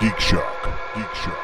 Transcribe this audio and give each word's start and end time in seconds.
Geek 0.00 0.18
Shock. 0.18 0.68
Geek 0.94 1.14
Shock. 1.14 1.38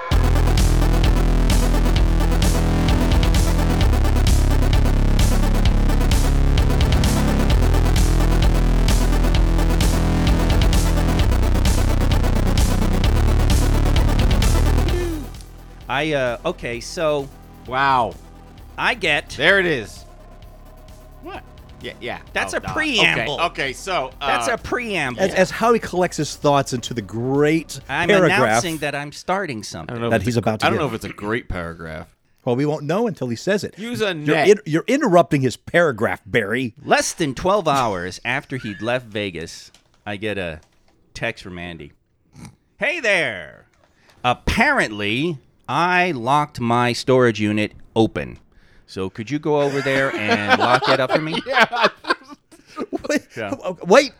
I 15.89 16.12
uh 16.12 16.39
okay, 16.45 16.80
so 16.80 17.29
Wow. 17.67 18.15
I 18.77 18.95
get 18.95 19.30
There 19.30 19.59
it 19.59 19.67
is. 19.67 20.05
what? 21.23 21.43
Yeah, 21.80 21.92
yeah. 22.00 22.20
That's 22.32 22.54
Oh, 22.54 22.58
a 22.58 22.60
no. 22.60 22.72
preamble. 22.72 23.34
Okay, 23.34 23.45
okay 23.45 23.72
so 23.72 24.10
uh, 24.20 24.27
That's 24.27 24.48
a 24.48 24.58
preamble. 24.58 25.20
As, 25.22 25.32
as 25.34 25.50
Howie 25.50 25.78
collects 25.78 26.16
his 26.16 26.34
thoughts 26.34 26.72
into 26.72 26.92
the 26.92 27.02
great 27.02 27.78
I'm 27.88 28.08
paragraph 28.08 28.41
announcing 28.42 28.78
that 28.78 28.95
I'm 28.96 29.12
starting 29.12 29.62
something. 29.62 30.10
that 30.10 30.22
he's 30.22 30.36
a- 30.36 30.41
about 30.41 30.60
to 30.60 30.66
I 30.66 30.70
don't 30.70 30.78
give. 30.78 30.80
know 30.83 30.88
if 30.88 30.95
it's 30.95 31.05
a 31.05 31.09
great 31.16 31.48
paragraph. 31.48 32.09
Well, 32.45 32.56
we 32.56 32.66
won't 32.66 32.84
know 32.84 33.06
until 33.06 33.28
he 33.28 33.36
says 33.36 33.62
it. 33.62 33.78
Use 33.78 34.00
a 34.00 34.06
You're, 34.06 34.14
net. 34.14 34.48
in- 34.48 34.60
you're 34.64 34.84
interrupting 34.86 35.42
his 35.42 35.56
paragraph, 35.56 36.20
Barry. 36.27 36.74
Less 36.84 37.12
than 37.12 37.34
12 37.34 37.69
hours 37.69 38.20
after 38.24 38.56
he'd 38.56 38.80
left 38.80 39.06
Vegas, 39.06 39.70
I 40.06 40.16
get 40.16 40.38
a 40.38 40.60
text 41.14 41.45
from 41.45 41.58
Andy. 41.58 41.92
Hey 42.78 43.00
there. 43.00 43.66
Apparently, 44.24 45.38
I 45.69 46.12
locked 46.12 46.58
my 46.60 46.92
storage 46.92 47.41
unit 47.41 47.72
open. 47.95 48.38
So 48.88 49.09
could 49.10 49.30
you 49.30 49.38
go 49.38 49.60
over 49.60 49.80
there 49.80 50.12
and 50.16 50.59
lock 50.59 50.88
it 50.88 50.98
up 50.98 51.12
for 51.12 51.20
me? 51.20 51.34
Wait, 53.09 53.27
Yeah. 53.37 53.55
Oh, 53.62 53.77
oh, 53.80 53.87
wait. 53.87 54.12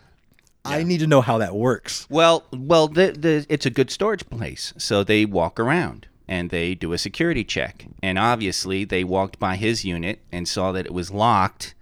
I 0.64 0.82
need 0.82 0.98
to 0.98 1.06
know 1.06 1.20
how 1.22 1.38
that 1.38 1.54
works. 1.54 2.06
Well, 2.10 2.44
well, 2.52 2.88
the, 2.88 3.12
the, 3.12 3.46
it's 3.48 3.64
a 3.66 3.70
good 3.70 3.91
storage 3.91 4.28
place, 4.28 4.74
so 4.77 5.02
they 5.02 5.24
walk 5.24 5.58
around 5.58 6.06
and 6.27 6.50
they 6.50 6.74
do 6.74 6.92
a 6.92 6.98
security 6.98 7.44
check. 7.44 7.86
And 8.02 8.19
obviously, 8.19 8.84
they 8.84 9.05
walked 9.05 9.39
by 9.39 9.56
his 9.56 9.84
unit 9.84 10.20
and 10.30 10.46
saw 10.46 10.72
that 10.72 10.84
it 10.86 10.92
was 10.92 11.11
locked. 11.11 11.74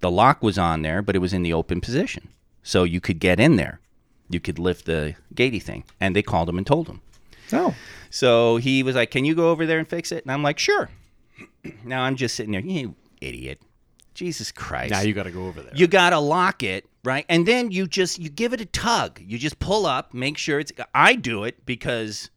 The 0.00 0.10
lock 0.10 0.42
was 0.42 0.58
on 0.58 0.82
there, 0.82 1.02
but 1.02 1.14
it 1.14 1.20
was 1.20 1.32
in 1.32 1.42
the 1.42 1.52
open 1.52 1.80
position, 1.80 2.28
so 2.64 2.82
you 2.82 3.00
could 3.00 3.20
get 3.20 3.38
in 3.38 3.54
there. 3.56 3.78
You 4.28 4.40
could 4.40 4.58
lift 4.58 4.86
the 4.86 5.14
gatey 5.34 5.60
thing, 5.60 5.84
and 6.00 6.16
they 6.16 6.22
called 6.22 6.48
him 6.48 6.58
and 6.58 6.66
told 6.66 6.88
him. 6.88 7.00
Oh, 7.52 7.74
So 8.10 8.56
he 8.56 8.82
was 8.82 8.96
like, 8.96 9.10
"Can 9.12 9.24
you 9.24 9.34
go 9.36 9.50
over 9.50 9.66
there 9.66 9.78
and 9.78 9.86
fix 9.86 10.10
it?" 10.10 10.24
And 10.24 10.32
I'm 10.32 10.42
like, 10.42 10.58
"Sure." 10.58 10.88
now 11.84 12.02
I'm 12.02 12.16
just 12.16 12.34
sitting 12.34 12.52
there, 12.52 12.60
you 12.60 12.94
idiot, 13.20 13.60
Jesus 14.14 14.52
Christ! 14.52 14.90
Now 14.90 15.00
you 15.00 15.14
got 15.14 15.24
to 15.24 15.30
go 15.30 15.46
over 15.46 15.62
there. 15.62 15.72
you 15.74 15.86
gotta 15.86 16.18
lock 16.18 16.62
it 16.62 16.84
right 17.04 17.24
and 17.28 17.46
then 17.46 17.70
you 17.72 17.86
just 17.86 18.18
you 18.18 18.28
give 18.28 18.52
it 18.52 18.60
a 18.60 18.64
tug 18.66 19.20
you 19.24 19.36
just 19.38 19.58
pull 19.58 19.86
up 19.86 20.14
make 20.14 20.38
sure 20.38 20.60
it's 20.60 20.70
i 20.94 21.16
do 21.16 21.42
it 21.42 21.66
because 21.66 22.30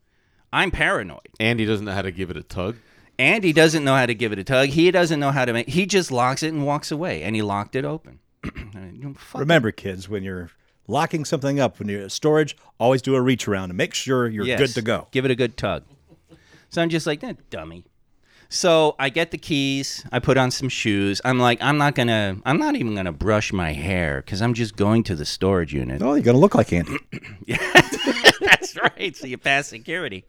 i'm 0.52 0.72
paranoid 0.72 1.28
Andy 1.40 1.66
doesn't 1.66 1.86
know 1.86 1.92
how 1.92 2.02
to 2.02 2.12
give 2.12 2.32
it 2.32 2.38
a 2.38 2.42
tug. 2.42 2.76
andy 3.20 3.54
doesn't 3.54 3.84
know 3.84 3.96
how 3.96 4.08
to 4.08 4.16
give 4.16 4.32
it 4.32 4.40
a 4.40 4.44
tug 4.44 4.70
he 4.70 4.90
doesn't 4.90 5.20
know 5.20 5.30
how 5.30 5.46
to 5.46 5.54
make 5.54 5.70
he 5.70 5.86
just 5.86 6.12
locks 6.12 6.42
it 6.42 6.48
and 6.52 6.66
walks 6.66 6.92
away 6.92 7.22
and 7.22 7.36
he 7.36 7.44
locked 7.44 7.76
it 7.76 7.86
open 7.86 8.18
remember, 9.36 9.72
kids, 9.72 10.08
when 10.10 10.24
you're 10.24 10.50
locking 10.88 11.26
something 11.26 11.60
up, 11.60 11.80
when 11.80 11.88
you're 11.90 12.08
storage, 12.10 12.56
always 12.80 13.02
do 13.02 13.16
a 13.16 13.22
reach 13.22 13.48
around 13.48 13.70
and 13.72 13.78
make 13.78 13.94
sure 13.94 14.28
you're 14.28 14.46
Yes. 14.46 14.60
good 14.60 14.74
to 14.76 14.82
go. 14.82 15.08
give 15.12 15.26
it 15.26 15.32
a 15.32 15.36
good 15.36 15.58
tug 15.58 15.84
so 16.70 16.82
i'm 16.82 16.90
just 16.90 17.06
like 17.08 17.24
eh, 17.24 17.34
dummy 17.50 17.86
so 18.50 18.96
i 19.00 19.10
get 19.10 19.32
the 19.32 19.38
keys 19.38 20.06
i 20.12 20.20
put 20.20 20.38
on 20.38 20.52
some 20.52 20.70
shoes 20.70 21.20
i'm 21.26 21.40
like 21.40 21.62
i'm 21.62 21.78
not 21.78 21.96
gonna 21.96 22.38
i'm 22.46 22.58
not 22.58 22.76
even 22.76 22.96
gonna 22.96 23.12
brush 23.12 23.52
my 23.52 23.72
hair 23.74 24.22
because 24.22 24.42
i'm 24.42 24.54
just 24.54 24.76
going 24.76 25.04
to 25.04 25.16
the 25.16 25.26
storage 25.26 25.74
unit 25.74 26.02
Oh, 26.02 26.14
you're 26.14 26.24
gonna 26.24 26.38
look 26.38 26.56
like 26.56 26.72
Andy. 26.74 26.98
Yeah, 27.46 27.58
that's 28.42 28.76
right. 28.78 29.16
So 29.16 29.28
you 29.28 29.38
pass 29.38 29.68
security, 29.68 30.26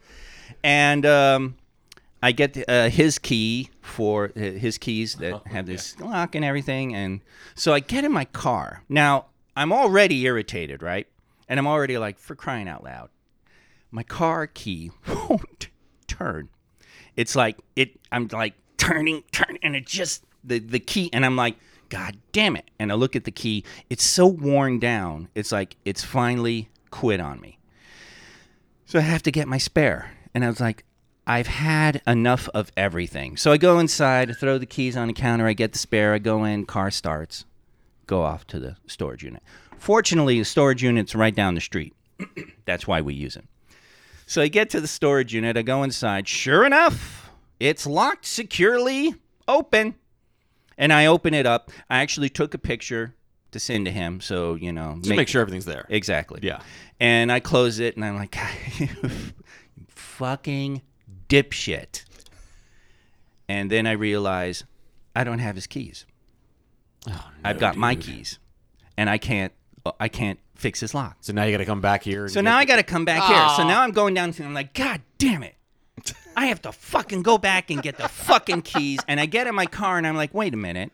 and 0.63 1.05
um, 1.05 1.57
I 2.23 2.33
get 2.33 2.55
the, 2.55 2.71
uh, 2.71 2.89
his 2.89 3.19
key 3.19 3.71
for 3.83 4.33
uh, 4.37 4.41
his 4.41 4.79
keys 4.79 5.15
that 5.17 5.47
have 5.47 5.67
this 5.67 5.99
lock 6.01 6.35
and 6.35 6.45
everything, 6.45 6.95
and 6.95 7.21
so 7.55 7.75
I 7.75 7.81
get 7.81 8.05
in 8.05 8.13
my 8.13 8.25
car. 8.27 8.83
Now 8.89 9.27
I'm 9.57 9.73
already 9.73 10.23
irritated, 10.25 10.83
right? 10.83 11.07
And 11.49 11.59
I'm 11.61 11.67
already 11.67 11.97
like, 11.99 12.19
for 12.19 12.35
crying 12.35 12.69
out 12.69 12.83
loud, 12.85 13.09
my 13.91 14.03
car 14.03 14.47
key 14.47 14.91
won't 15.09 15.69
turn. 16.07 16.49
It's 17.17 17.35
like 17.35 17.59
it. 17.75 17.99
I'm 18.13 18.29
like 18.29 18.55
turning, 18.77 19.23
turning, 19.33 19.59
and 19.63 19.75
it 19.75 19.87
just 19.87 20.25
the 20.45 20.59
the 20.59 20.81
key, 20.81 21.11
and 21.13 21.25
I'm 21.25 21.37
like, 21.37 21.57
God 21.89 22.17
damn 22.33 22.57
it! 22.57 22.71
And 22.79 22.93
I 22.93 22.95
look 22.95 23.17
at 23.17 23.25
the 23.25 23.31
key. 23.31 23.65
It's 23.91 24.05
so 24.05 24.27
worn 24.27 24.79
down. 24.79 25.29
It's 25.35 25.53
like 25.53 25.77
it's 25.85 26.05
finally 26.05 26.69
quit 26.91 27.21
on 27.21 27.41
me. 27.41 27.59
So 28.87 29.01
I 29.01 29.03
have 29.03 29.23
to 29.25 29.33
get 29.33 29.49
my 29.49 29.59
spare. 29.59 30.13
And 30.33 30.45
I 30.45 30.49
was 30.49 30.61
like, 30.61 30.85
I've 31.27 31.49
had 31.49 32.01
enough 32.07 32.49
of 32.55 32.71
everything. 32.77 33.37
So 33.37 33.51
I 33.51 33.57
go 33.57 33.81
inside, 33.81 34.37
throw 34.37 34.59
the 34.59 34.67
keys 34.67 34.97
on 34.97 35.09
the 35.09 35.15
counter, 35.15 35.47
I 35.47 35.55
get 35.55 35.73
the 35.73 35.79
spare, 35.79 36.15
I 36.15 36.19
go 36.19 36.45
in, 36.45 36.67
car 36.67 36.93
starts, 36.93 37.45
go 38.07 38.23
off 38.23 38.47
to 38.49 38.61
the 38.61 38.77
storage 38.87 39.25
unit. 39.25 39.43
Fortunately, 39.77 40.39
the 40.39 40.45
storage 40.45 40.85
unit's 40.85 41.15
right 41.17 41.35
down 41.35 41.55
the 41.57 41.61
street. 41.61 41.95
That's 42.65 42.87
why 42.87 43.01
we 43.01 43.15
use 43.15 43.35
it. 43.35 43.45
So 44.27 44.43
I 44.43 44.49
get 44.49 44.71
to 44.71 44.81
the 44.81 44.89
storage 44.89 45.33
unit, 45.33 45.57
I 45.57 45.63
go 45.63 45.83
inside. 45.83 46.27
Sure 46.27 46.67
enough, 46.67 47.31
it's 47.61 47.87
locked 47.87 48.27
securely 48.27 49.15
open. 49.47 49.95
And 50.79 50.93
I 50.93 51.07
open 51.07 51.33
it 51.33 51.47
up. 51.47 51.71
I 51.89 52.01
actually 52.01 52.29
took 52.29 52.53
a 52.53 52.59
picture 52.59 53.15
to 53.53 53.59
send 53.59 53.87
to 53.87 53.91
him. 53.91 54.21
So, 54.21 54.57
you 54.57 54.73
know, 54.73 54.99
Just 55.01 55.17
make, 55.17 55.29
sure 55.29 55.41
everything's 55.41 55.65
there. 55.65 55.87
Exactly. 55.89 56.41
Yeah. 56.43 56.61
And 57.01 57.33
I 57.33 57.41
close 57.41 57.79
it 57.79 57.97
and 57.97 58.05
I'm 58.05 58.17
like, 58.17 58.37
fucking 59.89 60.83
dipshit. 61.29 62.05
And 63.49 63.71
then 63.71 63.87
I 63.87 63.93
realize 63.93 64.65
I 65.15 65.25
don't 65.25 65.39
have 65.39 65.55
his 65.55 65.67
keys. 65.67 66.05
Oh, 67.09 67.13
no, 67.13 67.21
I've 67.45 67.59
got 67.59 67.77
my 67.77 67.95
keys. 67.95 68.39
And 68.99 69.09
I 69.09 69.19
can't 69.19 69.53
uh, 69.85 69.93
I 70.01 70.09
can't 70.09 70.41
fix 70.57 70.81
his 70.81 70.95
lock. 70.95 71.19
So 71.21 71.33
now 71.33 71.45
you 71.45 71.53
got 71.53 71.59
to 71.59 71.65
come 71.65 71.81
back 71.81 72.03
here. 72.03 72.29
So 72.29 72.41
now 72.41 72.57
I 72.57 72.65
got 72.65 72.77
to 72.77 72.83
come 72.83 73.05
back 73.05 73.23
here. 73.23 73.49
So 73.57 73.67
now 73.67 73.83
I'm 73.83 73.93
going 73.93 74.15
down 74.15 74.31
and 74.31 74.41
I'm 74.41 74.55
like, 74.55 74.75
God 74.75 75.03
damn 75.19 75.43
it. 75.43 75.55
I 76.37 76.47
have 76.47 76.61
to 76.63 76.73
fucking 76.73 77.23
go 77.23 77.39
back 77.39 77.71
and 77.71 77.83
get 77.83 77.97
the 77.97 78.09
fucking 78.09 78.63
keys. 78.63 79.01
And 79.09 79.19
I 79.21 79.27
get 79.27 79.47
in 79.47 79.55
my 79.55 79.67
car 79.67 79.97
and 79.97 80.07
I'm 80.07 80.17
like, 80.17 80.35
wait 80.35 80.53
a 80.53 80.59
minute. 80.59 80.93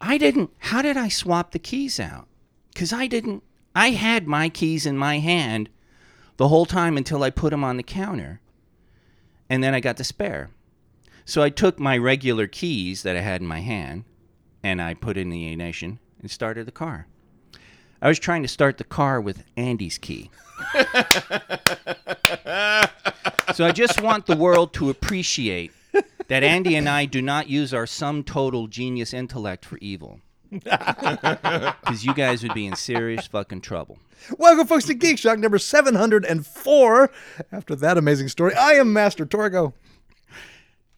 I 0.00 0.18
didn't, 0.18 0.50
how 0.58 0.82
did 0.82 0.96
I 0.96 1.08
swap 1.08 1.52
the 1.52 1.58
keys 1.58 1.98
out? 1.98 2.28
Because 2.72 2.92
I 2.92 3.06
didn't, 3.06 3.42
I 3.74 3.90
had 3.90 4.26
my 4.26 4.48
keys 4.48 4.86
in 4.86 4.96
my 4.96 5.18
hand 5.18 5.68
the 6.36 6.48
whole 6.48 6.66
time 6.66 6.96
until 6.96 7.22
I 7.22 7.30
put 7.30 7.50
them 7.50 7.64
on 7.64 7.76
the 7.76 7.82
counter. 7.82 8.40
And 9.48 9.62
then 9.62 9.74
I 9.74 9.80
got 9.80 9.96
the 9.96 10.04
spare. 10.04 10.50
So 11.24 11.42
I 11.42 11.50
took 11.50 11.78
my 11.78 11.96
regular 11.96 12.46
keys 12.46 13.02
that 13.02 13.16
I 13.16 13.20
had 13.20 13.40
in 13.40 13.46
my 13.46 13.60
hand 13.60 14.04
and 14.62 14.80
I 14.80 14.94
put 14.94 15.16
in 15.16 15.30
the 15.30 15.50
ignition 15.50 15.98
and 16.20 16.30
started 16.30 16.66
the 16.66 16.72
car. 16.72 17.06
I 18.02 18.08
was 18.08 18.18
trying 18.18 18.42
to 18.42 18.48
start 18.48 18.78
the 18.78 18.84
car 18.84 19.20
with 19.20 19.44
Andy's 19.56 19.96
key. 19.96 20.28
so 23.54 23.64
I 23.64 23.70
just 23.72 24.00
want 24.00 24.26
the 24.26 24.36
world 24.36 24.74
to 24.74 24.90
appreciate 24.90 25.70
that 26.26 26.42
Andy 26.42 26.74
and 26.74 26.88
I 26.88 27.04
do 27.04 27.22
not 27.22 27.48
use 27.48 27.72
our 27.72 27.86
sum 27.86 28.24
total 28.24 28.66
genius 28.66 29.14
intellect 29.14 29.64
for 29.64 29.78
evil. 29.78 30.20
Because 30.50 32.04
you 32.04 32.12
guys 32.14 32.42
would 32.42 32.54
be 32.54 32.66
in 32.66 32.74
serious 32.76 33.26
fucking 33.26 33.60
trouble. 33.60 33.98
Welcome, 34.36 34.66
folks, 34.66 34.84
to 34.86 34.94
Geek 34.94 35.18
Shock 35.18 35.38
number 35.38 35.58
704. 35.58 37.10
After 37.52 37.74
that 37.76 37.96
amazing 37.98 38.28
story, 38.28 38.54
I 38.54 38.72
am 38.72 38.92
Master 38.92 39.24
Torgo, 39.24 39.72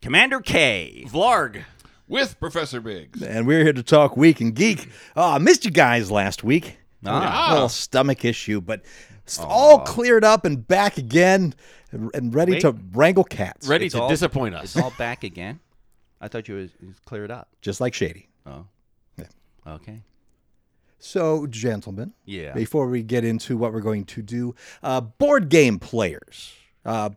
Commander 0.03 0.41
K. 0.41 1.05
Vlarg. 1.09 1.65
With 2.09 2.39
Professor 2.41 2.81
Biggs. 2.81 3.23
and 3.23 3.47
we're 3.47 3.63
here 3.63 3.73
to 3.73 3.83
talk 3.83 4.17
Week 4.17 4.41
in 4.41 4.53
Geek. 4.53 4.89
Oh, 5.17 5.33
I 5.35 5.39
missed 5.39 5.65
you 5.65 5.71
guys 5.71 6.11
last 6.11 6.43
week. 6.45 6.79
Ah. 7.07 7.51
A 7.51 7.53
little 7.55 7.69
stomach 7.69 8.25
issue, 8.25 8.61
but 8.61 8.83
it's 9.25 9.39
all 9.39 9.81
cleared 9.81 10.25
up 10.25 10.45
and 10.45 10.67
back 10.67 10.99
again 10.99 11.55
and, 11.91 12.11
and 12.15 12.35
ready 12.35 12.53
Wait. 12.53 12.61
to 12.63 12.77
wrangle 12.93 13.25
cats. 13.25 13.67
Ready 13.67 13.87
It's 13.87 13.95
to 13.95 14.03
all- 14.03 14.09
disappoint 14.09 14.55
us. 14.55 14.65
It's 14.65 14.77
all 14.77 14.93
back 14.99 15.25
again. 15.25 15.61
I 16.21 16.29
thought 16.29 16.49
you 16.49 16.55
was, 16.57 16.71
it 16.83 16.87
was 16.87 16.99
cleared 17.05 17.31
up. 17.31 17.49
Just 17.61 17.81
like 17.81 17.95
Shady. 17.95 18.29
Oh. 18.47 18.67
Okay. 19.67 20.01
So, 20.99 21.47
gentlemen, 21.47 22.13
Yeah. 22.25 22.53
before 22.53 22.87
we 22.87 23.03
get 23.03 23.25
into 23.25 23.57
what 23.57 23.73
we're 23.73 23.81
going 23.81 24.05
to 24.07 24.23
do, 24.23 24.55
uh, 24.83 25.01
board 25.03 25.49
game 25.51 25.79
players. 25.79 26.53
Uh, 26.85 27.11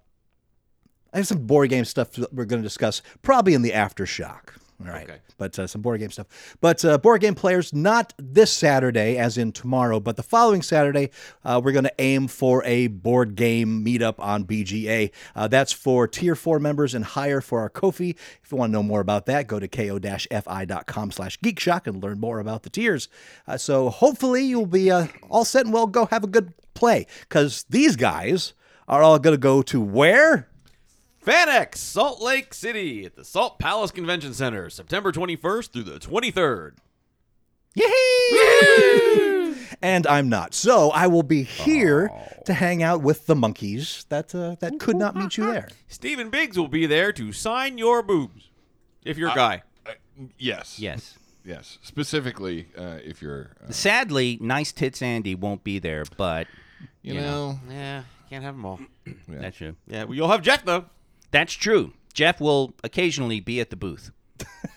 I 1.13 1.17
have 1.17 1.27
some 1.27 1.45
board 1.45 1.69
game 1.69 1.85
stuff 1.85 2.11
that 2.13 2.33
we're 2.33 2.45
going 2.45 2.61
to 2.61 2.65
discuss 2.67 3.01
probably 3.21 3.53
in 3.53 3.61
the 3.61 3.71
aftershock. 3.71 4.57
All 4.79 4.91
right. 4.91 5.09
Okay. 5.09 5.19
But 5.39 5.57
uh, 5.57 5.65
some 5.65 5.81
board 5.81 5.99
game 5.99 6.11
stuff. 6.11 6.27
But 6.61 6.85
uh, 6.85 6.99
board 6.99 7.21
game 7.21 7.33
players, 7.33 7.73
not 7.73 8.13
this 8.17 8.53
Saturday, 8.53 9.17
as 9.17 9.37
in 9.37 9.51
tomorrow, 9.51 9.99
but 9.99 10.17
the 10.17 10.23
following 10.23 10.61
Saturday, 10.61 11.09
uh, 11.43 11.59
we're 11.63 11.71
going 11.71 11.85
to 11.85 11.93
aim 11.97 12.27
for 12.27 12.63
a 12.63 12.85
board 12.87 13.35
game 13.35 13.83
meetup 13.83 14.15
on 14.19 14.45
BGA. 14.45 15.11
Uh, 15.35 15.47
that's 15.47 15.73
for 15.73 16.07
tier 16.07 16.35
four 16.35 16.59
members 16.59 16.93
and 16.93 17.03
higher 17.05 17.41
for 17.41 17.61
our 17.61 17.69
Ko-fi. 17.69 18.11
If 18.43 18.51
you 18.51 18.57
want 18.57 18.69
to 18.69 18.73
know 18.73 18.83
more 18.83 19.01
about 19.01 19.25
that, 19.25 19.47
go 19.47 19.59
to 19.59 19.67
ko-fi.com 19.67 21.11
slash 21.11 21.39
geekshock 21.39 21.87
and 21.87 22.03
learn 22.03 22.19
more 22.19 22.39
about 22.39 22.61
the 22.61 22.69
tiers. 22.69 23.09
Uh, 23.47 23.57
so 23.57 23.89
hopefully 23.89 24.43
you'll 24.43 24.67
be 24.67 24.91
uh, 24.91 25.07
all 25.27 25.43
set 25.45 25.65
and 25.65 25.73
well. 25.73 25.87
Go 25.87 26.05
have 26.05 26.23
a 26.23 26.27
good 26.27 26.53
play 26.75 27.07
because 27.21 27.65
these 27.69 27.95
guys 27.95 28.53
are 28.87 29.01
all 29.01 29.17
going 29.17 29.33
to 29.33 29.39
go 29.39 29.63
to 29.63 29.81
where? 29.81 30.49
FanX 31.31 31.75
Salt 31.75 32.21
Lake 32.21 32.53
City 32.53 33.03
at 33.03 33.17
the 33.17 33.25
Salt 33.25 33.59
Palace 33.59 33.91
Convention 33.91 34.33
Center, 34.33 34.69
September 34.69 35.11
21st 35.11 35.71
through 35.73 35.83
the 35.83 35.99
23rd. 35.99 36.75
And 39.81 40.07
I'm 40.07 40.29
not. 40.29 40.53
So 40.53 40.89
I 40.91 41.07
will 41.07 41.23
be 41.23 41.43
here 41.43 42.09
to 42.45 42.53
hang 42.53 42.81
out 42.81 43.01
with 43.01 43.25
the 43.25 43.35
monkeys 43.35 44.05
that 44.07 44.33
uh, 44.33 44.55
that 44.61 44.79
could 44.79 44.95
not 44.95 45.17
meet 45.17 45.35
you 45.35 45.45
there. 45.51 45.67
Stephen 45.89 46.29
Biggs 46.29 46.57
will 46.57 46.69
be 46.69 46.85
there 46.85 47.11
to 47.11 47.33
sign 47.33 47.77
your 47.77 48.01
boobs. 48.01 48.49
If 49.03 49.17
you're 49.17 49.29
a 49.31 49.35
guy. 49.35 49.63
Uh, 49.85 49.91
yes. 50.39 50.79
Yes. 50.79 51.17
Yes. 51.43 51.77
Specifically, 51.83 52.67
uh, 52.77 52.99
if 53.03 53.21
you're, 53.21 53.51
uh, 53.67 53.71
Sadly, 53.71 54.37
Nice 54.39 54.71
Tits 54.71 55.01
Andy 55.01 55.35
won't 55.35 55.63
be 55.65 55.77
there, 55.79 56.05
but 56.15 56.47
you, 57.01 57.15
You 57.15 57.19
know, 57.21 57.59
Yeah, 57.69 58.03
can't 58.29 58.45
have 58.45 58.55
them 58.55 58.65
all. 58.65 58.79
that's 59.27 59.57
true. 59.57 59.75
Yeah, 59.87 60.05
well, 60.05 60.15
you'll 60.15 60.29
have 60.29 60.41
Jeff 60.41 60.63
though. 60.63 60.85
That's 61.31 61.53
true. 61.53 61.93
Jeff 62.13 62.41
will 62.41 62.73
occasionally 62.83 63.39
be 63.39 63.59
at 63.59 63.69
the 63.69 63.75
booth. 63.75 64.11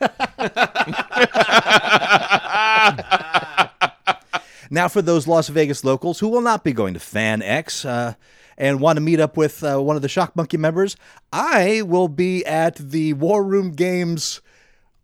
Now, 4.73 4.87
for 4.87 5.02
those 5.02 5.26
Las 5.26 5.49
Vegas 5.49 5.82
locals 5.85 6.20
who 6.20 6.29
will 6.29 6.41
not 6.41 6.62
be 6.62 6.73
going 6.73 6.94
to 6.94 7.00
FanX 7.00 7.85
uh, 7.85 8.14
and 8.56 8.79
want 8.81 8.99
to 8.99 9.00
meet 9.00 9.19
up 9.19 9.37
with 9.37 9.64
uh, 9.64 9.82
one 9.82 9.97
of 9.97 10.02
the 10.02 10.08
Shock 10.08 10.37
Monkey 10.37 10.58
members, 10.58 10.97
I 11.32 11.82
will 11.82 12.06
be 12.06 12.47
at 12.47 12.76
the 12.76 13.14
War 13.14 13.43
Room 13.43 13.73
Games 13.73 14.41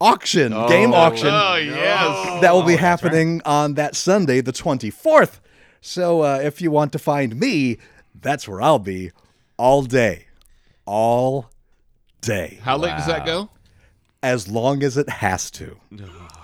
auction, 0.01 0.53
game 0.69 0.95
auction. 0.95 1.31
oh 1.33 1.57
yes, 1.57 2.43
that 2.43 2.55
will 2.55 2.63
be 2.63 2.77
happening 2.77 3.43
on 3.45 3.75
that 3.75 3.97
Sunday, 3.97 4.41
the 4.41 4.53
24th. 4.53 5.41
So 5.81 6.21
uh, 6.23 6.39
if 6.41 6.61
you 6.61 6.71
want 6.71 6.93
to 6.93 6.99
find 7.01 7.35
me, 7.41 7.79
that's 8.15 8.47
where 8.47 8.63
I'll 8.63 8.79
be 8.79 9.11
all 9.57 9.83
day. 9.83 10.27
All 10.87 11.51
day. 12.21 12.59
how 12.63 12.77
late 12.77 12.97
does 12.97 13.07
that 13.07 13.27
go? 13.27 13.51
As 14.23 14.49
long 14.49 14.83
as 14.83 14.97
it 14.97 15.09
has 15.09 15.51
to. 15.53 15.77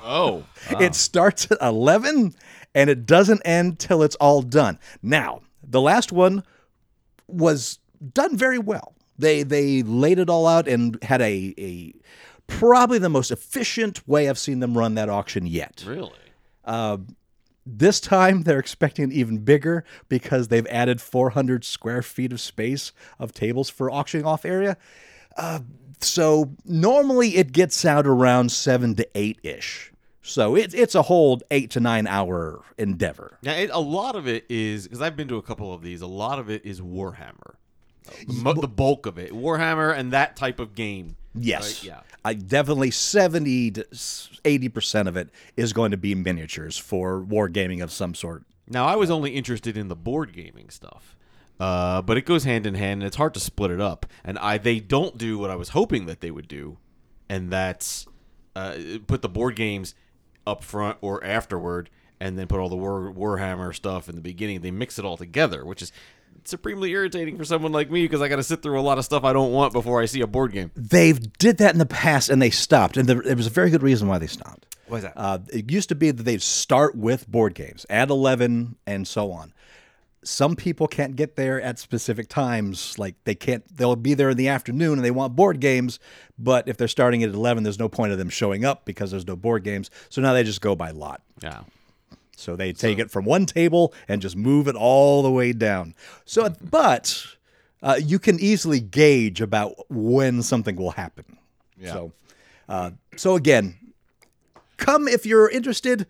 Oh, 0.04 0.44
oh 0.70 0.80
It 0.80 0.94
starts 0.94 1.50
at 1.50 1.58
11 1.60 2.34
and 2.74 2.90
it 2.90 3.06
doesn't 3.06 3.42
end 3.44 3.78
till 3.78 4.02
it's 4.02 4.16
all 4.16 4.42
done. 4.42 4.78
Now, 5.02 5.42
the 5.62 5.80
last 5.80 6.12
one 6.12 6.42
was 7.26 7.78
done 8.12 8.36
very 8.36 8.58
well. 8.58 8.94
They 9.18 9.42
they 9.42 9.82
laid 9.82 10.18
it 10.18 10.28
all 10.28 10.46
out 10.46 10.66
and 10.66 10.98
had 11.02 11.20
a 11.20 11.54
a 11.58 11.92
probably 12.46 12.98
the 12.98 13.08
most 13.08 13.30
efficient 13.30 14.06
way 14.08 14.28
I've 14.28 14.38
seen 14.38 14.60
them 14.60 14.76
run 14.76 14.94
that 14.94 15.08
auction 15.08 15.46
yet. 15.46 15.84
Really? 15.86 16.10
Uh, 16.64 16.98
This 17.64 18.00
time 18.00 18.42
they're 18.42 18.58
expecting 18.58 19.10
it 19.10 19.14
even 19.14 19.38
bigger 19.38 19.84
because 20.08 20.48
they've 20.48 20.66
added 20.66 21.00
400 21.00 21.64
square 21.64 22.02
feet 22.02 22.32
of 22.32 22.40
space 22.40 22.92
of 23.18 23.32
tables 23.32 23.70
for 23.70 23.90
auctioning 23.90 24.26
off 24.26 24.44
area. 24.44 24.76
Uh, 25.36 25.60
so 26.00 26.50
normally 26.64 27.36
it 27.36 27.52
gets 27.52 27.84
out 27.84 28.06
around 28.06 28.50
seven 28.50 28.94
to 28.96 29.08
eight 29.14 29.38
ish. 29.42 29.92
So 30.22 30.56
it, 30.56 30.72
it's 30.74 30.94
a 30.94 31.02
whole 31.02 31.40
eight 31.50 31.70
to 31.72 31.80
nine 31.80 32.06
hour 32.06 32.62
endeavor. 32.78 33.38
Now, 33.42 33.54
it, 33.54 33.70
a 33.72 33.80
lot 33.80 34.14
of 34.14 34.28
it 34.28 34.44
is 34.48 34.84
because 34.84 35.02
I've 35.02 35.16
been 35.16 35.28
to 35.28 35.36
a 35.36 35.42
couple 35.42 35.74
of 35.74 35.82
these. 35.82 36.00
A 36.00 36.06
lot 36.06 36.38
of 36.38 36.48
it 36.48 36.64
is 36.64 36.80
Warhammer. 36.80 37.54
The, 38.26 38.54
the 38.54 38.68
bulk 38.68 39.06
of 39.06 39.18
it, 39.18 39.32
Warhammer, 39.32 39.96
and 39.96 40.12
that 40.12 40.36
type 40.36 40.58
of 40.58 40.74
game. 40.74 41.16
Yes. 41.34 41.82
Right, 41.82 41.88
yeah. 41.88 42.00
I 42.24 42.34
definitely 42.34 42.90
70 42.90 43.70
to 43.72 43.82
80% 43.84 45.08
of 45.08 45.16
it 45.16 45.30
is 45.56 45.72
going 45.72 45.90
to 45.90 45.96
be 45.96 46.14
miniatures 46.14 46.78
for 46.78 47.20
wargaming 47.20 47.82
of 47.82 47.90
some 47.90 48.14
sort. 48.14 48.44
Now, 48.68 48.86
I 48.86 48.96
was 48.96 49.10
only 49.10 49.32
interested 49.32 49.76
in 49.76 49.88
the 49.88 49.96
board 49.96 50.32
gaming 50.32 50.70
stuff, 50.70 51.16
uh, 51.58 52.00
but 52.02 52.16
it 52.16 52.26
goes 52.26 52.44
hand 52.44 52.66
in 52.66 52.74
hand, 52.74 53.02
and 53.02 53.06
it's 53.06 53.16
hard 53.16 53.34
to 53.34 53.40
split 53.40 53.70
it 53.70 53.80
up. 53.80 54.06
And 54.24 54.38
I 54.38 54.58
they 54.58 54.78
don't 54.78 55.18
do 55.18 55.38
what 55.38 55.50
I 55.50 55.56
was 55.56 55.70
hoping 55.70 56.06
that 56.06 56.20
they 56.20 56.30
would 56.30 56.48
do, 56.48 56.78
and 57.28 57.50
that's 57.50 58.06
uh, 58.54 58.76
put 59.06 59.22
the 59.22 59.28
board 59.28 59.56
games 59.56 59.94
up 60.46 60.62
front 60.62 60.98
or 61.00 61.22
afterward, 61.24 61.90
and 62.20 62.38
then 62.38 62.46
put 62.46 62.60
all 62.60 62.68
the 62.68 62.76
War, 62.76 63.12
Warhammer 63.12 63.74
stuff 63.74 64.08
in 64.08 64.14
the 64.14 64.20
beginning. 64.20 64.60
They 64.60 64.70
mix 64.70 64.98
it 64.98 65.04
all 65.04 65.16
together, 65.16 65.64
which 65.64 65.82
is 65.82 65.92
supremely 66.44 66.90
irritating 66.90 67.36
for 67.38 67.44
someone 67.44 67.72
like 67.72 67.90
me 67.90 68.02
because 68.04 68.20
I 68.20 68.28
got 68.28 68.36
to 68.36 68.42
sit 68.42 68.62
through 68.62 68.78
a 68.78 68.82
lot 68.82 68.98
of 68.98 69.04
stuff 69.04 69.24
I 69.24 69.32
don't 69.32 69.52
want 69.52 69.72
before 69.72 70.00
I 70.00 70.06
see 70.06 70.20
a 70.20 70.26
board 70.26 70.52
game. 70.52 70.70
They've 70.74 71.20
did 71.38 71.58
that 71.58 71.72
in 71.72 71.78
the 71.78 71.86
past 71.86 72.28
and 72.30 72.40
they 72.40 72.50
stopped. 72.50 72.96
And 72.96 73.08
there, 73.08 73.22
there 73.22 73.36
was 73.36 73.46
a 73.46 73.50
very 73.50 73.70
good 73.70 73.82
reason 73.82 74.08
why 74.08 74.18
they 74.18 74.26
stopped. 74.26 74.76
Why 74.88 74.98
is 74.98 75.02
that? 75.04 75.12
Uh, 75.16 75.38
it 75.52 75.70
used 75.70 75.88
to 75.90 75.94
be 75.94 76.10
that 76.10 76.22
they'd 76.22 76.42
start 76.42 76.94
with 76.96 77.26
board 77.28 77.54
games, 77.54 77.86
at 77.88 78.10
11, 78.10 78.76
and 78.86 79.06
so 79.06 79.32
on. 79.32 79.54
Some 80.24 80.54
people 80.54 80.86
can't 80.86 81.16
get 81.16 81.36
there 81.36 81.60
at 81.60 81.78
specific 81.78 82.28
times. 82.28 82.98
Like 82.98 83.16
they 83.24 83.34
can't, 83.34 83.64
they'll 83.76 83.96
be 83.96 84.14
there 84.14 84.30
in 84.30 84.36
the 84.36 84.48
afternoon 84.48 84.94
and 84.94 85.04
they 85.04 85.10
want 85.10 85.34
board 85.34 85.60
games. 85.60 85.98
But 86.38 86.68
if 86.68 86.76
they're 86.76 86.88
starting 86.88 87.22
at 87.22 87.30
11, 87.30 87.62
there's 87.64 87.78
no 87.78 87.88
point 87.88 88.12
of 88.12 88.18
them 88.18 88.28
showing 88.28 88.64
up 88.64 88.84
because 88.84 89.10
there's 89.10 89.26
no 89.26 89.34
board 89.34 89.64
games. 89.64 89.90
So 90.10 90.20
now 90.20 90.32
they 90.32 90.44
just 90.44 90.60
go 90.60 90.76
by 90.76 90.90
lot. 90.90 91.22
yeah. 91.42 91.62
So 92.42 92.56
they 92.56 92.72
take 92.72 92.98
it 92.98 93.10
from 93.10 93.24
one 93.24 93.46
table 93.46 93.94
and 94.08 94.20
just 94.20 94.36
move 94.36 94.68
it 94.68 94.74
all 94.74 95.22
the 95.22 95.30
way 95.30 95.52
down. 95.52 95.94
So, 96.24 96.54
but 96.70 97.24
uh, 97.82 98.00
you 98.02 98.18
can 98.18 98.40
easily 98.40 98.80
gauge 98.80 99.40
about 99.40 99.74
when 99.88 100.42
something 100.42 100.76
will 100.76 100.90
happen. 100.90 101.38
Yeah. 101.78 101.92
So, 101.92 102.12
uh, 102.68 102.90
so 103.16 103.36
again, 103.36 103.76
come 104.76 105.08
if 105.08 105.24
you're 105.24 105.48
interested, 105.48 106.06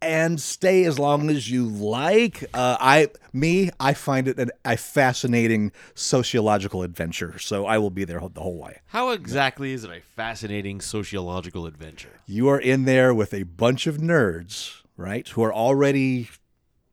and 0.00 0.40
stay 0.40 0.84
as 0.84 0.98
long 0.98 1.28
as 1.30 1.50
you 1.50 1.66
like. 1.66 2.44
Uh, 2.54 2.76
I, 2.78 3.08
me, 3.32 3.70
I 3.80 3.94
find 3.94 4.28
it 4.28 4.38
an, 4.38 4.50
a 4.64 4.76
fascinating 4.76 5.72
sociological 5.94 6.82
adventure. 6.82 7.38
So 7.38 7.66
I 7.66 7.78
will 7.78 7.90
be 7.90 8.04
there 8.04 8.20
the 8.20 8.40
whole 8.40 8.58
way. 8.58 8.78
How 8.86 9.10
exactly 9.10 9.72
is 9.72 9.84
it 9.84 9.90
a 9.90 10.00
fascinating 10.00 10.80
sociological 10.80 11.66
adventure? 11.66 12.20
you 12.26 12.48
are 12.48 12.60
in 12.60 12.84
there 12.84 13.14
with 13.14 13.32
a 13.32 13.42
bunch 13.42 13.86
of 13.86 13.96
nerds, 13.96 14.82
right, 14.98 15.26
who 15.28 15.42
are 15.42 15.54
already 15.54 16.28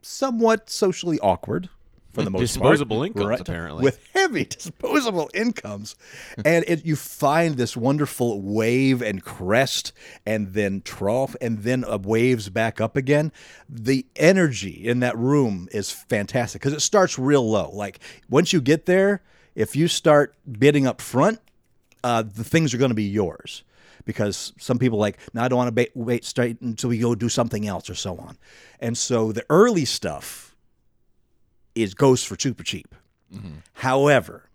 somewhat 0.01 0.69
socially 0.69 1.19
awkward 1.19 1.67
for 2.13 2.23
the 2.23 2.29
most 2.29 2.41
Disposable 2.41 2.97
part, 2.97 3.07
incomes, 3.07 3.41
apparently. 3.41 3.83
with 3.83 3.99
heavy 4.13 4.45
disposable 4.49 5.29
incomes, 5.33 5.97
and 6.45 6.63
it, 6.65 6.85
you 6.85 6.95
find 6.95 7.57
this 7.57 7.75
wonderful 7.75 8.41
wave 8.41 9.01
and 9.01 9.21
crest, 9.21 9.91
and 10.25 10.53
then 10.53 10.81
trough, 10.81 11.35
and 11.41 11.63
then 11.63 11.83
uh, 11.83 11.97
waves 12.01 12.47
back 12.47 12.79
up 12.79 12.95
again. 12.95 13.33
The 13.67 14.05
energy 14.15 14.87
in 14.87 15.01
that 15.01 15.17
room 15.17 15.67
is 15.73 15.91
fantastic 15.91 16.61
because 16.61 16.73
it 16.73 16.81
starts 16.81 17.19
real 17.19 17.49
low. 17.49 17.69
Like 17.71 17.99
once 18.29 18.53
you 18.53 18.61
get 18.61 18.85
there, 18.85 19.21
if 19.55 19.75
you 19.75 19.89
start 19.89 20.35
bidding 20.49 20.87
up 20.87 21.01
front, 21.01 21.39
uh, 22.01 22.21
the 22.21 22.45
things 22.45 22.73
are 22.73 22.77
going 22.77 22.91
to 22.91 22.95
be 22.95 23.03
yours 23.03 23.63
because 24.05 24.53
some 24.57 24.79
people 24.79 24.97
like 24.97 25.17
no 25.33 25.41
i 25.41 25.47
don't 25.47 25.57
want 25.57 25.67
to 25.67 25.71
ba- 25.71 25.91
wait 25.95 26.23
straight 26.23 26.59
until 26.61 26.89
we 26.89 26.97
go 26.99 27.15
do 27.15 27.29
something 27.29 27.67
else 27.67 27.89
or 27.89 27.95
so 27.95 28.17
on. 28.17 28.37
And 28.79 28.97
so 28.97 29.31
the 29.31 29.45
early 29.49 29.85
stuff 29.85 30.55
is 31.73 31.93
goes 31.93 32.23
for 32.23 32.37
super 32.39 32.63
cheap. 32.63 32.95
Mm-hmm. 33.33 33.55
However 33.73 34.49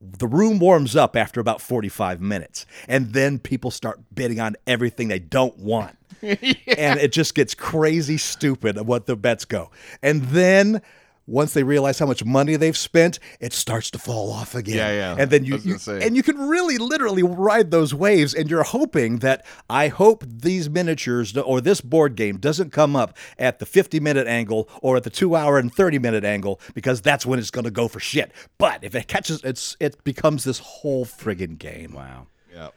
the 0.00 0.26
room 0.26 0.58
warms 0.58 0.96
up 0.96 1.14
after 1.14 1.40
about 1.40 1.60
45 1.60 2.20
minutes 2.20 2.64
and 2.88 3.12
then 3.12 3.38
people 3.38 3.70
start 3.70 4.00
bidding 4.14 4.40
on 4.40 4.56
everything 4.66 5.08
they 5.08 5.18
don't 5.18 5.58
want. 5.58 5.96
And 6.22 7.00
it 7.00 7.12
just 7.12 7.34
gets 7.34 7.54
crazy 7.54 8.18
stupid 8.18 8.76
of 8.76 8.86
what 8.86 9.06
the 9.06 9.16
bets 9.16 9.44
go. 9.44 9.70
And 10.02 10.22
then 10.24 10.82
once 11.30 11.52
they 11.54 11.62
realize 11.62 11.98
how 11.98 12.06
much 12.06 12.24
money 12.24 12.56
they've 12.56 12.76
spent, 12.76 13.18
it 13.38 13.52
starts 13.52 13.90
to 13.92 13.98
fall 13.98 14.32
off 14.32 14.54
again. 14.54 14.76
Yeah, 14.76 14.90
yeah. 14.92 15.16
And 15.18 15.30
then 15.30 15.44
you, 15.44 15.56
you- 15.58 15.78
and 15.88 16.16
you 16.16 16.22
can 16.22 16.36
really 16.48 16.76
literally 16.76 17.22
ride 17.22 17.70
those 17.70 17.94
waves 17.94 18.34
and 18.34 18.50
you're 18.50 18.64
hoping 18.64 19.18
that 19.20 19.46
I 19.68 19.88
hope 19.88 20.24
these 20.26 20.68
miniatures 20.68 21.36
or 21.36 21.60
this 21.60 21.80
board 21.80 22.16
game 22.16 22.38
doesn't 22.38 22.70
come 22.72 22.96
up 22.96 23.16
at 23.38 23.60
the 23.60 23.66
50 23.66 24.00
minute 24.00 24.26
angle 24.26 24.68
or 24.82 24.96
at 24.96 25.04
the 25.04 25.10
2 25.10 25.36
hour 25.36 25.58
and 25.58 25.72
30 25.72 25.98
minute 26.00 26.24
angle 26.24 26.60
because 26.74 27.00
that's 27.00 27.24
when 27.24 27.38
it's 27.38 27.50
going 27.50 27.64
to 27.64 27.70
go 27.70 27.86
for 27.88 28.00
shit. 28.00 28.32
But 28.58 28.82
if 28.82 28.94
it 28.94 29.06
catches 29.06 29.42
it's 29.44 29.76
it 29.78 30.02
becomes 30.04 30.44
this 30.44 30.58
whole 30.58 31.04
friggin' 31.06 31.58
game. 31.58 31.92
Wow. 31.92 32.26
yeah. 32.52 32.68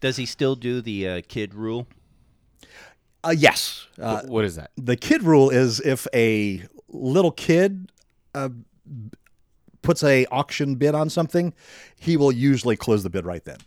Does 0.00 0.16
he 0.16 0.26
still 0.26 0.54
do 0.54 0.80
the 0.80 1.08
uh, 1.08 1.20
kid 1.28 1.54
rule? 1.54 1.86
Uh, 3.24 3.34
yes. 3.36 3.86
Uh, 4.00 4.22
what 4.26 4.44
is 4.44 4.56
that? 4.56 4.70
the 4.76 4.96
kid 4.96 5.22
rule 5.22 5.50
is 5.50 5.80
if 5.80 6.06
a 6.14 6.62
little 6.88 7.32
kid 7.32 7.90
uh, 8.44 8.48
puts 9.82 10.02
a 10.02 10.26
auction 10.26 10.74
bid 10.76 10.94
on 10.94 11.10
something, 11.10 11.54
he 11.98 12.16
will 12.16 12.32
usually 12.32 12.76
close 12.76 13.02
the 13.02 13.10
bid 13.10 13.24
right 13.24 13.44
then. 13.44 13.58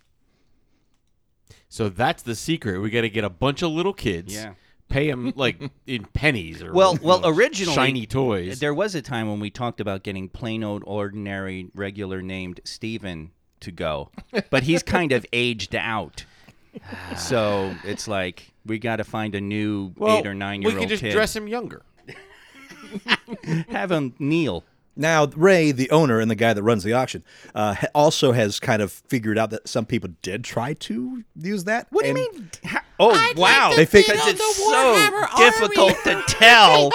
So 1.69 1.89
that's 1.89 2.23
the 2.23 2.35
secret. 2.35 2.79
We 2.79 2.89
got 2.89 3.01
to 3.01 3.09
get 3.09 3.23
a 3.23 3.29
bunch 3.29 3.61
of 3.61 3.71
little 3.71 3.93
kids. 3.93 4.33
Yeah. 4.33 4.53
Pay 4.89 5.09
them 5.09 5.31
like 5.37 5.71
in 5.87 6.03
pennies 6.13 6.61
or 6.61 6.73
Well, 6.73 6.97
well, 7.01 7.21
know, 7.21 7.29
originally 7.29 7.73
shiny 7.73 8.05
toys. 8.05 8.59
There 8.59 8.73
was 8.73 8.93
a 8.93 9.01
time 9.01 9.29
when 9.29 9.39
we 9.39 9.49
talked 9.49 9.79
about 9.79 10.03
getting 10.03 10.27
plain 10.27 10.65
old, 10.65 10.83
ordinary, 10.85 11.69
regular 11.73 12.21
named 12.21 12.59
Steven 12.65 13.31
to 13.61 13.71
go, 13.71 14.09
but 14.49 14.63
he's 14.63 14.83
kind 14.83 15.13
of 15.13 15.25
aged 15.33 15.75
out. 15.75 16.25
So 17.17 17.73
it's 17.85 18.07
like 18.07 18.51
we 18.65 18.79
got 18.79 18.97
to 18.97 19.03
find 19.05 19.33
a 19.33 19.39
new 19.41 19.93
well, 19.95 20.17
eight 20.17 20.27
or 20.27 20.33
nine 20.33 20.61
year 20.61 20.71
old. 20.71 20.75
we 20.75 20.79
old 20.79 20.83
can 20.83 20.89
just 20.89 21.03
kid. 21.03 21.11
dress 21.13 21.35
him 21.35 21.47
younger. 21.47 21.83
Have 23.69 23.91
him 23.91 24.13
kneel. 24.19 24.63
Now, 24.95 25.25
Ray, 25.27 25.71
the 25.71 25.89
owner 25.89 26.19
and 26.19 26.29
the 26.29 26.35
guy 26.35 26.53
that 26.53 26.61
runs 26.61 26.83
the 26.83 26.93
auction, 26.93 27.23
uh, 27.55 27.75
ha- 27.75 27.87
also 27.95 28.33
has 28.33 28.59
kind 28.59 28.81
of 28.81 28.91
figured 28.91 29.37
out 29.37 29.49
that 29.51 29.67
some 29.67 29.85
people 29.85 30.09
did 30.21 30.43
try 30.43 30.73
to 30.73 31.23
use 31.35 31.63
that. 31.63 31.87
What 31.91 32.03
do 32.03 32.09
you 32.09 32.17
and- 32.33 32.35
mean? 32.63 32.79
Oh 33.03 33.33
wow! 33.35 33.73
They 33.75 33.85
think- 33.85 34.05
because 34.07 34.27
it's 34.27 34.57
so 34.57 35.09
difficult 35.37 35.95
to 36.03 36.21
tell. 36.27 36.91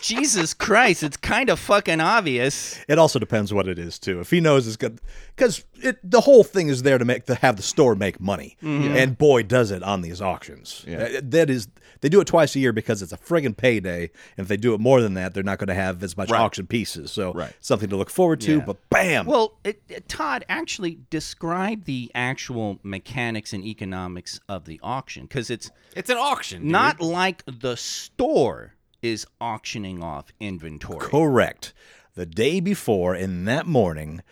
Jesus 0.00 0.52
Christ! 0.52 1.02
It's 1.02 1.16
kind 1.16 1.48
of 1.48 1.58
fucking 1.58 2.00
obvious. 2.00 2.78
It 2.88 2.98
also 2.98 3.18
depends 3.18 3.52
what 3.54 3.68
it 3.68 3.78
is 3.78 3.98
too. 3.98 4.20
If 4.20 4.30
he 4.30 4.40
knows 4.40 4.66
it's 4.66 4.76
good, 4.76 5.00
because 5.36 5.64
the 6.02 6.20
whole 6.20 6.44
thing 6.44 6.68
is 6.68 6.82
there 6.82 6.98
to 6.98 7.04
make 7.04 7.26
to 7.26 7.34
have 7.36 7.56
the 7.56 7.62
store 7.62 7.94
make 7.94 8.20
money, 8.20 8.56
and 8.62 9.16
boy 9.16 9.42
does 9.44 9.70
it 9.70 9.82
on 9.82 10.02
these 10.02 10.20
auctions. 10.20 10.84
Yeah. 10.86 11.02
Uh, 11.18 11.20
That 11.22 11.50
is, 11.50 11.68
they 12.00 12.08
do 12.08 12.20
it 12.20 12.26
twice 12.26 12.54
a 12.56 12.58
year 12.58 12.72
because 12.72 13.00
it's 13.00 13.12
a 13.12 13.16
friggin' 13.16 13.56
payday. 13.56 14.10
And 14.36 14.44
if 14.44 14.48
they 14.48 14.56
do 14.56 14.74
it 14.74 14.80
more 14.80 15.00
than 15.00 15.14
that, 15.14 15.34
they're 15.34 15.42
not 15.44 15.58
going 15.58 15.68
to 15.68 15.74
have 15.74 16.02
as 16.02 16.16
much 16.16 16.30
auction 16.32 16.66
pieces. 16.66 17.12
So 17.12 17.32
Right. 17.32 17.52
something 17.60 17.88
to 17.88 17.96
look 17.96 18.10
forward 18.10 18.40
to. 18.42 18.56
Yeah. 18.58 18.64
But 18.66 18.76
bam, 18.90 19.26
Well, 19.26 19.54
it, 19.64 19.82
it- 19.88 20.08
Todd 20.08 20.44
actually 20.48 20.98
described 21.10 21.84
the 21.86 22.10
actual 22.14 22.80
mechanics 22.82 23.52
and 23.52 23.64
economics 23.64 24.40
of 24.48 24.64
the 24.64 24.80
auction 24.82 25.21
because 25.22 25.50
it's 25.50 25.70
It's 25.96 26.10
an 26.10 26.16
auction. 26.18 26.62
dude. 26.62 26.70
not 26.72 27.00
like 27.00 27.42
the 27.46 27.76
store 27.76 28.74
is 29.00 29.26
auctioning 29.40 30.02
off 30.02 30.26
inventory. 30.40 31.00
Correct. 31.00 31.72
The 32.14 32.26
day 32.26 32.60
before, 32.60 33.14
in 33.16 33.44
that 33.46 33.66
morning, 33.66 34.22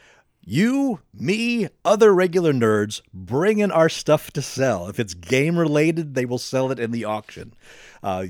you, 0.45 1.01
me, 1.15 1.69
other 1.85 2.15
regular 2.15 2.53
nerds 2.53 3.01
bring 3.13 3.59
in 3.59 3.71
our 3.71 3.89
stuff 3.89 4.31
to 4.33 4.43
sell. 4.43 4.89
If 4.89 5.01
it's 5.01 5.15
game 5.15 5.59
related, 5.59 6.15
they 6.15 6.25
will 6.25 6.39
sell 6.39 6.71
it 6.71 6.79
in 6.79 6.91
the 6.91 7.05
auction. 7.05 7.55
Uh, 8.03 8.27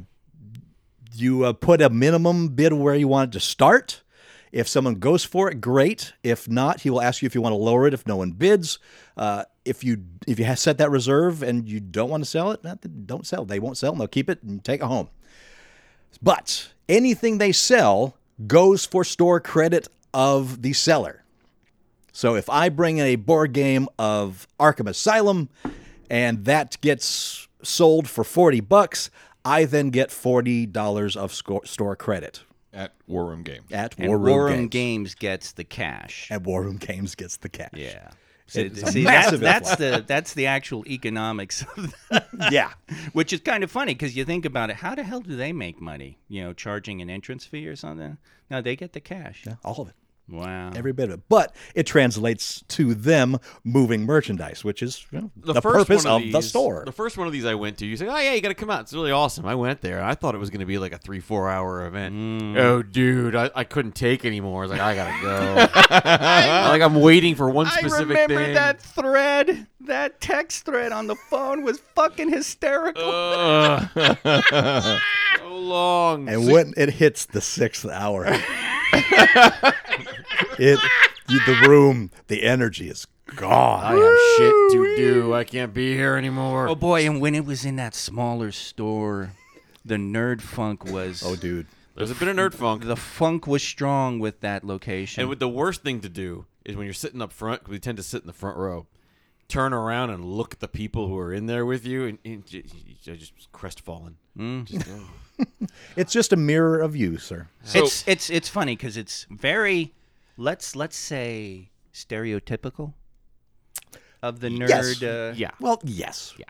you 1.13 1.45
uh, 1.45 1.53
put 1.53 1.83
a 1.83 1.91
minimum 1.91 2.49
bid 2.49 2.73
where 2.73 2.95
you 2.95 3.09
want 3.09 3.31
it 3.31 3.39
to 3.39 3.41
start. 3.41 4.03
If 4.53 4.67
someone 4.67 4.97
goes 4.97 5.25
for 5.25 5.49
it, 5.51 5.61
great. 5.61 6.13
If 6.23 6.49
not, 6.49 6.81
he 6.81 6.91
will 6.91 7.01
ask 7.01 7.23
you 7.23 7.27
if 7.27 7.35
you 7.35 7.41
want 7.41 7.53
to 7.53 7.57
lower 7.57 7.87
it 7.87 7.95
if 7.95 8.07
no 8.07 8.17
one 8.17 8.33
bids. 8.33 8.79
Uh, 9.17 9.45
if 9.65 9.85
you 9.85 10.05
if 10.27 10.39
you 10.39 10.57
set 10.57 10.79
that 10.79 10.91
reserve 10.91 11.43
and 11.43 11.69
you 11.69 11.79
don't 11.79 12.11
want 12.11 12.25
to 12.25 12.29
sell 12.29 12.51
it, 12.51 12.61
don't 13.07 13.27
sell. 13.27 13.45
They 13.45 13.61
won't 13.61 13.77
sell. 13.77 13.93
and 13.93 14.01
They'll 14.01 14.09
keep 14.09 14.29
it 14.29 14.43
and 14.43 14.63
take 14.65 14.81
it 14.81 14.87
home. 14.87 15.09
But 16.21 16.73
anything 16.89 17.39
they 17.39 17.53
sell 17.53 18.17
goes 18.47 18.87
for 18.87 19.05
store 19.05 19.41
credit 19.41 19.87
of 20.13 20.63
the 20.63 20.73
seller. 20.73 21.23
So 22.13 22.35
if 22.35 22.51
I 22.51 22.69
bring 22.69 22.99
in 22.99 23.07
a 23.07 23.17
board 23.17 23.53
game 23.53 23.89
of 23.99 24.49
Arkham 24.59 24.89
Asylum 24.89 25.49
and 26.11 26.45
that 26.47 26.81
gets 26.81 27.47
sold 27.63 28.09
for 28.09 28.25
40 28.25 28.61
bucks, 28.61 29.11
I 29.45 29.65
then 29.65 29.91
get 29.91 30.09
$40 30.11 31.17
of 31.17 31.33
store 31.67 31.97
credit 31.97 32.43
at 32.73 32.93
War 33.07 33.27
Room 33.27 33.43
Games. 33.43 33.71
at 33.73 33.97
and 33.99 34.09
War 34.09 34.19
War 34.19 34.45
Room, 34.45 34.53
Room 34.53 34.69
Games. 34.69 34.71
Games 34.71 35.15
gets 35.15 35.53
the 35.53 35.65
cash. 35.65 36.29
At 36.31 36.43
War 36.43 36.63
Room 36.63 36.77
Games 36.77 37.15
gets 37.15 37.37
the 37.39 37.49
cash. 37.49 37.71
Yeah. 37.75 38.11
See, 38.47 38.63
It's 38.63 38.93
see, 38.93 39.05
massive 39.05 39.39
that's, 39.41 39.77
that's 39.77 39.79
the 39.79 40.05
that's 40.07 40.35
the 40.35 40.47
actual 40.47 40.85
economics 40.89 41.63
of 41.77 41.95
the, 42.11 42.25
Yeah. 42.51 42.73
which 43.13 43.33
is 43.33 43.39
kind 43.41 43.63
of 43.63 43.71
funny 43.71 43.95
because 43.95 44.17
you 44.17 44.25
think 44.25 44.45
about 44.45 44.71
it. 44.71 44.77
How 44.77 44.95
the 44.97 45.05
hell 45.05 45.21
do 45.21 45.37
they 45.37 45.53
make 45.53 45.81
money? 45.81 46.19
You 46.29 46.43
know, 46.43 46.53
charging 46.53 47.01
an 47.01 47.09
entrance 47.09 47.45
fee 47.47 47.69
or 47.69 47.77
something? 47.77 48.19
No, 48.51 48.61
they 48.61 48.75
get 48.75 48.93
the 48.93 49.01
cash. 49.01 49.45
Yeah, 49.47 49.55
All 49.65 49.81
of 49.83 49.89
it. 49.89 49.95
Wow. 50.31 50.71
Every 50.75 50.93
bit 50.93 51.11
of 51.11 51.19
it. 51.19 51.21
But 51.29 51.55
it 51.75 51.87
translates 51.87 52.63
to 52.69 52.95
them 52.95 53.39
moving 53.65 54.05
merchandise, 54.05 54.63
which 54.65 54.83
is 54.83 55.05
you 55.11 55.21
know, 55.21 55.31
the, 55.37 55.61
first 55.61 55.89
purpose 55.89 56.05
one 56.05 56.15
of, 56.15 56.23
of, 56.23 56.33
the 56.33 56.39
these- 56.39 56.49
store. 56.49 56.85
The 56.87 56.93
first 56.93 57.19
one 57.19 57.27
of 57.27 57.33
these 57.33 57.45
I 57.45 57.55
went 57.55 57.79
to, 57.79 57.87
you 57.87 57.97
say, 57.97 58.07
"Oh 58.07 58.17
yeah, 58.19 58.33
you 58.35 58.41
got 58.41 58.49
to 58.49 58.55
come 58.55 58.71
out. 58.71 58.83
It's 58.83 58.93
really 58.93 59.11
awesome." 59.11 59.47
I 59.47 59.55
went 59.55 59.81
there. 59.81 60.03
I 60.03 60.15
thought 60.15 60.35
it 60.35 60.39
was 60.39 60.51
going 60.51 60.61
to 60.61 60.67
be 60.67 60.79
like 60.79 60.93
a 60.93 60.99
three, 60.99 61.21
four 61.21 61.51
hour 61.51 61.87
event. 61.87 62.15
Mm. 62.15 62.57
Oh, 62.59 62.83
dude, 62.83 63.35
I, 63.35 63.51
I 63.55 63.65
couldn't 63.65 63.95
take 63.95 64.25
anymore. 64.25 64.63
I 64.63 64.67
was 64.67 64.71
like, 64.71 64.81
I 64.81 64.95
gotta 64.95 65.23
go. 65.23 65.55
like 66.71 66.83
I'm 66.83 67.01
waiting 67.01 67.35
for 67.35 67.51
one 67.51 67.67
specific 67.67 67.93
I 67.93 67.97
specific 67.97 68.29
remember 68.29 68.45
thing. 68.45 68.55
that 68.55 68.81
thread. 68.81 69.67
That 69.85 70.21
text 70.21 70.67
thread 70.67 70.93
on 70.93 71.07
the 71.07 71.17
phone 71.17 71.63
was 71.63 71.81
fucking 71.95 72.29
hysterical. 72.31 73.03
Ugh. 73.03 73.89
so 75.39 75.49
long. 75.49 76.29
And 76.29 76.47
when 76.47 76.75
it 76.77 76.91
hits 76.91 77.25
the 77.27 77.41
sixth 77.41 77.87
hour, 77.87 78.27
it 80.59 80.79
the 81.29 81.67
room, 81.69 82.11
the 82.27 82.43
energy 82.43 82.89
is 82.89 83.07
gone. 83.37 83.85
I 83.85 83.93
have 83.95 84.19
shit 84.37 84.55
to 84.73 84.97
do. 84.97 85.35
I 85.35 85.45
can't 85.45 85.73
be 85.73 85.95
here 85.95 86.17
anymore. 86.17 86.69
oh 86.69 86.75
boy! 86.75 87.07
And 87.07 87.21
when 87.21 87.35
it 87.35 87.45
was 87.45 87.65
in 87.65 87.77
that 87.77 87.95
smaller 87.95 88.51
store, 88.53 89.33
the 89.85 89.97
nerd 89.97 90.41
funk 90.41 90.85
was. 90.85 91.23
Oh, 91.25 91.37
dude. 91.37 91.67
There's 91.97 92.11
a 92.11 92.15
bit 92.15 92.29
of 92.29 92.37
nerd 92.37 92.55
funk. 92.55 92.85
The 92.85 92.97
funk 92.97 93.47
was 93.47 93.63
strong 93.63 94.21
with 94.21 94.41
that 94.41 94.65
location. 94.65 95.21
And 95.21 95.29
what 95.29 95.39
the 95.39 95.49
worst 95.49 95.83
thing 95.83 96.01
to 96.01 96.09
do 96.09 96.47
is 96.65 96.77
when 96.77 96.87
you're 96.87 96.95
sitting 96.95 97.21
up 97.21 97.33
front, 97.33 97.63
'cause 97.65 97.71
we 97.71 97.79
tend 97.79 97.97
to 97.99 98.03
sit 98.03 98.23
in 98.23 98.27
the 98.27 98.33
front 98.33 98.57
row, 98.57 98.87
turn 99.49 99.73
around 99.73 100.11
and 100.11 100.25
look 100.25 100.55
at 100.55 100.61
the 100.61 100.69
people 100.69 101.09
who 101.09 101.19
are 101.19 101.33
in 101.35 101.47
there 101.47 101.67
with 101.67 101.85
you, 101.85 102.07
and, 102.07 102.19
and 102.25 102.47
ju- 102.47 102.63
ju- 103.03 103.17
just 103.17 103.53
crestfallen. 103.53 104.17
Just, 104.65 104.89
uh, 104.89 105.01
It's 105.97 106.13
just 106.13 106.33
a 106.33 106.37
mirror 106.37 106.79
of 106.81 106.95
you, 106.97 107.19
sir. 107.19 107.49
So- 107.65 107.85
it's 107.85 108.07
it's 108.07 108.31
it's 108.31 108.49
funny 108.49 108.77
because 108.77 108.97
it's 108.97 109.27
very 109.31 109.93
let's 110.37 110.75
let's 110.77 110.97
say 110.97 111.71
stereotypical 111.93 112.95
of 114.23 114.41
the 114.41 114.49
nerd. 114.49 114.69
Yes. 114.69 115.03
Uh, 115.03 115.35
yeah. 115.37 115.51
Well, 115.61 115.81
yes. 115.85 116.35
Yeah. 116.39 116.45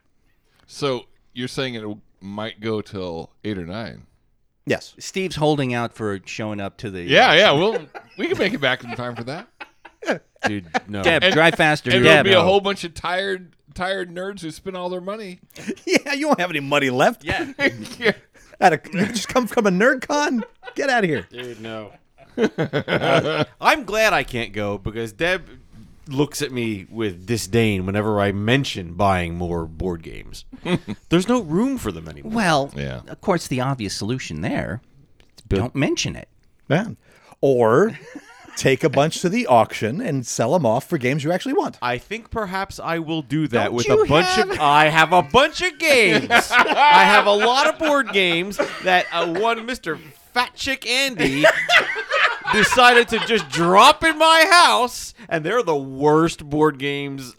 So 0.67 1.07
you're 1.33 1.49
saying 1.49 1.75
it 1.75 1.85
might 2.21 2.61
go 2.61 2.81
till 2.81 3.31
eight 3.45 3.59
or 3.59 3.67
nine? 3.67 4.07
Yes. 4.67 4.95
Steve's 4.99 5.37
holding 5.37 5.73
out 5.75 5.95
for 5.95 6.21
showing 6.27 6.61
up 6.61 6.77
to 6.79 6.91
the 6.91 7.03
Yeah, 7.03 7.33
yeah. 7.35 7.53
Well, 7.53 7.79
we 8.19 8.29
can 8.29 8.39
make 8.39 8.53
it 8.53 8.61
back 8.61 8.85
in 8.85 8.91
time 8.93 9.17
for 9.17 9.25
that. 9.25 9.49
Dude, 10.47 10.67
no. 10.89 11.03
Deb, 11.03 11.23
And- 11.25 11.35
drive 11.35 11.55
faster. 11.55 11.91
And 11.91 12.03
Deb. 12.05 12.25
there'll 12.25 12.25
be 12.25 12.33
a 12.33 12.43
whole 12.43 12.61
bunch 12.61 12.85
of 12.85 12.95
tired, 12.95 13.55
tired 13.75 14.11
nerds 14.15 14.41
who 14.41 14.51
spend 14.51 14.77
all 14.77 14.89
their 14.89 15.01
money. 15.01 15.41
Yeah, 15.87 16.13
you 16.15 16.29
won't 16.29 16.41
have 16.41 16.51
any 16.51 16.61
money 16.61 16.89
left. 16.91 17.25
Yeah. 17.25 17.53
Yeah. 17.99 18.13
At 18.61 18.73
a, 18.75 18.81
you 18.93 19.07
just 19.07 19.29
come 19.29 19.47
from 19.47 19.67
a 19.67 19.71
nerd 19.71 20.07
con? 20.07 20.45
Get 20.75 20.91
out 20.91 21.03
of 21.05 21.11
here. 21.11 21.27
Dude, 21.31 21.61
no. 21.61 21.93
Uh, 22.37 23.45
I'm 23.61 23.85
glad 23.85 24.13
I 24.13 24.23
can't 24.23 24.53
go 24.53 24.77
because 24.79 25.13
Deb 25.13 25.49
looks 26.09 26.43
at 26.43 26.51
me 26.53 26.87
with 26.91 27.25
disdain 27.27 27.87
whenever 27.87 28.21
I 28.21 28.33
mention 28.33 28.95
buying 28.95 29.37
more 29.37 29.65
board 29.67 30.03
games. 30.03 30.45
There's 31.09 31.29
no 31.29 31.41
room 31.43 31.79
for 31.79 31.93
them 31.93 32.09
anymore. 32.09 32.33
Well, 32.33 32.73
Yeah. 32.77 33.01
of 33.09 33.21
course, 33.21 33.47
the 33.49 33.61
obvious 33.61 33.95
solution 33.95 34.41
there. 34.41 34.81
Don't 35.49 35.75
mention 35.75 36.15
it. 36.17 36.29
Man. 36.69 36.97
Or 37.41 37.99
take 38.57 38.85
a 38.85 38.89
bunch 38.89 39.21
to 39.21 39.29
the 39.29 39.47
auction 39.47 40.01
and 40.01 40.27
sell 40.27 40.53
them 40.53 40.65
off 40.67 40.89
for 40.89 40.99
games 40.99 41.25
you 41.25 41.33
actually 41.33 41.55
want. 41.55 41.79
I 41.83 41.99
think 41.99 42.31
perhaps 42.31 42.79
I 42.79 42.99
will 42.99 43.23
do 43.23 43.49
that 43.49 43.65
Don't 43.67 43.75
with 43.75 43.89
a 43.91 44.05
bunch 44.07 44.27
have- 44.27 44.51
of. 44.51 44.59
I 44.61 44.89
have 44.89 45.13
a 45.13 45.23
bunch 45.23 45.63
of 45.63 45.79
games. 45.79 46.29
I 46.31 47.05
have 47.05 47.27
a 47.27 47.33
lot 47.35 47.67
of 47.67 47.79
board 47.79 48.13
games 48.13 48.59
that 48.85 49.07
uh, 49.13 49.33
one 49.41 49.65
Mister 49.67 49.97
Fat 50.33 50.55
Chick 50.55 50.87
Andy 50.87 51.45
decided 52.53 53.09
to 53.09 53.19
just 53.27 53.49
drop 53.49 54.05
in 54.05 54.19
my 54.19 54.47
house, 54.51 55.15
and 55.29 55.45
they're 55.45 55.63
the 55.63 55.77
worst 55.77 56.45
board 56.49 56.79
games 56.79 57.35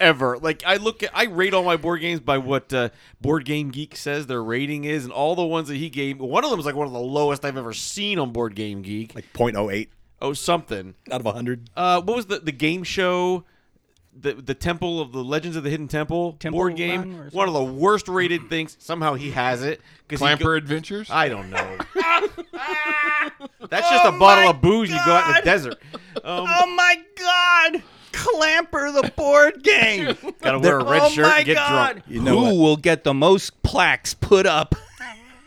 ever. 0.00 0.38
Like 0.38 0.62
I 0.66 0.76
look 0.76 1.02
at, 1.02 1.10
I 1.14 1.24
rate 1.24 1.54
all 1.54 1.62
my 1.64 1.76
board 1.76 2.00
games 2.00 2.20
by 2.20 2.38
what 2.38 2.72
uh, 2.72 2.88
Board 3.20 3.44
Game 3.44 3.70
Geek 3.70 3.96
says 3.96 4.26
their 4.26 4.42
rating 4.42 4.84
is, 4.84 5.04
and 5.04 5.12
all 5.12 5.34
the 5.34 5.44
ones 5.44 5.68
that 5.68 5.76
he 5.76 5.88
gave, 5.90 6.18
one 6.20 6.44
of 6.44 6.50
them 6.50 6.58
is 6.60 6.66
like 6.66 6.74
one 6.74 6.86
of 6.86 6.92
the 6.92 6.98
lowest 6.98 7.44
I've 7.44 7.56
ever 7.56 7.72
seen 7.72 8.18
on 8.18 8.32
Board 8.32 8.54
Game 8.54 8.82
Geek. 8.82 9.14
Like 9.14 9.32
0.08 9.32 9.88
oh, 10.22 10.32
something. 10.32 10.94
out 11.10 11.20
of 11.20 11.26
a 11.26 11.30
100. 11.30 11.70
Uh, 11.76 12.00
what 12.02 12.16
was 12.16 12.26
the 12.26 12.38
the 12.40 12.52
game 12.52 12.82
show? 12.84 13.44
The 14.16 14.34
the 14.34 14.54
Temple 14.54 15.00
of 15.00 15.10
the 15.10 15.24
Legends 15.24 15.56
of 15.56 15.64
the 15.64 15.70
Hidden 15.70 15.88
Temple, 15.88 16.34
Temple 16.38 16.58
board 16.58 16.76
game. 16.76 17.30
One 17.32 17.48
of 17.48 17.54
the 17.54 17.64
worst 17.64 18.06
rated 18.08 18.48
things. 18.48 18.76
Somehow 18.78 19.14
he 19.14 19.32
has 19.32 19.62
it. 19.64 19.80
'cause 20.08 20.20
he 20.20 20.24
Clamper 20.24 20.44
go- 20.44 20.50
Adventures. 20.52 21.08
I 21.10 21.28
don't 21.28 21.50
know. 21.50 21.78
That's 23.68 23.90
just 23.90 24.04
a 24.04 24.12
bottle 24.12 24.50
of 24.50 24.60
booze 24.60 24.90
you 24.90 24.96
go 25.04 25.12
out 25.12 25.28
in 25.30 25.34
the 25.36 25.42
desert. 25.42 25.78
Um, 26.22 26.46
Oh 26.48 26.66
my 26.76 26.96
God! 27.16 27.82
Clamper 28.12 28.92
the 28.92 29.10
board 29.16 29.62
game. 29.64 30.16
gotta 30.40 30.60
wear 30.60 30.78
a 30.78 30.84
red 30.84 31.02
oh 31.02 31.08
shirt 31.08 31.24
my 31.26 31.38
and 31.38 31.46
get 31.46 31.56
God! 31.56 31.92
drunk. 31.94 32.04
You 32.06 32.20
know 32.22 32.38
Who 32.38 32.44
what? 32.44 32.56
will 32.56 32.76
get 32.76 33.02
the 33.04 33.14
most 33.14 33.62
plaques 33.62 34.14
put 34.14 34.46
up? 34.46 34.74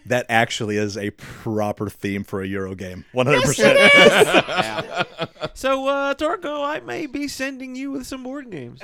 That 0.07 0.25
actually 0.29 0.77
is 0.77 0.97
a 0.97 1.11
proper 1.11 1.89
theme 1.89 2.23
for 2.23 2.41
a 2.41 2.47
Euro 2.47 2.75
game. 2.75 3.05
100%. 3.13 5.05
So, 5.57 5.87
uh, 5.87 6.13
Torgo, 6.13 6.63
I 6.63 6.81
may 6.81 7.07
be 7.07 7.27
sending 7.27 7.75
you 7.75 7.89
with 7.89 8.05
some 8.05 8.21
board 8.21 8.51
games. 8.51 8.79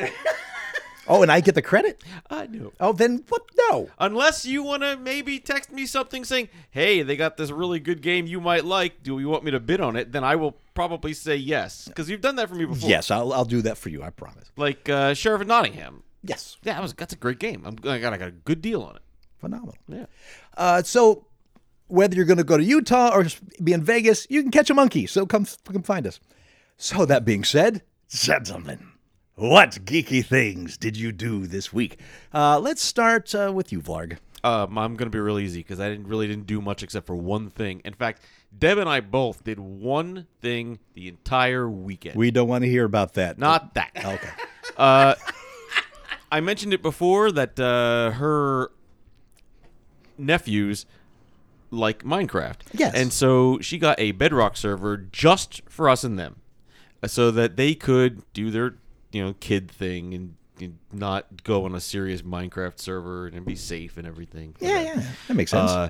oh, 1.07 1.21
and 1.21 1.31
I 1.31 1.39
get 1.39 1.53
the 1.53 1.61
credit? 1.61 2.03
I 2.31 2.47
know. 2.47 2.73
Oh, 2.79 2.93
then 2.93 3.23
what? 3.29 3.43
No. 3.69 3.91
Unless 3.99 4.47
you 4.47 4.63
want 4.63 4.81
to 4.81 4.97
maybe 4.97 5.37
text 5.37 5.71
me 5.71 5.85
something 5.85 6.25
saying, 6.25 6.49
hey, 6.71 7.03
they 7.03 7.15
got 7.15 7.37
this 7.37 7.51
really 7.51 7.79
good 7.79 8.01
game 8.01 8.25
you 8.25 8.41
might 8.41 8.65
like. 8.65 9.03
Do 9.03 9.19
you 9.19 9.29
want 9.29 9.43
me 9.43 9.51
to 9.51 9.59
bid 9.59 9.81
on 9.81 9.95
it? 9.95 10.13
Then 10.13 10.23
I 10.23 10.35
will 10.35 10.55
probably 10.73 11.13
say 11.13 11.35
yes. 11.35 11.87
Because 11.87 12.09
you've 12.09 12.21
done 12.21 12.37
that 12.37 12.49
for 12.49 12.55
me 12.55 12.65
before. 12.65 12.89
Yes, 12.89 13.11
I'll, 13.11 13.31
I'll 13.31 13.45
do 13.45 13.61
that 13.61 13.77
for 13.77 13.89
you. 13.89 14.01
I 14.01 14.09
promise. 14.09 14.51
Like 14.57 14.89
uh, 14.89 15.13
Sheriff 15.13 15.41
of 15.41 15.47
Nottingham. 15.47 16.01
Yes. 16.23 16.57
Yeah, 16.63 16.73
that 16.73 16.81
was, 16.81 16.95
that's 16.95 17.13
a 17.13 17.17
great 17.17 17.37
game. 17.37 17.61
I'm, 17.67 17.77
I, 17.87 17.99
got, 17.99 18.13
I 18.13 18.17
got 18.17 18.29
a 18.29 18.31
good 18.31 18.63
deal 18.63 18.81
on 18.81 18.95
it. 18.95 19.03
Phenomenal. 19.43 19.75
Yeah. 19.89 20.05
Uh, 20.55 20.81
so 20.83 21.27
whether 21.87 22.15
you're 22.15 22.25
going 22.25 22.37
to 22.37 22.45
go 22.45 22.57
to 22.57 22.63
Utah 22.63 23.11
or 23.13 23.25
be 23.61 23.73
in 23.73 23.83
Vegas, 23.83 24.25
you 24.29 24.41
can 24.41 24.51
catch 24.51 24.69
a 24.69 24.73
monkey. 24.73 25.05
So 25.05 25.25
come, 25.25 25.45
come 25.65 25.83
find 25.83 26.07
us. 26.07 26.21
So 26.77 27.05
that 27.05 27.25
being 27.25 27.43
said, 27.43 27.81
gentlemen, 28.09 28.93
what 29.35 29.71
geeky 29.83 30.25
things 30.25 30.77
did 30.77 30.95
you 30.95 31.11
do 31.11 31.45
this 31.45 31.73
week? 31.73 31.99
Uh, 32.33 32.57
let's 32.57 32.81
start 32.81 33.35
uh, 33.35 33.51
with 33.53 33.73
you, 33.73 33.81
Vlarg. 33.81 34.17
Um, 34.45 34.77
I'm 34.77 34.95
gonna 34.95 35.09
be 35.09 35.19
real 35.19 35.39
easy 35.39 35.59
because 35.59 35.79
I 35.79 35.89
didn't 35.89 36.07
really 36.07 36.27
didn't 36.27 36.47
do 36.47 36.59
much 36.61 36.83
except 36.83 37.07
for 37.07 37.15
one 37.15 37.49
thing. 37.49 37.81
In 37.85 37.93
fact, 37.93 38.23
Deb 38.57 38.77
and 38.77 38.89
I 38.89 38.99
both 38.99 39.43
did 39.43 39.57
one 39.57 40.27
thing 40.41 40.79
the 40.95 41.07
entire 41.07 41.69
weekend. 41.69 42.15
We 42.15 42.29
don't 42.31 42.49
want 42.49 42.63
to 42.63 42.69
hear 42.69 42.83
about 42.83 43.13
that. 43.13 43.37
Not 43.37 43.73
that. 43.75 43.91
Okay. 43.95 44.29
Uh, 44.75 45.15
I 46.33 46.41
mentioned 46.41 46.73
it 46.73 46.81
before 46.81 47.31
that 47.31 47.59
uh, 47.59 48.11
her 48.11 48.71
nephews 50.17 50.85
like 51.71 52.03
Minecraft. 52.03 52.57
Yes. 52.73 52.93
And 52.93 53.11
so 53.11 53.59
she 53.59 53.77
got 53.77 53.99
a 53.99 54.11
Bedrock 54.11 54.55
server 54.55 54.97
just 54.97 55.61
for 55.67 55.89
us 55.89 56.03
and 56.03 56.17
them, 56.17 56.37
uh, 57.01 57.07
so 57.07 57.31
that 57.31 57.55
they 57.57 57.73
could 57.75 58.21
do 58.33 58.51
their 58.51 58.75
you 59.11 59.23
know 59.23 59.35
kid 59.39 59.69
thing 59.69 60.13
and, 60.13 60.35
and 60.59 60.77
not 60.91 61.43
go 61.43 61.65
on 61.65 61.75
a 61.75 61.79
serious 61.79 62.21
Minecraft 62.21 62.79
server 62.79 63.27
and 63.27 63.45
be 63.45 63.55
safe 63.55 63.97
and 63.97 64.07
everything. 64.07 64.55
Yeah, 64.59 64.81
yeah. 64.81 65.03
That 65.27 65.33
makes 65.33 65.51
sense. 65.51 65.71
Uh, 65.71 65.89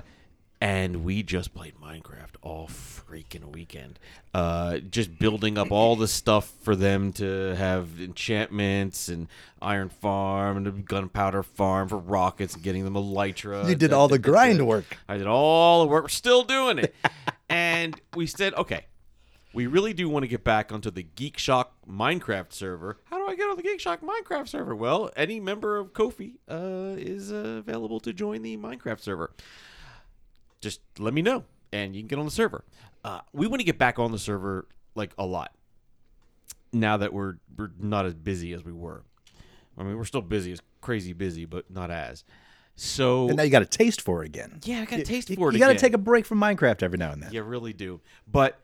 and 0.64 1.04
we 1.04 1.22
just 1.22 1.52
played 1.52 1.74
Minecraft 1.76 2.36
all 2.40 2.68
freaking 2.68 3.52
weekend. 3.52 3.98
Uh, 4.32 4.78
just 4.78 5.18
building 5.18 5.58
up 5.58 5.70
all 5.70 5.94
the 5.94 6.08
stuff 6.08 6.50
for 6.62 6.74
them 6.74 7.12
to 7.12 7.54
have 7.54 8.00
enchantments 8.00 9.10
and 9.10 9.28
iron 9.60 9.90
farm 9.90 10.56
and 10.56 10.66
a 10.66 10.70
gunpowder 10.70 11.42
farm 11.42 11.86
for 11.86 11.98
rockets 11.98 12.54
and 12.54 12.62
getting 12.62 12.82
them 12.82 12.94
elytra. 12.94 13.68
You 13.68 13.74
did 13.74 13.92
all 13.92 14.08
the 14.08 14.18
grind 14.18 14.66
work. 14.66 14.96
I 15.06 15.18
did 15.18 15.26
all 15.26 15.82
the 15.82 15.88
work. 15.88 16.04
We're 16.04 16.08
still 16.08 16.44
doing 16.44 16.78
it. 16.78 16.94
and 17.50 18.00
we 18.14 18.26
said, 18.26 18.54
okay, 18.54 18.86
we 19.52 19.66
really 19.66 19.92
do 19.92 20.08
want 20.08 20.22
to 20.22 20.28
get 20.28 20.44
back 20.44 20.72
onto 20.72 20.90
the 20.90 21.02
Geek 21.02 21.36
Shock 21.36 21.74
Minecraft 21.86 22.54
server. 22.54 22.96
How 23.10 23.18
do 23.18 23.26
I 23.26 23.36
get 23.36 23.50
on 23.50 23.58
the 23.58 23.62
Geek 23.62 23.80
Shock 23.80 24.00
Minecraft 24.00 24.48
server? 24.48 24.74
Well, 24.74 25.10
any 25.14 25.40
member 25.40 25.76
of 25.76 25.92
Ko-fi 25.92 26.36
uh, 26.50 26.96
is 26.96 27.30
uh, 27.30 27.56
available 27.58 28.00
to 28.00 28.14
join 28.14 28.40
the 28.40 28.56
Minecraft 28.56 29.00
server. 29.00 29.30
Just 30.64 30.80
let 30.98 31.14
me 31.14 31.22
know, 31.22 31.44
and 31.72 31.94
you 31.94 32.00
can 32.02 32.08
get 32.08 32.18
on 32.18 32.24
the 32.24 32.30
server. 32.30 32.64
Uh, 33.04 33.20
we 33.32 33.46
want 33.46 33.60
to 33.60 33.64
get 33.64 33.78
back 33.78 33.98
on 33.98 34.10
the 34.10 34.18
server 34.18 34.66
like 34.96 35.12
a 35.18 35.24
lot. 35.26 35.52
Now 36.72 36.96
that 36.96 37.12
we're 37.12 37.34
we're 37.56 37.70
not 37.78 38.06
as 38.06 38.14
busy 38.14 38.52
as 38.52 38.64
we 38.64 38.72
were. 38.72 39.04
I 39.78 39.82
mean, 39.84 39.96
we're 39.96 40.04
still 40.04 40.22
busy, 40.22 40.52
as 40.52 40.60
crazy 40.80 41.12
busy, 41.12 41.44
but 41.44 41.70
not 41.70 41.90
as. 41.90 42.24
So 42.76 43.28
and 43.28 43.36
now 43.36 43.42
you 43.44 43.50
got 43.50 43.62
a 43.62 43.66
taste 43.66 44.00
for 44.00 44.22
it 44.24 44.26
again. 44.26 44.60
yeah, 44.64 44.80
I 44.80 44.84
got 44.84 44.98
a 44.98 45.02
taste 45.04 45.30
You, 45.30 45.36
for 45.36 45.50
it. 45.50 45.52
you 45.52 45.60
got 45.60 45.68
to 45.68 45.78
take 45.78 45.92
a 45.94 45.98
break 45.98 46.26
from 46.26 46.40
Minecraft 46.40 46.82
every 46.82 46.98
now 46.98 47.12
and 47.12 47.22
then. 47.22 47.32
You 47.32 47.42
really 47.42 47.72
do. 47.72 48.00
But 48.26 48.58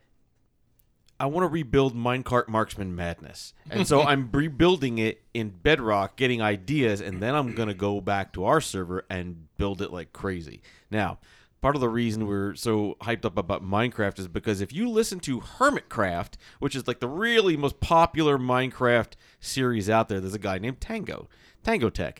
I 1.20 1.26
want 1.26 1.44
to 1.44 1.48
rebuild 1.48 1.94
Minecart 1.94 2.48
Marksman 2.48 2.96
Madness. 2.96 3.52
And 3.70 3.86
so 3.86 4.00
I'm 4.10 4.30
rebuilding 4.32 4.98
it 4.98 5.22
in 5.34 5.50
Bedrock, 5.50 6.16
getting 6.16 6.40
ideas, 6.42 7.00
and 7.00 7.20
then 7.22 7.34
I'm 7.34 7.54
going 7.54 7.68
to 7.68 7.74
go 7.74 8.00
back 8.00 8.32
to 8.32 8.46
our 8.46 8.60
server 8.60 9.04
and 9.10 9.46
build 9.58 9.82
it 9.82 9.92
like 9.92 10.12
crazy. 10.12 10.62
Now, 10.90 11.18
part 11.60 11.74
of 11.74 11.80
the 11.80 11.88
reason 11.88 12.26
we're 12.26 12.54
so 12.54 12.96
hyped 13.02 13.24
up 13.24 13.36
about 13.36 13.62
Minecraft 13.62 14.18
is 14.18 14.28
because 14.28 14.60
if 14.60 14.72
you 14.72 14.88
listen 14.88 15.20
to 15.20 15.40
Hermitcraft, 15.40 16.34
which 16.58 16.74
is 16.74 16.86
like 16.86 17.00
the 17.00 17.08
really 17.08 17.56
most 17.56 17.80
popular 17.80 18.38
Minecraft 18.38 19.12
series 19.40 19.90
out 19.90 20.08
there, 20.08 20.20
there's 20.20 20.34
a 20.34 20.38
guy 20.38 20.58
named 20.58 20.80
Tango, 20.80 21.28
TangoTek. 21.64 22.18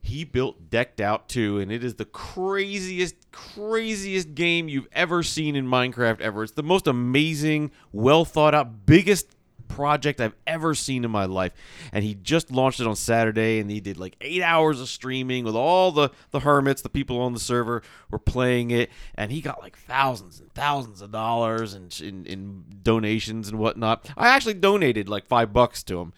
He 0.00 0.24
built 0.24 0.68
decked 0.68 1.00
out 1.00 1.28
2 1.28 1.60
and 1.60 1.70
it 1.70 1.84
is 1.84 1.94
the 1.94 2.04
craziest 2.04 3.30
craziest 3.30 4.34
game 4.34 4.68
you've 4.68 4.88
ever 4.92 5.22
seen 5.22 5.54
in 5.54 5.66
minecraft 5.66 6.20
ever. 6.20 6.42
It's 6.42 6.52
the 6.52 6.62
most 6.64 6.88
amazing 6.88 7.70
well 7.92 8.24
thought 8.24 8.52
out 8.52 8.84
biggest 8.84 9.36
project 9.74 10.20
i've 10.20 10.34
ever 10.46 10.74
seen 10.74 11.04
in 11.04 11.10
my 11.10 11.24
life 11.24 11.52
and 11.92 12.04
he 12.04 12.14
just 12.14 12.50
launched 12.50 12.80
it 12.80 12.86
on 12.86 12.94
saturday 12.94 13.58
and 13.58 13.70
he 13.70 13.80
did 13.80 13.96
like 13.96 14.16
eight 14.20 14.42
hours 14.42 14.80
of 14.80 14.88
streaming 14.88 15.44
with 15.44 15.54
all 15.54 15.90
the 15.90 16.10
the 16.30 16.40
hermits 16.40 16.82
the 16.82 16.88
people 16.88 17.20
on 17.20 17.32
the 17.32 17.40
server 17.40 17.82
were 18.10 18.18
playing 18.18 18.70
it 18.70 18.90
and 19.14 19.32
he 19.32 19.40
got 19.40 19.60
like 19.60 19.76
thousands 19.76 20.40
and 20.40 20.52
thousands 20.52 21.00
of 21.00 21.10
dollars 21.10 21.74
in, 21.74 21.88
in, 22.00 22.26
in 22.26 22.64
donations 22.82 23.48
and 23.48 23.58
whatnot 23.58 24.08
i 24.16 24.28
actually 24.28 24.54
donated 24.54 25.08
like 25.08 25.26
five 25.26 25.52
bucks 25.52 25.82
to 25.82 25.98
him 26.00 26.12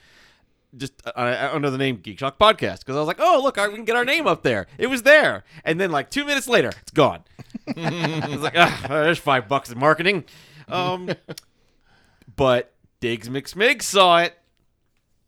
just 0.76 0.92
uh, 1.06 1.50
under 1.52 1.70
the 1.70 1.78
name 1.78 1.96
Geek 1.96 2.18
Shock 2.18 2.38
Podcast 2.38 2.80
because 2.80 2.96
I 2.96 2.98
was 2.98 3.06
like, 3.06 3.20
oh 3.20 3.40
look, 3.42 3.58
I, 3.58 3.68
we 3.68 3.76
can 3.76 3.84
get 3.84 3.96
our 3.96 4.04
name 4.04 4.26
up 4.26 4.42
there. 4.42 4.66
It 4.78 4.88
was 4.88 5.02
there, 5.02 5.44
and 5.64 5.80
then 5.80 5.90
like 5.90 6.10
two 6.10 6.24
minutes 6.24 6.48
later, 6.48 6.72
it's 6.80 6.90
gone. 6.90 7.22
I 7.76 8.26
was 8.28 8.40
like, 8.40 8.54
ah, 8.56 8.86
there's 8.88 9.18
five 9.18 9.48
bucks 9.48 9.70
in 9.70 9.78
marketing. 9.78 10.24
Um, 10.68 11.10
but 12.36 12.73
Diggs 13.04 13.28
McSmig 13.28 13.82
saw 13.82 14.18
it, 14.18 14.36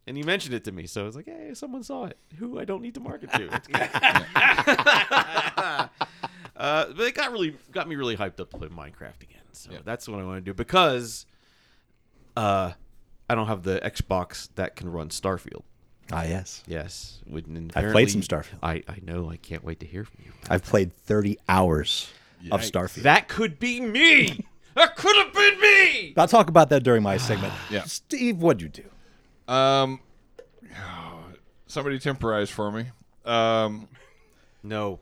and 0.06 0.16
he 0.16 0.22
mentioned 0.22 0.54
it 0.54 0.64
to 0.64 0.72
me. 0.72 0.86
So 0.86 1.02
I 1.02 1.04
was 1.04 1.14
like, 1.14 1.26
hey, 1.26 1.52
someone 1.54 1.82
saw 1.82 2.06
it. 2.06 2.16
Who 2.38 2.58
I 2.58 2.64
don't 2.64 2.82
need 2.82 2.94
to 2.94 3.00
market 3.00 3.30
to. 3.32 3.60
Uh, 6.58 6.86
but 6.96 7.02
it 7.02 7.14
got 7.14 7.32
really 7.32 7.54
got 7.70 7.86
me 7.86 7.96
really 7.96 8.16
hyped 8.16 8.40
up 8.40 8.48
to 8.48 8.56
play 8.56 8.68
Minecraft 8.68 9.22
again. 9.22 9.42
So 9.52 9.72
that's 9.84 10.08
what 10.08 10.18
I 10.18 10.24
want 10.24 10.38
to 10.38 10.40
do 10.40 10.54
because. 10.54 11.26
Uh, 12.34 12.72
I 13.28 13.34
don't 13.34 13.48
have 13.48 13.62
the 13.62 13.80
Xbox 13.80 14.48
that 14.54 14.76
can 14.76 14.90
run 14.90 15.08
Starfield. 15.08 15.62
Ah, 16.12 16.24
yes. 16.24 16.62
Yes, 16.66 17.20
I've 17.74 17.92
played 17.92 18.10
some 18.10 18.20
Starfield. 18.20 18.58
I 18.62 18.82
I 18.88 18.98
know. 19.02 19.30
I 19.30 19.36
can't 19.36 19.64
wait 19.64 19.80
to 19.80 19.86
hear 19.86 20.04
from 20.04 20.20
you. 20.24 20.32
I've 20.48 20.62
played 20.62 20.94
30 20.94 21.38
hours 21.48 22.08
of 22.50 22.60
Yikes. 22.60 22.70
Starfield. 22.70 23.02
That 23.02 23.28
could 23.28 23.58
be 23.58 23.80
me. 23.80 24.46
that 24.76 24.94
could 24.96 25.16
have 25.16 25.32
been 25.34 25.60
me. 25.60 26.14
I'll 26.16 26.28
talk 26.28 26.48
about 26.48 26.70
that 26.70 26.82
during 26.84 27.02
my 27.02 27.16
segment. 27.16 27.52
Yeah. 27.70 27.82
Steve, 27.84 28.38
what'd 28.38 28.62
you 28.62 28.68
do? 28.68 29.52
Um, 29.52 30.00
somebody 31.66 31.98
temporize 31.98 32.50
for 32.50 32.70
me. 32.70 32.86
Um, 33.24 33.88
No. 34.62 35.00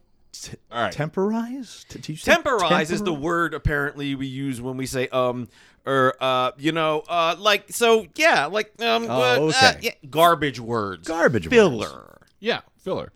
all 0.72 0.82
right. 0.82 0.92
Temporize? 0.92 1.84
Did 1.88 2.08
you 2.08 2.16
say 2.16 2.32
Temporize 2.32 2.90
is 2.90 3.02
the 3.02 3.12
word 3.14 3.54
apparently 3.54 4.14
we 4.14 4.26
use 4.26 4.60
when 4.60 4.76
we 4.76 4.86
say 4.86 5.08
um 5.08 5.48
or 5.86 6.14
uh 6.20 6.50
you 6.58 6.72
know 6.72 7.02
uh 7.08 7.36
like 7.38 7.70
so 7.70 8.06
yeah 8.16 8.46
like 8.46 8.72
um 8.82 9.06
Oh, 9.08 9.22
uh, 9.22 9.36
okay. 9.50 9.66
uh, 9.66 9.72
yeah, 9.80 9.90
garbage 10.10 10.58
words 10.58 11.06
Garbage 11.06 11.44
words. 11.46 11.54
filler 11.54 12.26
Yeah, 12.40 12.60
filler. 12.78 13.12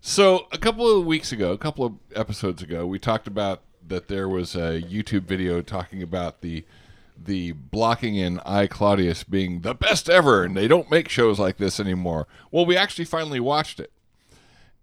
So 0.00 0.46
a 0.52 0.58
couple 0.58 0.88
of 0.98 1.04
weeks 1.06 1.32
ago, 1.32 1.52
a 1.52 1.58
couple 1.58 1.84
of 1.84 1.94
episodes 2.14 2.62
ago, 2.62 2.86
we 2.86 2.98
talked 2.98 3.26
about 3.26 3.62
that 3.88 4.08
there 4.08 4.28
was 4.28 4.54
a 4.54 4.82
YouTube 4.82 5.24
video 5.24 5.60
talking 5.62 6.02
about 6.02 6.40
the 6.40 6.64
the 7.20 7.52
blocking 7.52 8.14
in 8.14 8.38
I 8.40 8.66
Claudius 8.66 9.24
being 9.24 9.62
the 9.62 9.74
best 9.74 10.08
ever, 10.08 10.44
and 10.44 10.56
they 10.56 10.68
don't 10.68 10.90
make 10.90 11.08
shows 11.08 11.38
like 11.38 11.56
this 11.56 11.80
anymore. 11.80 12.28
Well, 12.50 12.64
we 12.64 12.76
actually 12.76 13.06
finally 13.06 13.40
watched 13.40 13.80
it, 13.80 13.92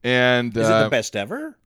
and 0.04 0.56
Is 0.56 0.68
it 0.68 0.72
uh, 0.72 0.84
the 0.84 0.90
best 0.90 1.16
ever? 1.16 1.58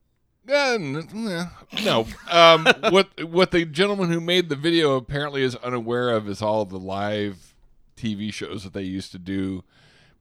uh, 0.50 1.46
no. 1.84 2.08
Um, 2.30 2.68
what 2.92 3.24
what 3.24 3.52
the 3.52 3.66
gentleman 3.66 4.10
who 4.10 4.20
made 4.20 4.50
the 4.50 4.56
video 4.56 4.96
apparently 4.96 5.44
is 5.44 5.56
unaware 5.58 6.10
of 6.10 6.28
is 6.30 6.42
all 6.42 6.66
the 6.66 6.80
live 6.80 7.54
TV 7.98 8.34
shows 8.34 8.64
that 8.64 8.74
they 8.74 8.84
used 8.84 9.12
to 9.12 9.20
do 9.20 9.64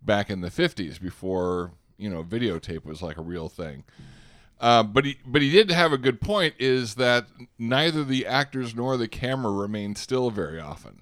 back 0.02 0.30
in 0.30 0.40
the 0.40 0.50
fifties 0.50 0.98
before 0.98 1.72
you 1.96 2.08
know 2.08 2.22
videotape 2.22 2.84
was 2.84 3.02
like 3.02 3.16
a 3.16 3.22
real 3.22 3.48
thing. 3.48 3.84
Uh, 4.60 4.82
but 4.82 5.04
he 5.04 5.18
but 5.24 5.40
he 5.40 5.50
did 5.50 5.70
have 5.70 5.92
a 5.92 5.98
good 5.98 6.20
point 6.20 6.54
is 6.58 6.96
that 6.96 7.26
neither 7.58 8.02
the 8.02 8.26
actors 8.26 8.74
nor 8.74 8.96
the 8.96 9.06
camera 9.06 9.52
remain 9.52 9.94
still 9.94 10.30
very 10.30 10.60
often. 10.60 11.00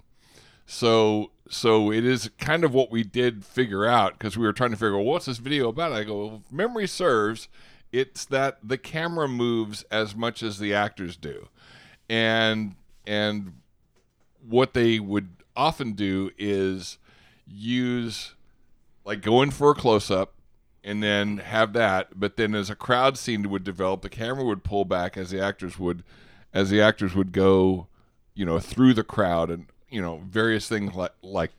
So 0.67 1.31
so 1.49 1.91
it 1.91 2.05
is 2.05 2.29
kind 2.37 2.63
of 2.63 2.73
what 2.73 2.91
we 2.91 3.03
did 3.03 3.43
figure 3.45 3.85
out 3.85 4.13
because 4.13 4.37
we 4.37 4.45
were 4.45 4.53
trying 4.53 4.71
to 4.71 4.77
figure 4.77 4.97
out 4.97 5.05
what's 5.05 5.25
this 5.25 5.37
video 5.39 5.69
about. 5.69 5.91
I 5.91 6.03
go, 6.03 6.25
well, 6.25 6.43
memory 6.51 6.87
serves, 6.87 7.47
it's 7.91 8.25
that 8.25 8.59
the 8.63 8.77
camera 8.77 9.27
moves 9.27 9.83
as 9.89 10.15
much 10.15 10.43
as 10.43 10.59
the 10.59 10.73
actors 10.73 11.17
do, 11.17 11.47
and 12.09 12.75
and 13.07 13.53
what 14.47 14.73
they 14.73 14.99
would 14.99 15.29
often 15.55 15.93
do 15.93 16.29
is 16.37 16.99
use 17.47 18.35
like 19.03 19.21
go 19.21 19.41
in 19.41 19.49
for 19.49 19.71
a 19.71 19.75
close 19.75 20.11
up 20.11 20.33
and 20.87 21.03
then 21.03 21.37
have 21.37 21.73
that. 21.73 22.19
But 22.19 22.37
then 22.37 22.55
as 22.55 22.69
a 22.69 22.75
crowd 22.75 23.17
scene 23.17 23.49
would 23.49 23.63
develop 23.63 24.01
the 24.01 24.09
camera 24.09 24.45
would 24.45 24.63
pull 24.63 24.85
back 24.85 25.17
as 25.17 25.29
the 25.29 25.41
actors 25.41 25.77
would 25.77 26.03
as 26.53 26.69
the 26.69 26.81
actors 26.81 27.13
would 27.13 27.33
go 27.33 27.87
you 28.33 28.45
know 28.45 28.59
through 28.59 28.93
the 28.93 29.03
crowd 29.03 29.49
and 29.49 29.67
you 29.89 30.01
know 30.01 30.21
various 30.25 30.67
things 30.67 30.95
like 30.95 31.11
like 31.21 31.51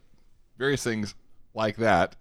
various 0.56 0.82
things 0.82 1.14
like 1.54 1.76
that. 1.76 2.16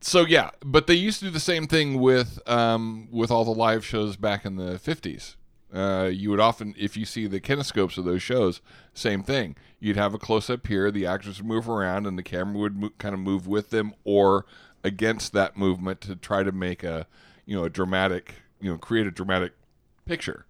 So 0.00 0.26
yeah 0.26 0.50
but 0.64 0.88
they 0.88 0.94
used 0.94 1.20
to 1.20 1.26
do 1.26 1.30
the 1.30 1.40
same 1.40 1.68
thing 1.68 2.00
with 2.00 2.40
um 2.48 3.08
with 3.12 3.30
all 3.30 3.44
the 3.44 3.52
live 3.52 3.84
shows 3.86 4.16
back 4.16 4.44
in 4.44 4.56
the 4.56 4.74
50s 4.74 5.36
uh, 5.72 6.10
you 6.12 6.28
would 6.28 6.40
often, 6.40 6.74
if 6.78 6.96
you 6.98 7.06
see 7.06 7.26
the 7.26 7.40
kinescopes 7.40 7.96
of 7.96 8.04
those 8.04 8.22
shows, 8.22 8.60
same 8.92 9.22
thing. 9.22 9.56
You'd 9.80 9.96
have 9.96 10.12
a 10.12 10.18
close 10.18 10.50
up 10.50 10.66
here, 10.66 10.90
the 10.90 11.06
actors 11.06 11.38
would 11.38 11.48
move 11.48 11.66
around, 11.68 12.06
and 12.06 12.18
the 12.18 12.22
camera 12.22 12.58
would 12.58 12.76
mo- 12.76 12.92
kind 12.98 13.14
of 13.14 13.20
move 13.20 13.46
with 13.46 13.70
them 13.70 13.94
or 14.04 14.44
against 14.84 15.32
that 15.32 15.56
movement 15.56 16.00
to 16.02 16.16
try 16.16 16.42
to 16.42 16.52
make 16.52 16.82
a, 16.82 17.06
you 17.46 17.56
know, 17.56 17.64
a 17.64 17.70
dramatic, 17.70 18.34
you 18.60 18.70
know, 18.70 18.78
create 18.78 19.06
a 19.06 19.10
dramatic 19.10 19.52
picture. 20.04 20.46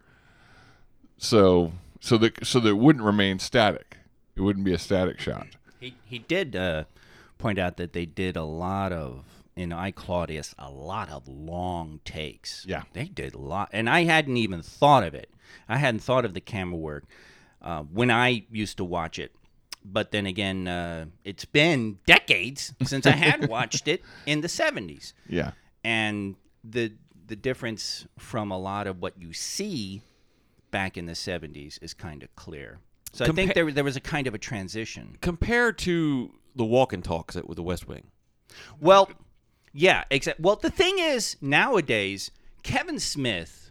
So 1.18 1.72
so 2.00 2.18
that 2.18 2.44
so 2.44 2.60
that 2.60 2.70
it 2.70 2.78
wouldn't 2.78 3.04
remain 3.04 3.38
static. 3.38 3.98
It 4.34 4.40
wouldn't 4.40 4.64
be 4.64 4.72
a 4.72 4.78
static 4.78 5.20
shot. 5.20 5.46
He 5.80 5.94
he 6.04 6.18
did 6.18 6.56
uh, 6.56 6.84
point 7.38 7.58
out 7.58 7.76
that 7.76 7.92
they 7.92 8.06
did 8.06 8.36
a 8.36 8.44
lot 8.44 8.92
of 8.92 9.24
in 9.54 9.72
I 9.72 9.90
Claudius 9.90 10.54
a 10.58 10.70
lot 10.70 11.10
of 11.10 11.28
long 11.28 12.00
takes. 12.04 12.64
Yeah. 12.66 12.82
they 12.92 13.04
did 13.04 13.34
a 13.34 13.38
lot, 13.38 13.68
and 13.72 13.88
I 13.88 14.04
hadn't 14.04 14.36
even 14.36 14.62
thought 14.62 15.04
of 15.04 15.14
it. 15.14 15.30
I 15.68 15.76
hadn't 15.76 16.00
thought 16.00 16.24
of 16.24 16.34
the 16.34 16.40
camera 16.40 16.78
work 16.78 17.04
uh, 17.60 17.82
when 17.82 18.10
I 18.10 18.44
used 18.50 18.76
to 18.78 18.84
watch 18.84 19.18
it. 19.18 19.34
But 19.84 20.10
then 20.12 20.26
again, 20.26 20.68
uh, 20.68 21.06
it's 21.24 21.44
been 21.44 21.98
decades 22.06 22.72
since 22.84 23.06
I 23.06 23.10
had 23.12 23.48
watched 23.48 23.88
it 23.88 24.02
in 24.26 24.40
the 24.40 24.48
'70s, 24.48 25.12
Yeah. 25.28 25.52
and 25.84 26.36
the 26.64 26.92
the 27.26 27.36
difference 27.36 28.06
from 28.18 28.50
a 28.50 28.58
lot 28.58 28.86
of 28.86 29.00
what 29.00 29.14
you 29.20 29.32
see 29.32 30.02
back 30.70 30.96
in 30.96 31.06
the 31.06 31.12
'70s 31.14 31.78
is 31.82 31.94
kind 31.94 32.22
of 32.22 32.34
clear. 32.36 32.78
So 33.12 33.24
I 33.26 33.28
think 33.32 33.54
there 33.54 33.70
there 33.72 33.84
was 33.84 33.96
a 33.96 34.00
kind 34.00 34.26
of 34.26 34.34
a 34.34 34.38
transition. 34.38 35.16
Compared 35.20 35.78
to 35.78 36.32
the 36.54 36.64
walk 36.64 36.92
and 36.92 37.02
talks 37.04 37.34
with 37.34 37.56
the 37.56 37.62
West 37.62 37.88
Wing. 37.88 38.04
Well, 38.80 39.10
yeah, 39.72 40.04
except 40.10 40.40
well, 40.40 40.56
the 40.56 40.70
thing 40.70 40.98
is 40.98 41.36
nowadays 41.40 42.30
Kevin 42.62 42.98
Smith. 42.98 43.70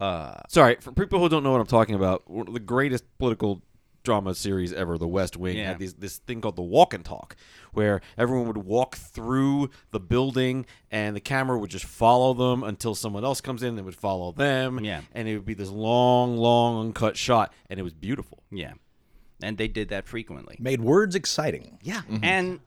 Uh, 0.00 0.40
Sorry, 0.48 0.76
for 0.80 0.90
people 0.92 1.20
who 1.20 1.28
don't 1.28 1.42
know 1.44 1.52
what 1.52 1.60
I'm 1.60 1.66
talking 1.66 1.94
about, 1.94 2.28
one 2.28 2.48
of 2.48 2.52
the 2.54 2.60
greatest 2.60 3.04
political 3.18 3.62
drama 4.04 4.34
series 4.34 4.72
ever, 4.72 4.96
The 4.98 5.08
West 5.08 5.36
Wing, 5.36 5.56
Yeah. 5.56 5.68
had 5.68 5.78
these, 5.80 5.94
this 5.94 6.18
thing 6.18 6.40
called 6.40 6.56
the 6.56 6.62
walk 6.62 6.94
and 6.94 7.04
talk, 7.04 7.34
where 7.72 8.00
everyone 8.16 8.46
would 8.46 8.58
walk 8.58 8.94
through 8.96 9.70
the 9.90 9.98
building 9.98 10.66
and 10.90 11.16
the 11.16 11.20
camera 11.20 11.58
would 11.58 11.70
just 11.70 11.86
follow 11.86 12.34
them 12.34 12.62
until 12.62 12.94
someone 12.94 13.24
else 13.24 13.40
comes 13.40 13.62
in 13.62 13.74
that 13.76 13.84
would 13.84 13.96
follow 13.96 14.30
them. 14.30 14.84
Yeah. 14.84 15.00
And 15.12 15.26
it 15.26 15.34
would 15.34 15.46
be 15.46 15.54
this 15.54 15.70
long, 15.70 16.36
long 16.36 16.86
uncut 16.86 17.16
shot, 17.16 17.52
and 17.68 17.80
it 17.80 17.82
was 17.82 17.94
beautiful. 17.94 18.42
yeah, 18.52 18.74
and 19.42 19.58
they 19.58 19.66
did 19.68 19.88
that 19.88 20.06
frequently. 20.06 20.56
Made 20.60 20.80
words 20.80 21.14
exciting. 21.16 21.78
Yeah. 21.82 22.02
And 22.22 22.60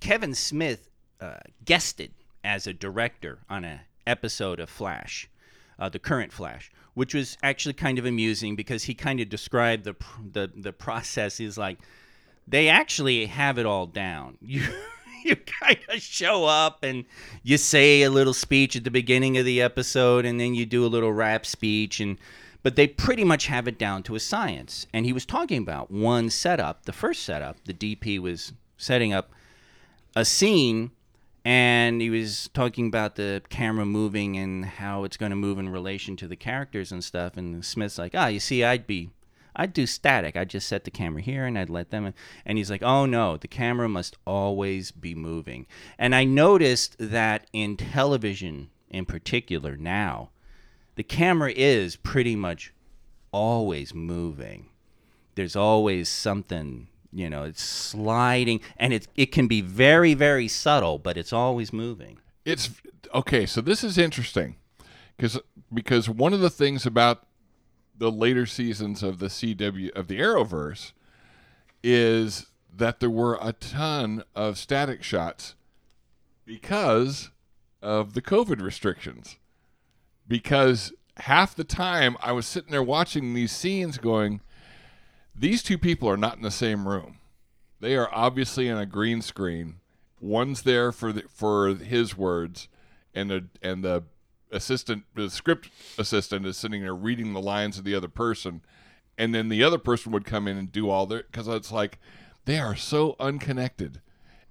Kevin 0.00 0.34
Smith 0.34 0.90
uh, 1.20 1.38
guested 1.64 2.12
as 2.42 2.66
a 2.66 2.72
director 2.74 3.38
on 3.48 3.64
an 3.64 3.80
episode 4.06 4.60
of 4.60 4.68
Flash, 4.68 5.30
uh, 5.78 5.88
the 5.88 5.98
current 5.98 6.32
Flash, 6.32 6.70
which 6.94 7.14
was 7.14 7.36
actually 7.42 7.74
kind 7.74 7.98
of 7.98 8.06
amusing 8.06 8.56
because 8.56 8.84
he 8.84 8.94
kind 8.94 9.20
of 9.20 9.28
described 9.28 9.84
the 9.84 9.94
the 10.32 10.50
the 10.54 10.72
process. 10.72 11.36
He's 11.38 11.58
like, 11.58 11.78
they 12.46 12.68
actually 12.68 13.26
have 13.26 13.58
it 13.58 13.66
all 13.66 13.86
down. 13.86 14.38
You 14.46 14.62
you 15.30 15.36
kind 15.36 15.78
of 15.88 16.02
show 16.02 16.44
up 16.44 16.84
and 16.84 17.06
you 17.42 17.56
say 17.56 18.02
a 18.02 18.10
little 18.10 18.34
speech 18.34 18.76
at 18.76 18.84
the 18.84 18.90
beginning 18.90 19.38
of 19.38 19.46
the 19.46 19.62
episode, 19.62 20.26
and 20.26 20.38
then 20.38 20.54
you 20.54 20.66
do 20.66 20.84
a 20.84 20.88
little 20.88 21.12
rap 21.12 21.46
speech 21.46 22.00
and. 22.00 22.18
But 22.62 22.76
they 22.76 22.86
pretty 22.86 23.24
much 23.24 23.48
have 23.48 23.68
it 23.68 23.78
down 23.78 24.02
to 24.04 24.14
a 24.14 24.20
science. 24.20 24.86
And 24.94 25.04
he 25.04 25.12
was 25.12 25.26
talking 25.26 25.58
about 25.58 25.90
one 25.90 26.30
setup, 26.30 26.86
the 26.86 26.94
first 26.94 27.22
setup, 27.22 27.62
the 27.64 27.74
DP 27.74 28.18
was 28.18 28.54
setting 28.78 29.12
up 29.12 29.32
a 30.16 30.24
scene 30.24 30.90
and 31.44 32.00
he 32.00 32.10
was 32.10 32.48
talking 32.54 32.86
about 32.86 33.16
the 33.16 33.42
camera 33.50 33.84
moving 33.84 34.36
and 34.36 34.64
how 34.64 35.04
it's 35.04 35.16
going 35.16 35.30
to 35.30 35.36
move 35.36 35.58
in 35.58 35.68
relation 35.68 36.16
to 36.16 36.26
the 36.26 36.36
characters 36.36 36.90
and 36.90 37.04
stuff 37.04 37.36
and 37.36 37.64
smith's 37.64 37.98
like 37.98 38.12
ah 38.14 38.28
you 38.28 38.40
see 38.40 38.64
i'd 38.64 38.86
be 38.86 39.10
i'd 39.56 39.72
do 39.72 39.86
static. 39.86 40.36
I'd 40.36 40.50
just 40.50 40.68
set 40.68 40.84
the 40.84 40.90
camera 40.90 41.22
here 41.22 41.44
and 41.44 41.58
i'd 41.58 41.70
let 41.70 41.90
them 41.90 42.12
and 42.44 42.58
he's 42.58 42.70
like 42.70 42.82
oh 42.82 43.06
no 43.06 43.36
the 43.36 43.48
camera 43.48 43.88
must 43.88 44.16
always 44.26 44.90
be 44.90 45.14
moving. 45.14 45.66
And 45.98 46.14
i 46.14 46.24
noticed 46.24 46.96
that 46.98 47.46
in 47.52 47.76
television 47.76 48.70
in 48.90 49.04
particular 49.04 49.76
now 49.76 50.30
the 50.96 51.02
camera 51.02 51.52
is 51.54 51.96
pretty 51.96 52.36
much 52.36 52.72
always 53.32 53.92
moving. 53.92 54.66
There's 55.34 55.56
always 55.56 56.08
something 56.08 56.86
you 57.14 57.30
know 57.30 57.44
it's 57.44 57.62
sliding 57.62 58.60
and 58.76 58.92
it 58.92 59.06
it 59.14 59.26
can 59.32 59.46
be 59.46 59.60
very 59.60 60.12
very 60.14 60.48
subtle 60.48 60.98
but 60.98 61.16
it's 61.16 61.32
always 61.32 61.72
moving 61.72 62.18
It's 62.44 62.70
okay. 63.14 63.46
So 63.46 63.60
this 63.60 63.82
is 63.82 63.96
interesting 63.96 64.56
because 65.16 65.38
because 65.72 66.08
one 66.08 66.34
of 66.34 66.40
the 66.40 66.50
things 66.50 66.84
about 66.84 67.26
the 67.96 68.10
later 68.10 68.44
seasons 68.44 69.02
of 69.02 69.18
the 69.18 69.26
CW 69.28 69.90
of 69.92 70.08
the 70.08 70.18
Arrowverse 70.18 70.92
is 71.82 72.46
that 72.76 73.00
there 73.00 73.10
were 73.10 73.38
a 73.40 73.52
ton 73.52 74.24
of 74.34 74.58
static 74.58 75.02
shots 75.02 75.54
because 76.44 77.30
of 77.80 78.14
the 78.14 78.22
COVID 78.22 78.60
restrictions. 78.60 79.36
Because 80.26 80.92
half 81.18 81.54
the 81.54 81.64
time 81.64 82.16
I 82.20 82.32
was 82.32 82.46
sitting 82.46 82.72
there 82.72 82.82
watching 82.82 83.34
these 83.34 83.52
scenes 83.52 83.98
going, 83.98 84.40
these 85.34 85.62
two 85.62 85.78
people 85.78 86.08
are 86.08 86.16
not 86.16 86.36
in 86.36 86.42
the 86.42 86.50
same 86.50 86.86
room. 86.86 87.18
They 87.80 87.96
are 87.96 88.08
obviously 88.12 88.68
in 88.68 88.78
a 88.78 88.86
green 88.86 89.20
screen. 89.20 89.76
One's 90.20 90.62
there 90.62 90.92
for 90.92 91.12
the, 91.12 91.24
for 91.28 91.74
his 91.74 92.16
words, 92.16 92.68
and 93.14 93.30
the 93.30 93.44
and 93.62 93.84
the 93.84 94.04
assistant, 94.50 95.04
the 95.14 95.28
script 95.28 95.68
assistant, 95.98 96.46
is 96.46 96.56
sitting 96.56 96.82
there 96.82 96.94
reading 96.94 97.32
the 97.32 97.42
lines 97.42 97.76
of 97.76 97.84
the 97.84 97.94
other 97.94 98.08
person, 98.08 98.62
and 99.18 99.34
then 99.34 99.48
the 99.48 99.62
other 99.62 99.78
person 99.78 100.12
would 100.12 100.24
come 100.24 100.48
in 100.48 100.56
and 100.56 100.72
do 100.72 100.88
all 100.88 101.04
their 101.04 101.24
because 101.24 101.46
it's 101.48 101.72
like 101.72 101.98
they 102.46 102.58
are 102.58 102.76
so 102.76 103.16
unconnected, 103.20 104.00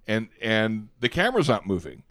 and 0.08 0.28
and 0.42 0.90
the 1.00 1.10
camera's 1.10 1.50
not 1.50 1.66
moving, 1.66 2.04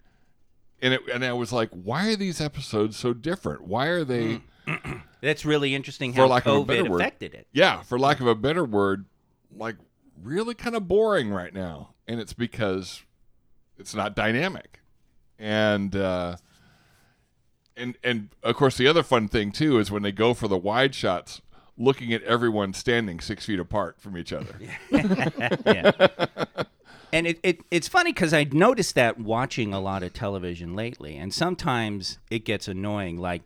and 0.81 0.95
it 0.95 1.01
and 1.13 1.23
I 1.23 1.31
was 1.33 1.53
like, 1.53 1.69
why 1.69 2.11
are 2.11 2.17
these 2.17 2.41
episodes 2.41 2.97
so 2.97 3.13
different? 3.13 3.61
Why 3.61 3.87
are 3.87 4.03
they? 4.03 4.41
Hmm. 4.67 4.99
that's 5.23 5.45
really 5.45 5.73
interesting 5.73 6.13
how 6.13 6.27
lack 6.27 6.45
of 6.45 6.69
a 6.69 6.73
covid 6.73 6.93
affected 6.95 7.33
it 7.33 7.47
yeah, 7.53 7.81
for 7.81 7.97
lack 7.97 8.19
of 8.19 8.27
a 8.27 8.35
better 8.35 8.65
word, 8.65 9.05
like 9.55 9.77
really 10.21 10.53
kind 10.53 10.75
of 10.75 10.87
boring 10.87 11.29
right 11.29 11.53
now. 11.53 11.93
And 12.07 12.19
it's 12.19 12.33
because 12.33 13.03
it's 13.77 13.95
not 13.95 14.15
dynamic. 14.15 14.81
And 15.39 15.95
uh 15.95 16.37
and 17.77 17.97
and 18.03 18.29
of 18.43 18.55
course 18.55 18.77
the 18.77 18.87
other 18.87 19.03
fun 19.03 19.27
thing 19.27 19.51
too 19.51 19.79
is 19.79 19.89
when 19.89 20.03
they 20.03 20.11
go 20.11 20.33
for 20.33 20.47
the 20.47 20.57
wide 20.57 20.93
shots, 20.93 21.41
looking 21.77 22.13
at 22.13 22.21
everyone 22.23 22.73
standing 22.73 23.19
six 23.19 23.45
feet 23.45 23.59
apart 23.59 23.99
from 23.99 24.17
each 24.17 24.33
other. 24.33 24.59
yeah. 24.91 25.91
And 27.11 27.27
it, 27.27 27.39
it, 27.43 27.59
it's 27.69 27.87
funny 27.87 28.11
because 28.11 28.33
I 28.33 28.43
noticed 28.45 28.95
that 28.95 29.19
watching 29.19 29.71
a 29.71 29.79
lot 29.79 30.01
of 30.01 30.13
television 30.13 30.75
lately, 30.75 31.15
and 31.15 31.31
sometimes 31.31 32.17
it 32.31 32.43
gets 32.43 32.67
annoying. 32.67 33.17
Like 33.17 33.43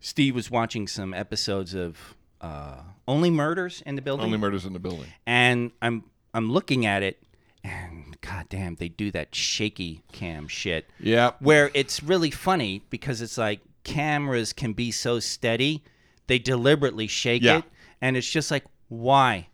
Steve 0.00 0.34
was 0.34 0.50
watching 0.50 0.86
some 0.86 1.12
episodes 1.14 1.74
of 1.74 2.14
uh, 2.40 2.82
Only 3.06 3.30
Murders 3.30 3.82
in 3.86 3.96
the 3.96 4.02
Building, 4.02 4.26
Only 4.26 4.38
murders 4.38 4.64
in 4.64 4.72
the 4.72 4.78
building. 4.78 5.06
and 5.26 5.72
I'm 5.82 6.04
I'm 6.34 6.52
looking 6.52 6.84
at 6.86 7.02
it, 7.02 7.22
and 7.64 8.16
goddamn, 8.20 8.76
they 8.76 8.88
do 8.88 9.10
that 9.12 9.34
shaky 9.34 10.02
cam 10.12 10.46
shit. 10.46 10.88
Yeah. 11.00 11.32
where 11.40 11.70
it's 11.74 12.02
really 12.02 12.30
funny 12.30 12.82
because 12.90 13.22
it's 13.22 13.38
like 13.38 13.60
cameras 13.82 14.52
can 14.52 14.72
be 14.74 14.90
so 14.92 15.18
steady, 15.20 15.82
they 16.26 16.38
deliberately 16.38 17.06
shake 17.06 17.42
Yeah. 17.42 17.58
it, 17.58 17.64
and 18.00 18.16
it's 18.16 18.30
just 18.30 18.50
like, 18.50 18.64
why? 18.88 19.48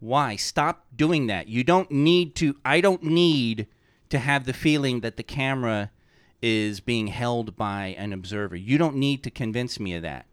Why? 0.00 0.36
Stop 0.36 0.86
doing 0.96 1.26
that. 1.28 1.48
You 1.48 1.62
don't 1.64 1.90
need 1.90 2.34
to, 2.36 2.56
I 2.64 2.80
don't 2.80 3.02
need 3.02 3.66
to 4.08 4.18
have 4.18 4.44
the 4.46 4.52
feeling 4.52 5.00
that 5.00 5.16
the 5.16 5.22
camera 5.22 5.90
is 6.48 6.78
being 6.78 7.08
held 7.08 7.56
by 7.56 7.86
an 7.98 8.12
observer. 8.12 8.54
You 8.54 8.78
don't 8.78 8.94
need 8.94 9.24
to 9.24 9.32
convince 9.32 9.80
me 9.80 9.94
of 9.94 10.02
that, 10.02 10.26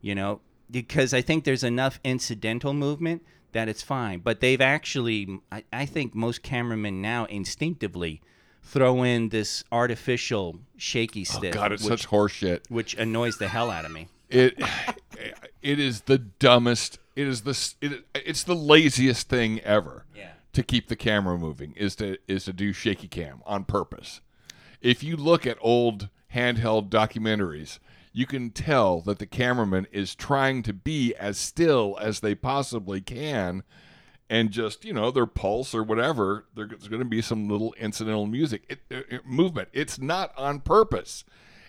you 0.00 0.14
know, 0.14 0.40
because 0.70 1.12
I 1.12 1.20
think 1.20 1.42
there's 1.42 1.64
enough 1.64 1.98
incidental 2.04 2.72
movement 2.72 3.24
that 3.50 3.68
it's 3.68 3.82
fine. 3.82 4.20
But 4.20 4.38
they've 4.38 4.60
actually, 4.60 5.40
I, 5.50 5.64
I 5.72 5.84
think 5.84 6.14
most 6.14 6.44
cameramen 6.44 7.02
now 7.02 7.24
instinctively 7.24 8.22
throw 8.62 9.02
in 9.02 9.30
this 9.30 9.64
artificial 9.72 10.60
shaky 10.76 11.24
stick. 11.24 11.36
Oh 11.36 11.40
stick, 11.40 11.54
God, 11.54 11.72
it's 11.72 11.82
which, 11.82 12.02
such 12.02 12.08
horseshit. 12.08 12.60
which 12.68 12.94
annoys 12.94 13.38
the 13.38 13.48
hell 13.48 13.72
out 13.72 13.84
of 13.84 13.90
me. 13.90 14.06
It 14.30 14.54
it 15.62 15.80
is 15.80 16.02
the 16.02 16.18
dumbest. 16.18 17.00
It 17.16 17.26
is 17.26 17.40
the 17.40 17.74
it, 17.80 18.04
it's 18.14 18.44
the 18.44 18.54
laziest 18.54 19.28
thing 19.28 19.58
ever. 19.62 20.04
Yeah. 20.14 20.30
To 20.52 20.62
keep 20.62 20.86
the 20.86 20.96
camera 20.96 21.36
moving 21.36 21.72
is 21.72 21.96
to 21.96 22.16
is 22.28 22.44
to 22.44 22.52
do 22.52 22.72
shaky 22.72 23.08
cam 23.08 23.42
on 23.44 23.64
purpose. 23.64 24.20
If 24.80 25.02
you 25.02 25.16
look 25.16 25.46
at 25.46 25.58
old 25.60 26.08
handheld 26.34 26.88
documentaries, 26.88 27.78
you 28.12 28.26
can 28.26 28.50
tell 28.50 29.00
that 29.02 29.18
the 29.18 29.26
cameraman 29.26 29.86
is 29.92 30.14
trying 30.14 30.62
to 30.64 30.72
be 30.72 31.14
as 31.14 31.38
still 31.38 31.96
as 32.00 32.20
they 32.20 32.34
possibly 32.34 33.00
can 33.00 33.62
and 34.30 34.50
just 34.50 34.84
you 34.84 34.92
know 34.92 35.10
their 35.10 35.26
pulse 35.26 35.74
or 35.74 35.82
whatever 35.82 36.44
there's 36.54 36.88
going 36.88 37.00
to 37.00 37.08
be 37.08 37.22
some 37.22 37.48
little 37.48 37.74
incidental 37.74 38.26
music. 38.26 38.64
It, 38.68 38.80
it- 38.90 39.26
movement. 39.26 39.68
It's 39.72 39.98
not 39.98 40.32
on 40.36 40.60
purpose. 40.60 41.24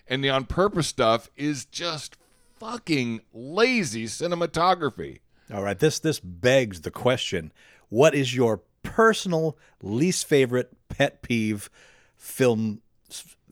And 0.06 0.24
the 0.24 0.30
on 0.30 0.44
purpose 0.46 0.88
stuff 0.88 1.30
is 1.36 1.64
just 1.64 2.16
fucking 2.58 3.20
lazy 3.32 4.06
cinematography. 4.06 5.20
All 5.52 5.62
right, 5.62 5.78
this 5.78 5.98
this 5.98 6.20
begs 6.20 6.80
the 6.82 6.90
question: 6.90 7.52
What 7.88 8.14
is 8.14 8.34
your 8.34 8.62
personal 8.82 9.56
least 9.82 10.26
favorite 10.26 10.72
pet 10.88 11.22
peeve 11.22 11.70
film 12.16 12.80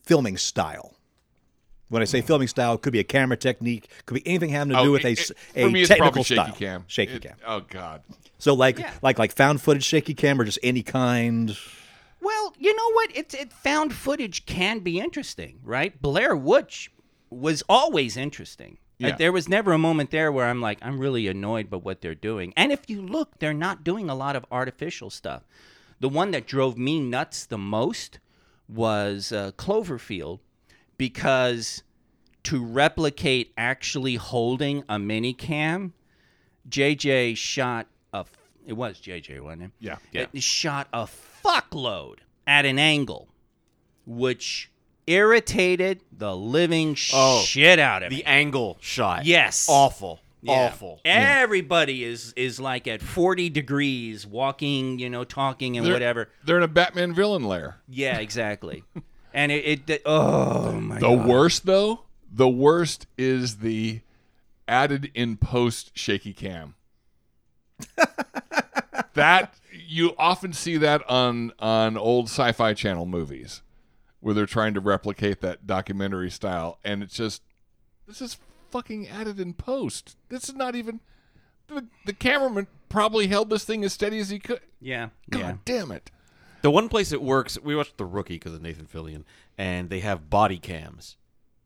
filming 0.03 0.37
style? 0.37 0.95
When 1.89 2.01
I 2.03 2.05
say 2.05 2.21
filming 2.21 2.47
style, 2.47 2.75
it 2.75 2.81
could 2.83 2.93
be 2.93 2.99
a 2.99 3.03
camera 3.03 3.35
technique, 3.35 3.89
could 4.05 4.13
be 4.13 4.27
anything 4.27 4.49
having 4.49 4.73
to 4.75 4.83
do 4.83 4.89
Oh, 4.89 4.91
with 4.91 5.05
a, 5.05 5.09
it- 5.09 5.19
s- 5.19 5.31
it- 5.31 5.37
a 5.55 5.63
for 5.63 5.69
me, 5.71 5.81
it's 5.81 5.87
technical 5.89 6.11
probably 6.11 6.23
shaky 6.23 6.41
style. 6.43 6.55
cam. 6.55 6.83
Shaky 6.87 7.13
It- 7.13 7.21
cam. 7.23 7.35
Oh 7.45 7.61
God. 7.61 8.03
So 8.37 8.53
like 8.53 8.77
Yeah. 8.77 8.93
like 9.01 9.17
like 9.17 9.31
found 9.35 9.61
footage 9.61 9.83
shaky 9.83 10.13
cam 10.13 10.39
or 10.39 10.43
just 10.45 10.59
any 10.61 10.83
kind. 10.83 11.57
Well, 12.21 12.53
you 12.59 12.75
know 12.75 12.91
what? 12.93 13.09
It's 13.15 13.33
it 13.33 13.51
found 13.51 13.93
footage 13.93 14.45
can 14.45 14.79
be 14.79 14.99
interesting, 14.99 15.59
right? 15.63 15.99
Blair 16.01 16.35
Witch 16.35 16.91
was 17.31 17.63
always 17.67 18.15
interesting. 18.17 18.77
Uh, 19.01 19.07
Yeah. 19.07 19.15
there 19.15 19.31
was 19.31 19.47
never 19.49 19.71
a 19.73 19.77
moment 19.77 20.11
there 20.11 20.31
where 20.31 20.45
I'm 20.47 20.61
like, 20.61 20.77
I'm 20.83 20.99
really 20.99 21.27
annoyed 21.27 21.69
by 21.69 21.77
what 21.77 22.01
they're 22.01 22.13
doing. 22.15 22.53
And 22.57 22.71
if 22.71 22.87
you 22.89 23.01
look, 23.01 23.39
they're 23.39 23.53
not 23.53 23.83
doing 23.83 24.09
a 24.09 24.15
lot 24.15 24.35
of 24.35 24.45
artificial 24.51 25.09
stuff. 25.09 25.43
The 26.01 26.09
one 26.09 26.31
that 26.31 26.45
drove 26.45 26.77
me 26.77 26.99
nuts 26.99 27.45
the 27.45 27.57
most 27.57 28.19
was 28.69 29.31
uh, 29.31 29.51
Cloverfield 29.57 30.39
because 30.97 31.83
to 32.43 32.63
replicate 32.63 33.51
actually 33.57 34.15
holding 34.15 34.83
a 34.87 34.97
mini 34.99 35.33
cam, 35.33 35.93
JJ 36.69 37.35
shot 37.37 37.87
a. 38.13 38.19
f- 38.19 38.31
It 38.65 38.73
was 38.73 38.99
JJ, 39.01 39.41
wasn't 39.41 39.63
it? 39.63 39.71
Yeah. 39.79 39.97
Yeah. 40.11 40.25
It 40.31 40.43
shot 40.43 40.87
a 40.93 41.07
fuckload 41.43 42.17
at 42.47 42.65
an 42.65 42.79
angle, 42.79 43.27
which 44.05 44.71
irritated 45.07 46.01
the 46.11 46.35
living 46.35 46.95
Oh, 47.13 47.41
shit 47.41 47.79
out 47.79 48.03
of 48.03 48.11
me. 48.11 48.17
The 48.17 48.25
angle 48.25 48.77
shot. 48.79 49.25
Yes. 49.25 49.67
Awful. 49.69 50.19
Yeah. 50.41 50.67
Awful. 50.67 51.01
Everybody 51.03 52.03
is 52.03 52.33
is 52.37 52.59
like 52.59 52.87
at 52.87 53.01
40 53.01 53.49
degrees, 53.49 54.25
walking, 54.25 54.97
you 54.99 55.09
know, 55.09 55.23
talking 55.25 55.75
and 55.77 55.85
They're- 55.85 55.93
whatever. 55.93 56.29
They're 56.45 56.57
in 56.57 56.63
a 56.63 56.67
Batman 56.67 57.13
villain 57.13 57.43
lair. 57.43 57.77
Yeah, 57.89 58.17
exactly. 58.19 58.83
and 59.33 59.51
it, 59.51 59.89
it, 59.89 60.01
oh 60.05 60.71
my 60.73 60.95
The 60.99 61.15
god. 61.15 61.27
worst 61.27 61.65
though, 61.65 62.01
the 62.31 62.47
worst 62.49 63.05
is 63.17 63.57
the 63.57 63.99
added 64.67 65.11
in 65.13 65.35
post 65.35 65.91
shaky 65.97 66.31
cam. 66.33 66.75
that 69.13 69.53
you 69.73 70.13
often 70.17 70.53
see 70.53 70.77
that 70.77 71.07
on 71.09 71.51
on 71.59 71.97
old 71.97 72.25
sci-fi 72.27 72.73
channel 72.73 73.05
movies 73.05 73.61
where 74.19 74.33
they're 74.33 74.45
trying 74.45 74.73
to 74.73 74.79
replicate 74.79 75.41
that 75.41 75.65
documentary 75.65 76.29
style 76.29 76.77
and 76.83 77.01
it's 77.01 77.15
just 77.15 77.41
this 78.07 78.21
is 78.21 78.37
fucking 78.71 79.07
added 79.07 79.39
in 79.39 79.53
post. 79.53 80.15
This 80.29 80.49
is 80.49 80.55
not 80.55 80.75
even 80.75 80.99
the, 81.67 81.85
the 82.05 82.13
cameraman 82.13 82.67
probably 82.89 83.27
held 83.27 83.49
this 83.49 83.63
thing 83.65 83.83
as 83.83 83.93
steady 83.93 84.19
as 84.19 84.29
he 84.29 84.39
could. 84.39 84.61
Yeah. 84.81 85.09
God 85.29 85.39
yeah. 85.39 85.55
damn 85.65 85.91
it. 85.91 86.11
The 86.61 86.71
one 86.71 86.89
place 86.89 87.11
it 87.11 87.21
works, 87.21 87.57
we 87.61 87.75
watched 87.75 87.97
The 87.97 88.05
Rookie 88.05 88.35
because 88.35 88.53
of 88.53 88.61
Nathan 88.61 88.85
Fillion, 88.85 89.23
and 89.57 89.89
they 89.89 90.01
have 90.01 90.29
body 90.29 90.57
cams. 90.57 91.15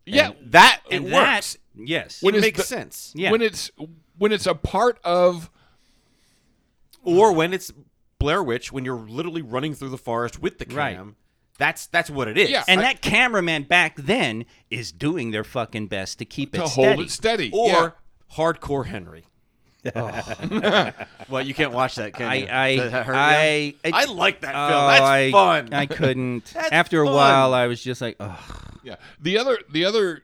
Yeah, 0.05 0.31
And 0.39 0.51
that 0.51 0.81
And 0.91 1.05
it 1.07 1.09
that- 1.11 1.35
works. 1.35 1.57
Yes. 1.75 2.21
When 2.21 2.35
it 2.35 2.41
makes 2.41 2.57
the- 2.59 2.63
sense. 2.65 3.11
Yeah. 3.15 3.31
when 3.31 3.41
it's 3.41 3.71
when 4.17 4.31
it's 4.31 4.45
a 4.45 4.53
part 4.55 4.99
of 5.03 5.49
Or 7.03 7.33
when 7.33 7.53
it's 7.53 7.71
Blair 8.19 8.43
Witch, 8.43 8.71
when 8.71 8.85
you're 8.85 8.95
literally 9.07 9.41
running 9.41 9.73
through 9.73 9.89
the 9.89 9.97
forest 9.97 10.39
with 10.41 10.57
the 10.59 10.65
cam. 10.65 10.77
Right. 10.77 11.15
That's 11.57 11.87
that's 11.87 12.09
what 12.09 12.27
it 12.27 12.37
is. 12.37 12.49
Yeah. 12.49 12.63
and 12.67 12.79
I- 12.79 12.83
that 12.83 13.01
cameraman 13.01 13.63
back 13.63 13.95
then 13.97 14.45
is 14.69 14.91
doing 14.91 15.31
their 15.31 15.43
fucking 15.43 15.87
best 15.87 16.19
to 16.19 16.25
keep 16.25 16.55
it 16.55 16.67
steady. 16.67 16.67
to 16.67 16.71
steady. 16.71 16.87
hold 16.95 17.05
it 17.05 17.11
steady. 17.11 17.51
Or 17.53 17.67
Yeah. 17.67 17.89
hardcore 18.35 18.87
Henry. 18.87 19.25
well, 21.29 21.41
you 21.41 21.53
can't 21.53 21.73
watch 21.73 21.95
that, 21.95 22.13
can 22.13 22.25
I 22.27 22.35
you? 22.35 22.47
I 22.49 22.75
Does 22.77 22.91
that 22.93 23.05
hurt 23.05 23.15
I. 23.15 23.73
I 23.83 24.05
like 24.05 24.39
that 24.41 24.55
oh, 24.55 24.69
film. 24.69 24.87
That's 24.87 25.01
I, 25.01 25.31
fun. 25.31 25.73
I 25.73 25.85
couldn't. 25.87 26.53
After 26.71 27.03
a 27.03 27.05
fun. 27.05 27.15
while, 27.15 27.53
I 27.53 27.67
was 27.67 27.83
just 27.83 27.99
like, 27.99 28.15
oh, 28.19 28.39
Yeah. 28.83 28.95
The 29.21 29.37
other 29.37 29.59
the 29.71 29.83
other 29.83 30.23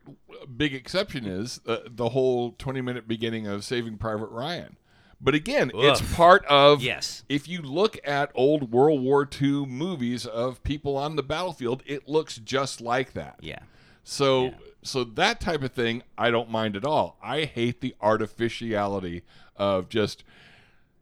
big 0.55 0.73
exception 0.73 1.25
is 1.25 1.59
uh, 1.67 1.79
the 1.89 2.09
whole 2.09 2.53
20 2.53 2.79
minute 2.81 3.07
beginning 3.07 3.47
of 3.47 3.65
Saving 3.65 3.97
Private 3.97 4.29
Ryan. 4.29 4.77
But 5.21 5.35
again, 5.35 5.71
it's 5.75 6.01
part 6.15 6.45
of 6.45 6.81
Yes. 6.81 7.23
If 7.27 7.47
you 7.47 7.61
look 7.61 7.97
at 8.05 8.31
old 8.33 8.71
World 8.71 9.01
War 9.01 9.27
II 9.41 9.65
movies 9.65 10.25
of 10.25 10.63
people 10.63 10.95
on 10.95 11.15
the 11.17 11.23
battlefield, 11.23 11.83
it 11.85 12.07
looks 12.07 12.37
just 12.37 12.79
like 12.81 13.13
that. 13.13 13.35
yeah. 13.41 13.59
So 14.03 14.45
Yeah. 14.45 14.51
so 14.81 15.03
that 15.03 15.41
type 15.41 15.61
of 15.61 15.73
thing 15.73 16.03
I 16.17 16.31
don't 16.31 16.49
mind 16.49 16.75
at 16.77 16.85
all. 16.85 17.17
I 17.21 17.43
hate 17.43 17.81
the 17.81 17.95
artificiality 18.01 19.23
of 19.57 19.89
just 19.89 20.23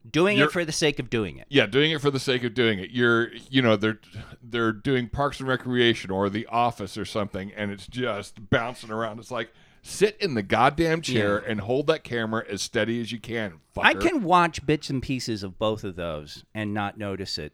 Doing 0.09 0.37
it 0.37 0.51
for 0.51 0.63
the 0.63 0.71
sake 0.71 0.99
of 0.99 1.09
doing 1.09 1.37
it. 1.37 1.47
yeah, 1.49 1.65
doing 1.65 1.91
it 1.91 1.99
for 1.99 2.09
the 2.09 2.19
sake 2.19 2.43
of 2.45 2.53
doing 2.53 2.79
it. 2.79 2.91
You're, 2.91 3.29
you 3.49 3.61
know, 3.61 3.75
they're 3.75 3.99
they're 4.41 4.71
doing 4.71 5.09
Parks 5.09 5.39
and 5.41 5.49
Recreation 5.49 6.11
or 6.11 6.29
The 6.29 6.45
Office 6.47 6.97
or 6.97 7.03
something, 7.03 7.51
and 7.53 7.71
it's 7.71 7.85
just 7.87 8.49
bouncing 8.49 8.89
around. 8.89 9.19
It's 9.19 9.31
like 9.31 9.51
sit 9.87 10.17
in 10.19 10.33
the 10.33 10.43
goddamn 10.43 11.01
chair 11.01 11.37
and 11.37 11.61
hold 11.61 11.87
that 11.87 12.03
camera 12.03 12.43
as 12.49 12.61
steady 12.61 12.99
as 12.99 13.11
you 13.11 13.19
can. 13.19 13.61
Fucker. 13.75 13.85
I 13.85 13.93
can 13.93 14.23
watch 14.23 14.65
bits 14.65 14.89
and 14.89 15.01
pieces 15.01 15.43
of 15.43 15.57
both 15.57 15.83
of 15.83 15.95
those 15.95 16.43
and 16.53 16.73
not 16.73 16.97
notice 16.97 17.37
it, 17.37 17.53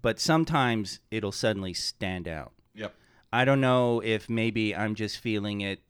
but 0.00 0.20
sometimes 0.20 1.00
it'll 1.10 1.32
suddenly 1.32 1.74
stand 1.74 2.28
out. 2.28 2.52
Yep. 2.74 2.94
I 3.32 3.44
don't 3.44 3.60
know 3.60 4.00
if 4.00 4.30
maybe 4.30 4.74
I'm 4.74 4.94
just 4.94 5.18
feeling 5.18 5.60
it 5.60 5.80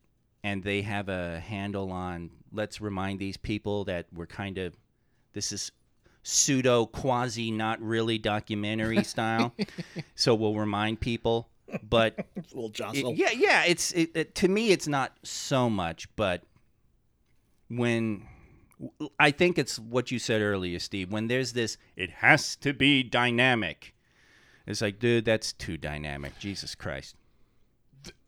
and 0.42 0.64
they 0.64 0.82
have 0.82 1.08
a 1.10 1.40
handle 1.40 1.92
on 1.92 2.30
let's 2.52 2.80
remind 2.80 3.18
these 3.18 3.36
people 3.36 3.84
that 3.84 4.06
we're 4.12 4.26
kind 4.26 4.56
of 4.56 4.74
this 5.34 5.52
is 5.52 5.70
pseudo 6.22 6.86
quasi 6.86 7.50
not 7.50 7.80
really 7.82 8.16
documentary 8.16 9.04
style. 9.04 9.54
so 10.14 10.34
we'll 10.34 10.56
remind 10.56 11.00
people, 11.00 11.49
but 11.88 12.26
little 12.54 12.72
it- 12.94 13.16
yeah, 13.16 13.30
yeah, 13.32 13.64
it's 13.64 13.92
it, 13.92 14.10
it, 14.14 14.34
to 14.36 14.48
me 14.48 14.70
it's 14.70 14.88
not 14.88 15.12
so 15.22 15.68
much, 15.70 16.08
but 16.16 16.42
when 17.68 18.26
I 19.18 19.30
think 19.30 19.58
it's 19.58 19.78
what 19.78 20.10
you 20.10 20.18
said 20.18 20.40
earlier, 20.40 20.78
Steve. 20.78 21.12
When 21.12 21.28
there's 21.28 21.52
this, 21.52 21.76
it 21.96 22.10
has 22.10 22.56
to 22.56 22.72
be 22.72 23.02
dynamic. 23.02 23.94
It's 24.66 24.80
like, 24.80 24.98
dude, 24.98 25.24
that's 25.24 25.52
too 25.52 25.76
dynamic. 25.76 26.38
Jesus 26.38 26.74
Christ. 26.74 27.16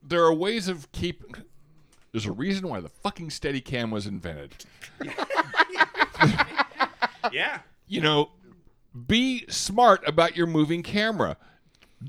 There 0.03 0.23
are 0.25 0.35
ways 0.35 0.69
of 0.69 0.91
keep. 0.93 1.23
There's 2.11 2.27
a 2.27 2.33
reason 2.33 2.69
why 2.69 2.81
the 2.81 2.89
fucking 2.91 3.29
Steadicam 3.31 3.91
was 3.91 4.07
invented. 4.07 4.65
Yeah. 7.33 7.61
you 7.87 8.01
know, 8.01 8.31
be 9.07 9.47
smart 9.49 10.07
about 10.07 10.37
your 10.37 10.47
moving 10.47 10.83
camera. 10.83 11.37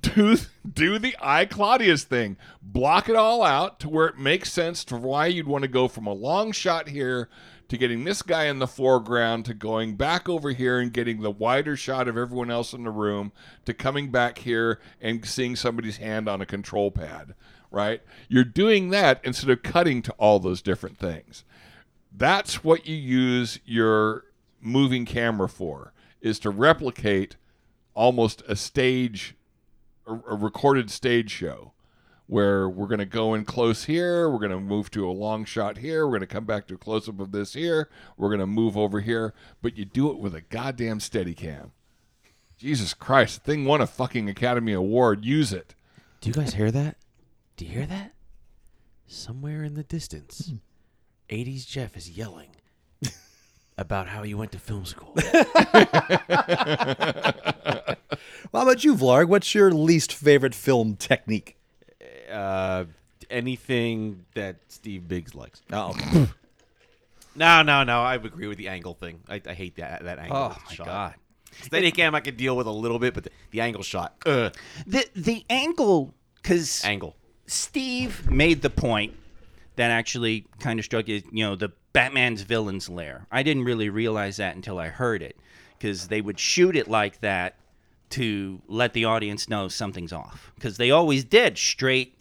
Do 0.01 0.38
do 0.71 0.97
the 0.97 1.15
I 1.21 1.45
Claudius 1.45 2.03
thing. 2.03 2.38
Block 2.62 3.10
it 3.10 3.15
all 3.15 3.43
out 3.43 3.79
to 3.82 3.89
where 3.89 4.08
it 4.08 4.17
makes 4.17 4.51
sense 4.51 4.84
to 4.86 4.95
why 4.95 5.27
you'd 5.27 5.47
want 5.47 5.63
to 5.63 5.67
go 5.67 5.88
from 5.88 6.08
a 6.08 6.13
long 6.13 6.51
shot 6.51 6.89
here 6.89 7.29
to 7.67 7.77
getting 7.77 8.03
this 8.03 8.21
guy 8.21 8.45
in 8.45 8.60
the 8.60 8.67
foreground 8.67 9.45
to 9.45 9.53
going 9.53 9.95
back 9.95 10.27
over 10.27 10.51
here 10.51 10.79
and 10.79 10.93
getting 10.93 11.21
the 11.21 11.32
wider 11.32 11.75
shot 11.75 12.08
of 12.08 12.17
everyone 12.17 12.51
else 12.51 12.73
in 12.73 12.84
the 12.84 12.91
room 12.91 13.32
to 13.65 13.73
coming 13.73 14.12
back 14.12 14.39
here 14.39 14.79
and 15.01 15.25
seeing 15.25 15.56
somebody's 15.56 15.97
hand 15.97 16.27
on 16.27 16.41
a 16.41 16.45
control 16.45 16.91
pad, 16.91 17.34
right? 17.71 18.01
You're 18.27 18.43
doing 18.43 18.89
that 18.89 19.21
instead 19.23 19.49
of 19.49 19.63
cutting 19.63 20.01
to 20.03 20.12
all 20.13 20.39
those 20.39 20.62
different 20.62 20.97
things 20.97 21.43
that's 22.15 22.63
what 22.63 22.88
you 22.88 22.95
use 22.95 23.60
your 23.65 24.25
moving 24.62 25.06
camera 25.06 25.49
for 25.49 25.93
is 26.21 26.39
to 26.39 26.49
replicate 26.49 27.36
almost 27.93 28.43
a 28.47 28.56
stage 28.56 29.36
a, 30.08 30.13
a 30.13 30.36
recorded 30.36 30.89
stage 30.92 31.32
show 31.32 31.72
where 32.28 32.70
we're 32.70 32.88
going 32.88 33.00
to 33.00 33.06
go 33.06 33.34
in 33.34 33.44
close 33.44 33.84
here 33.84 34.30
we're 34.30 34.39
going 34.39 34.50
to 34.52 34.60
move 34.60 34.89
to 34.89 35.08
a 35.08 35.12
long 35.12 35.44
shot 35.44 35.78
here 35.80 36.06
we're 36.06 36.12
going 36.12 36.22
to 36.22 36.28
come 36.28 36.46
back 36.46 36.66
to 36.68 36.74
a 36.74 36.78
close 36.78 37.10
up 37.10 37.20
of 37.20 37.32
this 37.32 37.54
here 37.54 37.89
we're 38.18 38.30
going 38.30 38.39
to 38.39 38.48
move 38.48 38.78
over 38.78 39.02
here 39.02 39.34
but 39.62 39.78
you 39.78 39.84
do 39.86 40.10
it 40.10 40.18
with 40.18 40.34
a 40.34 40.42
goddamn 40.42 41.00
Steadicam 41.00 41.72
jesus 42.58 42.94
christ 42.94 43.44
the 43.44 43.52
thing 43.52 43.66
won 43.66 43.82
a 43.82 43.88
fucking 43.88 44.30
academy 44.30 44.72
award 44.74 45.26
use 45.26 45.52
it 45.52 45.76
Do 46.22 46.30
you 46.30 46.34
guys 46.34 46.54
hear 46.54 46.72
that? 46.72 46.96
Do 47.58 47.66
you 47.66 47.72
hear 47.72 47.86
that? 47.86 48.13
Somewhere 49.06 49.63
in 49.63 49.74
the 49.76 49.84
distance, 49.84 50.54
80s 51.30 51.68
Jeff 51.68 51.96
is 51.98 52.10
yelling 52.10 52.56
about 53.77 54.07
how 54.07 54.23
you 54.23 54.38
went 54.38 54.51
to 54.53 54.59
film 54.59 54.86
school. 54.86 55.13
Well, 55.15 55.23
how 58.53 58.62
about 58.62 58.83
you, 58.83 58.95
Vlarg? 58.95 59.27
What's 59.27 59.53
your 59.55 59.71
least 59.71 60.13
favorite 60.13 60.55
film 60.55 60.95
technique? 60.95 61.57
uh, 62.31 62.86
anything 63.29 64.25
that 64.36 64.57
Steve 64.67 65.07
Biggs 65.07 65.36
likes. 65.36 65.62
Oh, 65.71 65.95
No, 67.36 67.63
no, 67.63 67.83
no. 67.83 68.01
I 68.03 68.13
agree 68.15 68.45
with 68.47 68.59
the 68.59 68.67
angle 68.67 68.93
thing. 68.93 69.19
I, 69.27 69.41
I 69.47 69.53
hate 69.53 69.75
that 69.77 70.03
that 70.03 70.19
angle. 70.19 70.38
Oh 70.38 70.57
my 70.67 70.73
shot. 70.75 70.86
god. 70.86 71.13
Steadicam 71.63 72.13
I 72.13 72.19
could 72.19 72.38
deal 72.38 72.55
with 72.55 72.67
a 72.67 72.71
little 72.71 72.99
bit, 72.99 73.13
but 73.15 73.23
the, 73.23 73.31
the 73.51 73.62
angle 73.62 73.81
shot, 73.83 74.15
ugh, 74.25 74.55
The 74.86 75.05
the 75.15 75.43
angle 75.49 76.13
cuz 76.43 76.83
angle. 76.86 77.15
Steve 77.47 78.29
made 78.29 78.62
the 78.62 78.69
point 78.69 79.15
that 79.77 79.89
actually 79.89 80.45
kind 80.59 80.77
of 80.79 80.86
struck 80.86 81.07
you, 81.07 81.21
you 81.31 81.43
know, 81.43 81.55
the 81.55 81.71
Batman's 81.93 82.41
villain's 82.41 82.89
lair. 82.89 83.27
I 83.32 83.43
didn't 83.43 83.63
really 83.63 83.89
realize 83.89 84.38
that 84.38 84.56
until 84.56 84.79
I 84.79 84.88
heard 84.89 85.21
it 85.21 85.38
because 85.77 86.08
they 86.08 86.21
would 86.21 86.39
shoot 86.39 86.75
it 86.75 86.88
like 86.88 87.19
that 87.21 87.56
to 88.12 88.62
let 88.67 88.93
the 88.93 89.06
audience 89.06 89.47
know 89.49 89.67
something's 89.67 90.13
off 90.13 90.51
because 90.56 90.77
they 90.77 90.91
always 90.91 91.23
did 91.23 91.58
straight 91.58 92.17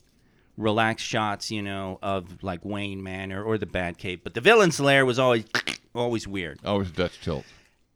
relaxed 0.56 1.06
shots, 1.06 1.50
you 1.50 1.62
know, 1.62 1.98
of 2.02 2.42
like 2.42 2.64
Wayne 2.64 3.02
Manor 3.02 3.42
or 3.42 3.58
the 3.58 3.66
Batcave. 3.66 4.20
But 4.22 4.34
the 4.34 4.40
villain's 4.40 4.78
lair 4.78 5.04
was 5.06 5.18
always 5.18 5.44
always 5.94 6.26
weird. 6.28 6.60
Always 6.64 6.90
Dutch 6.90 7.20
tilt. 7.20 7.44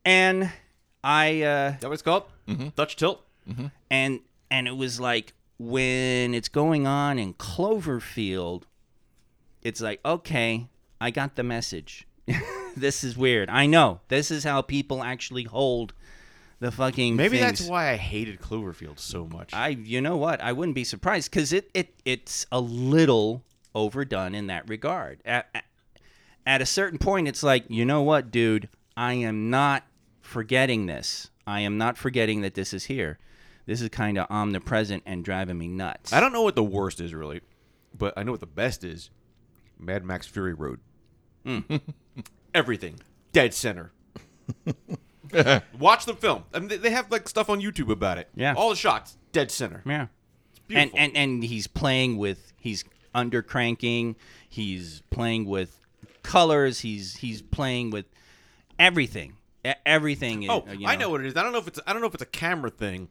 And 0.04 0.50
I 1.04 1.42
uh, 1.42 1.72
Is 1.74 1.80
that 1.80 1.88
what 1.88 1.92
it's 1.92 2.02
called? 2.02 2.24
Dutch 2.74 2.96
tilt. 2.96 3.22
and 3.90 4.20
and 4.50 4.68
it 4.68 4.76
was 4.76 4.98
like 5.00 5.32
when 5.58 6.34
it's 6.34 6.48
going 6.48 6.86
on 6.86 7.18
in 7.18 7.34
Cloverfield, 7.34 8.62
it's 9.62 9.80
like 9.80 10.00
okay, 10.04 10.68
I 11.00 11.10
got 11.10 11.36
the 11.36 11.42
message. 11.42 12.06
this 12.76 13.04
is 13.04 13.16
weird. 13.16 13.48
I 13.50 13.66
know 13.66 14.00
this 14.08 14.30
is 14.30 14.44
how 14.44 14.62
people 14.62 15.02
actually 15.02 15.44
hold 15.44 15.92
the 16.60 16.70
fucking. 16.70 17.16
Maybe 17.16 17.38
things. 17.38 17.60
that's 17.60 17.70
why 17.70 17.90
I 17.90 17.96
hated 17.96 18.40
Cloverfield 18.40 18.98
so 18.98 19.26
much. 19.26 19.52
I 19.54 19.68
you 19.68 20.00
know 20.00 20.16
what 20.16 20.40
I 20.40 20.52
wouldn't 20.52 20.74
be 20.74 20.84
surprised 20.84 21.30
because 21.30 21.52
it, 21.52 21.70
it 21.74 21.94
it's 22.04 22.46
a 22.50 22.60
little 22.60 23.42
overdone 23.74 24.34
in 24.34 24.46
that 24.48 24.68
regard. 24.68 25.20
At, 25.24 25.48
at, 25.54 25.64
at 26.46 26.62
a 26.62 26.66
certain 26.66 26.98
point, 26.98 27.28
it's 27.28 27.42
like 27.42 27.64
you 27.68 27.84
know 27.84 28.02
what, 28.02 28.30
dude, 28.30 28.68
I 28.96 29.14
am 29.14 29.50
not 29.50 29.84
forgetting 30.20 30.86
this. 30.86 31.30
I 31.46 31.60
am 31.60 31.78
not 31.78 31.96
forgetting 31.96 32.40
that 32.40 32.54
this 32.54 32.74
is 32.74 32.84
here. 32.84 33.18
This 33.66 33.80
is 33.80 33.88
kind 33.88 34.16
of 34.16 34.26
omnipresent 34.30 35.02
and 35.06 35.24
driving 35.24 35.58
me 35.58 35.68
nuts. 35.68 36.12
I 36.12 36.20
don't 36.20 36.32
know 36.32 36.42
what 36.42 36.54
the 36.54 36.64
worst 36.64 37.00
is 37.00 37.12
really, 37.14 37.40
but 37.96 38.14
I 38.16 38.22
know 38.22 38.30
what 38.30 38.40
the 38.40 38.46
best 38.46 38.84
is. 38.84 39.10
Mad 39.78 40.04
Max 40.04 40.26
Fury 40.26 40.54
Road. 40.54 40.80
Everything 42.54 42.98
dead 43.32 43.54
center. 43.54 43.92
Watch 45.78 46.06
the 46.06 46.14
film. 46.14 46.44
I 46.54 46.58
mean, 46.60 46.80
they- 46.80 46.90
have 46.90 47.10
like 47.10 47.28
stuff 47.28 47.50
on 47.50 47.60
YouTube 47.60 47.90
about 47.90 48.18
it. 48.18 48.28
Yeah. 48.34 48.54
all 48.54 48.70
the 48.70 48.76
shots 48.76 49.16
dead 49.32 49.50
center. 49.50 49.82
Yeah. 49.86 50.06
And, 50.74 50.90
and 50.96 51.16
and 51.16 51.44
he's 51.44 51.66
playing 51.66 52.16
with 52.16 52.52
he's 52.58 52.84
under 53.14 53.42
cranking. 53.42 54.16
He's 54.48 55.02
playing 55.10 55.44
with 55.44 55.78
colors. 56.22 56.80
He's 56.80 57.16
he's 57.16 57.40
playing 57.42 57.90
with 57.90 58.06
everything. 58.78 59.36
Everything. 59.84 60.48
Oh, 60.48 60.64
uh, 60.68 60.72
you 60.72 60.86
I 60.86 60.96
know 60.96 61.10
what 61.10 61.20
it 61.20 61.26
is. 61.26 61.36
I 61.36 61.42
don't 61.42 61.52
know 61.52 61.58
if 61.58 61.68
it's 61.68 61.78
I 61.86 61.92
don't 61.92 62.00
know 62.02 62.08
if 62.08 62.14
it's 62.14 62.22
a 62.22 62.26
camera 62.26 62.70
thing, 62.70 63.08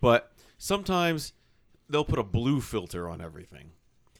but 0.00 0.32
sometimes 0.58 1.32
they'll 1.88 2.04
put 2.04 2.18
a 2.18 2.22
blue 2.22 2.60
filter 2.60 3.08
on 3.08 3.20
everything. 3.22 3.70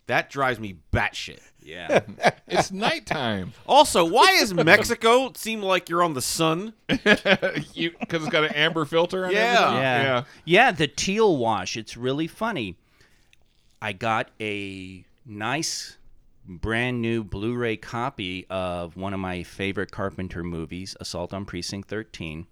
That 0.08 0.28
drives 0.30 0.58
me 0.58 0.76
batshit. 0.92 1.38
Yeah. 1.62 2.00
It's 2.50 2.72
nighttime. 2.72 3.52
Also, 3.66 4.06
why 4.06 4.38
is 4.40 4.54
Mexico 4.54 5.30
seem 5.36 5.60
like 5.60 5.90
you're 5.90 6.02
on 6.02 6.14
the 6.14 6.22
sun? 6.22 6.72
because 6.86 7.04
it's 7.76 8.28
got 8.30 8.44
an 8.44 8.52
amber 8.54 8.86
filter 8.86 9.26
on 9.26 9.32
Yeah. 9.32 9.38
everything? 9.38 9.82
Yeah. 9.82 10.02
Yeah. 10.02 10.24
Yeah, 10.46 10.70
the 10.72 10.88
teal 10.88 11.36
wash. 11.36 11.76
It's 11.76 11.94
really 11.94 12.26
funny. 12.26 12.76
I 13.82 13.92
got 13.92 14.30
a 14.40 15.04
nice 15.26 15.98
brand 16.46 17.02
new 17.02 17.22
Blu-ray 17.22 17.76
copy 17.76 18.46
of 18.48 18.96
one 18.96 19.12
of 19.12 19.20
my 19.20 19.42
favorite 19.42 19.90
Carpenter 19.90 20.42
movies, 20.42 20.96
Assault 21.00 21.34
on 21.34 21.44
Precinct 21.44 21.86
13. 21.90 22.46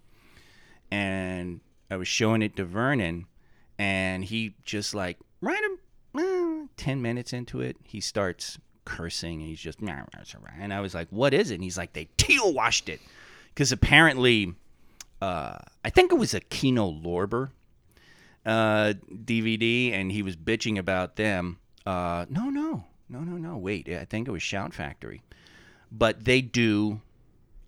And 0.90 1.60
I 1.90 1.96
was 1.96 2.06
showing 2.06 2.42
it 2.42 2.54
to 2.56 2.64
Vernon 2.66 3.26
and 3.78 4.24
he 4.24 4.54
just 4.64 4.94
like 4.94 5.18
right 5.40 5.62
10 6.76 7.00
minutes 7.02 7.32
into 7.32 7.60
it, 7.60 7.76
he 7.82 8.00
starts 8.00 8.58
cursing 8.84 9.40
and 9.40 9.48
he's 9.48 9.60
just 9.60 9.80
and 9.80 10.72
I 10.72 10.80
was 10.80 10.94
like, 10.94 11.08
"What 11.10 11.34
is 11.34 11.50
it?" 11.50 11.54
And 11.56 11.64
he's 11.64 11.76
like, 11.76 11.92
"They 11.92 12.08
teal 12.16 12.52
washed 12.52 12.88
it." 12.88 13.00
Cuz 13.54 13.72
apparently 13.72 14.54
uh, 15.20 15.58
I 15.84 15.90
think 15.90 16.12
it 16.12 16.16
was 16.16 16.34
a 16.34 16.40
Kino 16.40 16.90
Lorber 16.90 17.50
uh, 18.44 18.94
DVD, 19.10 19.92
and 19.92 20.12
he 20.12 20.22
was 20.22 20.36
bitching 20.36 20.78
about 20.78 21.16
them. 21.16 21.58
Uh, 21.84 22.26
no, 22.28 22.50
no, 22.50 22.84
no, 23.08 23.20
no, 23.20 23.36
no. 23.36 23.56
Wait, 23.56 23.88
I 23.88 24.04
think 24.04 24.28
it 24.28 24.30
was 24.30 24.42
Shout 24.42 24.74
Factory, 24.74 25.22
but 25.90 26.24
they 26.24 26.40
do 26.40 27.00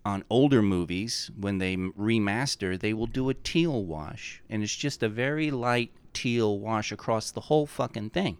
on 0.05 0.23
older 0.29 0.61
movies 0.61 1.29
when 1.37 1.57
they 1.57 1.75
remaster, 1.75 2.79
they 2.79 2.93
will 2.93 3.07
do 3.07 3.29
a 3.29 3.33
teal 3.33 3.83
wash, 3.83 4.41
and 4.49 4.63
it's 4.63 4.75
just 4.75 5.03
a 5.03 5.09
very 5.09 5.51
light 5.51 5.91
teal 6.13 6.59
wash 6.59 6.91
across 6.91 7.31
the 7.31 7.41
whole 7.41 7.65
fucking 7.65 8.09
thing. 8.11 8.37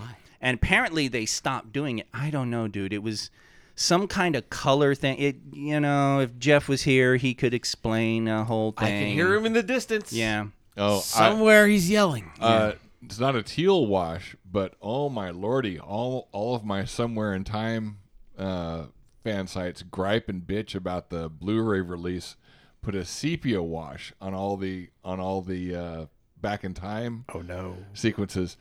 Why? 0.00 0.16
And 0.40 0.54
apparently 0.54 1.08
they 1.08 1.26
stopped 1.26 1.72
doing 1.72 1.98
it. 1.98 2.06
I 2.14 2.30
don't 2.30 2.50
know, 2.50 2.66
dude. 2.68 2.92
It 2.92 3.02
was 3.02 3.30
some 3.74 4.08
kind 4.08 4.36
of 4.36 4.50
color 4.50 4.94
thing. 4.94 5.18
It, 5.18 5.36
you 5.52 5.80
know, 5.80 6.20
if 6.20 6.38
Jeff 6.38 6.68
was 6.68 6.82
here, 6.82 7.16
he 7.16 7.34
could 7.34 7.54
explain 7.54 8.28
a 8.28 8.44
whole 8.44 8.72
thing. 8.72 8.86
I 8.86 9.04
can 9.04 9.12
hear 9.12 9.34
him 9.34 9.46
in 9.46 9.52
the 9.52 9.62
distance. 9.62 10.12
Yeah. 10.12 10.46
Oh, 10.76 10.96
I, 10.96 11.00
somewhere 11.00 11.66
he's 11.66 11.90
yelling. 11.90 12.30
uh, 12.40 12.72
it's 13.02 13.18
not 13.18 13.34
a 13.34 13.42
teal 13.42 13.86
wash, 13.86 14.36
but 14.50 14.74
oh 14.80 15.08
my 15.08 15.30
lordy, 15.30 15.78
all 15.78 16.28
all 16.32 16.54
of 16.54 16.64
my 16.64 16.84
somewhere 16.84 17.34
in 17.34 17.44
time 17.44 17.98
uh, 18.38 18.84
fan 19.24 19.46
sites 19.46 19.82
gripe 19.82 20.28
and 20.28 20.42
bitch 20.42 20.74
about 20.74 21.10
the 21.10 21.28
Blu-ray 21.28 21.80
release. 21.80 22.36
Put 22.82 22.94
a 22.94 23.04
sepia 23.04 23.62
wash 23.62 24.12
on 24.20 24.34
all 24.34 24.56
the 24.56 24.90
on 25.04 25.20
all 25.20 25.42
the 25.42 25.74
uh, 25.74 26.06
back 26.40 26.64
in 26.64 26.74
time. 26.74 27.24
Oh 27.34 27.40
no. 27.40 27.76
sequences, 27.92 28.56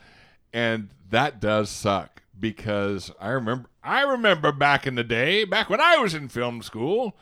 and 0.54 0.90
that 1.10 1.40
does 1.40 1.70
suck 1.70 2.22
because 2.40 3.12
I 3.20 3.30
remember 3.30 3.70
I 3.84 4.02
remember 4.02 4.52
back 4.52 4.86
in 4.88 4.96
the 4.96 5.04
day, 5.04 5.44
back 5.46 5.70
when 5.70 5.82
I 5.82 5.98
was 5.98 6.14
in 6.14 6.28
film 6.30 6.62
school. 6.62 7.16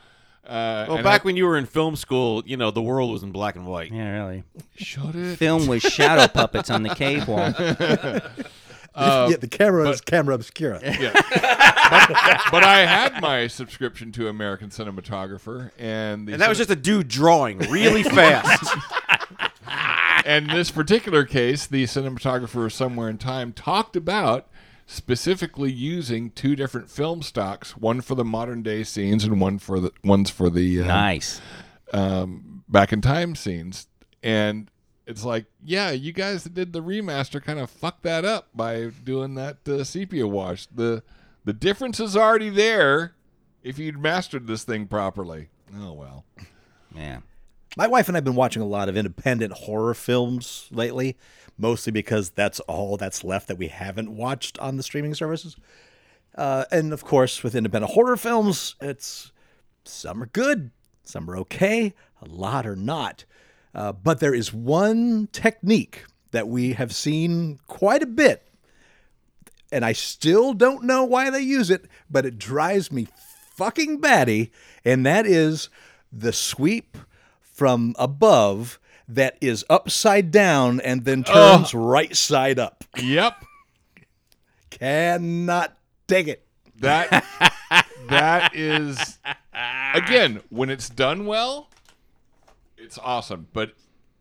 Uh, 0.46 0.86
well, 0.88 1.02
back 1.02 1.20
I- 1.20 1.24
when 1.24 1.36
you 1.36 1.44
were 1.46 1.58
in 1.58 1.66
film 1.66 1.94
school, 1.94 2.42
you 2.46 2.56
know 2.56 2.70
the 2.70 2.80
world 2.82 3.12
was 3.12 3.22
in 3.22 3.32
black 3.32 3.54
and 3.56 3.66
white. 3.66 3.92
Yeah, 3.92 4.10
really. 4.24 4.44
shut 4.76 5.14
it. 5.14 5.36
Film 5.36 5.66
was 5.66 5.82
shadow 5.82 6.26
puppets 6.32 6.70
on 6.70 6.82
the 6.82 6.94
cave 6.94 7.28
wall. 7.28 7.52
yeah, 8.96 9.36
the 9.36 9.48
camera 9.50 9.88
is 9.90 10.00
camera 10.00 10.34
obscura. 10.34 10.80
Yeah. 10.98 11.12
but, 11.12 12.40
but 12.50 12.64
I 12.64 12.84
had 12.86 13.20
my 13.22 13.46
subscription 13.46 14.10
to 14.12 14.28
American 14.28 14.68
Cinematographer, 14.70 15.70
and 15.78 16.26
the 16.26 16.32
And 16.32 16.42
that 16.42 16.48
was 16.48 16.58
just 16.58 16.70
a 16.70 16.76
dude 16.76 17.08
drawing 17.08 17.58
really 17.70 18.02
fast. 18.04 18.74
And 20.28 20.50
this 20.50 20.70
particular 20.70 21.24
case, 21.24 21.66
the 21.66 21.84
cinematographer 21.84 22.70
somewhere 22.70 23.08
in 23.08 23.18
time 23.18 23.52
talked 23.52 23.96
about 23.96 24.46
specifically 24.86 25.70
using 25.72 26.30
two 26.30 26.56
different 26.56 26.90
film 26.90 27.22
stocks, 27.22 27.76
one 27.76 28.00
for 28.00 28.14
the 28.14 28.24
modern 28.24 28.62
day 28.62 28.82
scenes 28.84 29.24
and 29.24 29.40
one 29.40 29.58
for 29.58 29.80
the 29.80 29.92
one's 30.04 30.30
for 30.30 30.48
the 30.50 30.80
uh, 30.82 30.86
Nice. 30.86 31.40
um, 31.92 32.64
back 32.68 32.92
in 32.92 33.00
time 33.00 33.34
scenes. 33.34 33.86
And 34.22 34.70
it's 35.06 35.24
like, 35.24 35.46
yeah, 35.64 35.90
you 35.90 36.12
guys 36.12 36.44
that 36.44 36.54
did 36.54 36.72
the 36.72 36.82
remaster 36.82 37.42
kind 37.42 37.58
of 37.58 37.70
fucked 37.70 38.02
that 38.04 38.24
up 38.24 38.48
by 38.54 38.90
doing 39.04 39.34
that 39.34 39.66
uh, 39.68 39.84
sepia 39.84 40.26
wash. 40.26 40.66
The 40.66 41.02
the 41.44 41.52
difference 41.52 42.00
is 42.00 42.16
already 42.16 42.50
there 42.50 43.14
if 43.62 43.78
you'd 43.78 43.98
mastered 43.98 44.46
this 44.46 44.64
thing 44.64 44.86
properly. 44.86 45.48
Oh 45.76 45.92
well. 45.92 46.24
Yeah. 46.94 47.20
My 47.76 47.86
wife 47.86 48.08
and 48.08 48.16
I 48.16 48.18
have 48.18 48.24
been 48.24 48.34
watching 48.34 48.62
a 48.62 48.66
lot 48.66 48.88
of 48.88 48.96
independent 48.96 49.52
horror 49.52 49.94
films 49.94 50.68
lately, 50.70 51.16
mostly 51.58 51.92
because 51.92 52.30
that's 52.30 52.60
all 52.60 52.96
that's 52.96 53.22
left 53.22 53.48
that 53.48 53.58
we 53.58 53.68
haven't 53.68 54.16
watched 54.16 54.58
on 54.58 54.76
the 54.76 54.82
streaming 54.82 55.14
services. 55.14 55.56
Uh, 56.34 56.64
and 56.70 56.92
of 56.92 57.04
course, 57.04 57.42
with 57.42 57.54
independent 57.54 57.92
horror 57.92 58.16
films, 58.16 58.74
it's 58.80 59.32
some 59.84 60.22
are 60.22 60.26
good, 60.26 60.70
some 61.04 61.30
are 61.30 61.36
okay, 61.36 61.94
a 62.22 62.28
lot 62.28 62.66
are 62.66 62.76
not. 62.76 63.24
Uh, 63.74 63.92
but 63.92 64.20
there 64.20 64.34
is 64.34 64.52
one 64.52 65.28
technique 65.30 66.04
that 66.30 66.48
we 66.48 66.72
have 66.72 66.94
seen 66.94 67.58
quite 67.66 68.02
a 68.02 68.06
bit, 68.06 68.46
and 69.70 69.84
I 69.84 69.92
still 69.92 70.54
don't 70.54 70.84
know 70.84 71.04
why 71.04 71.30
they 71.30 71.40
use 71.40 71.70
it, 71.70 71.86
but 72.10 72.24
it 72.24 72.38
drives 72.38 72.90
me 72.90 73.08
fucking 73.54 74.00
batty, 74.00 74.52
and 74.84 75.04
that 75.04 75.26
is 75.26 75.68
the 76.10 76.32
sweep 76.32 76.96
from 77.58 77.92
above 77.98 78.78
that 79.08 79.36
is 79.40 79.64
upside 79.68 80.30
down 80.30 80.80
and 80.80 81.04
then 81.04 81.24
turns 81.24 81.74
right 81.74 82.14
side 82.16 82.58
up. 82.60 82.84
Yep. 83.02 83.34
Cannot 84.70 85.76
take 86.06 86.28
it. 86.28 86.44
That 86.80 87.24
that 88.08 88.54
is 88.54 89.18
again 89.52 90.40
when 90.50 90.70
it's 90.70 90.88
done 90.88 91.26
well, 91.26 91.68
it's 92.76 92.96
awesome. 92.98 93.48
But 93.52 93.72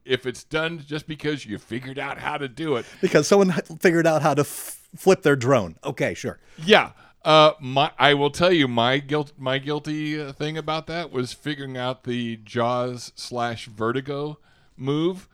if 0.04 0.26
it's 0.26 0.44
done 0.44 0.80
just 0.88 1.06
because 1.08 1.46
you 1.46 1.60
figured 1.60 2.00
out 2.00 2.18
how 2.18 2.38
to 2.38 2.48
do 2.48 2.78
it, 2.78 2.86
Because 3.02 3.28
someone 3.28 3.52
figured 3.80 4.08
out 4.08 4.22
how 4.24 4.34
to 4.34 4.42
f- 4.42 4.82
flip 4.96 5.22
their 5.22 5.36
drone. 5.36 5.76
Okay, 5.84 6.14
sure. 6.16 6.40
yeah. 6.58 6.92
Uh, 7.28 7.52
my 7.60 7.92
I 8.00 8.14
will 8.14 8.30
tell 8.30 8.54
you 8.54 8.70
my 8.70 9.00
guilt 9.00 9.34
my 9.38 9.58
guilty 9.58 10.32
thing 10.32 10.58
about 10.58 10.88
that 10.88 11.12
was 11.12 11.34
figuring 11.34 11.76
out 11.76 12.06
the 12.06 12.38
Jaws 12.38 13.12
slash 13.16 13.66
Vertigo 13.66 14.40
move, 14.78 15.28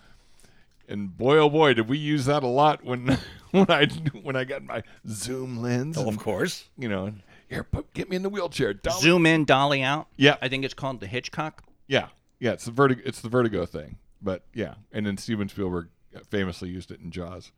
and 0.87 1.15
boy 1.15 1.37
oh 1.37 1.51
boy 1.51 1.75
did 1.75 1.87
we 1.87 1.99
use 1.99 2.25
that 2.25 2.41
a 2.41 2.47
lot 2.47 2.83
when 2.83 3.19
when 3.51 3.69
I 3.69 3.85
when 4.23 4.35
I 4.35 4.43
got 4.43 4.63
my 4.63 4.81
zoom 5.07 5.61
lens. 5.61 5.95
of 5.95 6.07
and, 6.07 6.19
course. 6.19 6.67
you 6.79 6.89
know, 6.89 7.13
here 7.47 7.63
put, 7.63 7.93
get 7.93 8.09
me 8.09 8.15
in 8.15 8.23
the 8.23 8.29
wheelchair. 8.29 8.73
Dolly. 8.73 8.99
Zoom 8.99 9.27
in, 9.27 9.45
dolly 9.45 9.83
out. 9.83 10.07
Yeah. 10.17 10.37
I 10.41 10.47
think 10.47 10.65
it's 10.65 10.73
called 10.73 10.99
the 10.99 11.05
Hitchcock. 11.05 11.63
Yeah, 11.85 12.07
yeah, 12.39 12.53
it's 12.53 12.65
the 12.65 12.71
vertigo. 12.71 13.03
It's 13.05 13.21
the 13.21 13.29
vertigo 13.29 13.67
thing. 13.67 13.97
But 14.19 14.41
yeah, 14.55 14.73
and 14.91 15.05
then 15.05 15.17
Steven 15.17 15.47
Spielberg 15.47 15.89
famously 16.31 16.69
used 16.69 16.89
it 16.89 17.01
in 17.01 17.11
Jaws. 17.11 17.51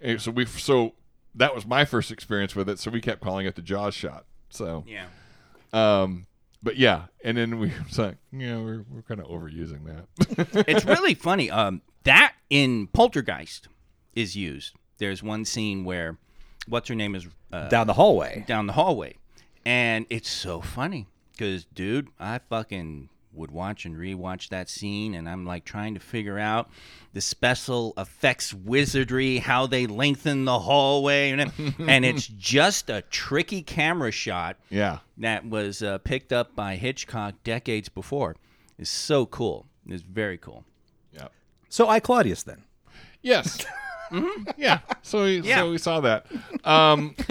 And 0.00 0.22
so 0.22 0.30
we 0.30 0.46
so 0.46 0.92
that 1.34 1.54
was 1.54 1.66
my 1.66 1.84
first 1.84 2.10
experience 2.10 2.54
with 2.56 2.68
it, 2.68 2.78
so 2.78 2.90
we 2.90 3.00
kept 3.00 3.20
calling 3.20 3.46
it 3.46 3.54
the 3.54 3.62
Jaws 3.62 3.94
shot. 3.94 4.24
So, 4.50 4.84
Yeah. 4.86 5.06
um, 5.72 6.26
but 6.62 6.76
yeah, 6.76 7.04
and 7.24 7.36
then 7.36 7.58
we 7.58 7.72
was 7.86 7.98
like, 7.98 8.16
yeah, 8.32 8.56
we're 8.58 8.84
we're 8.90 9.02
kind 9.02 9.20
of 9.20 9.26
overusing 9.26 9.84
that. 9.86 10.64
it's 10.68 10.84
really 10.84 11.14
funny. 11.14 11.50
Um, 11.50 11.82
that 12.04 12.34
in 12.50 12.88
Poltergeist 12.88 13.68
is 14.14 14.36
used. 14.36 14.74
There's 14.98 15.22
one 15.22 15.44
scene 15.44 15.84
where 15.84 16.18
what's 16.66 16.88
her 16.88 16.94
name 16.94 17.14
is 17.14 17.26
uh, 17.52 17.68
Down 17.68 17.86
the 17.86 17.92
hallway. 17.94 18.44
down 18.48 18.66
the 18.66 18.72
hallway, 18.72 19.16
and 19.64 20.06
it's 20.10 20.28
so 20.28 20.60
funny 20.60 21.06
because, 21.32 21.64
dude, 21.66 22.08
I 22.18 22.38
fucking 22.38 23.08
would 23.38 23.50
watch 23.50 23.84
and 23.86 23.96
rewatch 23.96 24.48
that 24.50 24.68
scene, 24.68 25.14
and 25.14 25.28
I'm 25.28 25.46
like 25.46 25.64
trying 25.64 25.94
to 25.94 26.00
figure 26.00 26.38
out 26.38 26.68
the 27.12 27.20
special 27.20 27.94
effects 27.96 28.52
wizardry, 28.52 29.38
how 29.38 29.66
they 29.66 29.86
lengthen 29.86 30.44
the 30.44 30.58
hallway, 30.58 31.30
and, 31.30 31.52
and 31.78 32.04
it's 32.04 32.26
just 32.26 32.90
a 32.90 33.02
tricky 33.10 33.62
camera 33.62 34.10
shot 34.10 34.56
yeah, 34.70 34.98
that 35.18 35.46
was 35.48 35.82
uh, 35.82 35.98
picked 35.98 36.32
up 36.32 36.54
by 36.54 36.76
Hitchcock 36.76 37.34
decades 37.44 37.88
before. 37.88 38.36
It's 38.78 38.90
so 38.90 39.24
cool. 39.26 39.66
It's 39.86 40.02
very 40.02 40.36
cool. 40.38 40.64
yeah. 41.12 41.28
So 41.70 41.88
I 41.88 42.00
Claudius 42.00 42.42
then. 42.42 42.64
Yes. 43.22 43.64
Yeah. 44.56 44.78
So 45.02 45.24
we 45.24 45.40
Yeah. 45.40 45.58
so 45.58 45.70
we 45.70 45.76
saw 45.76 46.00
that. 46.00 46.24
Um 46.64 47.14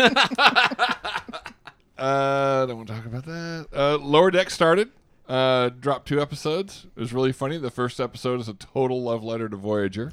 uh 1.97 2.66
don't 2.68 2.78
want 2.78 2.88
to 2.88 2.93
talk 2.93 3.05
about 3.08 3.26
that. 3.26 3.68
Uh 3.74 3.97
Lower 3.97 4.30
Deck 4.32 4.49
started. 4.51 4.89
Uh 5.28 5.69
dropped 5.69 6.07
two 6.07 6.21
episodes. 6.21 6.86
It 6.95 6.99
was 6.99 7.11
really 7.13 7.34
funny. 7.34 7.57
The 7.57 7.69
first 7.71 7.99
episode 7.99 8.39
is 8.39 8.47
a 8.47 8.53
total 8.53 9.03
love 9.03 9.23
letter 9.23 9.49
to 9.49 9.57
Voyager. 9.57 10.11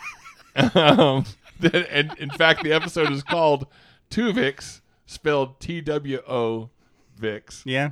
um 0.74 1.24
and 1.72 2.12
in 2.18 2.30
fact 2.30 2.62
the 2.64 2.72
episode 2.72 3.12
is 3.12 3.22
called 3.22 3.66
Tuvix, 4.10 4.80
spelled 5.06 5.60
T 5.60 5.80
W 5.80 6.20
O 6.28 6.70
Vix. 7.16 7.62
Yeah. 7.64 7.90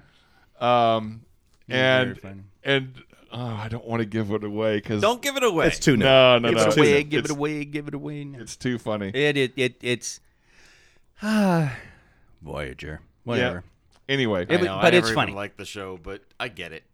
Um 0.61 1.23
and 1.69 2.19
and 2.65 2.95
oh, 3.33 3.39
I 3.41 3.69
don't 3.69 3.85
want 3.87 4.01
to 4.01 4.07
give 4.07 4.33
it 4.33 4.43
away 4.43 4.81
cuz 4.81 5.01
Don't 5.01 5.23
give 5.23 5.37
it 5.37 5.45
away. 5.45 5.69
It's 5.69 5.79
two 5.79 5.97
new. 5.97 6.05
no, 6.05 6.39
no, 6.39 6.49
Give 6.49 6.57
no. 6.59 6.65
it 6.65 6.77
away. 6.79 6.89
It's- 6.91 7.05
Give 7.09 7.25
it 7.27 7.31
away. 7.31 7.65
Give 7.67 7.87
it 7.89 7.95
away. 7.95 8.25
No. 8.25 8.41
It's 8.41 8.57
too 8.57 8.79
funny. 8.79 9.11
It 9.15 9.37
it 9.37 9.53
it 9.57 9.77
it's 9.81 10.19
ah 11.23 11.77
Voyager. 12.43 13.01
Whatever. 13.25 13.63
Anyway, 14.09 14.47
I 14.49 14.55
It- 14.55 14.63
know, 14.63 14.77
but 14.81 14.95
never 14.95 14.97
it's 14.97 15.07
even 15.09 15.15
funny. 15.15 15.33
Like 15.33 15.57
the 15.57 15.65
show, 15.65 15.99
but 16.03 16.23
I 16.41 16.49
get 16.49 16.73
it. 16.73 16.85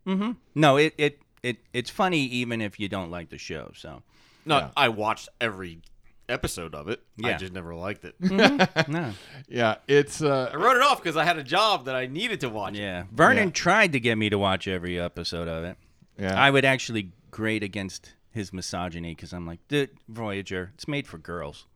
No, 0.55 0.77
it, 0.77 0.95
it 0.99 1.21
it 1.43 1.59
it's 1.73 1.91
funny 1.91 2.21
even 2.21 2.61
if 2.61 2.81
you 2.81 2.89
don't 2.89 3.11
like 3.11 3.29
the 3.31 3.39
show. 3.39 3.73
So 3.77 4.03
No, 4.47 4.59
Yeah. 4.59 4.71
I 4.77 4.89
watched 4.89 5.29
every 5.41 5.81
episode 6.29 6.75
of 6.75 6.89
it. 6.89 7.03
I 7.23 7.35
just 7.35 7.53
never 7.53 7.75
liked 7.75 8.05
it. 8.05 8.15
no. 8.89 9.13
yeah, 9.49 9.77
it's 9.87 10.23
I 10.23 10.27
uh, 10.47 10.59
wrote 10.59 10.77
it 10.77 10.83
off 10.83 11.03
because 11.03 11.17
I 11.19 11.25
had 11.25 11.37
a 11.39 11.43
job 11.45 11.85
that 11.85 11.95
I 11.95 12.07
needed 12.07 12.41
to 12.41 12.49
watch. 12.49 12.75
it. 12.75 12.79
Yeah. 12.81 13.05
Vernon 13.13 13.49
Yeah. 13.49 13.53
tried 13.53 13.93
to 13.93 14.01
get 14.01 14.17
me 14.17 14.31
to 14.31 14.39
watch 14.39 14.67
every 14.67 14.99
episode 14.99 15.49
of 15.49 15.65
it. 15.65 15.77
yeah. 16.19 16.35
I 16.41 16.51
would 16.51 16.65
actually 16.65 17.13
grade 17.31 17.63
against 17.63 18.15
his 18.31 18.53
misogyny 18.53 19.15
because 19.15 19.33
I'm 19.35 19.47
like, 19.47 19.61
dude, 19.69 19.91
Voyager, 20.09 20.71
it's 20.75 20.89
made 20.89 21.07
for 21.07 21.19
girls. 21.19 21.67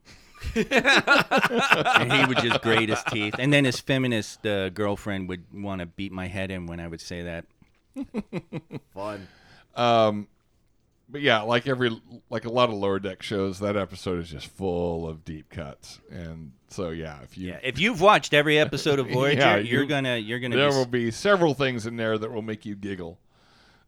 and 0.55 2.12
he 2.12 2.24
would 2.26 2.39
just 2.39 2.62
grate 2.62 2.89
his 2.89 3.03
teeth. 3.11 3.34
And 3.39 3.53
then 3.53 3.64
his 3.64 3.80
feminist 3.80 4.47
uh, 4.47 4.68
girlfriend 4.70 5.28
would 5.28 5.45
want 5.53 5.80
to 5.80 5.86
beat 5.86 6.12
my 6.12 6.26
head 6.28 6.51
in 6.51 6.66
when 6.66 6.80
I 6.80 6.89
would 6.89 7.01
say 7.01 7.22
that. 7.22 7.45
Fun. 8.95 9.26
um, 9.74 10.28
but 11.09 11.20
yeah, 11.22 11.41
like 11.41 11.66
every 11.66 11.91
like 12.30 12.45
a 12.45 12.51
lot 12.51 12.68
of 12.68 12.74
lower 12.76 12.99
deck 12.99 13.22
shows, 13.22 13.61
that 13.61 13.76
episode 13.76 14.20
is 14.20 14.30
just 14.30 14.47
full 14.47 15.09
of 15.09 15.24
deep 15.24 15.49
cuts, 15.49 16.01
and 16.11 16.53
so 16.68 16.91
yeah, 16.91 17.20
if 17.22 17.39
you 17.39 17.49
Yeah, 17.49 17.59
if 17.62 17.78
you've 17.78 18.01
watched 18.03 18.34
every 18.34 18.59
episode 18.59 18.99
of 18.99 19.09
Voyager, 19.11 19.41
Yeah, 19.41 19.57
you're 19.57 19.82
you- 19.82 19.89
gonna 19.89 20.16
you're 20.18 20.39
gonna 20.39 20.55
there 20.57 20.68
be 20.68 20.76
will 20.76 20.84
be 20.86 21.11
several 21.11 21.55
things 21.55 21.86
in 21.86 21.97
there 21.97 22.18
that 22.18 22.30
will 22.30 22.43
make 22.43 22.66
you 22.66 22.74
giggle. 22.76 23.18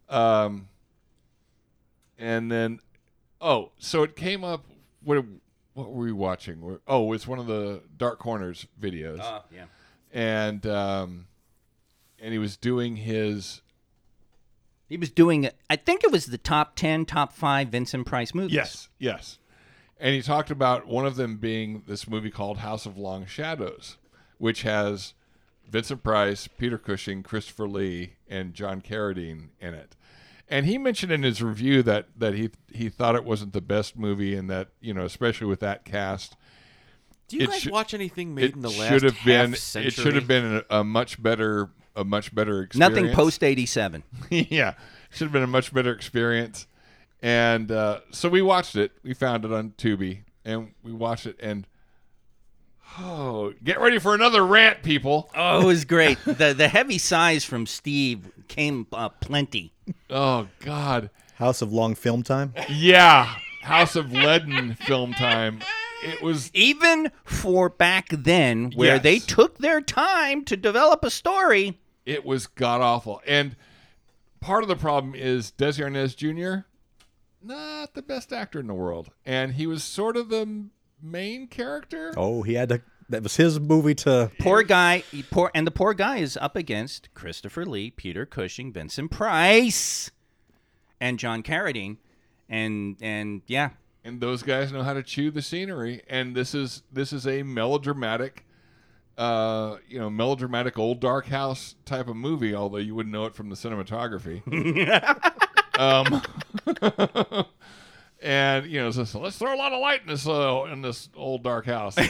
Um, 0.08 0.68
and 2.18 2.50
then, 2.50 2.80
oh, 3.40 3.70
so 3.78 4.02
it 4.02 4.16
came 4.16 4.42
up. 4.42 4.64
What 5.04 5.22
what 5.74 5.90
were 5.90 6.04
we 6.04 6.12
watching? 6.12 6.60
We're- 6.60 6.78
Oh, 6.86 7.12
it's 7.12 7.26
one 7.26 7.38
of 7.38 7.46
the 7.46 7.82
Dark 7.96 8.18
Corners 8.18 8.66
videos. 8.80 9.20
Oh, 9.22 9.42
yeah. 9.54 9.64
and 10.12 10.66
um, 10.66 11.26
and 12.20 12.32
he 12.32 12.38
was 12.38 12.56
doing 12.56 12.96
his 12.96 13.62
He 14.88 14.96
was 14.96 15.10
doing 15.10 15.48
I 15.68 15.76
think 15.76 16.02
it 16.04 16.10
was 16.12 16.26
the 16.26 16.38
top 16.38 16.76
10, 16.76 17.06
top 17.06 17.32
5 17.32 17.68
Vincent 17.68 18.06
Price 18.06 18.34
movies. 18.34 18.52
yes, 18.54 18.88
yes, 18.98 19.38
and 19.98 20.14
he 20.14 20.22
talked 20.22 20.50
about 20.50 20.86
one 20.86 21.06
of 21.06 21.16
them 21.16 21.36
being 21.36 21.82
this 21.86 22.08
movie 22.08 22.30
called 22.30 22.58
House 22.58 22.86
of 22.86 22.98
Long 22.98 23.26
Shadows, 23.26 23.96
which 24.38 24.62
has 24.62 25.14
Vincent 25.68 26.02
Price, 26.02 26.48
Peter 26.48 26.78
Cushing, 26.78 27.22
Christopher 27.22 27.68
Lee, 27.68 28.14
and 28.28 28.54
John 28.54 28.80
Carradine 28.80 29.50
in 29.60 29.74
it. 29.74 29.94
And 30.50 30.66
he 30.66 30.76
mentioned 30.78 31.12
in 31.12 31.22
his 31.22 31.40
review 31.42 31.82
that 31.84 32.08
that 32.18 32.34
he 32.34 32.50
he 32.72 32.88
thought 32.88 33.14
it 33.14 33.24
wasn't 33.24 33.52
the 33.52 33.60
best 33.60 33.96
movie, 33.96 34.34
and 34.34 34.50
that 34.50 34.68
you 34.80 34.92
know, 34.92 35.04
especially 35.04 35.46
with 35.46 35.60
that 35.60 35.84
cast, 35.84 36.36
Do 37.28 37.36
you 37.36 37.46
guys 37.46 37.60
should- 37.60 37.72
watch 37.72 37.94
anything 37.94 38.34
made 38.34 38.54
in 38.54 38.62
the 38.62 38.68
last 38.68 38.88
should 38.88 39.02
have 39.04 39.18
been 39.24 39.50
half 39.50 39.58
century? 39.60 39.88
it 39.88 39.92
should 39.94 40.14
have 40.16 40.26
been 40.26 40.64
a, 40.68 40.80
a 40.80 40.84
much 40.84 41.22
better 41.22 41.70
a 41.94 42.04
much 42.04 42.34
better 42.34 42.62
experience. 42.62 42.96
Nothing 42.96 43.14
post 43.14 43.44
87. 43.44 44.02
yeah, 44.30 44.74
should 45.10 45.26
have 45.26 45.32
been 45.32 45.42
a 45.42 45.46
much 45.46 45.72
better 45.72 45.92
experience. 45.92 46.66
And 47.22 47.70
uh, 47.70 48.00
so 48.10 48.28
we 48.28 48.42
watched 48.42 48.76
it. 48.76 48.92
We 49.02 49.14
found 49.14 49.44
it 49.44 49.52
on 49.52 49.70
Tubi, 49.72 50.22
and 50.44 50.72
we 50.82 50.92
watched 50.92 51.26
it. 51.26 51.36
And 51.40 51.66
oh, 52.98 53.52
get 53.62 53.80
ready 53.80 53.98
for 53.98 54.14
another 54.14 54.44
rant, 54.44 54.82
people! 54.82 55.30
Oh, 55.34 55.60
it 55.62 55.64
was 55.64 55.84
great. 55.84 56.18
the 56.24 56.54
the 56.54 56.68
heavy 56.68 56.98
sighs 56.98 57.44
from 57.44 57.66
Steve 57.66 58.30
came 58.48 58.86
up 58.92 59.20
plenty. 59.20 59.72
Oh 60.08 60.48
God, 60.60 61.10
House 61.36 61.62
of 61.62 61.72
Long 61.72 61.94
Film 61.94 62.22
Time. 62.22 62.54
yeah, 62.68 63.34
House 63.62 63.96
of 63.96 64.12
Leaden 64.12 64.74
film 64.74 65.12
time. 65.14 65.60
It 66.02 66.22
was 66.22 66.50
Even 66.54 67.10
for 67.24 67.68
back 67.68 68.08
then 68.10 68.72
where 68.74 68.94
Yes. 68.94 69.02
they 69.02 69.18
took 69.18 69.58
their 69.58 69.82
time 69.82 70.44
to 70.46 70.56
develop 70.56 71.04
a 71.04 71.10
story. 71.10 71.78
it 72.06 72.24
was 72.24 72.46
god 72.46 72.80
awful. 72.80 73.20
And 73.26 73.54
part 74.40 74.62
of 74.62 74.68
the 74.68 74.76
problem 74.76 75.14
is 75.14 75.52
Desi 75.58 75.84
Arnaz 75.84 76.16
Jr. 76.16 76.66
Not 77.42 77.92
the 77.94 78.02
best 78.02 78.32
actor 78.32 78.58
in 78.60 78.66
the 78.66 78.74
world, 78.74 79.10
and 79.26 79.54
he 79.54 79.66
was 79.66 79.82
sort 79.84 80.16
of 80.16 80.28
the 80.30 80.66
main 81.02 81.46
character. 81.46 82.12
Oh, 82.16 82.42
he 82.42 82.54
had 82.54 82.68
to. 82.70 82.82
That 83.08 83.22
was 83.24 83.36
his 83.36 83.58
movie 83.58 83.94
to. 83.96 84.30
Poor 84.38 84.62
guy, 84.62 84.98
he- 85.10 85.22
poor 85.24 85.50
and 85.54 85.66
the 85.66 85.70
poor 85.72 85.94
guy 85.94 86.18
is 86.18 86.36
up 86.36 86.54
against 86.56 87.12
Christopher 87.14 87.66
Lee, 87.66 87.90
Peter 87.90 88.24
Cushing, 88.24 88.72
Vincent 88.72 89.10
Price, 89.10 90.10
and 91.00 91.18
John 91.18 91.42
Carradine, 91.42 91.96
and 92.48 92.96
and 93.00 93.42
yeah, 93.48 93.70
and 94.04 94.20
those 94.20 94.42
guys 94.42 94.72
know 94.72 94.82
how 94.82 94.94
to 94.94 95.02
chew 95.02 95.30
the 95.30 95.42
scenery 95.42 96.02
and 96.08 96.34
this 96.36 96.54
is 96.54 96.82
this 96.92 97.12
is 97.12 97.26
a 97.26 97.42
melodramatic 97.42 98.44
uh 99.18 99.76
you 99.88 99.98
know 99.98 100.08
melodramatic 100.08 100.78
old 100.78 101.00
dark 101.00 101.26
house 101.26 101.74
type 101.84 102.08
of 102.08 102.16
movie 102.16 102.54
although 102.54 102.78
you 102.78 102.94
wouldn't 102.94 103.12
know 103.12 103.26
it 103.26 103.34
from 103.34 103.50
the 103.50 103.56
cinematography 103.56 104.40
um 105.78 106.22
and 108.22 108.66
you 108.66 108.78
know 108.80 108.90
so, 108.90 109.04
so 109.04 109.18
let's 109.20 109.38
throw 109.38 109.54
a 109.54 109.56
lot 109.56 109.72
of 109.72 109.80
light 109.80 110.02
in 110.02 110.06
this 110.08 110.26
uh, 110.26 110.64
in 110.72 110.82
this 110.82 111.08
old 111.16 111.42
dark 111.42 111.66
house 111.66 111.96
all 111.98 112.06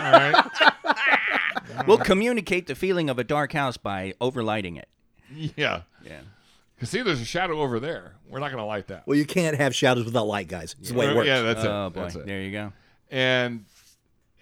right 0.00 0.44
we'll 1.86 1.98
communicate 1.98 2.66
the 2.66 2.74
feeling 2.74 3.10
of 3.10 3.18
a 3.18 3.24
dark 3.24 3.52
house 3.52 3.76
by 3.76 4.12
overlighting 4.20 4.78
it. 4.78 4.88
yeah 5.56 5.82
Yeah. 6.04 6.20
because 6.74 6.90
see 6.90 7.02
there's 7.02 7.20
a 7.20 7.24
shadow 7.24 7.60
over 7.60 7.80
there 7.80 8.14
we're 8.28 8.38
not 8.40 8.48
going 8.48 8.58
to 8.62 8.64
light 8.66 8.86
that 8.88 9.06
Well, 9.06 9.16
you 9.18 9.26
can't 9.26 9.56
have 9.56 9.74
shadows 9.74 10.04
without 10.04 10.26
light, 10.26 10.48
guys. 10.48 10.74
It's 10.80 10.90
the 10.90 10.94
way 10.96 11.10
it 11.10 11.16
works. 11.16 11.26
yeah 11.26 11.42
that's 11.42 11.64
oh 11.64 11.86
it 11.88 11.92
boy, 11.94 12.00
that's 12.02 12.14
it 12.16 12.26
there 12.26 12.40
you 12.42 12.52
go. 12.52 12.72
and 13.10 13.64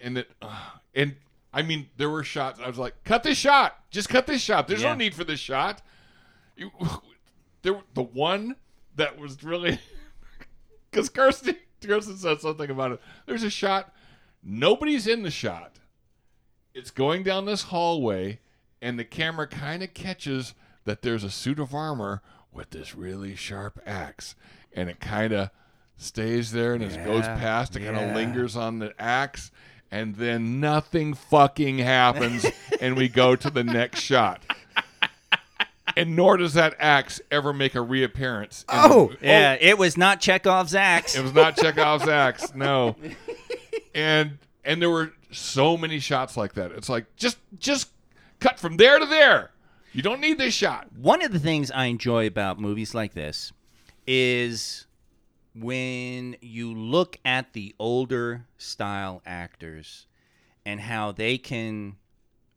and 0.02 0.18
it 0.18 0.30
uh, 0.42 0.54
and 0.94 1.16
I 1.52 1.62
mean 1.62 1.88
there 1.96 2.10
were 2.10 2.24
shots. 2.24 2.58
I 2.62 2.66
was 2.66 2.78
like, 2.78 2.94
cut 3.04 3.22
this 3.22 3.38
shot, 3.38 3.78
just 3.90 4.08
cut 4.08 4.26
this 4.26 4.42
shot. 4.42 4.66
There's 4.68 4.82
Yeah. 4.82 4.88
no 4.90 4.94
need 4.96 5.14
for 5.14 5.22
this 5.24 5.38
shot. 5.38 5.82
You, 6.56 6.70
there, 7.62 7.80
the 7.94 8.02
one 8.02 8.56
that 8.96 9.18
was 9.18 9.42
really 9.44 9.78
because 10.94 11.08
Kirsten 11.08 11.56
Kirsten 11.84 12.16
said 12.16 12.40
something 12.40 12.70
about 12.70 12.92
it. 12.92 13.00
There's 13.26 13.42
a 13.42 13.50
shot. 13.50 13.92
Nobody's 14.42 15.06
in 15.06 15.22
the 15.22 15.30
shot. 15.30 15.78
It's 16.72 16.90
going 16.90 17.22
down 17.22 17.44
this 17.44 17.64
hallway, 17.64 18.40
and 18.80 18.98
the 18.98 19.04
camera 19.04 19.46
kind 19.46 19.82
of 19.82 19.94
catches 19.94 20.54
that 20.84 21.02
there's 21.02 21.24
a 21.24 21.30
suit 21.30 21.58
of 21.58 21.74
armor 21.74 22.22
with 22.52 22.70
this 22.70 22.94
really 22.94 23.34
sharp 23.34 23.80
axe, 23.86 24.34
and 24.72 24.88
it 24.88 25.00
kind 25.00 25.32
of 25.32 25.50
stays 25.96 26.52
there 26.52 26.74
and 26.74 26.82
as 26.82 26.96
it 26.96 27.04
goes 27.04 27.24
past, 27.24 27.76
it 27.76 27.84
kind 27.84 27.96
of 27.96 28.14
lingers 28.14 28.56
on 28.56 28.80
the 28.80 28.92
axe, 29.00 29.50
and 29.90 30.16
then 30.16 30.60
nothing 30.60 31.14
fucking 31.14 31.78
happens, 31.78 32.44
and 32.80 32.96
we 32.96 33.08
go 33.08 33.36
to 33.36 33.50
the 33.50 33.64
next 33.64 34.00
shot. 34.00 34.42
And 35.96 36.16
nor 36.16 36.36
does 36.36 36.54
that 36.54 36.74
axe 36.78 37.20
ever 37.30 37.52
make 37.52 37.74
a 37.74 37.80
reappearance. 37.80 38.64
in 38.68 38.78
oh. 38.78 39.06
the- 39.08 39.14
Oh! 39.14 39.18
Yeah, 39.22 39.56
it 39.60 39.78
was 39.78 39.96
not 39.96 40.20
Chekhov's 40.20 40.74
axe. 40.74 41.14
it 41.16 41.22
was 41.22 41.34
not 41.34 41.56
Chekhov's 41.56 42.08
axe, 42.08 42.54
no. 42.54 42.96
And 43.94 44.38
and 44.64 44.82
there 44.82 44.90
were 44.90 45.12
so 45.30 45.76
many 45.76 46.00
shots 46.00 46.36
like 46.36 46.54
that. 46.54 46.72
It's 46.72 46.88
like 46.88 47.06
just 47.14 47.38
just 47.60 47.90
cut 48.40 48.58
from 48.58 48.76
there 48.76 48.98
to 48.98 49.06
there. 49.06 49.52
You 49.92 50.02
don't 50.02 50.20
need 50.20 50.38
this 50.38 50.52
shot. 50.52 50.88
One 50.96 51.22
of 51.22 51.30
the 51.30 51.38
things 51.38 51.70
I 51.70 51.84
enjoy 51.84 52.26
about 52.26 52.58
movies 52.58 52.92
like 52.92 53.14
this 53.14 53.52
is 54.04 54.86
when 55.54 56.36
you 56.40 56.74
look 56.74 57.18
at 57.24 57.52
the 57.52 57.74
older 57.78 58.46
style 58.58 59.22
actors 59.24 60.06
and 60.66 60.80
how 60.80 61.12
they 61.12 61.38
can 61.38 61.94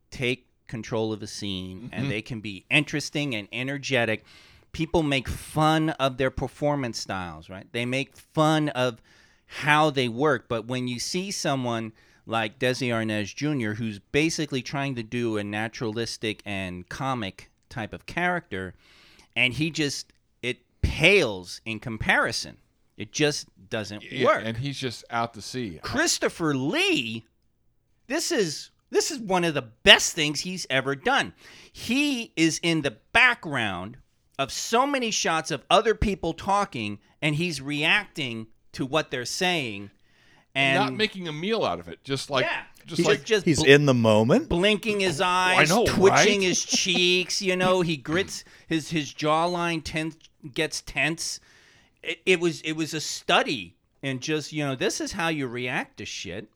take 0.09 0.46
control 0.68 1.13
of 1.13 1.22
a 1.22 1.28
scene 1.28 1.89
and 1.91 2.03
mm-hmm. 2.03 2.09
they 2.09 2.22
can 2.22 2.39
be 2.39 2.65
interesting 2.70 3.36
and 3.36 3.47
energetic. 3.51 4.24
People 4.72 5.03
make 5.03 5.28
fun 5.28 5.91
of 5.91 6.18
their 6.18 6.32
performance 6.32 6.99
styles, 6.99 7.49
right? 7.49 7.68
They 7.72 7.86
make 7.86 8.15
fun 8.15 8.70
of 8.70 9.01
how 9.47 9.89
they 9.89 10.07
work. 10.07 10.47
But 10.47 10.68
when 10.68 10.88
you 10.88 10.99
see 10.99 11.32
someone 11.32 11.93
like 12.26 12.59
Desi 12.59 12.89
Arnaz 12.89 13.34
Jr., 13.34 13.82
who's 13.82 13.99
basically 13.99 14.61
trying 14.61 14.95
to 14.95 15.03
do 15.03 15.38
a 15.38 15.43
naturalistic 15.43 16.41
and 16.45 16.88
comic 16.89 17.49
type 17.70 17.93
of 17.93 18.05
character, 18.05 18.74
and 19.36 19.53
he 19.53 19.72
just 19.72 20.11
it 20.41 20.59
pales 20.82 21.61
in 21.65 21.80
comparison. 21.80 22.57
It 22.97 23.11
just 23.11 23.47
doesn't 23.70 24.03
Yeah, 24.11 24.26
work. 24.26 24.43
and 24.43 24.57
he's 24.57 24.78
just 24.78 25.05
out 25.09 25.34
to 25.36 25.41
sea. 25.41 25.80
Christopher 25.82 26.55
Lee, 26.55 27.26
this 28.07 28.32
is 28.32 28.72
this 28.89 29.11
is 29.11 29.19
one 29.19 29.43
of 29.43 29.53
the 29.53 29.61
best 29.61 30.13
things 30.13 30.41
he's 30.41 30.65
ever 30.69 30.95
done. 30.95 31.33
He 31.71 32.33
is 32.35 32.59
in 32.63 32.81
the 32.81 32.97
background 33.11 33.97
of 34.39 34.51
so 34.51 34.85
many 34.85 35.11
shots 35.11 35.51
of 35.51 35.63
other 35.69 35.95
people 35.95 36.33
talking, 36.33 36.99
and 37.21 37.35
he's 37.35 37.61
reacting 37.61 38.47
to 38.73 38.85
what 38.85 39.11
they're 39.11 39.25
saying, 39.25 39.91
and 40.53 40.85
not 40.85 40.93
making 40.93 41.27
a 41.27 41.33
meal 41.33 41.63
out 41.63 41.79
of 41.79 41.88
it. 41.88 42.03
Just 42.03 42.29
like 42.29 42.45
yeah, 42.45 42.63
just 42.85 42.99
he's 42.99 43.07
like 43.07 43.23
just 43.23 43.45
He's 43.45 43.59
bl- 43.61 43.69
in 43.69 43.85
the 43.85 43.93
moment. 43.93 44.49
blinking 44.49 44.99
his 45.01 45.21
oh, 45.21 45.25
eyes, 45.25 45.69
know, 45.69 45.85
twitching 45.85 46.39
right? 46.39 46.47
his 46.47 46.63
cheeks. 46.65 47.41
You 47.41 47.55
know, 47.55 47.81
he 47.81 47.97
grits 47.97 48.43
his 48.67 48.89
his 48.89 49.13
jawline 49.13 49.81
tense, 49.83 50.15
gets 50.53 50.81
tense. 50.81 51.39
It, 52.03 52.19
it 52.25 52.39
was 52.39 52.61
it 52.61 52.73
was 52.73 52.93
a 52.93 53.01
study 53.01 53.77
and 54.03 54.21
just 54.21 54.53
you 54.53 54.65
know 54.65 54.75
this 54.75 55.01
is 55.01 55.11
how 55.13 55.27
you 55.29 55.47
react 55.47 55.97
to 55.97 56.05
shit. 56.05 56.49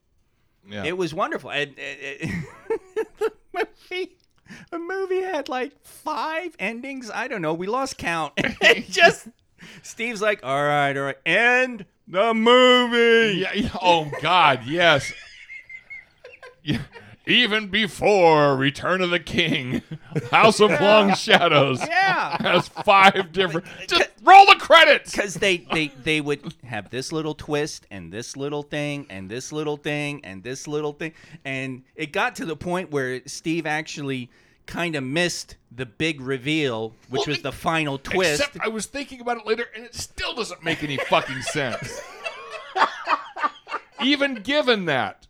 Yeah. 0.69 0.83
It 0.85 0.97
was 0.97 1.13
wonderful. 1.13 1.51
And, 1.51 1.75
and- 1.79 2.45
the 3.19 3.31
movie, 3.53 4.17
the 4.69 4.79
movie 4.79 5.21
had 5.21 5.49
like 5.49 5.73
five 5.83 6.55
endings. 6.59 7.09
I 7.13 7.27
don't 7.27 7.41
know. 7.41 7.53
We 7.53 7.67
lost 7.67 7.97
count. 7.97 8.33
Just 8.89 9.27
Steve's 9.83 10.21
like, 10.21 10.41
all 10.43 10.63
right, 10.63 10.95
all 10.95 11.03
right, 11.03 11.17
end 11.25 11.85
the 12.07 12.33
movie. 12.33 13.39
Yeah, 13.39 13.53
yeah. 13.53 13.69
Oh 13.81 14.09
God, 14.21 14.61
yes. 14.65 15.11
Yeah. 16.63 16.79
Even 17.31 17.67
before 17.69 18.55
Return 18.57 19.01
of 19.01 19.09
the 19.09 19.19
King, 19.19 19.81
House 20.31 20.59
of 20.59 20.69
Long 20.81 21.15
Shadows 21.15 21.79
Yeah. 21.79 22.37
has 22.41 22.67
five 22.67 23.31
different. 23.33 23.65
Just 23.87 24.09
roll 24.23 24.45
the 24.45 24.57
credits. 24.59 25.11
because 25.11 25.35
they, 25.35 25.57
they 25.73 25.87
they 26.03 26.19
would 26.21 26.53
have 26.65 26.89
this 26.89 27.11
little 27.11 27.33
twist 27.33 27.87
and 27.89 28.11
this 28.11 28.35
little 28.35 28.63
thing 28.63 29.05
and 29.09 29.29
this 29.29 29.51
little 29.51 29.77
thing 29.77 30.19
and 30.25 30.43
this 30.43 30.67
little 30.67 30.91
thing 30.93 31.13
and 31.45 31.83
it 31.95 32.11
got 32.11 32.35
to 32.35 32.45
the 32.45 32.55
point 32.55 32.91
where 32.91 33.21
steve 33.25 33.65
actually 33.65 34.29
kind 34.67 34.95
of 34.95 35.03
missed 35.03 35.55
the 35.71 35.85
big 35.85 36.21
reveal 36.21 36.89
which 37.09 37.21
Well, 37.21 37.25
was 37.27 37.41
the 37.41 37.51
final 37.51 37.97
twist 37.97 38.41
Except 38.41 38.63
I 38.63 38.67
was 38.67 38.85
thinking 38.85 39.21
about 39.21 39.37
it 39.37 39.45
later, 39.47 39.65
and 39.75 39.85
it 39.85 39.95
still 39.95 40.35
doesn't 40.35 40.63
make 40.63 40.83
any 40.83 40.97
fucking 40.97 41.41
sense. 41.41 42.01
Even 44.03 44.35
given 44.35 44.85
that. 44.85 45.27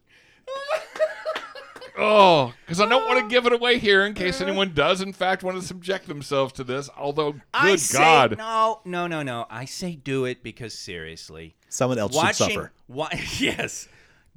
Oh, 1.97 2.53
because 2.65 2.79
I 2.79 2.87
don't 2.87 3.05
want 3.07 3.19
to 3.19 3.27
give 3.33 3.45
it 3.45 3.53
away 3.53 3.77
here 3.77 4.05
in 4.05 4.13
case 4.13 4.39
anyone 4.41 4.73
does, 4.73 5.01
in 5.01 5.13
fact, 5.13 5.43
want 5.43 5.59
to 5.59 5.65
subject 5.65 6.07
themselves 6.07 6.53
to 6.53 6.63
this. 6.63 6.89
Although, 6.97 7.33
good 7.33 7.41
I 7.53 7.75
say, 7.75 7.97
God, 7.97 8.37
no 8.37 8.79
no 8.85 9.07
no 9.07 9.21
no 9.23 9.45
i 9.49 9.65
say 9.65 9.95
do 9.95 10.25
it 10.25 10.41
because 10.43 10.73
seriously 10.73 11.55
Someone 11.69 11.97
else 11.99 12.13
should 12.13 12.17
watching 12.23 12.47
suffer. 12.55 12.71
wa- 12.87 13.09
yes 13.39 13.87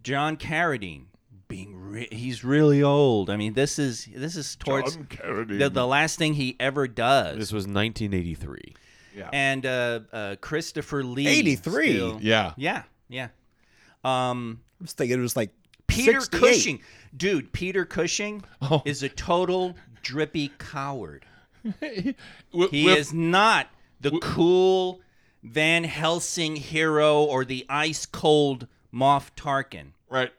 john 0.03 0.37
carradine 0.37 1.05
being 1.49 1.75
re- 1.77 2.09
he's 2.11 2.43
really 2.45 2.83
old 2.83 3.31
i 3.31 3.37
mean 3.37 3.53
this 3.55 3.79
is 3.79 4.09
this 4.15 4.37
is 4.37 4.57
towards 4.57 4.97
John 4.97 5.05
Carradine. 5.07 5.59
the, 5.59 5.71
the 5.71 5.87
last 5.87 6.19
thing 6.19 6.35
he 6.35 6.57
ever 6.61 6.87
does 6.89 7.37
This 7.39 7.53
was 7.53 7.65
1983. 7.67 8.75
yeah. 9.17 9.31
and 9.33 9.65
uh, 9.67 10.01
uh, 10.13 10.37
Christopher 10.41 11.03
Lee. 11.05 11.27
83? 11.29 11.93
still- 11.95 12.19
yeah. 12.21 12.53
yeah, 12.57 12.83
yeah. 13.09 13.29
Um, 14.05 14.61
I 14.81 14.85
was 14.85 14.93
thinking 14.93 15.19
it 15.19 15.23
was 15.23 15.37
like 15.37 15.51
Peter 15.87 16.21
68. 16.21 16.41
Cushing, 16.41 16.81
dude. 17.17 17.53
Peter 17.53 17.85
Cushing 17.85 18.43
Oh. 18.63 18.83
is 18.85 19.03
a 19.03 19.09
total 19.09 19.75
drippy 20.03 20.53
coward. 20.59 21.25
He 21.81 22.15
with- 22.53 22.73
is 22.75 23.13
not 23.13 23.69
the 24.01 24.19
cool 24.21 25.01
Van 25.43 25.85
Helsing 25.85 26.57
hero 26.57 27.23
or 27.25 27.45
the 27.45 27.65
ice 27.69 28.07
cold 28.07 28.67
Moff 28.93 29.31
Tarkin. 29.37 29.93
Right, 30.09 30.31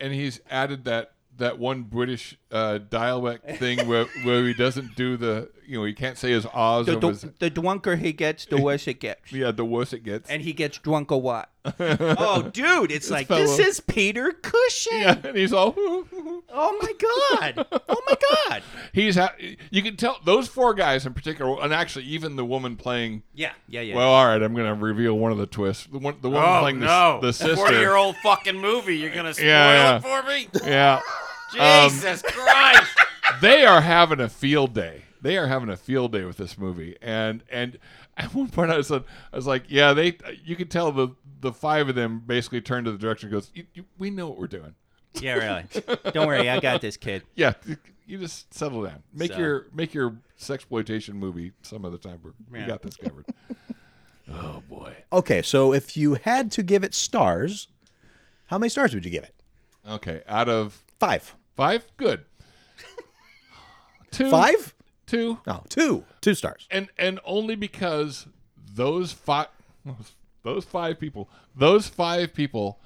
and 0.00 0.12
he's 0.12 0.40
added 0.50 0.84
that 0.84 1.12
that 1.38 1.58
one 1.58 1.82
British 1.82 2.36
uh, 2.50 2.78
dialect 2.78 3.48
thing 3.58 3.86
where 3.86 4.04
where 4.24 4.44
he 4.44 4.52
doesn't 4.54 4.96
do 4.96 5.16
the 5.16 5.48
you 5.66 5.78
know 5.78 5.84
he 5.84 5.92
can't 5.94 6.18
say 6.18 6.32
his 6.32 6.44
ahs 6.46 6.86
The, 6.86 6.98
the, 6.98 7.08
his, 7.08 7.20
the 7.38 7.48
drunker 7.50 7.94
he 7.96 8.12
gets, 8.12 8.44
the 8.46 8.60
worse 8.60 8.88
it 8.88 8.98
gets. 9.00 9.32
yeah 9.32 9.52
the 9.52 9.64
worse 9.64 9.92
it 9.92 10.02
gets. 10.02 10.28
And 10.28 10.42
he 10.42 10.52
gets 10.52 10.78
drunk 10.78 11.10
a 11.12 11.16
what? 11.16 11.48
oh, 11.80 12.48
dude, 12.52 12.90
it's 12.92 13.10
like 13.10 13.26
fellow- 13.26 13.40
this 13.40 13.58
is 13.58 13.80
Peter 13.80 14.32
Cushing. 14.32 15.00
yeah, 15.00 15.18
and 15.24 15.36
he's 15.36 15.52
all 15.52 15.74
Oh 16.50 16.78
my 16.80 16.92
god! 17.52 17.66
Oh 17.88 18.02
my 18.06 18.14
god! 18.48 18.62
he's 18.92 19.16
ha- 19.16 19.34
you 19.70 19.82
can 19.82 19.96
tell 19.96 20.18
those 20.24 20.48
four 20.48 20.72
guys 20.72 21.04
in 21.04 21.14
particular, 21.14 21.60
and 21.62 21.74
actually 21.74 22.06
even 22.06 22.36
the 22.36 22.44
woman 22.44 22.76
playing. 22.76 23.22
Yeah, 23.34 23.52
yeah, 23.68 23.80
yeah. 23.82 23.96
Well, 23.96 24.08
all 24.08 24.26
right, 24.26 24.42
I'm 24.42 24.54
going 24.54 24.66
to 24.66 24.74
reveal 24.74 25.18
one 25.18 25.30
of 25.32 25.38
the 25.38 25.46
twists. 25.46 25.86
The 25.86 25.98
one, 25.98 26.16
the 26.22 26.30
woman 26.30 26.60
playing 26.60 26.80
the, 26.80 27.18
the 27.20 27.32
sister. 27.32 27.96
old 27.96 28.16
fucking 28.18 28.56
movie. 28.56 28.96
You're 28.96 29.14
gonna 29.14 29.34
spoil 29.34 29.46
Yeah, 29.46 29.72
yeah. 29.72 29.98
for 29.98 30.26
me? 30.28 30.48
Yeah, 30.64 31.00
Um, 31.58 31.90
Jesus 31.90 32.22
Christ! 32.22 32.90
they 33.42 33.64
are 33.66 33.80
having 33.82 34.20
a 34.20 34.28
field 34.28 34.74
day. 34.74 35.02
They 35.20 35.36
are 35.36 35.48
having 35.48 35.68
a 35.68 35.76
field 35.76 36.12
day 36.12 36.24
with 36.24 36.36
this 36.38 36.56
movie, 36.56 36.96
and 37.02 37.42
and 37.50 37.78
at 38.16 38.32
one 38.34 38.48
point 38.48 38.70
I 38.70 38.76
was 38.76 38.90
I 38.90 39.02
was 39.32 39.46
like, 39.46 39.64
yeah, 39.68 39.92
they. 39.92 40.16
You 40.44 40.56
could 40.56 40.70
tell 40.70 40.92
the 40.92 41.08
the 41.40 41.52
five 41.52 41.88
of 41.88 41.94
them 41.94 42.22
basically 42.26 42.60
turned 42.60 42.86
to 42.86 42.92
the 42.92 42.98
director 42.98 43.26
and 43.26 43.32
goes, 43.32 43.50
you, 43.54 43.64
you, 43.74 43.84
we 43.98 44.10
know 44.10 44.28
what 44.28 44.38
we're 44.38 44.46
doing. 44.46 44.74
yeah, 45.20 45.34
really. 45.34 45.64
Don't 46.12 46.26
worry, 46.26 46.48
I 46.50 46.60
got 46.60 46.80
this 46.80 46.96
kid. 46.96 47.22
Yeah, 47.34 47.54
you 48.06 48.18
just 48.18 48.52
settle 48.54 48.82
down. 48.82 49.02
Make 49.12 49.32
So- 49.32 49.38
your 49.38 49.66
make 49.72 49.94
your 49.94 50.16
sexploitation 50.38 51.14
movie 51.14 51.52
some 51.62 51.84
other 51.84 51.98
time. 51.98 52.20
We're, 52.22 52.32
We 52.50 52.60
Yeah. 52.60 52.66
got 52.68 52.82
this 52.82 52.96
covered. 52.96 53.26
oh 54.32 54.62
boy. 54.68 54.94
Okay, 55.12 55.42
so 55.42 55.72
if 55.72 55.96
you 55.96 56.14
had 56.14 56.50
to 56.52 56.62
give 56.62 56.84
it 56.84 56.94
stars, 56.94 57.68
how 58.46 58.58
many 58.58 58.68
stars 58.70 58.94
would 58.94 59.04
you 59.04 59.10
give 59.10 59.24
it? 59.24 59.34
Okay, 59.88 60.22
out 60.28 60.48
of 60.48 60.82
Five. 60.98 61.34
five, 61.56 61.86
good. 61.96 62.24
Two, 64.10 64.30
Five? 64.30 64.74
two, 65.06 65.38
No, 65.46 65.60
oh, 65.62 65.64
two. 65.68 66.04
Two 66.20 66.34
stars. 66.34 66.66
and 66.70 66.88
and 66.98 67.20
only 67.24 67.54
because 67.56 68.26
those 68.74 69.12
five, 69.12 69.48
those 70.54 70.64
five 70.64 70.98
people, 70.98 71.28
those 71.56 71.86
five 71.88 72.32
people 72.34 72.78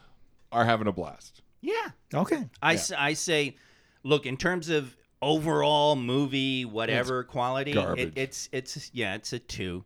are 0.51 0.65
having 0.65 0.87
a 0.87 0.93
blast. 0.93 1.43
Yeah. 1.61 1.91
Okay. 2.13 2.49
I, 2.63 2.75
s- 2.75 2.93
I 2.93 3.13
say, 3.15 3.57
look, 4.03 4.27
in 4.27 4.37
terms 4.37 4.69
of 4.69 4.97
overall 5.21 5.95
movie, 5.97 6.65
whatever 6.65 7.23
quality, 7.25 7.73
it, 7.99 8.13
it's 8.17 8.49
it's 8.53 8.91
yeah, 8.93 9.15
it's 9.15 9.33
a 9.33 9.39
two. 9.39 9.85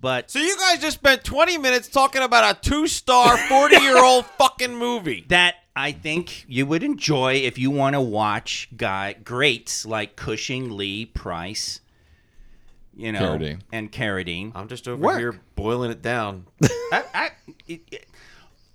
But 0.00 0.30
So 0.30 0.38
you 0.38 0.56
guys 0.56 0.80
just 0.80 0.96
spent 0.96 1.24
20 1.24 1.58
minutes 1.58 1.86
talking 1.86 2.22
about 2.22 2.56
a 2.56 2.60
two-star, 2.70 3.36
40-year-old 3.50 4.24
fucking 4.24 4.74
movie. 4.74 5.26
that 5.28 5.56
I 5.76 5.92
think 5.92 6.46
you 6.48 6.64
would 6.64 6.82
enjoy 6.82 7.34
if 7.34 7.58
you 7.58 7.70
want 7.70 7.92
to 7.94 8.00
watch 8.00 8.68
guy 8.74 9.12
greats 9.12 9.84
like 9.84 10.16
Cushing, 10.16 10.74
Lee, 10.74 11.04
Price, 11.04 11.80
you 13.00 13.12
know, 13.12 13.20
Carradine. 13.20 13.60
and 13.72 13.90
Carradine. 13.90 14.52
I'm 14.54 14.68
just 14.68 14.86
over 14.86 15.00
Work. 15.02 15.18
here 15.18 15.40
boiling 15.56 15.90
it 15.90 16.02
down. 16.02 16.46
I, 16.92 17.04
I, 17.14 17.30
it- 17.66 17.80
it- 17.90 18.06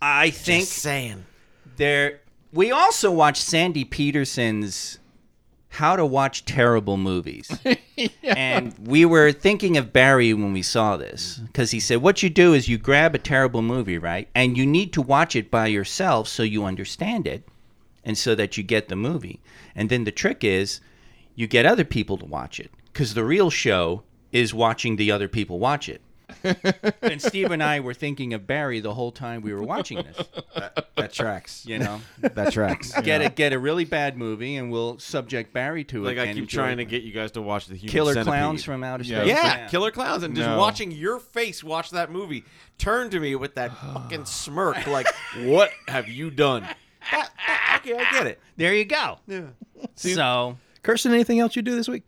I 0.02 0.30
think 0.30 0.64
Just 0.66 0.74
saying. 0.74 1.26
there. 1.78 2.22
We 2.52 2.72
also 2.72 3.12
watched 3.12 3.42
Sandy 3.44 3.84
Petersen's 3.86 5.00
"How 5.70 5.96
to 5.96 6.06
Watch 6.06 6.46
Terrible 6.46 6.98
Movies," 6.98 7.50
and 8.24 8.74
we 8.80 9.06
were 9.06 9.32
thinking 9.32 9.78
of 9.78 9.92
Barry 9.94 10.34
when 10.34 10.54
we 10.54 10.62
saw 10.62 10.96
this 10.98 11.38
because 11.48 11.72
he 11.72 11.80
said, 11.80 12.02
"What 12.02 12.22
you 12.24 12.30
do 12.30 12.54
is 12.54 12.68
you 12.68 12.78
grab 12.78 13.16
a 13.16 13.20
terrible 13.20 13.62
movie, 13.62 13.98
right, 13.98 14.28
and 14.36 14.58
you 14.58 14.66
need 14.66 14.94
to 14.94 15.02
watch 15.02 15.36
it 15.36 15.50
by 15.50 15.68
yourself 15.68 16.28
so 16.28 16.44
you 16.44 16.66
understand 16.66 17.26
it, 17.28 17.48
and 18.04 18.18
so 18.18 18.36
that 18.36 18.58
you 18.58 18.64
get 18.64 18.88
the 18.90 18.96
movie. 18.96 19.42
And 19.76 19.90
then 19.90 20.04
the 20.04 20.12
trick 20.12 20.44
is, 20.44 20.82
you 21.36 21.48
get 21.48 21.66
other 21.66 21.84
people 21.86 22.18
to 22.18 22.26
watch 22.26 22.60
it 22.60 22.70
because 22.94 23.14
the 23.14 23.26
real 23.26 23.50
show 23.50 24.04
is 24.36 24.54
watching 24.54 24.98
the 24.98 25.12
other 25.12 25.28
people 25.28 25.60
watch 25.60 25.88
it." 25.90 26.02
and 27.04 27.22
Steve 27.22 27.52
and 27.52 27.62
I 27.62 27.80
were 27.80 27.94
thinking 27.94 28.34
of 28.34 28.48
Barry 28.48 28.80
the 28.80 28.94
whole 28.96 29.12
time 29.12 29.42
we 29.42 29.54
were 29.54 29.62
watching 29.62 29.98
this. 30.04 30.28
That 30.96 31.14
tracks. 31.14 31.66
You 31.68 31.78
know, 31.80 32.02
That 32.20 32.52
tracks. 32.52 33.00
get 33.04 33.22
a 33.22 33.30
get 33.30 33.54
a 33.54 33.60
really 33.60 33.86
bad 33.86 34.18
movie, 34.18 34.56
and 34.56 34.72
we'll 34.72 34.98
subject 34.98 35.54
Barry 35.54 35.84
to 35.86 36.04
it. 36.04 36.08
Like 36.08 36.18
I 36.18 36.24
and 36.26 36.34
keep 36.36 36.44
enjoy 36.46 36.62
trying 36.64 36.78
to 36.78 36.86
get 36.86 37.04
you 37.04 37.14
guys 37.14 37.32
to 37.34 37.42
watch 37.44 37.68
the 37.68 37.76
Human 37.76 37.92
Killer 37.92 38.14
Centipede. 38.14 38.34
Clowns 38.40 38.64
from 38.64 38.84
Outer 38.84 39.04
Yeah. 39.04 39.20
Space. 39.22 39.30
Yeah, 39.30 39.68
Killer 39.68 39.92
Clowns, 39.92 40.24
and 40.24 40.36
just 40.36 40.50
No. 40.50 40.58
watching 40.58 40.92
your 40.92 41.20
face 41.20 41.64
watch 41.64 41.92
that 41.92 42.12
movie 42.12 42.44
turn 42.80 43.12
to 43.12 43.20
me 43.20 43.36
with 43.36 43.54
that 43.56 43.72
fucking 43.94 44.26
smirk, 44.26 44.88
like, 44.88 45.08
"What 45.44 45.70
have 45.88 46.08
you 46.08 46.32
done?" 46.32 46.64
That- 46.64 46.78
ah, 47.12 47.12
that- 47.12 47.32
ah, 47.48 47.78
okay, 47.78 47.94
I 47.98 48.12
get 48.12 48.28
it. 48.28 48.40
There 48.58 48.74
you 48.74 48.86
go. 48.86 49.20
Yeah. 49.28 49.42
So, 49.96 50.58
Kirsten, 50.82 51.14
anything 51.14 51.40
else 51.40 51.56
you 51.56 51.62
do 51.62 51.76
this 51.76 51.88
week? 51.88 52.04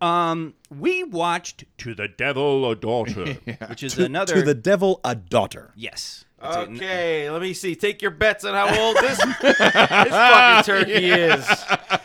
Um, 0.00 0.54
we 0.70 1.04
watched 1.04 1.64
To 1.78 1.94
the 1.94 2.08
Devil 2.08 2.70
a 2.70 2.76
Daughter, 2.76 3.34
which 3.68 3.82
is 3.82 3.98
another. 3.98 4.34
To 4.34 4.42
the 4.42 4.54
devil, 4.54 5.00
a 5.04 5.14
daughter. 5.14 5.72
yes. 5.76 6.24
It's 6.42 6.56
a- 6.56 6.60
Okay, 6.60 7.30
let 7.30 7.40
me 7.40 7.54
see. 7.54 7.74
Take 7.74 8.02
your 8.02 8.10
bets 8.10 8.44
on 8.44 8.52
how 8.52 8.66
old 8.78 8.96
this, 8.96 9.16
this 9.40 9.56
fucking 9.58 10.64
turkey 10.64 10.92
is. 11.10 11.46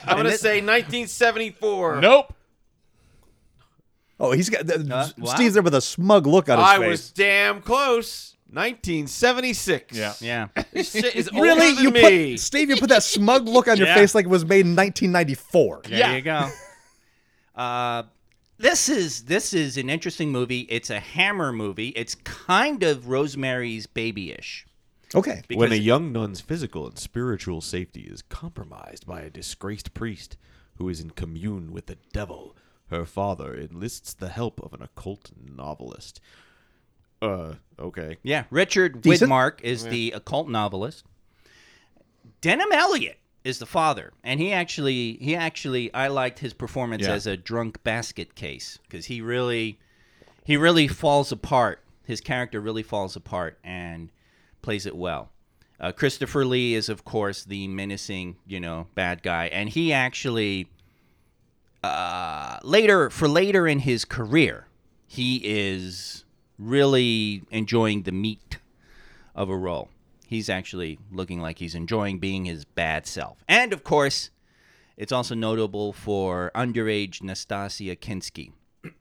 I'm 0.05 0.17
gonna 0.17 0.29
this- 0.29 0.39
say 0.41 0.61
1974. 0.61 1.99
Nope. 1.99 2.33
Oh, 4.19 4.31
he's 4.31 4.49
got. 4.49 4.69
Uh, 4.69 5.07
wow. 5.17 5.33
Steve's 5.33 5.53
there 5.55 5.63
with 5.63 5.73
a 5.75 5.81
smug 5.81 6.25
look 6.27 6.49
on 6.49 6.57
his 6.57 6.67
I 6.67 6.77
face. 6.77 6.85
I 6.85 6.87
was 6.89 7.11
damn 7.11 7.61
close. 7.61 8.35
1976. 8.51 9.95
Yeah. 9.95 10.13
yeah. 10.21 10.47
This 10.73 10.91
shit 10.91 11.15
is 11.15 11.29
Really, 11.31 11.49
older 11.49 11.75
than 11.75 11.83
you 11.83 11.91
me. 11.91 12.31
put 12.33 12.39
Steve? 12.39 12.69
You 12.69 12.77
put 12.77 12.89
that 12.89 13.03
smug 13.03 13.47
look 13.47 13.67
on 13.67 13.77
your 13.77 13.87
Yeah. 13.87 13.95
face 13.95 14.15
like 14.15 14.25
it 14.25 14.29
was 14.29 14.43
made 14.45 14.65
in 14.65 14.75
1994. 14.75 15.81
There 15.85 15.97
Yeah. 15.99 16.15
you 16.15 16.21
go. 16.21 16.49
Uh, 17.60 18.03
this 18.57 18.88
is 18.88 19.26
this 19.26 19.53
is 19.53 19.76
an 19.78 19.89
interesting 19.89 20.32
movie. 20.32 20.62
It's 20.70 20.89
a 20.89 20.99
Hammer 21.01 21.51
movie. 21.51 21.89
It's 21.89 22.16
kind 22.16 22.84
of 22.84 23.10
Rosemary's 23.10 23.86
Baby-ish. 23.86 24.66
Okay. 25.14 25.41
when 25.51 25.72
a 25.72 25.76
young 25.76 26.12
nun's 26.14 26.39
physical 26.39 26.88
and 26.88 26.97
spiritual 26.97 27.62
safety 27.62 28.01
is 28.01 28.22
compromised 28.22 29.05
by 29.07 29.22
a 29.22 29.30
disgraced 29.30 29.93
priest 29.93 30.38
who 30.78 30.88
is 30.88 31.01
in 31.01 31.10
commune 31.10 31.74
with 31.74 31.88
the 31.88 31.97
devil, 32.14 32.55
her 32.91 33.05
father 33.05 33.55
enlists 33.55 34.14
the 34.14 34.30
help 34.30 34.62
of 34.62 34.72
an 34.72 34.84
occult 34.84 35.32
novelist. 35.36 36.22
Uh, 37.22 37.55
okay. 37.78 38.18
Yeah, 38.24 38.43
Richard 38.51 39.01
Decent. 39.01 39.30
Widmark 39.30 39.62
is 39.62 39.84
the 39.84 40.12
occult 40.12 40.47
novelist. 40.47 41.05
Denholm 42.41 42.72
Elliott 42.72 43.20
is 43.43 43.59
the 43.59 43.65
father, 43.65 44.11
and 44.23 44.39
he 44.39 44.51
actually 44.51 45.13
he 45.21 45.35
actually 45.35 45.93
I 45.93 46.07
liked 46.07 46.39
his 46.39 46.53
performance 46.53 47.03
Yeah. 47.03 47.13
as 47.13 47.25
a 47.27 47.37
drunk 47.37 47.83
basket 47.83 48.35
case 48.35 48.79
because 48.83 49.05
he 49.05 49.21
really 49.21 49.79
he 50.43 50.57
really 50.57 50.87
falls 50.87 51.31
apart. 51.31 51.81
His 52.05 52.21
character 52.21 52.59
really 52.59 52.83
falls 52.83 53.15
apart 53.15 53.57
and 53.63 54.09
plays 54.61 54.85
it 54.85 54.95
well. 54.95 55.29
Uh, 55.79 55.91
Christopher 55.93 56.43
Lee 56.43 56.73
is 56.73 56.89
of 56.89 57.05
course 57.05 57.45
the 57.45 57.67
menacing 57.69 58.35
you 58.45 58.59
know 58.59 58.87
bad 58.95 59.23
guy, 59.23 59.45
and 59.47 59.69
he 59.69 59.93
actually 59.93 60.67
uh, 61.83 62.59
later 62.63 63.09
for 63.09 63.27
later 63.27 63.67
in 63.67 63.79
his 63.79 64.03
career 64.05 64.65
he 65.07 65.37
is 65.43 66.25
really 66.57 67.41
enjoying 67.51 68.03
the 68.03 68.11
meat 68.11 68.57
of 69.33 69.49
a 69.49 69.55
role. 69.55 69.87
He's 70.30 70.47
actually 70.47 70.99
looking 71.11 71.41
like 71.41 71.57
he's 71.57 71.73
enjoying 71.73 72.19
being 72.19 72.45
his 72.45 72.63
bad 72.63 73.07
self. 73.07 73.43
And 73.47 73.73
of 73.73 73.84
course, 73.84 74.30
it's 74.95 75.11
also 75.11 75.34
notable 75.34 75.91
for 75.91 76.51
underage 76.53 77.21
Nastassja 77.21 77.97
Kinski. 77.97 78.51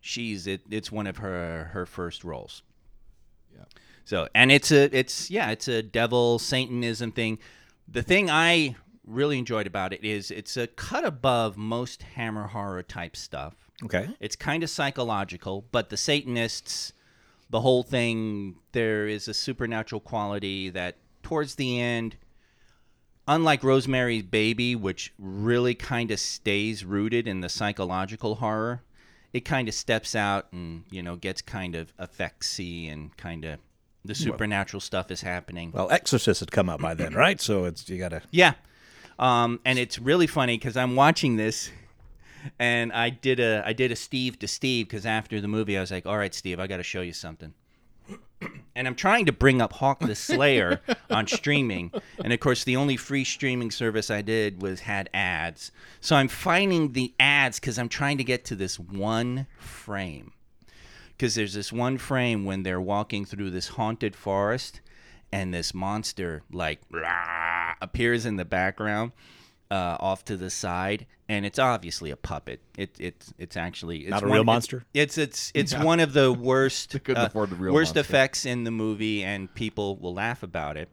She's 0.00 0.46
it, 0.46 0.60
it's 0.70 0.92
one 0.92 1.08
of 1.08 1.16
her 1.16 1.70
her 1.72 1.86
first 1.86 2.22
roles. 2.22 2.62
Yeah. 3.52 3.64
So, 4.04 4.28
and 4.32 4.52
it's 4.52 4.70
a 4.70 4.96
it's 4.96 5.28
yeah, 5.28 5.50
it's 5.50 5.66
a 5.66 5.82
devil 5.82 6.38
satanism 6.38 7.10
thing. 7.10 7.40
The 7.88 8.04
thing 8.04 8.30
I 8.30 8.76
really 9.04 9.40
enjoyed 9.40 9.66
about 9.66 9.92
it 9.92 10.04
is 10.04 10.30
it's 10.30 10.56
a 10.56 10.68
cut 10.68 11.04
above 11.04 11.56
most 11.56 12.02
hammer 12.02 12.46
horror 12.46 12.84
type 12.84 13.16
stuff. 13.16 13.56
Okay. 13.82 14.08
It's 14.20 14.36
kind 14.36 14.62
of 14.62 14.70
psychological, 14.70 15.64
but 15.72 15.90
the 15.90 15.96
Satanists, 15.96 16.92
the 17.54 17.60
whole 17.60 17.84
thing, 17.84 18.56
there 18.72 19.06
is 19.06 19.28
a 19.28 19.32
supernatural 19.32 20.00
quality 20.00 20.70
that 20.70 20.96
towards 21.22 21.54
the 21.54 21.80
end, 21.80 22.16
unlike 23.28 23.62
Rosemary's 23.62 24.24
Baby, 24.24 24.74
which 24.74 25.12
really 25.20 25.76
kind 25.76 26.10
of 26.10 26.18
stays 26.18 26.84
rooted 26.84 27.28
in 27.28 27.42
the 27.42 27.48
psychological 27.48 28.34
horror, 28.34 28.82
it 29.32 29.44
kind 29.44 29.68
of 29.68 29.74
steps 29.74 30.16
out 30.16 30.48
and, 30.50 30.82
you 30.90 31.00
know, 31.00 31.14
gets 31.14 31.42
kind 31.42 31.76
of 31.76 31.96
effectsy 31.96 32.92
and 32.92 33.16
kind 33.16 33.44
of 33.44 33.60
the 34.04 34.16
supernatural 34.16 34.80
stuff 34.80 35.12
is 35.12 35.20
happening. 35.20 35.70
Well, 35.70 35.88
Exorcist 35.92 36.40
had 36.40 36.50
come 36.50 36.68
out 36.68 36.80
by 36.80 36.94
then, 36.94 37.14
right? 37.14 37.40
So 37.40 37.66
it's 37.66 37.88
you 37.88 37.98
gotta. 37.98 38.22
Yeah. 38.32 38.54
Um, 39.16 39.60
and 39.64 39.78
it's 39.78 40.00
really 40.00 40.26
funny 40.26 40.58
because 40.58 40.76
I'm 40.76 40.96
watching 40.96 41.36
this, 41.36 41.70
and 42.58 42.92
I 42.92 43.10
did 43.10 43.40
a 43.40 43.62
I 43.64 43.72
did 43.72 43.92
a 43.92 43.96
Steve 43.96 44.38
to 44.40 44.48
Steve 44.48 44.88
because 44.88 45.06
after 45.06 45.40
the 45.40 45.48
movie 45.48 45.76
I 45.76 45.80
was 45.80 45.90
like, 45.90 46.06
all 46.06 46.18
right, 46.18 46.34
Steve, 46.34 46.60
I 46.60 46.66
got 46.66 46.78
to 46.78 46.82
show 46.82 47.00
you 47.02 47.12
something. 47.12 47.54
And 48.76 48.88
I'm 48.88 48.96
trying 48.96 49.26
to 49.26 49.32
bring 49.32 49.62
up 49.62 49.72
Hawk 49.74 50.00
the 50.00 50.16
Slayer 50.16 50.80
on 51.10 51.28
streaming, 51.28 51.92
and 52.22 52.32
of 52.32 52.40
course 52.40 52.64
the 52.64 52.74
only 52.74 52.96
free 52.96 53.22
streaming 53.22 53.70
service 53.70 54.10
I 54.10 54.20
did 54.20 54.60
was 54.60 54.80
had 54.80 55.08
ads. 55.14 55.70
So 56.00 56.16
I'm 56.16 56.26
finding 56.26 56.92
the 56.92 57.14
ads 57.20 57.60
because 57.60 57.78
I'm 57.78 57.88
trying 57.88 58.18
to 58.18 58.24
get 58.24 58.44
to 58.46 58.56
this 58.56 58.76
one 58.76 59.46
frame 59.58 60.32
because 61.16 61.36
there's 61.36 61.54
this 61.54 61.72
one 61.72 61.98
frame 61.98 62.44
when 62.44 62.64
they're 62.64 62.80
walking 62.80 63.24
through 63.24 63.50
this 63.50 63.68
haunted 63.68 64.16
forest 64.16 64.80
and 65.32 65.54
this 65.54 65.72
monster 65.72 66.42
like 66.52 66.80
rah, 66.90 67.74
appears 67.80 68.26
in 68.26 68.36
the 68.36 68.44
background 68.44 69.12
uh, 69.74 69.96
off 69.98 70.24
to 70.24 70.36
the 70.36 70.50
side 70.50 71.06
and 71.28 71.44
it's 71.44 71.58
obviously 71.58 72.10
a 72.10 72.16
puppet 72.16 72.60
it, 72.78 72.94
it 73.00 73.26
it's 73.38 73.56
actually 73.56 74.00
it's 74.02 74.10
Not 74.10 74.22
a 74.22 74.26
one- 74.26 74.34
real 74.36 74.44
monster? 74.44 74.84
it's 74.94 75.16
it's 75.18 75.50
it's 75.60 75.74
one 75.74 75.98
of 76.00 76.12
the 76.12 76.32
worst 76.32 76.94
uh, 77.08 77.24
the 77.24 77.56
real 77.58 77.74
worst 77.74 77.94
monster. 77.96 78.00
effects 78.00 78.46
in 78.46 78.64
the 78.64 78.70
movie 78.70 79.24
and 79.24 79.52
people 79.54 79.96
will 79.96 80.14
laugh 80.14 80.42
about 80.42 80.76
it 80.76 80.88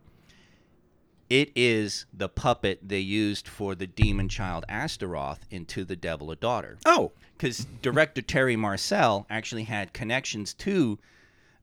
it 1.29 1.51
is 1.55 2.05
the 2.13 2.27
puppet 2.27 2.79
they 2.81 2.99
used 2.99 3.47
for 3.47 3.75
the 3.75 3.87
demon 3.87 4.27
child 4.27 4.65
Astaroth 4.67 5.39
into 5.49 5.85
The 5.85 5.95
Devil 5.95 6.31
a 6.31 6.35
Daughter 6.35 6.77
Oh, 6.85 7.11
because 7.37 7.65
director 7.81 8.21
Terry 8.21 8.55
Marcel 8.55 9.25
actually 9.29 9.63
had 9.63 9.93
connections 9.93 10.53
to 10.55 10.99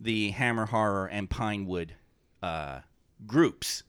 the 0.00 0.30
Hammer 0.30 0.66
Horror 0.66 1.06
and 1.06 1.28
Pinewood 1.28 1.94
uh, 2.42 2.80
groups. 3.26 3.82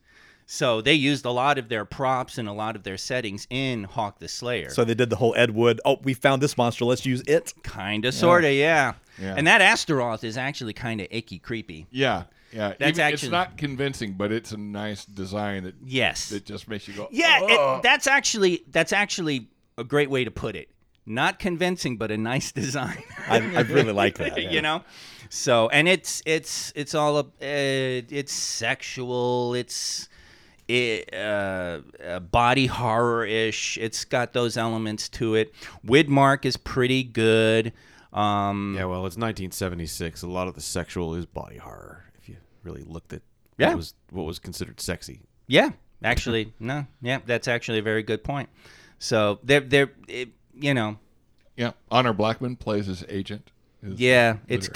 So 0.52 0.80
they 0.80 0.94
used 0.94 1.24
a 1.26 1.30
lot 1.30 1.58
of 1.58 1.68
their 1.68 1.84
props 1.84 2.36
and 2.36 2.48
a 2.48 2.52
lot 2.52 2.74
of 2.74 2.82
their 2.82 2.96
settings 2.98 3.46
in 3.50 3.84
Hawk 3.84 4.18
the 4.18 4.26
Slayer. 4.26 4.70
so 4.70 4.82
they 4.84 4.94
did 4.94 5.08
the 5.08 5.14
whole 5.14 5.32
Ed 5.36 5.52
Wood. 5.52 5.80
Oh, 5.84 6.00
we 6.02 6.12
found 6.12 6.42
this 6.42 6.58
monster. 6.58 6.84
Let's 6.84 7.06
use 7.06 7.22
it. 7.28 7.54
kind 7.62 8.04
of, 8.04 8.12
sort 8.14 8.44
of, 8.44 8.52
yeah. 8.52 8.94
Yeah. 9.16 9.34
And 9.36 9.46
that 9.46 9.60
Astaroth 9.60 10.24
is 10.24 10.36
actually 10.36 10.72
kind 10.72 11.00
of 11.00 11.06
icky, 11.12 11.38
creepy. 11.38 11.86
Yeah. 11.92 12.24
Yeah. 12.52 12.74
That's 12.80 12.98
Even- 12.98 13.00
actually- 13.00 13.26
it's 13.28 13.30
not 13.30 13.58
convincing, 13.58 14.14
but 14.14 14.32
it's 14.32 14.50
a 14.50 14.56
nice 14.56 15.04
design 15.04 15.62
that 15.62 15.76
Yes. 15.86 16.30
that 16.30 16.46
just 16.46 16.66
makes 16.66 16.88
you 16.88 16.94
go. 16.94 17.06
Yeah, 17.12 17.38
"Oh." 17.42 17.76
it, 17.76 17.82
that's 17.84 18.08
actually 18.08 18.64
that's 18.72 18.92
actually 18.92 19.50
a 19.78 19.84
great 19.84 20.10
way 20.10 20.24
to 20.24 20.32
put 20.32 20.56
it. 20.56 20.68
Not 21.06 21.38
convincing, 21.38 21.96
but 21.96 22.10
a 22.10 22.16
nice 22.16 22.50
design. 22.62 23.04
I, 23.28 23.36
I 23.36 23.60
really 23.60 23.92
like 23.92 24.18
that. 24.18 24.36
yeah. 24.42 24.50
you 24.50 24.62
know 24.62 24.82
so 25.32 25.68
and 25.68 25.86
it's 25.88 26.22
it's 26.26 26.72
it's 26.74 26.92
all 26.92 27.18
a, 27.18 27.20
uh, 27.20 28.02
it's 28.10 28.32
sexual 28.32 29.54
it's 29.54 30.08
it, 30.70 31.14
uh, 31.14 31.80
uh, 32.04 32.20
body 32.20 32.66
horror 32.66 33.24
ish 33.24 33.76
it's 33.78 34.04
got 34.04 34.32
those 34.32 34.56
elements 34.56 35.08
to 35.08 35.34
it 35.34 35.52
widmark 35.84 36.44
is 36.44 36.56
pretty 36.56 37.02
good 37.02 37.72
um 38.12 38.74
Yeah, 38.76 38.86
well, 38.86 39.06
it's 39.06 39.16
1976. 39.16 40.22
A 40.22 40.26
lot 40.26 40.48
of 40.48 40.54
the 40.54 40.60
sexual 40.60 41.14
is 41.14 41.26
body 41.26 41.58
horror. 41.58 42.04
If 42.20 42.28
you 42.28 42.36
really 42.64 42.82
looked 42.82 43.12
at 43.12 43.22
Yeah. 43.58 43.68
what 43.68 43.76
was 43.76 43.94
what 44.10 44.24
was 44.26 44.38
considered 44.38 44.80
sexy. 44.80 45.20
yeah 45.46 45.70
actually 46.02 46.52
no 46.60 46.86
yeah 47.02 47.18
that's 47.26 47.46
actually 47.48 47.78
a 47.78 47.82
very 47.82 48.02
good 48.02 48.24
point 48.24 48.48
so 48.98 49.38
they're 49.44 49.60
they're 49.60 49.92
it, 50.08 50.30
you 50.54 50.74
know 50.74 50.98
Yeah. 51.56 51.72
Honor 51.90 52.12
Blackman 52.12 52.56
plays 52.56 52.86
his 52.86 53.04
agent. 53.08 53.50
His- 53.82 54.00
Yeah, 54.00 54.38
it's 54.48 54.68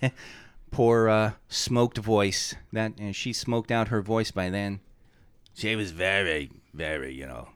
poor 0.70 1.08
uh, 1.08 1.32
smoked 1.48 1.98
voice. 1.98 2.54
That 2.72 2.92
and 2.98 3.14
she 3.14 3.32
smoked 3.32 3.70
out 3.70 3.88
her 3.88 4.02
voice 4.02 4.30
by 4.30 4.50
then. 4.50 4.80
She 5.56 5.74
was 5.74 5.90
very, 5.90 6.50
very, 6.74 7.14
you 7.14 7.26
know. 7.26 7.48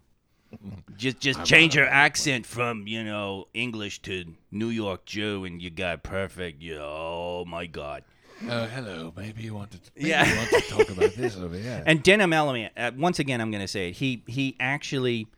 Just, 0.96 1.20
just 1.20 1.44
change 1.44 1.74
her 1.74 1.86
accent 1.86 2.44
from 2.44 2.88
you 2.88 3.04
know 3.04 3.46
English 3.54 4.02
to 4.02 4.24
New 4.50 4.68
York 4.68 5.04
Jew, 5.04 5.44
and 5.44 5.62
you 5.62 5.70
got 5.70 6.02
perfect. 6.02 6.60
You 6.60 6.78
oh 6.80 7.44
my 7.46 7.66
God. 7.66 8.02
Uh, 8.48 8.66
hello. 8.66 9.12
Maybe 9.16 9.42
you 9.42 9.54
want 9.54 9.70
to. 9.72 9.78
Maybe 9.94 10.08
Yeah. 10.08 10.28
You 10.28 10.36
want 10.36 10.50
to 10.50 10.60
talk 10.62 10.90
about 10.90 11.12
this 11.14 11.36
over 11.36 11.56
here. 11.66 11.82
And 11.86 12.02
Denholm 12.02 12.34
Elliott, 12.34 12.72
uh, 12.76 12.90
once 12.96 13.18
again, 13.20 13.40
I'm 13.40 13.50
going 13.50 13.62
to 13.62 13.68
say 13.68 13.90
it. 13.90 13.96
He 13.96 14.24
he 14.26 14.56
actually 14.58 15.28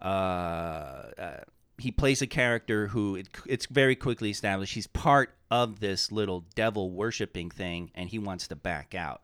uh, 0.00 0.04
uh, 0.06 1.40
he 1.76 1.90
plays 1.92 2.22
a 2.22 2.26
character 2.26 2.88
who 2.88 3.16
it, 3.16 3.28
it's 3.46 3.66
very 3.66 3.94
quickly 3.96 4.30
established 4.30 4.74
he's 4.74 4.86
part 4.86 5.34
of 5.50 5.80
this 5.80 6.10
little 6.10 6.44
devil 6.54 6.90
worshiping 6.90 7.50
thing, 7.50 7.90
and 7.94 8.08
he 8.08 8.18
wants 8.18 8.48
to 8.48 8.56
back 8.56 8.94
out, 8.94 9.22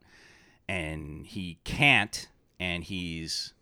and 0.69 1.27
he 1.27 1.59
can't, 1.65 2.29
and 2.65 2.85
he's 2.85 3.53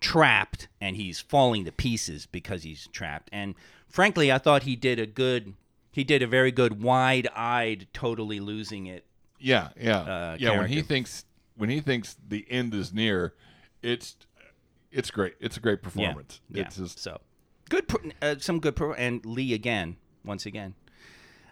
trapped, 0.00 0.66
and 0.80 0.96
he's 0.96 1.20
falling 1.20 1.64
to 1.64 1.70
pieces 1.72 2.26
because 2.26 2.64
he's 2.64 2.88
trapped. 2.88 3.28
And 3.32 3.54
frankly, 3.88 4.32
I 4.32 4.38
thought 4.38 4.64
he 4.64 4.74
did 4.74 4.98
a 4.98 5.06
good, 5.06 5.54
he 5.92 6.02
did 6.02 6.22
a 6.22 6.26
very 6.26 6.50
good, 6.50 6.82
wide-eyed, 6.82 7.86
totally 7.92 8.40
losing 8.40 8.86
it. 8.86 9.04
Yeah, 9.38 9.68
yeah, 9.80 9.98
uh, 9.98 10.36
yeah. 10.38 10.58
When 10.58 10.68
he 10.68 10.82
thinks 10.82 11.24
when 11.56 11.70
he 11.70 11.80
thinks 11.80 12.16
the 12.28 12.44
end 12.50 12.74
is 12.74 12.92
near, 12.92 13.34
it's 13.82 14.16
it's 14.90 15.10
great. 15.10 15.34
It's 15.40 15.56
a 15.56 15.60
great 15.60 15.82
performance. 15.82 16.40
Yeah, 16.48 16.62
It's 16.62 16.76
just 16.76 16.98
so 16.98 17.20
good. 17.68 17.84
Uh, 18.20 18.36
some 18.38 18.58
good 18.60 18.76
per- 18.76 18.94
and 18.94 19.24
Lee 19.24 19.54
again, 19.54 19.96
once 20.24 20.46
again. 20.46 20.74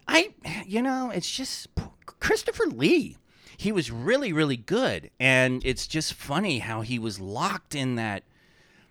I, 0.08 0.34
you 0.66 0.82
know, 0.82 1.10
it's 1.10 1.30
just 1.30 1.68
Christopher 2.06 2.66
Lee. 2.66 3.16
He 3.60 3.72
was 3.72 3.90
really, 3.90 4.32
really 4.32 4.56
good, 4.56 5.10
and 5.20 5.62
it's 5.66 5.86
just 5.86 6.14
funny 6.14 6.60
how 6.60 6.80
he 6.80 6.98
was 6.98 7.20
locked 7.20 7.74
in 7.74 7.96
that 7.96 8.22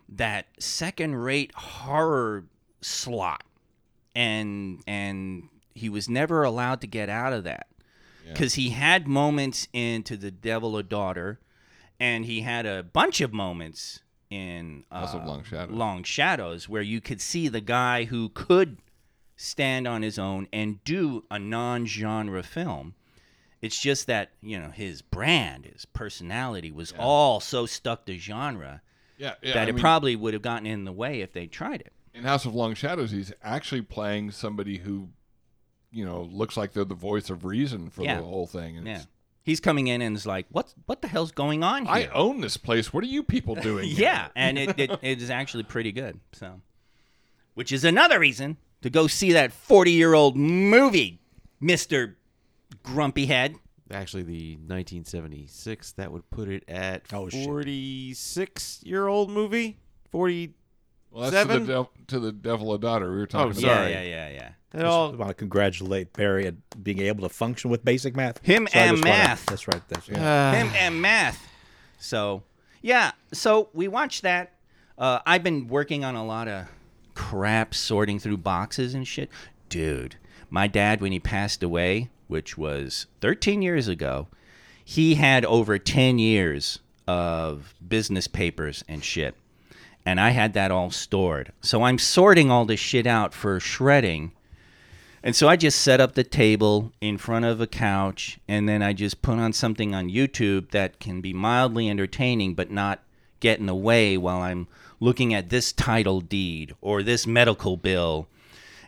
that 0.07 0.45
second-rate 0.59 1.51
horror 1.55 2.45
slot, 2.79 3.43
and 4.13 4.83
and 4.85 5.49
he 5.73 5.89
was 5.89 6.07
never 6.07 6.43
allowed 6.43 6.81
to 6.81 6.87
get 6.87 7.09
out 7.09 7.33
of 7.33 7.45
that 7.45 7.65
because 8.27 8.53
he 8.53 8.69
had 8.69 9.07
moments 9.07 9.67
into 9.73 10.15
the 10.15 10.29
Devil 10.29 10.77
a 10.77 10.83
Daughter, 10.83 11.39
and 11.99 12.25
he 12.25 12.41
had 12.41 12.67
a 12.67 12.83
bunch 12.83 13.21
of 13.21 13.33
moments 13.33 14.01
in 14.29 14.83
uh, 14.91 15.19
Long 15.25 15.43
Shadows. 15.43 15.75
Long 15.75 16.03
Shadows 16.03 16.69
where 16.69 16.83
you 16.83 17.01
could 17.01 17.21
see 17.21 17.47
the 17.47 17.59
guy 17.61 18.03
who 18.03 18.29
could 18.29 18.77
stand 19.35 19.87
on 19.87 20.03
his 20.03 20.19
own 20.19 20.47
and 20.53 20.83
do 20.83 21.23
a 21.31 21.39
non-genre 21.39 22.43
film. 22.43 22.93
It's 23.61 23.79
just 23.79 24.07
that 24.07 24.31
you 24.41 24.59
know 24.59 24.69
his 24.69 25.01
brand, 25.01 25.65
his 25.65 25.85
personality 25.85 26.71
was 26.71 26.93
all 26.97 27.39
so 27.39 27.65
stuck 27.65 28.05
to 28.05 28.17
genre 28.17 28.81
yeah, 29.17 29.33
yeah. 29.41 29.53
that 29.53 29.65
I 29.67 29.69
it 29.69 29.73
mean, 29.75 29.81
probably 29.81 30.15
would 30.15 30.33
have 30.33 30.41
gotten 30.43 30.65
in 30.65 30.85
the 30.85 30.93
way 30.93 31.21
if 31.21 31.33
they 31.33 31.45
tried 31.47 31.81
it. 31.81 31.91
in 32.13 32.23
House 32.23 32.45
of 32.45 32.55
Long 32.55 32.73
Shadows, 32.73 33.11
he's 33.11 33.33
actually 33.43 33.81
playing 33.81 34.31
somebody 34.31 34.77
who, 34.77 35.09
you 35.91 36.05
know, 36.05 36.21
looks 36.31 36.55
like 36.55 36.71
they're 36.73 36.85
the 36.85 36.95
voice 36.95 37.29
of 37.29 37.43
reason 37.43 37.89
for 37.89 38.03
Yeah. 38.03 38.17
the 38.19 38.23
whole 38.23 38.47
thing. 38.47 38.77
And 38.77 38.87
Yeah, 38.87 39.01
he's 39.43 39.59
coming 39.59 39.87
in 39.87 40.01
and 40.01 40.15
is 40.15 40.25
like, 40.25 40.45
"What? 40.49 40.73
What 40.85 41.01
the 41.01 41.09
hell's 41.09 41.33
going 41.33 41.61
on 41.63 41.85
here?" 41.85 41.93
I 41.93 42.05
own 42.13 42.39
this 42.39 42.55
place. 42.55 42.93
What 42.93 43.03
are 43.03 43.07
you 43.07 43.23
people 43.23 43.55
doing? 43.69 43.89
Yeah, 43.91 44.29
and 44.37 44.57
it, 44.57 44.79
it, 44.79 44.91
it 45.01 45.21
is 45.21 45.29
actually 45.29 45.63
pretty 45.63 45.91
good. 45.91 46.17
So, 46.31 46.61
which 47.55 47.73
is 47.73 47.83
another 47.83 48.19
reason 48.19 48.55
to 48.83 48.89
go 48.89 49.07
see 49.07 49.33
that 49.33 49.51
forty-year-old 49.51 50.37
movie, 50.37 51.19
Mister 51.59 52.15
Grumpy 52.93 53.25
Head. 53.25 53.55
Actually, 53.91 54.23
the 54.23 54.55
1976 54.57 55.93
that 55.93 56.11
would 56.11 56.29
put 56.29 56.47
it 56.47 56.63
at 56.67 57.03
Oh, 57.11 57.27
shit. 57.29 57.43
46 57.45 58.81
year 58.83 59.07
old 59.07 59.29
movie. 59.31 59.77
40. 60.11 60.53
Well, 61.11 61.23
that's 61.31 61.33
to 61.47 61.53
Seven? 61.53 61.65
the, 61.65 61.73
dev- 61.73 62.07
to 62.07 62.19
the 62.19 62.31
Devil 62.31 62.73
a 62.73 62.79
Daughter. 62.79 63.11
We 63.11 63.17
were 63.17 63.25
talking 63.25 63.47
Oh, 63.47 63.49
about. 63.51 63.61
sorry. 63.61 63.91
Yeah, 63.91 64.01
yeah, 64.03 64.29
yeah, 64.29 64.29
yeah. 64.73 64.79
It 64.79 64.85
all, 64.85 65.11
I 65.11 65.15
want 65.15 65.29
to 65.29 65.33
congratulate 65.33 66.13
Barry 66.13 66.45
at 66.45 66.83
being 66.83 66.99
able 66.99 67.27
to 67.27 67.33
function 67.33 67.71
with 67.71 67.83
basic 67.83 68.15
math. 68.15 68.45
Him 68.45 68.67
So 68.71 68.77
I 68.79 68.83
and 68.83 68.97
just 68.97 69.07
wanna- 69.07 69.17
math. 69.17 69.45
that's 69.47 69.67
right. 69.67 69.81
That's 69.87 70.07
right. 70.09 70.17
Him 70.55 70.71
and 70.75 71.01
math. 71.01 71.47
So, 71.97 72.43
yeah. 72.83 73.11
So 73.33 73.69
we 73.73 73.87
watched 73.87 74.21
that. 74.21 74.53
Uh, 74.99 75.19
I've 75.25 75.41
been 75.43 75.67
working 75.67 76.03
on 76.03 76.13
a 76.15 76.23
lot 76.23 76.47
of 76.47 76.67
crap, 77.15 77.73
sorting 77.73 78.19
through 78.19 78.37
boxes 78.37 78.93
and 78.93 79.07
shit. 79.07 79.29
Dude, 79.69 80.17
my 80.51 80.67
dad, 80.67 81.01
when 81.01 81.11
he 81.11 81.19
passed 81.19 81.63
away, 81.63 82.09
which 82.29 82.57
was 82.57 83.07
13 83.19 83.61
years 83.61 83.89
ago, 83.89 84.27
he 84.85 85.15
had 85.15 85.43
over 85.43 85.77
10 85.77 86.17
years 86.17 86.79
of 87.07 87.73
business 87.85 88.27
papers 88.27 88.83
and 88.87 89.03
shit. 89.03 89.35
And 90.05 90.19
I 90.19 90.29
had 90.29 90.53
that 90.53 90.71
all 90.71 90.91
stored. 90.91 91.51
So 91.61 91.83
I'm 91.83 91.97
sorting 91.97 92.49
all 92.49 92.65
this 92.65 92.79
shit 92.79 93.05
out 93.05 93.33
for 93.33 93.59
shredding. 93.59 94.31
And 95.21 95.35
so 95.35 95.49
I 95.49 95.57
just 95.57 95.81
set 95.81 95.99
up 95.99 96.13
the 96.13 96.23
table 96.23 96.93
in 97.01 97.17
front 97.17 97.43
of 97.43 97.59
a 97.59 97.67
couch, 97.67 98.39
and 98.47 98.69
then 98.69 98.81
I 98.81 98.93
just 98.93 99.21
put 99.21 99.37
on 99.37 99.51
something 99.51 99.93
on 99.93 100.09
YouTube 100.09 100.71
that 100.71 100.99
can 100.99 101.19
be 101.19 101.33
mildly 101.33 101.89
entertaining, 101.89 102.53
but 102.53 102.71
not 102.71 103.03
get 103.41 103.59
in 103.59 103.65
the 103.65 103.75
way 103.75 104.17
while 104.17 104.41
I'm 104.41 104.67
looking 105.01 105.33
at 105.33 105.49
this 105.49 105.73
title 105.73 106.21
deed 106.21 106.73
or 106.79 107.03
this 107.03 107.27
medical 107.27 107.75
bill. 107.75 108.27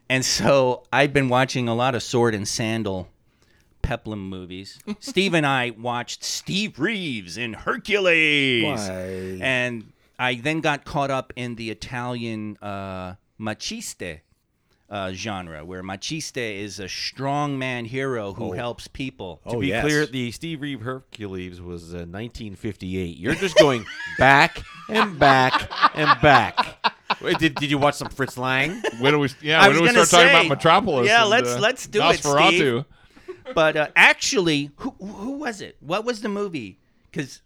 And 0.09 0.23
so 0.23 0.83
I've 0.91 1.13
been 1.13 1.27
watching 1.29 1.67
a 1.67 1.75
lot 1.75 1.95
of 1.95 2.03
sword 2.03 2.33
and 2.33 2.47
sandal 2.47 3.09
peplum 3.91 4.29
movies. 4.29 4.79
Steve 5.01 5.33
and 5.33 5.45
I 5.45 5.71
watched 5.71 6.23
Steve 6.23 6.79
Reeves 6.79 7.35
in 7.37 7.51
Hercules. 7.53 8.63
Why? 8.63 9.37
And 9.41 9.91
I 10.17 10.35
then 10.35 10.61
got 10.61 10.85
caught 10.85 11.11
up 11.11 11.33
in 11.35 11.55
the 11.55 11.69
Italian 11.71 12.55
uh, 12.61 13.15
Maciste 13.37 14.21
uh, 14.89 15.11
genre, 15.11 15.65
where 15.65 15.83
Maciste 15.83 16.37
is 16.37 16.79
a 16.79 16.87
strong 16.87 17.59
man 17.59 17.83
hero 17.83 18.31
who 18.33 18.53
helps 18.53 18.87
people. 18.87 19.41
to 19.49 19.55
Oh, 19.57 19.59
be 19.59 19.67
yes. 19.67 19.83
clear, 19.83 20.05
the 20.05 20.31
Steve 20.31 20.61
Reeves 20.61 20.83
Hercules 20.85 21.59
was 21.59 21.93
uh, 21.93 22.07
1958. 22.07 23.17
You're 23.17 23.35
just 23.35 23.57
going 23.57 23.85
back 24.17 24.61
and 24.87 25.19
back 25.19 25.69
and 25.95 26.19
back. 26.21 26.77
Wait, 27.21 27.37
did, 27.39 27.55
did 27.55 27.69
you 27.69 27.77
watch 27.77 27.95
some 27.95 28.07
Fritz 28.09 28.37
Lang? 28.37 28.81
When 28.99 29.11
do 29.11 29.19
we? 29.19 29.27
Yeah, 29.41 29.59
I 29.61 29.67
when 29.67 29.75
do 29.77 29.81
we 29.83 29.87
gonna 29.91 30.05
start 30.05 30.23
talking 30.31 30.47
about 30.47 30.47
Metropolis? 30.49 31.07
yeah, 31.07 31.21
and, 31.23 31.29
let's- 31.29 31.49
uh, 31.49 31.59
let's 31.59 31.87
do 31.87 31.99
it, 31.99 32.03
Nosferatu. 32.21 32.85
But 33.53 33.77
uh, 33.77 33.87
actually, 33.95 34.71
who 34.77 34.95
who 34.99 35.31
was 35.37 35.61
it? 35.61 35.77
What 35.79 36.05
was 36.05 36.21
the 36.21 36.29
movie? 36.29 36.79
Because 37.09 37.41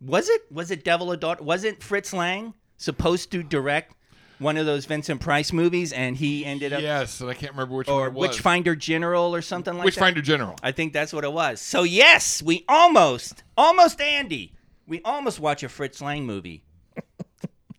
was 0.00 0.28
it 0.28 0.50
was 0.50 0.70
it 0.70 0.84
Devil 0.84 1.12
a 1.12 1.16
Daughter? 1.16 1.42
Wasn't 1.42 1.82
Fritz 1.82 2.12
Lang 2.12 2.54
supposed 2.76 3.30
to 3.32 3.42
direct 3.42 3.94
one 4.38 4.56
of 4.56 4.66
those 4.66 4.84
Vincent 4.84 5.20
Price 5.20 5.52
movies, 5.52 5.92
and 5.92 6.16
he 6.16 6.44
ended 6.44 6.72
up 6.72 6.82
Yes, 6.82 7.20
and 7.20 7.30
I 7.30 7.34
can't 7.34 7.52
remember 7.52 7.74
which 7.76 7.88
one 7.88 7.96
or 7.96 8.06
it 8.08 8.12
was. 8.12 8.28
Witchfinder 8.28 8.76
General 8.76 9.34
or 9.34 9.42
something 9.42 9.74
like 9.74 9.82
that. 9.82 9.86
Witchfinder 9.86 10.22
General. 10.22 10.56
I 10.62 10.72
think 10.72 10.92
that's 10.92 11.12
what 11.12 11.24
it 11.24 11.32
was. 11.32 11.60
So 11.60 11.82
yes, 11.82 12.42
we 12.42 12.64
almost, 12.68 13.42
almost 13.56 14.00
Andy, 14.00 14.52
we 14.86 15.00
almost 15.04 15.40
watch 15.40 15.62
a 15.62 15.68
Fritz 15.68 16.00
Lang 16.00 16.26
movie. 16.26 16.62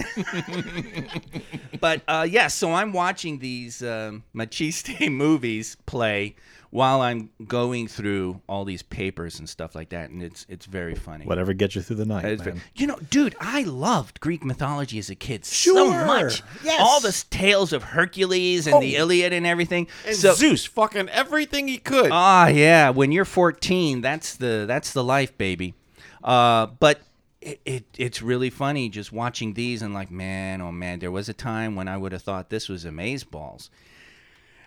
but 1.80 2.02
uh, 2.08 2.26
yeah, 2.28 2.48
so 2.48 2.72
I'm 2.72 2.92
watching 2.92 3.38
these 3.38 3.82
um, 3.82 4.24
Maciste 4.34 5.10
movies 5.12 5.76
play 5.86 6.34
while 6.74 7.02
I'm 7.02 7.30
going 7.46 7.86
through 7.86 8.40
all 8.48 8.64
these 8.64 8.82
papers 8.82 9.38
and 9.38 9.48
stuff 9.48 9.76
like 9.76 9.90
that, 9.90 10.10
and 10.10 10.20
it's 10.20 10.44
it's 10.48 10.66
very 10.66 10.96
funny. 10.96 11.24
Whatever 11.24 11.52
gets 11.52 11.76
you 11.76 11.82
through 11.82 11.94
the 11.96 12.04
night, 12.04 12.24
man. 12.24 12.36
very- 12.38 12.60
you 12.74 12.88
know, 12.88 12.98
dude, 13.10 13.36
I 13.40 13.62
loved 13.62 14.18
Greek 14.18 14.44
mythology 14.44 14.98
as 14.98 15.08
a 15.08 15.14
kid 15.14 15.44
so 15.44 15.72
Sure. 15.72 16.04
much. 16.04 16.42
Yes. 16.64 16.80
All 16.82 16.98
the 17.00 17.12
tales 17.30 17.72
of 17.72 17.84
Hercules 17.84 18.66
and 18.66 18.82
the 18.82 18.96
Iliad 18.96 19.32
and 19.32 19.46
everything. 19.46 19.86
And 20.04 20.16
so, 20.16 20.34
Zeus, 20.34 20.64
fucking 20.64 21.08
everything 21.10 21.68
he 21.68 21.78
could. 21.78 22.10
Ah, 22.10 22.48
yeah. 22.48 22.90
When 22.90 23.12
you're 23.12 23.24
14, 23.24 24.00
that's 24.00 24.34
the 24.34 24.64
that's 24.66 24.92
the 24.92 25.04
life, 25.04 25.38
baby. 25.38 25.74
Uh, 26.24 26.66
but 26.80 27.02
it, 27.40 27.60
it 27.64 27.84
it's 27.96 28.20
really 28.20 28.50
funny 28.50 28.88
just 28.88 29.12
watching 29.12 29.54
these 29.54 29.80
and 29.80 29.94
like, 29.94 30.10
man, 30.10 30.60
oh 30.60 30.72
man, 30.72 30.98
there 30.98 31.12
was 31.12 31.28
a 31.28 31.34
time 31.34 31.76
when 31.76 31.86
I 31.86 31.96
would 31.96 32.10
have 32.10 32.22
thought 32.22 32.50
this 32.50 32.68
was 32.68 32.84
amazeballs. 32.84 33.68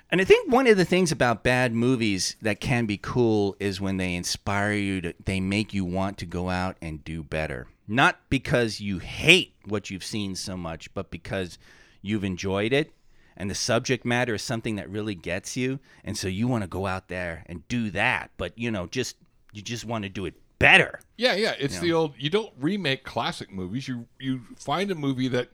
And 0.10 0.22
I 0.22 0.24
think 0.24 0.52
one 0.52 0.68
of 0.68 0.78
the 0.78 0.86
things 0.86 1.12
about 1.12 1.44
bad 1.44 1.74
movies 1.74 2.38
that 2.42 2.62
can 2.62 2.86
be 2.86 2.98
cool 2.98 3.58
is 3.60 3.82
when 3.82 3.98
they 3.98 4.16
inspire 4.16 4.72
you 4.72 5.02
to 5.02 5.14
they 5.24 5.40
make 5.40 5.74
you 5.74 5.84
want 5.84 6.18
to 6.20 6.26
go 6.26 6.50
out 6.50 6.78
and 6.82 7.04
do 7.04 7.24
better. 7.24 7.68
Not 7.88 8.20
because 8.30 8.80
you 8.80 9.00
hate 9.00 9.56
what 9.66 9.90
you've 9.90 10.04
seen 10.04 10.36
so 10.36 10.56
much, 10.56 10.94
but 10.94 11.12
because 11.12 11.58
you've 12.02 12.24
enjoyed 12.24 12.72
it 12.72 12.94
and 13.36 13.50
the 13.50 13.56
subject 13.56 14.06
matter 14.06 14.36
is 14.36 14.42
something 14.42 14.78
that 14.78 14.90
really 14.90 15.16
gets 15.16 15.58
you 15.58 15.80
and 16.04 16.18
so 16.18 16.28
you 16.28 16.48
want 16.48 16.64
to 16.64 16.70
go 16.70 16.86
out 16.86 17.10
there 17.10 17.44
and 17.48 17.68
do 17.68 17.90
that, 17.92 18.32
but 18.38 18.58
you 18.58 18.72
know, 18.72 18.88
just 18.88 19.18
you 19.52 19.62
just 19.62 19.84
want 19.84 20.04
to 20.04 20.10
do 20.10 20.26
it 20.26 20.36
better. 20.60 21.00
Yeah, 21.18 21.34
yeah. 21.34 21.54
It's 21.60 21.80
the 21.80 21.94
old. 21.94 22.14
You 22.18 22.30
don't 22.30 22.54
remake 22.60 23.04
classic 23.04 23.52
movies. 23.52 23.88
You 23.88 24.08
you 24.20 24.42
find 24.56 24.92
a 24.92 24.96
movie 24.96 25.28
that, 25.30 25.50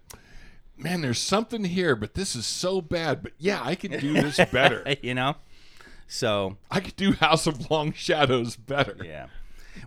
man, 0.84 1.02
there's 1.02 1.20
something 1.20 1.64
here, 1.64 1.96
but 1.96 2.14
this 2.14 2.36
is 2.36 2.46
so 2.46 2.82
bad. 2.82 3.24
But 3.24 3.34
yeah, 3.38 3.62
I 3.64 3.76
could 3.76 4.00
do 4.00 4.14
this 4.14 4.38
better. 4.52 4.96
you 5.02 5.14
know? 5.14 5.36
So, 6.08 6.58
I 6.70 6.80
could 6.80 6.96
do 6.96 7.14
House 7.14 7.48
of 7.48 7.72
Long 7.72 7.94
Shadows 7.94 8.56
better. 8.56 8.98
Yeah. 9.04 9.28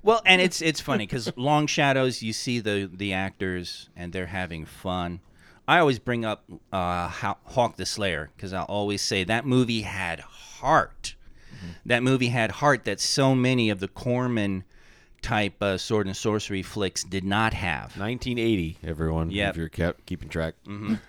Well, 0.02 0.22
and 0.26 0.40
it's 0.40 0.60
it's 0.60 0.80
funny 0.80 1.06
because 1.06 1.30
Long 1.36 1.66
Shadows, 1.66 2.22
you 2.22 2.32
see 2.32 2.58
the 2.58 2.90
the 2.92 3.12
actors 3.12 3.88
and 3.94 4.12
they're 4.12 4.26
having 4.26 4.64
fun. 4.64 5.20
I 5.68 5.78
always 5.78 5.98
bring 5.98 6.24
up 6.24 6.44
uh, 6.72 7.08
Hawk 7.08 7.76
the 7.76 7.86
Slayer 7.86 8.30
because 8.36 8.52
I'll 8.52 8.64
always 8.64 9.02
say 9.02 9.24
that 9.24 9.44
movie 9.44 9.82
had 9.82 10.20
heart. 10.20 11.14
That 11.84 12.02
movie 12.02 12.28
had 12.28 12.52
heart 12.52 12.84
that 12.84 13.00
so 13.00 13.34
many 13.34 13.70
of 13.70 13.80
the 13.80 13.88
Corman 13.88 14.64
type 15.22 15.62
uh, 15.62 15.78
sword 15.78 16.06
and 16.06 16.16
sorcery 16.16 16.62
flicks 16.62 17.04
did 17.04 17.24
not 17.24 17.52
have. 17.54 17.96
1980, 17.96 18.78
everyone. 18.84 19.30
Yep. 19.30 19.50
If 19.50 19.56
you're 19.56 19.68
kept, 19.68 20.06
keeping 20.06 20.28
track. 20.28 20.54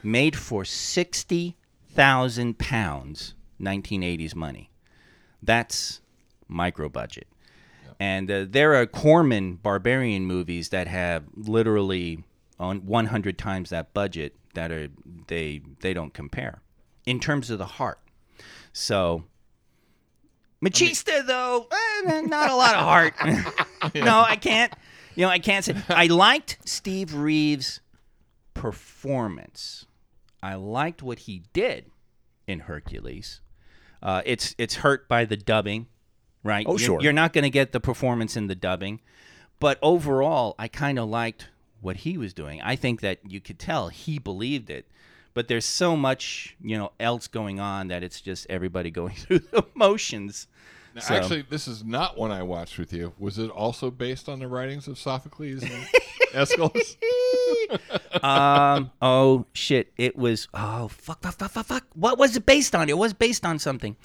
Made 0.03 0.35
for 0.35 0.65
sixty 0.65 1.57
thousand 1.89 2.57
pounds, 2.57 3.33
nineteen 3.59 4.03
eighties 4.03 4.35
money. 4.35 4.69
That's 5.41 6.01
micro 6.47 6.89
budget. 6.89 7.27
And 7.99 8.29
uh, 8.29 8.45
there 8.47 8.75
are 8.75 8.85
Corman 8.85 9.55
barbarian 9.55 10.25
movies 10.25 10.69
that 10.69 10.87
have 10.87 11.23
literally 11.35 12.23
on 12.59 12.85
100 12.85 13.37
times 13.37 13.69
that 13.69 13.93
budget 13.93 14.35
that 14.53 14.71
are 14.71 14.87
they 15.27 15.61
they 15.81 15.93
don't 15.93 16.13
compare 16.13 16.61
in 17.05 17.19
terms 17.19 17.49
of 17.49 17.57
the 17.57 17.65
heart. 17.65 17.99
So 18.73 19.23
Maciste 20.63 21.25
though, 21.25 21.67
eh, 21.71 22.21
not 22.21 22.49
a 22.49 22.55
lot 22.55 22.75
of 22.75 22.81
heart. 22.81 23.13
no, 23.95 24.21
I 24.21 24.35
can't. 24.35 24.73
You 25.15 25.25
know, 25.25 25.29
I 25.29 25.39
can't 25.39 25.65
say 25.65 25.75
I 25.89 26.07
liked 26.07 26.57
Steve 26.65 27.13
Reeves' 27.15 27.79
performance. 28.53 29.85
I 30.43 30.55
liked 30.55 31.01
what 31.01 31.19
he 31.19 31.43
did 31.53 31.85
in 32.47 32.61
Hercules. 32.61 33.41
Uh, 34.01 34.21
it's 34.25 34.53
it's 34.57 34.75
hurt 34.75 35.07
by 35.07 35.25
the 35.25 35.37
dubbing, 35.37 35.87
right? 36.43 36.65
Oh, 36.67 36.73
You're- 36.73 36.83
sure. 36.83 37.01
You're 37.01 37.13
not 37.13 37.33
going 37.33 37.43
to 37.43 37.49
get 37.49 37.71
the 37.71 37.79
performance 37.79 38.37
in 38.37 38.47
the 38.47 38.55
dubbing, 38.55 38.99
but 39.59 39.79
overall, 39.81 40.55
I 40.59 40.67
kind 40.67 40.99
of 40.99 41.09
liked 41.09 41.49
what 41.81 41.97
he 41.97 42.17
was 42.17 42.33
doing. 42.33 42.61
I 42.61 42.75
think 42.75 43.01
that 43.01 43.19
you 43.27 43.39
could 43.39 43.59
tell 43.59 43.89
he 43.89 44.19
believed 44.19 44.69
it. 44.69 44.87
But 45.33 45.47
there's 45.47 45.65
so 45.65 45.95
much, 45.95 46.55
you 46.59 46.75
know, 46.79 46.93
else 46.99 47.27
going 47.27 47.59
on 47.59 47.89
that 47.89 48.01
it's 48.01 48.21
just 48.21 48.47
everybody 48.49 48.89
going 49.01 49.15
through 49.15 49.39
the 49.39 49.65
motions. 49.75 50.47
Now, 50.97 51.03
So- 51.03 51.13
Actually, 51.15 51.41
this 51.43 51.67
is 51.67 51.83
not 51.83 52.17
one 52.17 52.31
I 52.31 52.41
watched 52.41 52.79
with 52.79 52.91
you. 52.91 53.13
Was 53.19 53.37
it 53.37 53.51
also 53.51 53.91
based 53.91 54.27
on 54.27 54.39
the 54.39 54.47
writings 54.47 54.87
of 54.87 54.97
Sophocles 54.97 55.61
and 55.61 55.87
Aeschylus? 56.33 56.97
um. 58.23 58.89
Oh 59.01 59.45
shit! 59.53 59.93
It 59.97 60.15
was. 60.17 60.47
Oh 60.55 60.87
fuck! 60.87 61.21
Fuck! 61.21 61.35
Fuck! 61.35 61.51
Fuck! 61.51 61.65
Fuck! 61.67 61.83
What 61.93 62.17
was 62.17 62.35
it 62.35 62.47
based 62.47 62.73
on? 62.73 62.89
It 62.89 62.97
was 62.97 63.13
based 63.13 63.45
on 63.45 63.59
something. 63.59 63.95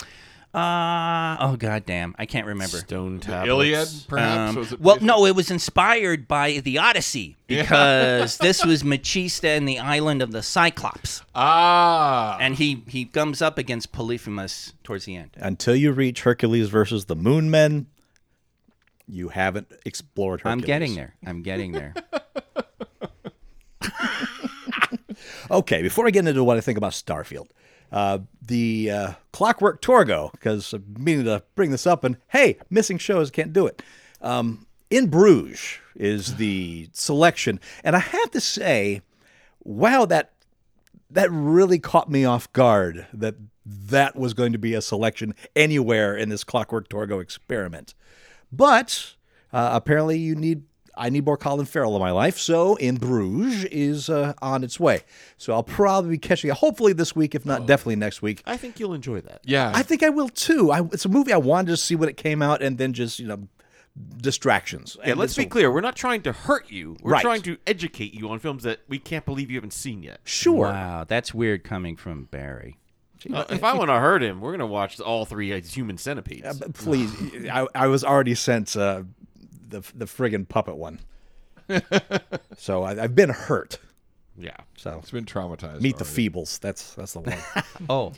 Uh. 0.55 1.37
Oh 1.41 1.57
god 1.59 1.87
damn! 1.87 2.15
I 2.19 2.27
can't 2.27 2.47
remember. 2.47 2.77
Stone 2.77 3.21
tablets. 3.21 3.49
Iliad, 3.49 3.89
perhaps? 4.07 4.51
Um, 4.51 4.57
Was 4.57 4.73
it 4.73 4.81
well, 4.83 4.99
no, 5.01 5.25
it 5.25 5.35
was 5.35 5.51
inspired 5.51 6.29
by 6.29 6.59
the 6.59 6.77
Odyssey 6.79 7.37
because 7.47 8.37
this 8.37 8.63
was 8.63 8.83
Maciste 8.83 9.45
and 9.45 9.67
the 9.67 9.79
island 9.79 10.21
of 10.21 10.31
the 10.33 10.43
Cyclops, 10.43 11.23
Ah. 11.35 12.37
and 12.39 12.57
he 12.57 12.83
he 12.87 13.07
comes 13.07 13.41
up 13.41 13.57
against 13.57 13.93
Polyphemus 13.93 14.75
towards 14.85 15.07
the 15.07 15.17
end. 15.17 15.31
Until 15.37 15.75
you 15.75 15.91
reach 15.91 16.21
Hercules 16.21 16.69
versus 16.69 17.07
the 17.07 17.17
Moon 17.17 17.51
Men, 17.51 17.87
you 19.09 19.31
haven't 19.31 19.73
explored 19.87 20.41
Hercules. 20.43 20.63
I'm 20.63 20.67
getting 20.67 20.95
there. 20.97 21.15
I'm 21.27 21.43
getting 21.43 21.73
there. 21.73 21.95
Okay, 25.51 25.83
before 25.83 26.07
I 26.07 26.11
get 26.11 26.27
into 26.27 26.43
what 26.43 26.57
I 26.57 26.61
think 26.61 26.79
about 26.79 26.93
Starfield, 26.93 27.49
uh, 27.93 28.19
the 28.41 28.91
uh, 28.91 29.13
Clockwork 29.33 29.83
Torgo, 29.83 30.33
because 30.33 30.73
I'm 30.73 30.97
meaning 30.99 31.27
to 31.27 31.43
bring 31.55 31.71
this 31.71 31.87
up, 31.87 32.03
and 32.03 32.17
hey, 32.29 32.57
missing 32.71 32.99
shows 32.99 33.31
can't 33.31 33.53
do 33.53 33.67
it. 33.67 33.83
Um, 34.21 34.67
in 34.91 35.09
Bruges 35.09 35.79
is 35.95 36.37
the 36.37 36.89
selection, 36.93 37.61
and 37.85 37.95
I 37.95 38.01
have 38.01 38.31
to 38.33 38.41
say, 38.41 39.03
wow, 39.63 40.07
that 40.07 40.33
that 41.11 41.31
really 41.31 41.79
caught 41.79 42.11
me 42.11 42.25
off 42.25 42.51
guard 42.53 43.07
that 43.13 43.35
that 43.65 44.17
was 44.17 44.35
going 44.35 44.53
to 44.53 44.59
be 44.59 44.75
a 44.75 44.83
selection 44.83 45.35
anywhere 45.55 46.17
in 46.17 46.31
this 46.31 46.43
Clockwork 46.43 46.89
Torgo 46.89 47.21
experiment. 47.21 47.95
But 48.51 49.15
uh, 49.53 49.71
apparently, 49.73 50.19
you 50.19 50.35
need 50.35 50.63
I 50.95 51.09
need 51.09 51.25
more 51.25 51.37
Colin 51.37 51.65
Farrell 51.67 51.95
in 51.97 52.01
my 52.01 52.11
life. 52.11 52.39
So, 52.39 52.75
In 52.77 52.97
Bruges 52.97 53.65
is 53.65 54.11
uh, 54.11 54.35
on 54.43 54.63
its 54.63 54.79
way. 54.79 55.01
So 55.39 55.53
I'll 55.55 55.63
probably 55.63 56.11
be 56.11 56.19
catching 56.19 56.51
it. 56.51 56.57
Hopefully 56.57 56.93
this 56.93 57.17
week, 57.17 57.35
if 57.35 57.47
not, 57.47 57.67
definitely 57.67 57.97
next 57.97 58.21
week. 58.23 58.43
I 58.47 58.57
think 58.57 58.79
you'll 58.79 58.93
enjoy 58.95 59.21
that. 59.23 59.41
yeah. 59.45 59.73
I 59.75 59.83
think 59.83 60.03
I 60.03 60.11
will 60.11 60.29
too. 60.29 60.71
I, 60.71 60.81
it's 60.93 61.05
a 61.05 61.09
movie 61.09 61.33
I 61.33 61.39
wanted 61.39 61.69
to 61.71 61.77
see 61.79 61.95
when 61.97 62.09
it 62.09 62.17
came 62.17 62.43
out, 62.43 62.63
and 62.63 62.77
then 62.79 62.93
just 62.93 63.19
you 63.19 63.27
know 63.27 63.49
distractions. 64.19 64.97
Yeah, 65.03 65.11
And 65.11 65.21
let's 65.21 65.35
so- 65.35 65.43
be 65.43 65.47
clear. 65.47 65.71
We're 65.71 65.81
not 65.81 65.97
trying 65.97 66.23
to 66.23 66.33
hurt 66.33 66.71
you. 66.71 66.97
We're 67.03 67.13
Right. 67.13 67.23
trying 67.23 67.43
to 67.43 67.57
educate 67.67 68.15
you 68.15 68.29
on 68.31 68.39
films 68.39 68.63
that 68.63 68.81
we 68.89 68.99
can't 68.99 69.25
believe 69.25 69.51
you 69.51 69.57
haven't 69.57 69.73
seen 69.75 70.03
yet. 70.03 70.21
Sure. 70.25 70.67
Wow, 70.67 71.05
that's 71.07 71.35
weird 71.35 71.65
coming 71.65 71.97
from 71.97 72.25
Barry. 72.27 72.79
Uh, 73.33 73.45
if 73.51 73.63
I 73.63 73.75
want 73.75 73.89
to 73.89 73.95
hurt 74.01 74.21
him, 74.23 74.41
we're 74.41 74.51
gonna 74.51 74.67
watch 74.67 74.99
all 75.01 75.25
three 75.25 75.53
uh, 75.53 75.61
human 75.61 75.97
centipedes. 75.97 76.61
Uh, 76.61 76.69
please, 76.75 77.13
I, 77.49 77.69
I 77.75 77.87
was 77.87 78.03
already 78.03 78.35
sent 78.35 78.77
uh, 78.77 79.05
the 79.73 79.81
the 79.95 80.05
friggin' 80.05 80.49
puppet 80.49 80.77
one. 80.77 81.01
so 82.57 82.83
I, 82.83 83.03
I've 83.03 83.15
been 83.15 83.31
hurt. 83.31 83.79
yeah. 84.39 84.57
So 84.77 84.99
it's 85.01 85.11
been 85.11 85.25
traumatized. 85.25 85.81
meet 85.81 85.99
the. 85.99 86.05
Feebles. 86.05 86.61
That's 86.61 86.95
that's 86.95 87.13
the 87.15 87.21
one. 87.21 87.35
Oh, 87.91 88.13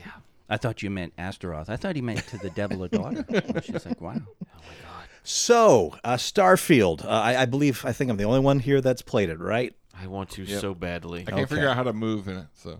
I 0.48 0.57
thought 0.59 0.82
you 0.82 0.90
meant 0.90 1.14
Astaroth. 1.18 1.70
I 1.70 1.76
thought 1.76 1.96
he 1.96 2.02
meant 2.02 2.26
to 2.28 2.38
the 2.38 2.50
devil 2.50 2.82
a 2.84 2.88
daughter. 2.88 3.24
She's 3.62 3.86
like, 3.86 4.00
wow. 4.00 4.14
Oh 4.16 4.18
my 4.42 4.74
god. 4.82 5.09
So 5.22 5.94
uh, 6.05 6.14
Starfield. 6.16 7.05
Uh, 7.05 7.09
I, 7.09 7.42
I 7.42 7.46
believe 7.46 7.84
I 7.84 7.92
think 7.92 8.11
I'm 8.11 8.16
the 8.18 8.24
only 8.24 8.40
one 8.40 8.59
here 8.61 8.80
that's 8.82 9.00
played 9.02 9.30
it. 9.30 9.38
Right? 9.40 9.74
I 9.98 10.07
want 10.09 10.30
to 10.30 10.44
so 10.46 10.74
badly. 10.74 11.20
I 11.22 11.24
can't 11.24 11.36
Okay. 11.42 11.55
figure 11.55 11.68
out 11.68 11.76
how 11.76 11.84
to 11.84 11.92
move 11.92 12.28
in 12.28 12.36
it. 12.38 12.46
So 12.55 12.78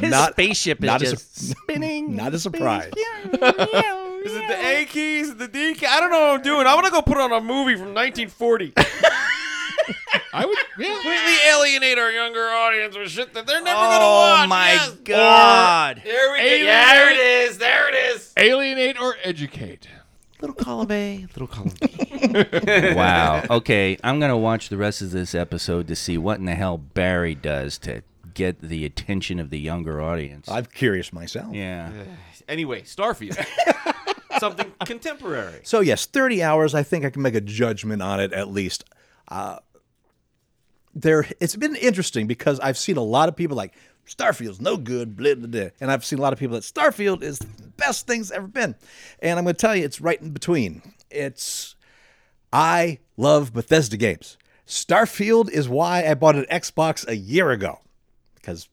His 0.00 0.10
Not- 0.10 0.32
spaceship 0.32 0.78
is 0.80 0.86
not 0.86 1.00
just 1.00 1.36
su- 1.38 1.54
spinning. 1.64 2.16
Not 2.16 2.32
a 2.34 2.38
surprise. 2.38 2.90
Is 4.24 4.34
it 4.34 4.48
the 4.48 4.66
A 4.66 4.84
keys? 4.86 5.26
Is 5.26 5.32
it 5.32 5.38
the 5.38 5.48
D 5.48 5.74
key? 5.74 5.86
I 5.86 6.00
don't 6.00 6.10
know 6.10 6.20
what 6.20 6.34
I'm 6.38 6.42
doing. 6.42 6.66
I 6.66 6.74
want 6.74 6.86
to 6.86 6.92
go 6.92 7.02
put 7.02 7.16
on 7.18 7.32
a 7.32 7.40
movie 7.40 7.74
from 7.74 7.94
1940. 7.94 8.72
I 10.34 10.46
would. 10.46 10.56
Yeah. 10.78 10.92
Completely 10.94 11.36
alienate 11.50 11.98
our 11.98 12.10
younger 12.10 12.48
audience 12.48 12.96
with 12.96 13.10
shit 13.10 13.34
that 13.34 13.46
they're 13.46 13.62
never 13.62 13.78
Oh 13.78 13.82
gonna 13.82 14.04
watch. 14.04 14.44
Oh 14.44 14.46
my 14.48 14.72
Yes. 14.72 14.90
God. 15.04 16.02
There 16.04 16.32
we 16.32 16.38
go. 16.38 16.44
Alien- 16.44 16.66
Yeah, 16.66 16.94
there 16.94 17.10
it 17.12 17.18
is. 17.50 17.58
There 17.58 17.88
it 17.88 18.14
is. 18.16 18.32
Alienate 18.36 18.98
or 19.00 19.16
educate. 19.22 19.88
Little 20.40 20.56
column 20.56 20.90
A, 20.90 21.26
little 21.34 21.46
column 21.46 21.72
B. 21.80 22.94
Wow. 22.94 23.44
Okay, 23.48 23.96
I'm 24.02 24.18
gonna 24.18 24.36
watch 24.38 24.70
the 24.70 24.76
rest 24.76 25.00
of 25.02 25.10
this 25.12 25.34
episode 25.36 25.86
to 25.88 25.94
see 25.94 26.16
what 26.18 26.38
in 26.38 26.46
the 26.46 26.54
hell 26.54 26.78
Barry 26.78 27.34
does 27.34 27.78
to 27.80 28.02
get 28.34 28.60
the 28.60 28.84
attention 28.84 29.38
of 29.38 29.50
the 29.50 29.58
younger 29.58 30.00
audience. 30.00 30.48
I'm 30.48 30.66
curious 30.66 31.12
myself. 31.12 31.54
yeah. 31.54 31.90
anyway, 32.48 32.82
Starfield. 32.82 33.44
Something 34.38 34.72
contemporary. 34.84 35.60
So 35.62 35.80
yes, 35.80 36.06
30 36.06 36.42
hours. 36.42 36.74
I 36.74 36.82
think 36.82 37.04
I 37.04 37.10
can 37.10 37.22
make 37.22 37.34
a 37.34 37.40
judgment 37.40 38.02
on 38.02 38.18
it 38.20 38.32
at 38.32 38.48
least. 38.48 38.84
Uh, 39.28 39.58
there, 40.94 41.26
it's 41.40 41.56
been 41.56 41.76
interesting 41.76 42.26
because 42.26 42.58
I've 42.60 42.78
seen 42.78 42.96
a 42.96 43.02
lot 43.02 43.28
of 43.28 43.36
people 43.36 43.56
like 43.56 43.74
Starfield's 44.06 44.60
no 44.60 44.76
good, 44.76 45.16
blah, 45.16 45.34
blah, 45.34 45.46
blah. 45.46 45.68
and 45.80 45.90
I've 45.90 46.04
seen 46.04 46.18
a 46.18 46.22
lot 46.22 46.32
of 46.32 46.38
people 46.38 46.54
that 46.54 46.64
Starfield 46.64 47.22
is 47.22 47.38
the 47.38 47.68
best 47.76 48.06
thing's 48.06 48.30
ever 48.30 48.46
been, 48.46 48.74
and 49.20 49.38
I'm 49.38 49.44
going 49.44 49.54
to 49.54 49.60
tell 49.60 49.76
you, 49.76 49.84
it's 49.84 50.00
right 50.00 50.20
in 50.20 50.30
between. 50.30 50.82
It's 51.10 51.76
I 52.52 52.98
love 53.16 53.52
Bethesda 53.52 53.96
games. 53.96 54.36
Starfield 54.66 55.50
is 55.50 55.68
why 55.68 56.04
I 56.04 56.14
bought 56.14 56.36
an 56.36 56.46
Xbox 56.50 57.06
a 57.06 57.16
year 57.16 57.50
ago 57.50 57.80
because 58.42 58.68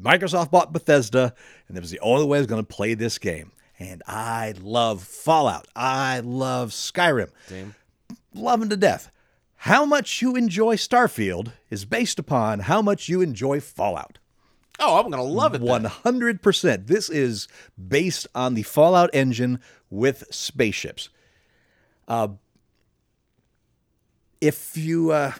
Microsoft 0.00 0.50
bought 0.50 0.72
Bethesda, 0.72 1.34
and 1.68 1.76
it 1.76 1.80
was 1.80 1.90
the 1.90 2.00
only 2.00 2.24
way 2.24 2.38
I 2.38 2.40
was 2.40 2.46
going 2.46 2.64
to 2.64 2.66
play 2.66 2.94
this 2.94 3.18
game. 3.18 3.52
And 3.78 4.02
I 4.06 4.54
love 4.60 5.02
Fallout. 5.04 5.68
I 5.76 6.20
love 6.20 6.70
Skyrim. 6.70 7.30
Same. 7.46 7.74
Love 8.34 8.60
them 8.60 8.68
to 8.70 8.76
death. 8.76 9.10
How 9.62 9.84
much 9.84 10.22
you 10.22 10.36
enjoy 10.36 10.76
Starfield 10.76 11.52
is 11.68 11.84
based 11.84 12.18
upon 12.18 12.60
how 12.60 12.80
much 12.80 13.08
you 13.08 13.20
enjoy 13.20 13.60
Fallout. 13.60 14.18
Oh, 14.80 14.98
I'm 14.98 15.10
gonna 15.10 15.22
love 15.22 15.54
it. 15.54 15.60
100%. 15.60 16.86
This 16.86 17.10
is 17.10 17.48
based 17.76 18.28
on 18.34 18.54
the 18.54 18.62
Fallout 18.62 19.10
engine 19.12 19.58
with 19.90 20.24
spaceships. 20.30 21.08
Uh, 22.06 22.28
if 24.40 24.76
you 24.76 25.10
uh, 25.10 25.32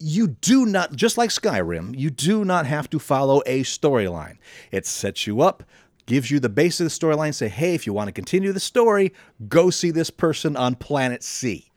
you 0.00 0.28
do 0.28 0.64
not 0.64 0.96
just 0.96 1.18
like 1.18 1.30
Skyrim, 1.30 1.96
you 1.96 2.10
do 2.10 2.44
not 2.44 2.66
have 2.66 2.88
to 2.90 2.98
follow 2.98 3.42
a 3.44 3.62
storyline. 3.62 4.38
It 4.72 4.86
sets 4.86 5.26
you 5.26 5.42
up, 5.42 5.62
gives 6.06 6.30
you 6.30 6.40
the 6.40 6.48
base 6.48 6.80
of 6.80 6.84
the 6.84 6.90
storyline. 6.90 7.34
Say, 7.34 7.48
hey, 7.48 7.74
if 7.74 7.86
you 7.86 7.92
want 7.92 8.08
to 8.08 8.12
continue 8.12 8.52
the 8.52 8.60
story, 8.60 9.12
go 9.48 9.68
see 9.68 9.90
this 9.90 10.08
person 10.08 10.56
on 10.56 10.74
Planet 10.74 11.22
C. 11.22 11.70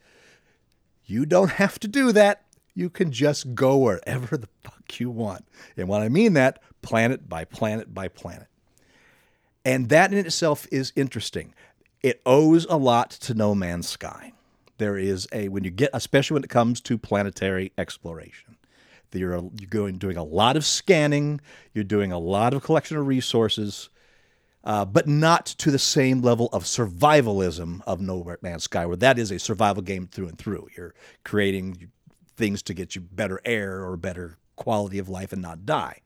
You 1.05 1.26
don't 1.26 1.51
have 1.51 1.80
to 1.80 1.88
do 1.88 2.13
that. 2.13 2.45
You 2.74 2.89
can 2.89 3.11
just 3.11 3.53
go 3.53 3.78
wherever 3.78 4.38
the 4.38 4.47
fuck 4.63 4.99
you 4.99 5.11
want. 5.11 5.45
And 5.76 5.89
when 5.89 6.01
I 6.01 6.07
mean 6.07 6.34
that, 6.34 6.59
planet 6.82 7.28
by 7.28 7.43
planet 7.43 7.93
by 7.93 8.07
planet. 8.07 8.47
And 9.65 9.89
that 9.89 10.13
in 10.13 10.26
itself 10.26 10.65
is 10.71 10.93
interesting. 10.95 11.53
It 12.01 12.21
owes 12.26 12.65
a 12.65 12.78
lot 12.78 13.11
to 13.11 13.34
No 13.34 13.53
Man's 13.53 13.88
Sky. 13.88 14.34
There 14.78 14.97
is 14.97 15.28
a 15.32 15.49
when 15.49 15.63
you 15.63 15.71
get, 15.71 15.89
especially 15.93 16.36
when 16.36 16.43
it 16.43 16.49
comes 16.49 16.82
to 16.82 16.97
planetary 16.97 17.71
exploration, 17.78 18.57
you're 19.11 19.36
you're 19.59 19.69
going 19.69 19.97
doing 19.97 20.17
a 20.17 20.24
lot 20.24 20.55
of 20.55 20.65
scanning. 20.65 21.39
You're 21.74 21.84
doing 21.84 22.11
a 22.11 22.19
lot 22.19 22.53
of 22.53 22.63
collection 22.63 22.97
of 22.97 23.07
resources, 23.07 23.89
uh, 24.63 24.86
but 24.86 25.07
not 25.07 25.45
to 25.45 25.71
the 25.71 25.80
same 25.80 26.21
level 26.21 26.49
of 26.51 26.63
survivalism 26.63 27.82
of 27.86 28.01
No 28.01 28.36
Man's 28.41 28.63
Sky, 28.63 28.86
where 28.86 28.97
that 28.97 29.19
is 29.19 29.32
a 29.32 29.39
survival 29.39 29.84
game 29.84 30.07
through 30.07 30.30
and 30.30 30.38
through. 30.38 30.67
You're 30.76 30.93
creating 31.24 31.89
things 32.36 32.61
to 32.63 32.74
get 32.74 32.95
you 32.95 33.01
better 33.01 33.39
air 33.45 33.84
or 33.84 33.95
better 33.97 34.38
quality 34.55 34.99
of 34.99 35.09
life 35.09 35.34
and 35.34 35.41
not 35.41 35.65
die. 35.65 36.01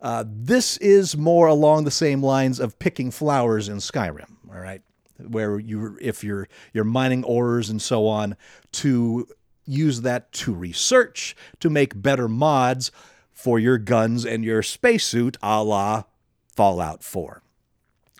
Uh, 0.00 0.24
this 0.26 0.76
is 0.76 1.16
more 1.16 1.48
along 1.48 1.84
the 1.84 1.90
same 1.90 2.22
lines 2.22 2.60
of 2.60 2.78
picking 2.78 3.10
flowers 3.10 3.68
in 3.68 3.78
Skyrim. 3.78 4.36
All 4.52 4.60
right, 4.60 4.82
where 5.18 5.58
you 5.58 5.98
if 6.00 6.22
you're 6.22 6.48
you're 6.72 6.84
mining 6.84 7.24
ores 7.24 7.68
and 7.68 7.82
so 7.82 8.06
on 8.06 8.36
to 8.72 9.26
use 9.66 10.00
that 10.02 10.32
to 10.32 10.54
research 10.54 11.36
to 11.60 11.68
make 11.68 12.00
better 12.00 12.28
mods 12.28 12.90
for 13.32 13.58
your 13.58 13.78
guns 13.78 14.24
and 14.24 14.44
your 14.44 14.62
spacesuit, 14.62 15.36
a 15.42 15.62
la 15.62 16.04
Fallout 16.54 17.02
4 17.02 17.42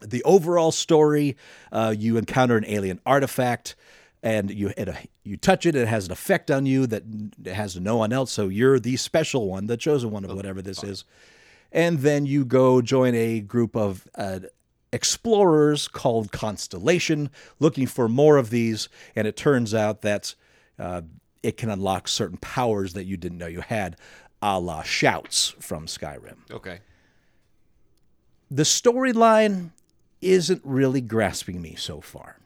the 0.02 0.22
overall 0.22 0.70
story 0.70 1.36
uh, 1.72 1.92
you 1.96 2.16
encounter 2.16 2.56
an 2.56 2.64
alien 2.66 3.00
artifact 3.04 3.74
and 4.22 4.50
you 4.50 4.72
it, 4.76 4.88
you 5.24 5.36
touch 5.36 5.66
it 5.66 5.74
it 5.74 5.88
has 5.88 6.06
an 6.06 6.12
effect 6.12 6.50
on 6.50 6.66
you 6.66 6.86
that 6.86 7.02
it 7.44 7.54
has 7.54 7.76
no 7.80 7.96
one 7.96 8.12
else 8.12 8.30
so 8.30 8.48
you're 8.48 8.78
the 8.78 8.96
special 8.96 9.48
one 9.48 9.66
the 9.66 9.76
chosen 9.76 10.10
one 10.10 10.24
of 10.24 10.34
whatever 10.34 10.62
this 10.62 10.82
is. 10.84 11.04
And 11.70 11.98
then 11.98 12.24
you 12.24 12.44
go 12.44 12.80
join 12.80 13.14
a 13.14 13.40
group 13.40 13.76
of 13.76 14.08
uh, 14.14 14.40
explorers 14.92 15.86
called 15.88 16.32
constellation 16.32 17.30
looking 17.58 17.86
for 17.86 18.08
more 18.08 18.36
of 18.38 18.50
these 18.50 18.88
and 19.14 19.26
it 19.26 19.36
turns 19.36 19.74
out 19.74 20.00
that 20.02 20.34
uh, 20.78 21.02
it 21.42 21.56
can 21.56 21.68
unlock 21.70 22.08
certain 22.08 22.38
powers 22.38 22.94
that 22.94 23.04
you 23.04 23.16
didn't 23.16 23.38
know 23.38 23.46
you 23.46 23.60
had 23.60 23.96
a 24.40 24.58
la 24.58 24.82
shouts 24.82 25.54
from 25.60 25.86
skyrim 25.86 26.36
Okay. 26.50 26.78
the 28.50 28.62
storyline 28.62 29.70
isn't 30.20 30.60
really 30.64 31.00
grasping 31.00 31.60
me 31.62 31.74
so 31.76 32.00
far. 32.00 32.36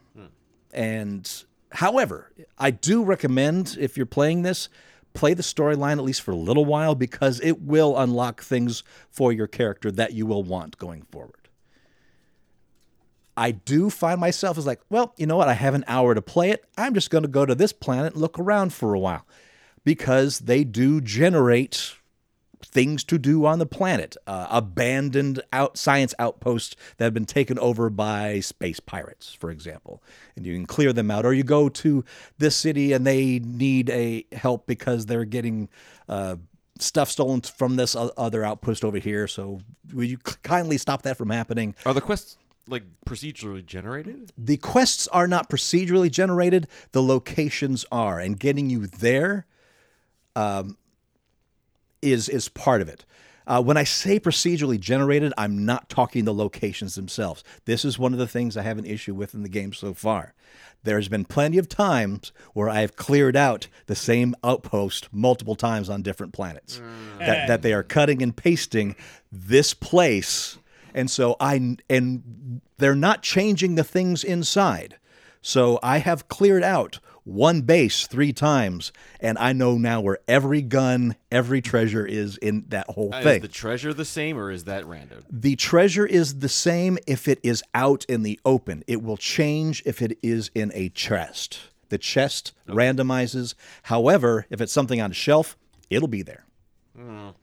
And 0.74 1.30
however, 1.70 2.32
I 2.58 2.70
do 2.70 3.02
recommend 3.04 3.76
if 3.78 3.96
you're 3.96 4.06
playing 4.06 4.40
this, 4.42 4.68
play 5.14 5.34
the 5.34 5.42
storyline 5.42 5.98
at 5.98 6.04
least 6.04 6.22
for 6.22 6.30
a 6.30 6.36
little 6.36 6.64
while 6.64 6.94
because 6.94 7.40
it 7.40 7.60
will 7.62 7.98
unlock 7.98 8.42
things 8.42 8.82
for 9.10 9.32
your 9.32 9.46
character 9.46 9.90
that 9.92 10.12
you 10.14 10.24
will 10.26 10.42
want 10.42 10.78
going 10.78 11.02
forward. 11.10 11.41
I 13.36 13.52
do 13.52 13.88
find 13.90 14.20
myself 14.20 14.58
as 14.58 14.66
like, 14.66 14.80
well, 14.90 15.14
you 15.16 15.26
know 15.26 15.36
what? 15.36 15.48
I 15.48 15.54
have 15.54 15.74
an 15.74 15.84
hour 15.86 16.14
to 16.14 16.22
play 16.22 16.50
it. 16.50 16.64
I'm 16.76 16.94
just 16.94 17.10
going 17.10 17.22
to 17.22 17.28
go 17.28 17.46
to 17.46 17.54
this 17.54 17.72
planet 17.72 18.12
and 18.12 18.20
look 18.20 18.38
around 18.38 18.72
for 18.72 18.94
a 18.94 18.98
while 18.98 19.26
because 19.84 20.40
they 20.40 20.64
do 20.64 21.00
generate 21.00 21.94
things 22.64 23.02
to 23.04 23.18
do 23.18 23.44
on 23.44 23.58
the 23.58 23.66
planet, 23.66 24.16
uh, 24.26 24.46
abandoned 24.50 25.42
out 25.52 25.76
science 25.76 26.14
outposts 26.18 26.76
that 26.96 27.04
have 27.04 27.14
been 27.14 27.26
taken 27.26 27.58
over 27.58 27.90
by 27.90 28.40
space 28.40 28.80
pirates, 28.80 29.34
for 29.34 29.50
example, 29.50 30.02
and 30.36 30.46
you 30.46 30.54
can 30.54 30.66
clear 30.66 30.92
them 30.92 31.10
out. 31.10 31.26
Or 31.26 31.32
you 31.32 31.42
go 31.42 31.68
to 31.68 32.04
this 32.38 32.54
city 32.54 32.92
and 32.92 33.06
they 33.06 33.40
need 33.40 33.90
a 33.90 34.24
help 34.32 34.66
because 34.66 35.06
they're 35.06 35.24
getting 35.24 35.68
uh, 36.08 36.36
stuff 36.78 37.10
stolen 37.10 37.40
from 37.40 37.76
this 37.76 37.96
other 37.96 38.44
outpost 38.44 38.84
over 38.84 38.98
here. 38.98 39.26
So 39.26 39.60
will 39.92 40.04
you 40.04 40.18
kindly 40.18 40.78
stop 40.78 41.02
that 41.02 41.16
from 41.16 41.30
happening? 41.30 41.74
Are 41.84 41.94
the 41.94 42.00
quests 42.00 42.36
like 42.66 42.84
procedurally 43.06 43.64
generated? 43.64 44.32
The 44.36 44.56
quests 44.56 45.08
are 45.08 45.26
not 45.26 45.48
procedurally 45.48 46.10
generated; 46.10 46.68
the 46.92 47.02
locations 47.02 47.84
are, 47.92 48.18
and 48.20 48.38
getting 48.38 48.70
you 48.70 48.86
there 48.86 49.46
um, 50.36 50.76
is 52.00 52.28
is 52.28 52.48
part 52.48 52.82
of 52.82 52.88
it. 52.88 53.04
Uh, 53.44 53.60
when 53.60 53.76
I 53.76 53.84
say 53.84 54.20
procedurally 54.20 54.78
generated, 54.78 55.32
I'm 55.36 55.64
not 55.64 55.88
talking 55.88 56.24
the 56.24 56.34
locations 56.34 56.94
themselves. 56.94 57.42
This 57.64 57.84
is 57.84 57.98
one 57.98 58.12
of 58.12 58.18
the 58.20 58.28
things 58.28 58.56
I 58.56 58.62
have 58.62 58.78
an 58.78 58.84
issue 58.86 59.14
with 59.14 59.34
in 59.34 59.42
the 59.42 59.48
game 59.48 59.72
so 59.72 59.94
far. 59.94 60.34
There's 60.84 61.08
been 61.08 61.24
plenty 61.24 61.58
of 61.58 61.68
times 61.68 62.32
where 62.54 62.68
I've 62.68 62.96
cleared 62.96 63.36
out 63.36 63.68
the 63.86 63.94
same 63.94 64.34
outpost 64.44 65.08
multiple 65.12 65.54
times 65.54 65.88
on 65.88 66.02
different 66.02 66.32
planets. 66.32 66.80
That, 67.18 67.48
that 67.48 67.62
they 67.62 67.72
are 67.72 67.82
cutting 67.84 68.22
and 68.22 68.34
pasting 68.36 68.96
this 69.30 69.74
place, 69.74 70.58
and 70.94 71.10
so 71.10 71.36
I 71.40 71.76
and 71.88 72.60
they're 72.78 72.94
not 72.94 73.22
changing 73.22 73.74
the 73.74 73.84
things 73.84 74.24
inside. 74.24 74.96
So 75.40 75.78
I 75.82 75.98
have 75.98 76.28
cleared 76.28 76.62
out 76.62 77.00
one 77.24 77.62
base 77.62 78.06
three 78.08 78.32
times, 78.32 78.92
and 79.20 79.38
I 79.38 79.52
know 79.52 79.78
now 79.78 80.00
where 80.00 80.18
every 80.26 80.60
gun, 80.62 81.14
every 81.30 81.60
treasure 81.60 82.04
is 82.04 82.36
in 82.36 82.64
that 82.68 82.88
whole 82.90 83.10
Uh, 83.12 83.22
thing. 83.22 83.36
Is 83.36 83.42
the 83.42 83.48
treasure 83.48 83.92
the 83.94 84.04
same 84.04 84.36
or 84.36 84.50
is 84.50 84.64
that 84.64 84.86
random? 84.86 85.24
The 85.30 85.54
treasure 85.56 86.06
is 86.06 86.40
the 86.40 86.48
same 86.48 86.98
if 87.06 87.28
it 87.28 87.38
is 87.44 87.62
out 87.74 88.04
in 88.08 88.22
the 88.24 88.40
open. 88.44 88.82
It 88.88 89.02
will 89.02 89.16
change 89.16 89.82
if 89.86 90.02
it 90.02 90.18
is 90.22 90.50
in 90.54 90.72
a 90.74 90.88
chest. 90.90 91.60
The 91.90 91.98
chest 91.98 92.52
randomizes. 92.68 93.54
However, 93.84 94.46
if 94.50 94.60
it's 94.60 94.72
something 94.72 95.00
on 95.00 95.10
a 95.12 95.14
shelf, 95.14 95.56
it'll 95.90 96.08
be 96.08 96.22
there. 96.22 96.44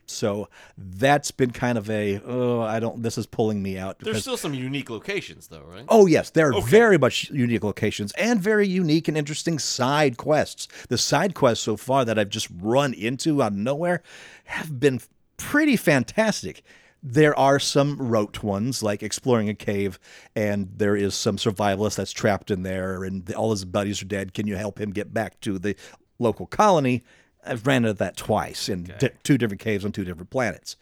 So 0.06 0.47
that's 0.78 1.32
been 1.32 1.52
kind 1.52 1.78
of 1.78 1.89
a 1.89 2.22
oh 2.26 2.62
I 2.62 2.80
don't 2.80 3.02
this 3.02 3.18
is 3.18 3.26
pulling 3.26 3.64
me 3.64 3.78
out 3.78 3.97
There's 4.00 4.22
still 4.22 4.38
some 4.38 4.54
unique 4.54 4.89
locations 4.89 5.47
though, 5.47 5.64
right? 5.64 5.86
Oh 5.89 6.06
yes, 6.06 6.30
there 6.30 6.54
are 6.54 6.62
very 6.62 6.97
much 6.97 7.30
unique 7.32 7.64
locations 7.64 8.12
and 8.14 8.39
very 8.39 8.68
unique 8.68 9.08
and 9.08 9.18
interesting 9.18 9.58
side 9.58 10.18
quests. 10.18 10.68
The 10.89 10.97
side 10.97 11.34
quests 11.34 11.64
so 11.64 11.78
far 11.78 12.06
that 12.06 12.20
I've 12.20 12.30
just 12.30 12.47
run 12.62 12.93
into 12.93 13.41
out 13.41 13.54
of 13.54 13.58
nowhere 13.58 14.04
have 14.45 14.80
been 14.80 15.02
pretty 15.38 15.76
fantastic. 15.76 16.64
There 17.02 17.38
are 17.39 17.60
some 17.60 17.97
rote 17.97 18.43
ones 18.43 18.84
like 18.84 19.02
exploring 19.02 19.47
a 19.47 19.56
cave, 19.56 19.97
and 20.36 20.70
there 20.76 20.97
is 20.97 21.16
some 21.16 21.38
survivalist 21.38 21.95
that's 21.95 22.12
trapped 22.12 22.52
in 22.52 22.64
there, 22.64 23.06
and 23.06 23.32
all 23.34 23.52
his 23.52 23.64
buddies 23.64 24.02
are 24.02 24.06
dead. 24.06 24.34
Can 24.34 24.47
you 24.47 24.58
help 24.58 24.80
him 24.82 24.91
get 24.91 25.14
back 25.14 25.39
to 25.41 25.58
the 25.58 25.76
local 26.20 26.45
colony? 26.45 27.04
I've 27.50 27.66
ran 27.66 27.86
into 27.86 27.93
that 27.95 28.18
twice 28.18 28.70
in 28.70 28.84
di- 29.00 29.12
two 29.24 29.38
different 29.38 29.62
caves 29.62 29.84
on 29.84 29.91
two 29.91 30.06
different 30.06 30.30
planets 30.30 30.76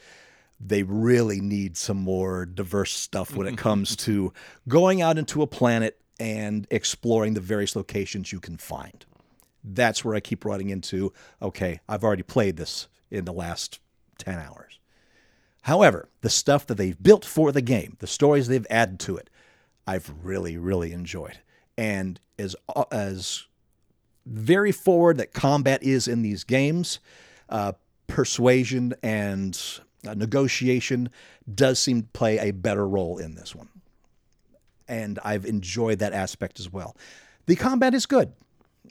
they 0.59 0.84
really 0.84 1.39
need 1.39 1.78
some 1.78 1.97
more 1.97 2.45
diverse 2.45 2.91
stuff 2.91 3.36
when 3.36 3.47
it 3.47 3.57
comes 3.65 3.95
to 3.95 4.34
going 4.68 5.01
out 5.01 5.18
into 5.18 5.41
a 5.41 5.47
planet 5.47 5.99
and 6.20 6.68
exploring 6.72 7.34
the 7.34 7.41
various 7.41 7.76
locations 7.76 8.32
you 8.32 8.39
can 8.39 8.57
find. 8.57 9.05
That's 9.63 10.03
where 10.03 10.15
I 10.15 10.20
keep 10.20 10.45
running 10.45 10.70
into, 10.70 11.13
okay, 11.41 11.80
I've 11.88 12.03
already 12.03 12.24
played 12.24 12.57
this 12.57 12.88
in 13.11 13.26
the 13.26 13.34
last 13.34 13.80
10 14.18 14.39
hours. 14.39 14.80
However, 15.63 16.09
the 16.22 16.30
stuff 16.30 16.65
that 16.68 16.76
they've 16.76 17.01
built 17.01 17.26
for 17.26 17.51
the 17.51 17.61
game, 17.61 17.97
the 17.99 18.07
stories 18.07 18.47
they've 18.47 18.65
added 18.70 18.99
to 19.01 19.18
it, 19.18 19.30
I've 19.86 20.11
really, 20.24 20.57
really 20.57 20.91
enjoyed. 20.91 21.39
And 21.78 22.20
as, 22.39 22.55
uh, 22.76 22.86
as 22.91 23.45
very 24.28 24.71
forward 24.71 25.17
that 25.17 25.34
combat 25.34 25.84
is 25.84 26.07
in 26.07 26.21
these 26.21 26.43
games, 26.43 26.99
uh, 27.49 27.73
persuasion 28.07 28.93
and 29.01 29.59
uh, 30.07 30.13
negotiation 30.13 31.09
does 31.53 31.80
seem 31.80 32.03
to 32.03 32.07
play 32.09 32.38
a 32.38 32.51
better 32.51 32.88
role 32.88 33.17
in 33.17 33.36
this 33.36 33.55
one. 33.55 33.69
And 34.88 35.19
I've 35.23 35.45
enjoyed 35.45 35.99
that 35.99 36.13
aspect 36.13 36.59
as 36.59 36.71
well. 36.71 36.95
The 37.45 37.55
combat 37.55 37.93
is 37.93 38.05
good. 38.05 38.34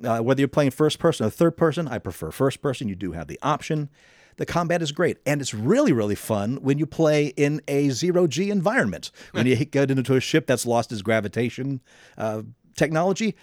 Uh, 0.05 0.18
whether 0.18 0.41
you're 0.41 0.49
playing 0.49 0.72
first 0.72 0.99
person 0.99 1.26
or 1.26 1.30
third 1.30 1.57
person, 1.57 1.89
I 1.89 1.99
prefer 1.99 2.30
first 2.30 2.61
person. 2.61 2.89
You 2.89 2.95
do 2.97 3.12
have 3.12 3.28
the 3.28 3.39
option. 3.43 3.89
The 4.37 4.45
combat 4.45 4.82
is 4.82 4.93
great. 4.93 5.16
And 5.24 5.41
it's 5.41 5.55
really, 5.55 5.93
really 5.93 6.14
fun 6.14 6.57
when 6.57 6.76
you 6.76 6.84
play 6.84 7.28
in 7.28 7.62
a 7.66 7.89
zero 7.89 8.26
G 8.26 8.51
environment. 8.51 9.11
When 9.32 9.47
you 9.47 9.57
get 9.57 9.91
into 9.91 10.14
a 10.14 10.20
ship 10.20 10.47
that's 10.47 10.66
lost 10.66 10.93
its 10.93 11.01
gravitation 11.01 11.80
uh, 12.18 12.43
technology 12.76 13.34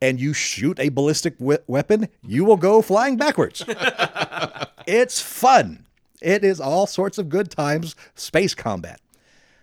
and 0.00 0.20
you 0.20 0.32
shoot 0.32 0.78
a 0.78 0.88
ballistic 0.88 1.34
we- 1.38 1.58
weapon, 1.66 2.08
you 2.26 2.44
will 2.44 2.56
go 2.56 2.82
flying 2.82 3.16
backwards. 3.16 3.64
it's 4.86 5.20
fun. 5.20 5.86
It 6.22 6.44
is 6.44 6.60
all 6.60 6.86
sorts 6.86 7.18
of 7.18 7.28
good 7.28 7.50
times, 7.50 7.96
space 8.14 8.54
combat. 8.54 9.00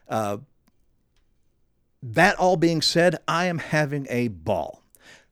Uh, 0.07 0.37
that 2.01 2.37
all 2.37 2.57
being 2.57 2.81
said, 2.81 3.17
I 3.27 3.45
am 3.45 3.59
having 3.59 4.07
a 4.09 4.29
ball. 4.29 4.83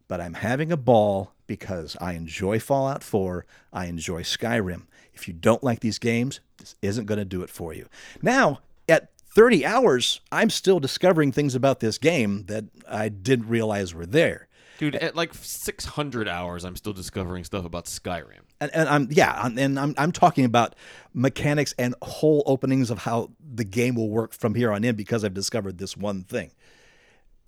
But 0.07 0.21
I'm 0.21 0.35
having 0.35 0.71
a 0.71 0.77
ball 0.77 1.33
because 1.47 1.95
I 1.99 2.13
enjoy 2.13 2.59
Fallout 2.59 3.03
4. 3.03 3.45
I 3.73 3.85
enjoy 3.85 4.23
Skyrim. 4.23 4.83
If 5.13 5.27
you 5.27 5.33
don't 5.33 5.63
like 5.63 5.79
these 5.79 5.99
games, 5.99 6.41
this 6.57 6.75
isn't 6.81 7.05
going 7.05 7.17
to 7.17 7.25
do 7.25 7.41
it 7.41 7.49
for 7.49 7.73
you. 7.73 7.87
Now, 8.21 8.59
at 8.87 9.09
30 9.35 9.65
hours, 9.65 10.21
I'm 10.31 10.49
still 10.49 10.79
discovering 10.79 11.31
things 11.31 11.55
about 11.55 11.79
this 11.79 11.97
game 11.97 12.45
that 12.47 12.65
I 12.87 13.09
didn't 13.09 13.47
realize 13.47 13.93
were 13.93 14.05
there. 14.05 14.47
Dude, 14.77 14.95
at 14.95 15.15
like 15.15 15.33
600 15.33 16.27
hours, 16.27 16.65
I'm 16.65 16.75
still 16.75 16.93
discovering 16.93 17.43
stuff 17.43 17.63
about 17.65 17.85
Skyrim. 17.85 18.41
and, 18.59 18.71
and 18.75 18.89
I'm 18.89 19.07
yeah, 19.11 19.31
I'm- 19.31 19.57
and 19.57 19.79
I'm 19.79 19.93
I'm 19.97 20.11
talking 20.11 20.45
about 20.45 20.75
mechanics 21.13 21.73
and 21.79 21.95
whole 22.01 22.43
openings 22.45 22.89
of 22.89 22.99
how 22.99 23.31
the 23.53 23.63
game 23.63 23.95
will 23.95 24.09
work 24.09 24.33
from 24.33 24.55
here 24.55 24.71
on 24.71 24.83
in 24.83 24.95
because 24.95 25.23
I've 25.23 25.33
discovered 25.33 25.77
this 25.77 25.95
one 25.95 26.23
thing 26.23 26.51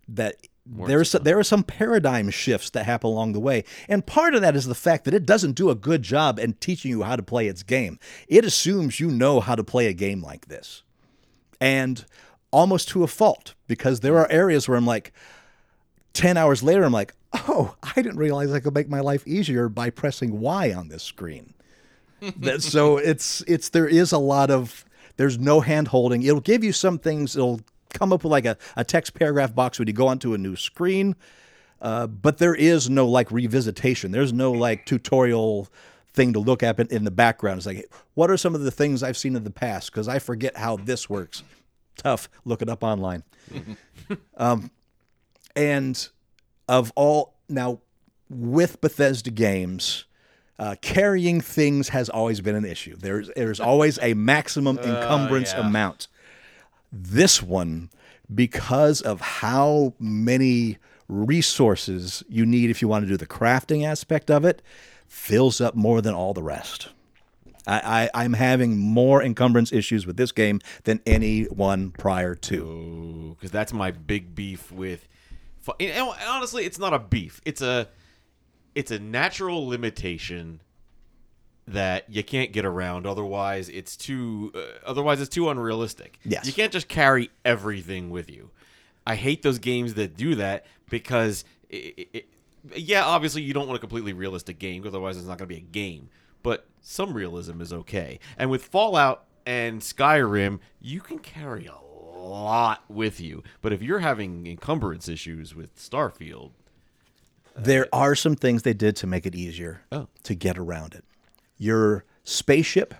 that 0.07 0.35
there's 0.65 1.11
there 1.13 1.37
are 1.39 1.43
some 1.43 1.63
paradigm 1.63 2.29
shifts 2.29 2.69
that 2.71 2.85
happen 2.85 3.09
along 3.09 3.33
the 3.33 3.39
way, 3.39 3.63
and 3.89 4.05
part 4.05 4.35
of 4.35 4.41
that 4.41 4.55
is 4.55 4.65
the 4.65 4.75
fact 4.75 5.05
that 5.05 5.13
it 5.13 5.25
doesn't 5.25 5.53
do 5.53 5.69
a 5.69 5.75
good 5.75 6.03
job 6.03 6.39
in 6.39 6.53
teaching 6.53 6.91
you 6.91 7.03
how 7.03 7.15
to 7.15 7.23
play 7.23 7.47
its 7.47 7.63
game. 7.63 7.99
It 8.27 8.43
assumes 8.45 8.99
you 8.99 9.09
know 9.09 9.39
how 9.39 9.55
to 9.55 9.63
play 9.63 9.87
a 9.87 9.93
game 9.93 10.21
like 10.21 10.47
this, 10.47 10.83
and 11.61 12.05
almost 12.51 12.89
to 12.89 13.03
a 13.03 13.07
fault 13.07 13.53
because 13.67 13.99
there 14.01 14.17
are 14.17 14.29
areas 14.31 14.67
where 14.69 14.77
I'm 14.77 14.85
like. 14.87 15.11
10 16.13 16.35
hours 16.35 16.63
later, 16.63 16.83
I'm 16.83 16.91
like, 16.91 17.13
oh, 17.47 17.75
I 17.83 17.93
didn't 18.01 18.17
realize 18.17 18.51
I 18.51 18.59
could 18.59 18.73
make 18.73 18.89
my 18.89 18.99
life 18.99 19.27
easier 19.27 19.69
by 19.69 19.89
pressing 19.89 20.39
Y 20.39 20.73
on 20.73 20.89
this 20.89 21.03
screen. 21.03 21.53
that, 22.37 22.61
so 22.61 22.97
it's, 23.11 23.41
it's, 23.47 23.69
there 23.69 23.87
is 23.87 24.11
a 24.11 24.17
lot 24.17 24.49
of 24.49 24.85
There's 25.17 25.37
no 25.37 25.61
hand 25.61 25.89
holding. 25.89 26.23
It'll 26.23 26.41
give 26.41 26.63
you 26.63 26.71
some 26.71 26.99
things. 26.99 27.35
It'll 27.35 27.61
come 27.93 28.13
up 28.13 28.23
with 28.23 28.31
like 28.31 28.45
a, 28.45 28.57
a 28.75 28.83
text 28.83 29.13
paragraph 29.13 29.53
box 29.53 29.79
when 29.79 29.87
you 29.87 29.93
go 29.93 30.07
onto 30.07 30.33
a 30.33 30.37
new 30.37 30.55
screen. 30.55 31.15
Uh, 31.81 32.07
but 32.07 32.37
there 32.39 32.55
is 32.55 32.89
no 32.89 33.07
like 33.07 33.29
revisitation. 33.29 34.11
There's 34.11 34.33
no 34.33 34.51
like 34.51 34.85
tutorial 34.85 35.67
thing 36.13 36.33
to 36.33 36.39
look 36.39 36.63
at 36.63 36.79
in, 36.79 36.87
in 36.87 37.03
the 37.03 37.11
background. 37.11 37.57
It's 37.57 37.67
like, 37.67 37.91
what 38.15 38.31
are 38.31 38.37
some 38.37 38.55
of 38.55 38.61
the 38.61 38.71
things 38.71 39.03
I've 39.03 39.17
seen 39.17 39.35
in 39.35 39.43
the 39.43 39.51
past? 39.51 39.91
Because 39.91 40.07
I 40.07 40.19
forget 40.19 40.57
how 40.57 40.77
this 40.77 41.09
works. 41.09 41.43
Tough. 41.95 42.29
Look 42.45 42.61
it 42.61 42.69
up 42.69 42.83
online. 42.83 43.23
um, 44.37 44.71
and 45.55 46.09
of 46.67 46.91
all 46.95 47.33
now 47.49 47.79
with 48.29 48.81
Bethesda 48.81 49.31
games, 49.31 50.05
uh, 50.59 50.75
carrying 50.81 51.41
things 51.41 51.89
has 51.89 52.09
always 52.09 52.41
been 52.41 52.55
an 52.55 52.65
issue. 52.65 52.95
There's 52.95 53.29
there's 53.35 53.59
always 53.59 53.99
a 54.01 54.13
maximum 54.13 54.77
encumbrance 54.83 55.53
yeah. 55.53 55.67
amount. 55.67 56.07
This 56.91 57.43
one, 57.43 57.89
because 58.33 59.01
of 59.01 59.21
how 59.21 59.93
many 59.99 60.77
resources 61.07 62.23
you 62.27 62.45
need 62.45 62.69
if 62.69 62.81
you 62.81 62.87
want 62.87 63.03
to 63.03 63.09
do 63.09 63.17
the 63.17 63.27
crafting 63.27 63.85
aspect 63.85 64.29
of 64.29 64.45
it, 64.45 64.61
fills 65.07 65.61
up 65.61 65.75
more 65.75 66.01
than 66.01 66.13
all 66.13 66.33
the 66.33 66.43
rest. 66.43 66.89
I, 67.65 68.09
I, 68.13 68.23
I'm 68.23 68.33
having 68.33 68.77
more 68.77 69.21
encumbrance 69.21 69.73
issues 69.73 70.07
with 70.07 70.15
this 70.15 70.31
game 70.31 70.61
than 70.85 71.01
any 71.05 71.43
one 71.43 71.91
prior 71.91 72.33
to. 72.33 73.35
because 73.37 73.51
that's 73.51 73.73
my 73.73 73.91
big 73.91 74.33
beef 74.33 74.71
with. 74.71 75.07
Fu- 75.67 75.73
and- 75.79 75.91
and 75.91 76.29
honestly, 76.29 76.65
it's 76.65 76.79
not 76.79 76.93
a 76.93 76.99
beef. 76.99 77.41
It's 77.45 77.61
a, 77.61 77.87
it's 78.75 78.91
a 78.91 78.99
natural 78.99 79.67
limitation 79.67 80.61
that 81.67 82.05
you 82.09 82.23
can't 82.23 82.51
get 82.53 82.65
around. 82.65 83.05
Otherwise, 83.05 83.69
it's 83.69 83.97
too. 83.97 84.51
Uh, 84.55 84.59
otherwise, 84.85 85.19
it's 85.19 85.29
too 85.33 85.49
unrealistic. 85.49 86.19
Yes. 86.23 86.45
you 86.47 86.53
can't 86.53 86.71
just 86.71 86.87
carry 86.87 87.29
everything 87.43 88.09
with 88.09 88.29
you. 88.31 88.51
I 89.05 89.15
hate 89.15 89.41
those 89.41 89.59
games 89.59 89.93
that 89.95 90.15
do 90.17 90.35
that 90.35 90.65
because, 90.89 91.43
it, 91.69 92.07
it, 92.13 92.29
yeah, 92.75 93.05
obviously 93.05 93.41
you 93.41 93.53
don't 93.53 93.67
want 93.67 93.77
a 93.77 93.79
completely 93.79 94.11
realistic 94.13 94.59
game 94.59 94.83
Otherwise, 94.85 95.17
it's 95.17 95.25
not 95.27 95.37
going 95.37 95.47
to 95.49 95.55
be 95.55 95.61
a 95.61 95.63
game. 95.71 96.09
But 96.43 96.67
some 96.81 97.13
realism 97.13 97.61
is 97.61 97.73
okay. 97.73 98.19
And 98.37 98.49
with 98.49 98.63
Fallout 98.65 99.25
and 99.45 99.81
Skyrim, 99.81 100.59
you 100.81 101.01
can 101.01 101.19
carry 101.19 101.65
a 101.65 101.71
lot 102.17 102.83
with 102.89 103.19
you. 103.19 103.43
But 103.61 103.73
if 103.73 103.81
you're 103.81 103.99
having 103.99 104.47
encumbrance 104.47 105.07
issues 105.07 105.55
with 105.55 105.75
Starfield, 105.77 106.51
There 107.55 107.87
are 107.91 108.13
some 108.13 108.35
things 108.35 108.61
they 108.61 108.73
did 108.73 108.95
to 108.97 109.07
make 109.07 109.25
it 109.25 109.33
easier 109.33 109.81
Oh. 109.91 110.07
to 110.23 110.35
get 110.35 110.57
around 110.59 110.93
it. 110.93 111.03
Your 111.57 112.03
spaceship 112.23 112.93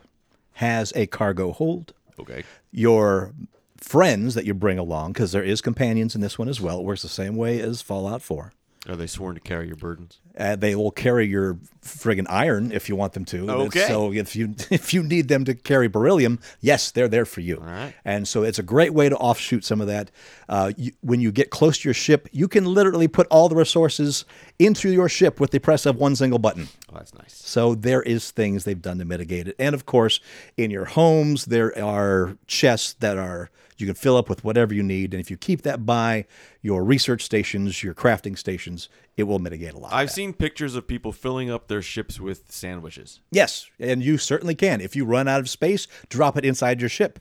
has 0.54 0.92
a 0.96 1.06
cargo 1.06 1.52
hold. 1.52 1.94
okay, 2.20 2.44
Your 2.72 3.34
friends 3.80 4.34
that 4.34 4.46
you 4.46 4.56
bring 4.56 4.80
along, 4.80 5.14
because 5.14 5.32
there 5.32 5.44
is 5.44 5.62
companions 5.62 6.16
in 6.16 6.22
this 6.22 6.40
one 6.40 6.50
as 6.50 6.60
well. 6.60 6.80
It 6.80 6.86
works 6.86 7.04
the 7.04 7.08
same 7.10 7.36
way 7.36 7.60
as 7.60 7.84
Fallout 7.84 8.24
4. 8.24 8.52
Are 8.88 8.96
they 8.96 9.08
sworn 9.08 9.36
to 9.36 9.42
carry 9.42 9.68
your 9.68 9.76
burdens? 9.76 10.20
Uh, 10.38 10.56
they 10.56 10.76
will 10.76 10.92
carry 10.92 11.26
your 11.26 11.56
friggin' 11.82 12.26
iron 12.30 12.72
if 12.72 12.88
you 12.88 12.96
want 12.96 13.14
them 13.14 13.26
to. 13.26 13.50
Okay. 13.50 13.88
So 13.88 14.14
if 14.14 14.36
you 14.36 14.56
if 14.70 14.94
you 14.94 15.04
need 15.04 15.28
them 15.28 15.46
to 15.46 15.54
carry 15.54 15.88
beryllium, 15.88 16.40
yes, 16.62 16.92
they're 16.92 17.08
there 17.08 17.26
for 17.26 17.42
you. 17.42 17.58
right. 17.58 17.94
And 18.06 18.28
so 18.28 18.44
it's 18.44 18.60
a 18.60 18.64
great 18.64 18.94
way 18.94 19.10
to 19.10 19.18
offshoot 19.18 19.66
some 19.66 19.82
of 19.82 19.88
that. 19.88 20.12
Uh, 20.48 20.72
you, 20.78 20.92
when 21.02 21.20
you 21.20 21.32
get 21.32 21.50
close 21.50 21.80
to 21.80 21.88
your 21.88 21.94
ship, 21.94 22.30
you 22.32 22.48
can 22.48 22.66
literally 22.66 23.08
put 23.08 23.28
all 23.28 23.50
the 23.50 23.56
resources 23.56 24.26
into 24.60 24.90
your 24.90 25.10
ship 25.10 25.40
with 25.40 25.52
the 25.52 25.60
press 25.60 25.86
of 25.86 25.98
one 25.98 26.16
single 26.16 26.40
button. 26.40 26.68
Oh, 26.90 26.96
that's 26.96 27.14
nice. 27.14 27.34
So 27.34 27.76
there 27.76 28.04
is 28.04 28.32
things 28.32 28.64
they've 28.64 28.82
done 28.82 29.00
to 29.00 29.06
mitigate 29.06 29.48
it. 29.48 29.56
And 29.60 29.76
of 29.76 29.86
course, 29.86 30.20
in 30.56 30.72
your 30.72 30.86
homes 30.86 31.46
there 31.46 31.78
are 31.84 32.38
chests 32.48 32.94
that 33.00 33.18
are 33.18 33.50
you 33.78 33.86
can 33.86 33.96
fill 33.96 34.18
up 34.18 34.30
with 34.30 34.44
whatever 34.44 34.74
you 34.74 34.84
need 34.84 35.14
and 35.14 35.22
if 35.22 35.30
you 35.30 35.38
keep 35.38 35.62
that 35.64 35.86
by 35.86 36.26
your 36.62 36.84
research 36.84 37.24
stations, 37.24 37.84
your 37.84 37.94
crafting 37.94 38.38
stations, 38.38 38.90
it 39.16 39.24
will 39.24 39.40
mitigate 39.40 39.74
a 39.74 39.78
lot. 39.78 39.94
I've 39.94 40.12
seen 40.12 40.34
pictures 40.34 40.76
of 40.76 40.88
people 40.88 41.12
filling 41.12 41.50
up 41.50 41.68
their 41.68 41.82
ships 41.82 42.20
with 42.20 42.52
sandwiches. 42.52 43.20
Yes, 43.32 43.70
and 43.80 44.04
you 44.04 44.18
certainly 44.18 44.56
can. 44.56 44.82
If 44.82 44.96
you 44.96 45.06
run 45.06 45.28
out 45.28 45.40
of 45.40 45.50
space, 45.50 45.88
drop 46.10 46.38
it 46.38 46.46
inside 46.46 46.80
your 46.80 46.90
ship. 46.90 47.20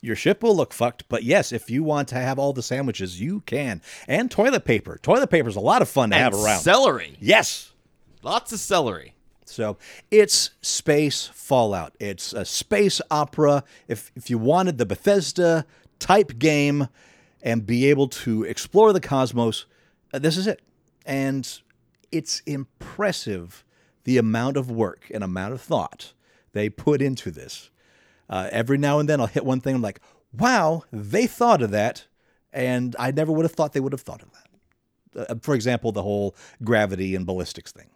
Your 0.00 0.14
ship 0.16 0.42
will 0.42 0.54
look 0.54 0.72
fucked, 0.72 1.08
but 1.08 1.24
yes, 1.24 1.50
if 1.50 1.68
you 1.68 1.82
want 1.82 2.06
to 2.08 2.14
have 2.14 2.38
all 2.38 2.52
the 2.52 2.62
sandwiches, 2.62 3.20
you 3.20 3.40
can. 3.40 3.82
And 4.06 4.30
toilet 4.30 4.64
paper. 4.64 4.98
Toilet 5.02 5.28
paper 5.28 5.48
is 5.48 5.56
a 5.56 5.60
lot 5.60 5.82
of 5.82 5.88
fun 5.88 6.10
to 6.10 6.16
have 6.16 6.34
around. 6.34 6.60
Celery. 6.60 7.16
yes. 7.20 7.72
Lots 8.22 8.52
of 8.52 8.60
celery. 8.60 9.14
So 9.44 9.78
it's 10.10 10.50
space 10.60 11.30
Fallout. 11.32 11.94
It's 11.98 12.32
a 12.32 12.44
space 12.44 13.00
opera. 13.10 13.64
If 13.88 14.12
if 14.14 14.28
you 14.28 14.38
wanted 14.38 14.76
the 14.78 14.84
Bethesda 14.86 15.64
type 15.98 16.38
game 16.38 16.88
and 17.42 17.66
be 17.66 17.86
able 17.90 18.08
to 18.08 18.44
explore 18.44 18.92
the 18.92 19.00
cosmos, 19.00 19.66
uh, 20.12 20.18
this 20.18 20.36
is 20.36 20.46
it. 20.46 20.60
And 21.06 21.60
it's 22.10 22.40
impressive 22.46 23.64
the 24.04 24.18
amount 24.18 24.56
of 24.56 24.70
work 24.70 25.10
and 25.12 25.22
amount 25.22 25.52
of 25.52 25.60
thought 25.60 26.12
they 26.52 26.68
put 26.68 27.02
into 27.02 27.30
this. 27.30 27.70
Uh, 28.28 28.48
every 28.52 28.78
now 28.78 28.98
and 28.98 29.08
then 29.08 29.20
I'll 29.20 29.26
hit 29.26 29.44
one 29.44 29.60
thing. 29.60 29.74
I'm 29.74 29.82
like, 29.82 30.00
wow, 30.32 30.82
they 30.92 31.26
thought 31.26 31.62
of 31.62 31.70
that, 31.70 32.06
and 32.52 32.94
I 32.98 33.10
never 33.10 33.32
would 33.32 33.44
have 33.44 33.52
thought 33.52 33.72
they 33.72 33.80
would 33.80 33.92
have 33.92 34.00
thought 34.02 34.22
of 34.22 34.30
that. 34.32 35.30
Uh, 35.30 35.34
for 35.40 35.54
example, 35.54 35.92
the 35.92 36.02
whole 36.02 36.36
gravity 36.62 37.14
and 37.14 37.26
ballistics 37.26 37.72
thing 37.72 37.90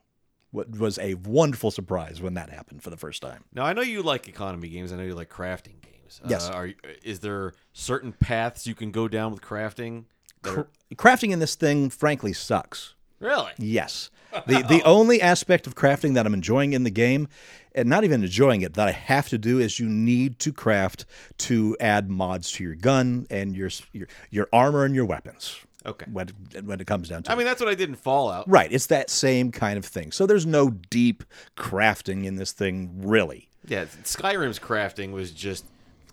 wa- 0.52 0.64
was 0.78 0.98
a 0.98 1.14
wonderful 1.14 1.70
surprise 1.70 2.22
when 2.22 2.34
that 2.34 2.50
happened 2.50 2.82
for 2.82 2.90
the 2.90 2.96
first 2.96 3.20
time. 3.20 3.44
Now 3.52 3.64
I 3.64 3.72
know 3.72 3.82
you 3.82 4.02
like 4.02 4.28
economy 4.28 4.68
games. 4.68 4.92
I 4.92 4.96
know 4.96 5.02
you 5.02 5.14
like 5.14 5.28
crafting 5.30 5.80
games. 5.82 5.91
Yes. 6.28 6.48
Uh, 6.48 6.52
are 6.52 6.70
is 7.02 7.20
there 7.20 7.52
certain 7.72 8.12
paths 8.12 8.66
you 8.66 8.74
can 8.74 8.90
go 8.90 9.08
down 9.08 9.32
with 9.32 9.40
crafting? 9.40 10.04
are- 10.44 10.66
Crafting 10.96 11.30
in 11.32 11.38
this 11.38 11.54
thing, 11.54 11.88
frankly, 11.90 12.32
sucks. 12.32 12.94
really? 13.20 13.52
Yes. 13.58 14.10
The 14.46 14.62
the 14.66 14.82
only 14.84 15.20
aspect 15.20 15.66
of 15.66 15.74
crafting 15.74 16.14
that 16.14 16.24
I'm 16.24 16.32
enjoying 16.32 16.72
in 16.72 16.84
the 16.84 16.90
game, 16.90 17.28
and 17.74 17.86
not 17.86 18.02
even 18.02 18.22
enjoying 18.24 18.62
it, 18.62 18.72
that 18.74 18.88
I 18.88 18.92
have 18.92 19.28
to 19.28 19.36
do 19.36 19.58
is 19.58 19.78
you 19.78 19.86
need 19.86 20.38
to 20.38 20.54
craft 20.54 21.04
to 21.38 21.76
add 21.78 22.08
mods 22.08 22.50
to 22.52 22.64
your 22.64 22.74
gun 22.74 23.26
and 23.28 23.54
your 23.54 23.68
your, 23.92 24.08
your 24.30 24.48
armor 24.50 24.86
and 24.86 24.94
your 24.94 25.04
weapons. 25.04 25.54
Okay. 25.84 26.06
When 26.10 26.28
when 26.64 26.80
it 26.80 26.86
comes 26.86 27.10
down 27.10 27.24
to 27.24 27.30
I 27.30 27.34
it. 27.34 27.36
mean, 27.36 27.44
that's 27.46 27.60
what 27.60 27.68
I 27.68 27.74
did 27.74 27.90
in 27.90 27.94
Fallout. 27.94 28.48
Right, 28.48 28.72
it's 28.72 28.86
that 28.86 29.10
same 29.10 29.52
kind 29.52 29.76
of 29.76 29.84
thing. 29.84 30.12
So 30.12 30.24
there's 30.24 30.46
no 30.46 30.70
deep 30.70 31.24
crafting 31.58 32.24
in 32.24 32.36
this 32.36 32.52
thing 32.52 33.02
really. 33.06 33.48
Yeah, 33.66 33.84
Skyrim's 34.04 34.58
crafting 34.58 35.12
was 35.12 35.30
just 35.30 35.66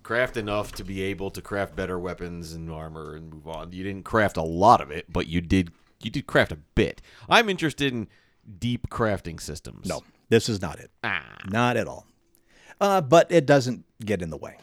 craft 0.09 0.37
enough 0.37 0.71
to 0.71 0.83
be 0.83 1.03
able 1.03 1.29
to 1.29 1.39
craft 1.39 1.75
better 1.75 1.99
weapons 1.99 2.53
and 2.53 2.71
armor 2.71 3.15
and 3.15 3.31
move 3.31 3.47
on. 3.47 3.71
You 3.71 3.83
didn't 3.83 4.05
craft 4.05 4.37
a 4.37 4.41
lot 4.41 4.81
of 4.81 4.89
it, 4.89 5.05
but 5.07 5.27
you 5.27 5.39
did 5.39 5.71
you 6.01 6.09
did 6.09 6.25
craft 6.25 6.51
a 6.51 6.57
bit. 6.73 6.99
I'm 7.29 7.47
interested 7.47 7.93
in 7.93 8.07
deep 8.57 8.89
crafting 8.89 9.39
systems. 9.39 9.87
No, 9.87 10.01
this 10.29 10.49
is 10.49 10.63
not 10.63 10.79
it. 10.79 10.89
Ah. 11.03 11.37
Not 11.51 11.77
at 11.77 11.87
all. 11.87 12.07
Uh, 12.81 13.01
but 13.01 13.31
it 13.31 13.45
doesn't 13.45 13.85
get 14.03 14.23
in 14.23 14.31
the 14.31 14.37
way 14.37 14.57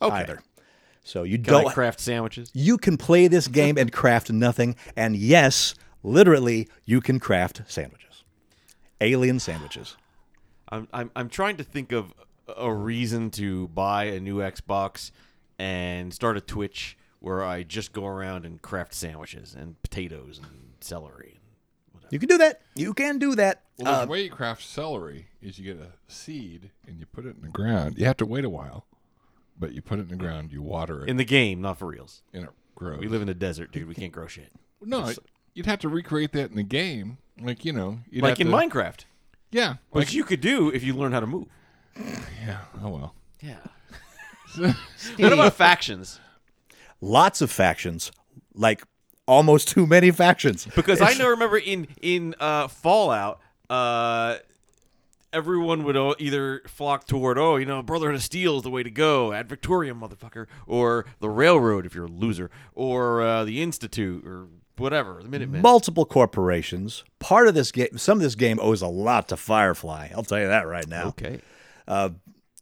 Okay. 0.00 0.14
either. 0.16 0.40
So 1.04 1.24
you 1.24 1.36
Can 1.36 1.52
don't 1.52 1.66
I 1.68 1.74
craft 1.74 2.00
sandwiches? 2.00 2.50
you 2.54 2.78
can 2.78 2.96
play 2.96 3.28
this 3.28 3.48
game 3.48 3.76
and 3.76 3.92
craft 3.92 4.30
nothing. 4.32 4.76
And 4.96 5.14
yes, 5.14 5.74
literally, 6.02 6.68
you 6.86 7.02
can 7.02 7.20
craft 7.20 7.60
sandwiches, 7.66 8.24
alien 9.02 9.40
sandwiches. 9.40 9.98
I'm, 10.70 10.88
I'm 10.94 11.10
I'm 11.14 11.28
trying 11.28 11.58
to 11.58 11.64
think 11.64 11.92
of 11.92 12.14
a 12.56 12.72
reason 12.72 13.30
to 13.32 13.68
buy 13.68 14.04
a 14.04 14.20
new 14.20 14.36
Xbox 14.38 15.10
and 15.58 16.12
start 16.12 16.36
a 16.36 16.40
Twitch 16.40 16.96
where 17.20 17.42
I 17.44 17.62
just 17.62 17.92
go 17.92 18.06
around 18.06 18.44
and 18.44 18.60
craft 18.60 18.94
sandwiches 18.94 19.54
and 19.58 19.80
potatoes 19.82 20.38
and 20.42 20.74
celery. 20.80 21.40
You 22.10 22.18
can 22.20 22.28
do 22.28 22.38
that. 22.38 22.60
You 22.76 22.94
can 22.94 23.18
do 23.18 23.34
that. 23.34 23.62
Well, 23.78 23.88
Uh, 23.92 24.04
the 24.04 24.10
way 24.10 24.22
you 24.24 24.30
craft 24.30 24.62
celery 24.62 25.26
is 25.42 25.58
you 25.58 25.74
get 25.74 25.82
a 25.84 25.92
seed 26.06 26.70
and 26.86 27.00
you 27.00 27.06
put 27.06 27.26
it 27.26 27.34
in 27.34 27.42
the 27.42 27.48
ground. 27.48 27.98
You 27.98 28.04
have 28.04 28.16
to 28.18 28.26
wait 28.26 28.44
a 28.44 28.50
while, 28.50 28.86
but 29.58 29.72
you 29.72 29.82
put 29.82 29.98
it 29.98 30.02
in 30.02 30.08
the 30.08 30.16
ground, 30.16 30.52
you 30.52 30.62
water 30.62 31.02
it, 31.02 31.08
In 31.10 31.16
the 31.16 31.24
game, 31.24 31.60
not 31.60 31.78
for 31.78 31.86
reals. 31.88 32.22
and 32.32 32.44
it 32.44 32.50
grows. 32.76 33.00
We 33.00 33.08
live 33.08 33.22
in 33.22 33.26
the 33.26 33.34
desert, 33.34 33.72
dude. 33.72 33.88
We 33.88 33.94
can't 33.94 34.12
grow 34.12 34.28
shit. 34.28 34.52
no, 34.80 35.12
you'd 35.54 35.66
have 35.66 35.80
to 35.80 35.88
recreate 35.88 36.30
that 36.32 36.50
in 36.50 36.56
the 36.56 36.62
game, 36.62 37.18
like 37.40 37.64
you 37.64 37.72
know, 37.72 37.98
you'd 38.08 38.22
Like 38.22 38.38
have 38.38 38.46
in 38.46 38.52
to, 38.52 38.56
Minecraft, 38.56 39.04
Yeah, 39.50 39.76
which 39.90 40.08
like 40.08 40.14
you 40.14 40.22
could 40.22 40.40
do 40.40 40.70
if 40.70 40.84
you 40.84 40.94
learn 40.94 41.10
how 41.12 41.20
to 41.20 41.26
move. 41.26 41.46
Yeah. 42.44 42.58
Oh 42.82 42.88
well. 42.88 43.14
Yeah. 43.40 43.58
what 45.16 45.32
about 45.32 45.54
factions? 45.54 46.20
lots 47.00 47.40
of 47.40 47.50
factions, 47.50 48.10
like 48.54 48.82
almost 49.26 49.68
too 49.68 49.86
many 49.86 50.10
factions. 50.10 50.66
Because 50.74 51.00
I 51.00 51.14
know, 51.14 51.28
remember 51.28 51.58
in 51.58 51.88
in 52.00 52.34
uh, 52.40 52.68
Fallout, 52.68 53.40
uh, 53.68 54.36
everyone 55.32 55.84
would 55.84 55.96
either 56.18 56.62
flock 56.66 57.06
toward, 57.06 57.38
oh, 57.38 57.56
you 57.56 57.66
know, 57.66 57.82
Brotherhood 57.82 58.14
of 58.16 58.22
Steel 58.22 58.56
is 58.56 58.62
the 58.62 58.70
way 58.70 58.82
to 58.82 58.90
go, 58.90 59.32
Ad 59.32 59.48
Victoriam, 59.48 60.00
motherfucker, 60.00 60.46
or 60.66 61.06
the 61.20 61.28
Railroad 61.28 61.86
if 61.86 61.94
you're 61.94 62.06
a 62.06 62.08
loser, 62.08 62.50
or 62.74 63.22
uh, 63.22 63.44
the 63.44 63.62
Institute, 63.62 64.26
or 64.26 64.48
whatever, 64.76 65.20
the 65.22 65.28
Minutemen. 65.28 65.62
multiple 65.62 66.06
corporations. 66.06 67.04
Part 67.18 67.48
of 67.48 67.54
this 67.54 67.72
game, 67.72 67.98
some 67.98 68.18
of 68.18 68.22
this 68.22 68.34
game 68.34 68.58
owes 68.60 68.82
a 68.82 68.88
lot 68.88 69.28
to 69.28 69.36
Firefly. 69.36 70.10
I'll 70.14 70.22
tell 70.24 70.40
you 70.40 70.48
that 70.48 70.66
right 70.66 70.88
now. 70.88 71.08
okay. 71.08 71.40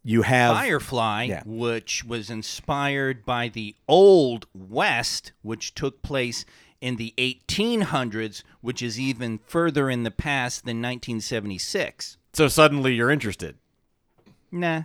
You 0.06 0.20
have 0.22 0.54
Firefly, 0.56 1.24
Yeah. 1.24 1.42
which 1.46 2.04
was 2.04 2.28
inspired 2.28 3.24
by 3.24 3.48
the 3.48 3.74
Old 3.88 4.46
West, 4.54 5.32
which 5.42 5.74
took 5.74 6.02
place 6.02 6.44
in 6.82 6.96
the 6.96 7.14
1800s, 7.16 8.42
which 8.60 8.82
is 8.82 9.00
even 9.00 9.38
further 9.46 9.88
in 9.88 10.02
the 10.02 10.10
past 10.10 10.66
than 10.66 10.82
1976. 10.82 12.18
So 12.34 12.48
suddenly 12.48 12.94
you're 12.94 13.10
interested. 13.10 13.56
Nah. 14.52 14.82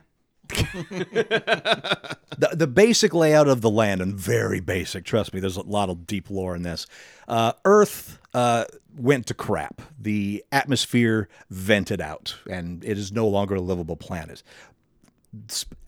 the, 0.50 2.50
the 2.54 2.68
basic 2.68 3.14
layout 3.14 3.48
of 3.48 3.62
the 3.62 3.70
land, 3.70 4.02
and 4.02 4.16
very 4.16 4.60
basic, 4.62 5.04
trust 5.04 5.34
me, 5.34 5.40
there's 5.40 5.58
a 5.58 5.62
lot 5.62 5.90
of 5.90 6.08
deep 6.08 6.30
lore 6.30 6.56
in 6.56 6.64
this. 6.64 6.88
Uh, 7.28 7.54
Earth 7.66 8.19
uh, 8.34 8.66
went 8.98 9.26
to 9.28 9.34
crap. 9.34 9.82
The 10.00 10.44
atmosphere 10.52 11.28
vented 11.50 12.02
out, 12.02 12.36
and 12.50 12.84
it 12.84 12.98
is 12.98 13.12
no 13.12 13.28
longer 13.28 13.56
a 13.56 13.62
livable 13.62 13.96
planet. 13.96 14.44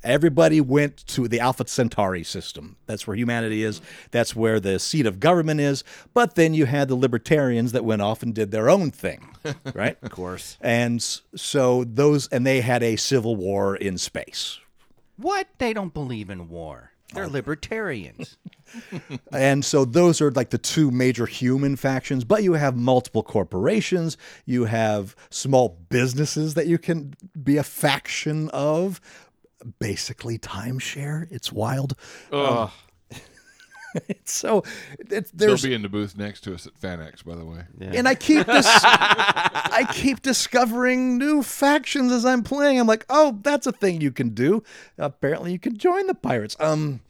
Everybody 0.04 0.62
went 0.62 0.98
to 1.08 1.28
the 1.28 1.40
Alpha 1.40 1.68
Centauri 1.68 2.24
system. 2.24 2.78
That's 2.86 3.08
where 3.08 3.16
humanity 3.16 3.64
is. 3.64 3.82
That's 4.12 4.36
where 4.36 4.60
the 4.60 4.78
seat 4.78 5.08
of 5.08 5.20
government 5.20 5.60
is. 5.62 5.84
But 6.14 6.36
then 6.36 6.54
you 6.54 6.68
had 6.68 6.88
the 6.88 6.96
libertarians 6.96 7.72
that 7.72 7.84
went 7.84 8.04
off 8.04 8.22
and 8.22 8.36
did 8.36 8.52
their 8.52 8.70
own 8.70 8.92
thing, 8.92 9.30
right? 9.74 9.98
Of 10.04 10.12
course. 10.12 10.58
And 10.62 11.02
so 11.36 11.84
those, 11.84 12.28
and 12.28 12.46
they 12.46 12.62
had 12.62 12.84
a 12.84 12.96
civil 12.98 13.36
war 13.36 13.76
in 13.76 13.98
space, 13.98 14.60
What? 15.18 15.48
They 15.58 15.74
don't 15.74 15.94
believe 15.94 16.30
in 16.30 16.48
war. 16.48 16.91
They're 17.14 17.28
libertarians. 17.28 18.38
And 19.34 19.66
so 19.66 19.84
those 19.84 20.22
are 20.22 20.32
like 20.32 20.52
the 20.52 20.58
two 20.58 20.92
major 20.92 21.26
human 21.26 21.76
factions, 21.76 22.24
but 22.24 22.42
you 22.42 22.54
have 22.54 22.78
multiple 22.78 23.22
corporations, 23.22 24.16
you 24.46 24.64
have 24.64 25.14
small 25.30 25.78
businesses 25.90 26.54
that 26.54 26.68
you 26.68 26.78
can 26.78 27.14
be 27.44 27.58
a 27.58 27.64
faction 27.64 28.48
of. 28.50 29.02
Basically, 29.80 30.40
timeshare. 30.40 31.28
It's 31.30 31.52
wild. 31.52 31.96
Um, 32.32 32.72
Ugh. 34.10 34.16
So 34.26 34.64
it's, 34.98 35.32
They'll 35.32 35.58
be 35.58 35.74
in 35.74 35.82
the 35.82 35.90
booth 35.90 36.18
next 36.18 36.42
to 36.42 36.54
us 36.54 36.68
at 36.68 36.80
FanX, 36.80 37.24
by 37.24 37.36
the 37.36 37.46
way. 37.46 37.64
and 37.80 38.08
I 38.08 38.16
keep 38.16 38.46
this 38.46 38.66
I 38.84 39.88
keep 39.94 40.22
discovering 40.22 41.18
new 41.18 41.44
factions 41.44 42.12
as 42.12 42.26
I'm 42.26 42.44
playing. 42.44 42.80
I'm 42.80 42.88
like, 42.88 43.06
oh, 43.10 43.40
that's 43.42 43.68
a 43.68 43.72
thing 43.72 44.02
you 44.02 44.12
can 44.12 44.30
do. 44.30 44.64
Apparently, 44.98 45.52
you 45.52 45.60
can 45.60 45.78
join 45.78 46.08
the 46.08 46.14
pirates. 46.16 46.56
Um, 46.60 47.02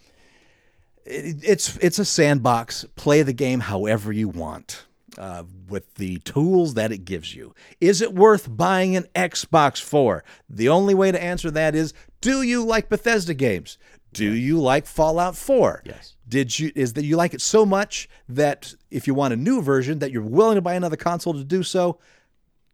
it, 1.06 1.44
it's 1.44 1.78
it's 1.78 2.00
a 2.00 2.06
sandbox. 2.06 2.86
Play 2.96 3.24
the 3.24 3.34
game 3.34 3.60
however 3.62 4.12
you 4.12 4.30
want. 4.30 4.86
Uh, 5.18 5.44
with 5.68 5.96
the 5.96 6.20
tools 6.20 6.76
that 6.76 6.94
it 6.94 7.04
gives 7.04 7.36
you. 7.36 7.54
Is 7.82 8.02
it 8.02 8.14
worth 8.14 8.48
buying 8.50 8.96
an 8.96 9.08
Xbox 9.14 9.82
for? 9.82 10.24
The 10.50 10.70
only 10.70 10.94
way 10.94 11.12
to 11.12 11.22
answer 11.22 11.52
that 11.52 11.76
is 11.76 11.94
do 12.22 12.42
you 12.44 12.64
like 12.64 12.88
Bethesda 12.88 13.34
games? 13.34 13.78
Do 14.14 14.34
you 14.34 14.60
like 14.60 14.86
Fallout 14.86 15.36
4? 15.38 15.84
Yes. 15.86 16.16
Did 16.28 16.58
you 16.60 16.72
is 16.76 16.94
that 16.94 17.04
you 17.06 17.16
like 17.18 17.34
it 17.34 17.42
so 17.42 17.66
much 17.66 18.10
that 18.30 18.74
if 18.90 19.08
you 19.08 19.14
want 19.14 19.34
a 19.34 19.38
new 19.38 19.62
version 19.62 20.00
that 20.00 20.12
you're 20.12 20.22
willing 20.22 20.56
to 20.56 20.62
buy 20.62 20.74
another 20.76 20.96
console 20.98 21.34
to 21.34 21.44
do 21.44 21.64
so? 21.64 22.00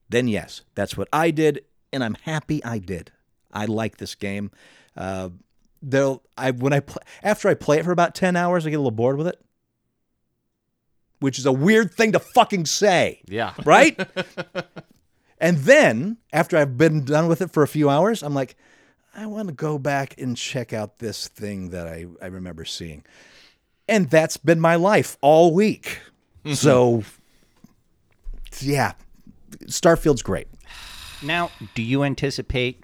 Then 0.09 0.27
yes, 0.27 0.61
that's 0.75 0.95
what 0.95 1.07
I 1.11 1.31
did, 1.31 1.63
and 1.91 2.03
I'm 2.03 2.15
happy 2.23 2.63
I 2.63 2.77
did. 2.79 3.11
I 3.51 3.65
like 3.65 3.97
this 3.97 4.15
game. 4.15 4.51
Uh, 4.95 5.29
they'll 5.81 6.23
I 6.37 6.51
when 6.51 6.71
I 6.73 6.79
pl- 6.81 7.01
after 7.23 7.49
I 7.49 7.53
play 7.55 7.79
it 7.79 7.85
for 7.85 7.91
about 7.91 8.15
ten 8.15 8.35
hours, 8.35 8.65
I 8.65 8.69
get 8.69 8.75
a 8.75 8.79
little 8.79 8.91
bored 8.91 9.17
with 9.17 9.27
it, 9.27 9.39
which 11.19 11.39
is 11.39 11.45
a 11.45 11.51
weird 11.51 11.93
thing 11.93 12.11
to 12.13 12.19
fucking 12.19 12.65
say, 12.67 13.21
Yeah. 13.27 13.53
right? 13.65 13.99
and 15.39 15.57
then 15.59 16.17
after 16.31 16.57
I've 16.57 16.77
been 16.77 17.05
done 17.05 17.27
with 17.27 17.41
it 17.41 17.51
for 17.51 17.63
a 17.63 17.67
few 17.67 17.89
hours, 17.89 18.21
I'm 18.23 18.33
like, 18.33 18.55
I 19.17 19.25
want 19.25 19.47
to 19.47 19.53
go 19.53 19.79
back 19.79 20.19
and 20.19 20.37
check 20.37 20.73
out 20.73 20.99
this 20.99 21.27
thing 21.27 21.69
that 21.71 21.87
I 21.87 22.05
I 22.21 22.27
remember 22.27 22.63
seeing, 22.65 23.03
and 23.89 24.09
that's 24.09 24.37
been 24.37 24.59
my 24.59 24.75
life 24.75 25.17
all 25.21 25.53
week. 25.53 25.99
so, 26.53 27.03
yeah, 28.61 28.93
Starfield's 29.65 30.21
great. 30.21 30.47
Now, 31.23 31.49
do 31.73 31.81
you 31.81 32.03
anticipate 32.03 32.83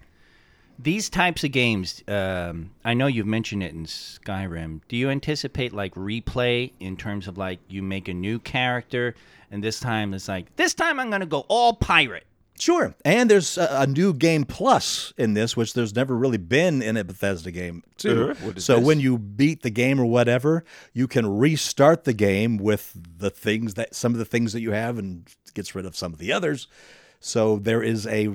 these 0.79 1.07
types 1.07 1.43
of 1.43 1.51
games? 1.51 2.03
Um, 2.07 2.71
I 2.83 2.95
know 2.95 3.05
you've 3.05 3.27
mentioned 3.27 3.61
it 3.61 3.73
in 3.73 3.85
Skyrim. 3.85 4.81
Do 4.87 4.97
you 4.97 5.11
anticipate 5.11 5.71
like 5.71 5.93
replay 5.93 6.71
in 6.79 6.97
terms 6.97 7.27
of 7.27 7.37
like 7.37 7.59
you 7.67 7.83
make 7.83 8.07
a 8.07 8.13
new 8.13 8.39
character 8.39 9.13
and 9.51 9.63
this 9.63 9.79
time 9.79 10.15
it's 10.15 10.27
like 10.27 10.55
this 10.55 10.73
time 10.73 10.99
I'm 10.99 11.11
gonna 11.11 11.27
go 11.27 11.45
all 11.47 11.75
pirate. 11.75 12.25
Sure. 12.59 12.93
And 13.03 13.29
there's 13.29 13.57
a, 13.57 13.67
a 13.71 13.87
new 13.87 14.13
game 14.13 14.45
plus 14.45 15.11
in 15.17 15.33
this, 15.33 15.57
which 15.57 15.73
there's 15.73 15.95
never 15.95 16.15
really 16.15 16.37
been 16.37 16.81
in 16.81 16.95
a 16.97 17.03
Bethesda 17.03 17.51
game, 17.51 17.83
too. 17.97 18.35
What 18.41 18.57
is 18.57 18.65
so 18.65 18.75
this? 18.77 18.85
when 18.85 18.99
you 18.99 19.17
beat 19.17 19.63
the 19.63 19.69
game 19.71 19.99
or 19.99 20.05
whatever, 20.05 20.63
you 20.93 21.07
can 21.07 21.27
restart 21.37 22.03
the 22.03 22.13
game 22.13 22.57
with 22.57 22.91
the 23.17 23.29
things 23.29 23.73
that 23.73 23.95
some 23.95 24.13
of 24.13 24.19
the 24.19 24.25
things 24.25 24.53
that 24.53 24.61
you 24.61 24.71
have 24.71 24.97
and 24.97 25.27
gets 25.55 25.73
rid 25.75 25.85
of 25.85 25.95
some 25.95 26.13
of 26.13 26.19
the 26.19 26.31
others. 26.31 26.67
So 27.19 27.57
there 27.57 27.81
is 27.81 28.05
a 28.07 28.29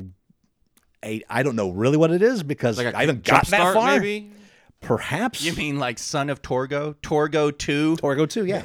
a 1.05 1.23
I 1.31 1.43
don't 1.45 1.55
know 1.57 1.71
really 1.71 1.97
what 1.97 2.11
it 2.11 2.23
is 2.23 2.43
because 2.43 2.77
Like 2.77 2.93
a 2.95 2.97
I 2.99 3.03
haven't 3.03 3.25
got 3.25 3.47
that 3.49 3.73
far. 3.75 3.99
maybe. 4.01 4.33
Perhaps 4.81 5.43
You 5.43 5.53
mean 5.55 5.79
like 5.79 5.99
Son 5.99 6.29
of 6.31 6.41
Torgo, 6.43 6.95
Torgo 7.03 7.57
Two? 7.57 7.97
Torgo 7.97 8.29
2, 8.29 8.47
yeah. 8.47 8.63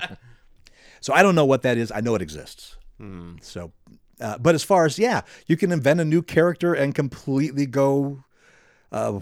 so 1.00 1.12
I 1.12 1.22
don't 1.22 1.34
know 1.34 1.44
what 1.46 1.62
that 1.62 1.76
is. 1.78 1.90
I 1.92 2.00
know 2.00 2.14
it 2.14 2.22
exists. 2.22 2.76
Hmm. 2.98 3.36
So, 3.40 3.72
uh, 4.20 4.38
but 4.38 4.54
as 4.54 4.62
far 4.62 4.84
as 4.84 4.98
yeah, 4.98 5.22
you 5.46 5.56
can 5.56 5.72
invent 5.72 6.00
a 6.00 6.04
new 6.04 6.22
character 6.22 6.74
and 6.74 6.94
completely 6.94 7.66
go, 7.66 8.24
uh, 8.92 9.20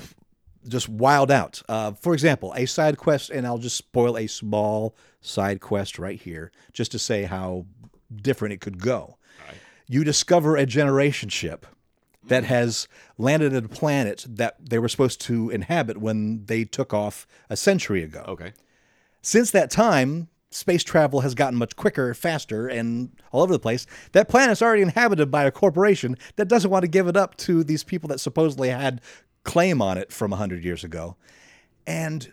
just 0.66 0.88
wild 0.88 1.30
out. 1.30 1.62
Uh, 1.68 1.92
for 1.92 2.14
example, 2.14 2.52
a 2.56 2.66
side 2.66 2.96
quest, 2.96 3.30
and 3.30 3.46
I'll 3.46 3.58
just 3.58 3.76
spoil 3.76 4.16
a 4.16 4.26
small 4.26 4.94
side 5.20 5.60
quest 5.60 5.98
right 5.98 6.20
here, 6.20 6.52
just 6.72 6.92
to 6.92 6.98
say 6.98 7.24
how 7.24 7.66
different 8.14 8.54
it 8.54 8.60
could 8.60 8.80
go. 8.80 9.16
You 9.88 10.02
discover 10.02 10.56
a 10.56 10.66
generation 10.66 11.28
ship 11.28 11.66
that 12.26 12.44
has 12.44 12.88
landed 13.18 13.54
at 13.54 13.64
a 13.64 13.68
planet 13.68 14.26
that 14.28 14.56
they 14.58 14.78
were 14.78 14.88
supposed 14.88 15.20
to 15.22 15.50
inhabit 15.50 15.98
when 15.98 16.44
they 16.46 16.64
took 16.64 16.92
off 16.92 17.26
a 17.48 17.56
century 17.56 18.02
ago. 18.02 18.24
Okay. 18.26 18.52
Since 19.22 19.52
that 19.52 19.70
time, 19.70 20.28
space 20.50 20.84
travel 20.84 21.20
has 21.20 21.34
gotten 21.34 21.58
much 21.58 21.76
quicker, 21.76 22.14
faster, 22.14 22.68
and 22.68 23.10
all 23.32 23.42
over 23.42 23.52
the 23.52 23.58
place. 23.58 23.86
That 24.12 24.28
planet's 24.28 24.62
already 24.62 24.82
inhabited 24.82 25.30
by 25.30 25.44
a 25.44 25.50
corporation 25.50 26.16
that 26.36 26.48
doesn't 26.48 26.70
want 26.70 26.82
to 26.82 26.88
give 26.88 27.08
it 27.08 27.16
up 27.16 27.36
to 27.38 27.64
these 27.64 27.84
people 27.84 28.08
that 28.08 28.20
supposedly 28.20 28.70
had 28.70 29.00
claim 29.44 29.82
on 29.82 29.98
it 29.98 30.12
from 30.12 30.30
100 30.30 30.64
years 30.64 30.84
ago. 30.84 31.16
And 31.86 32.32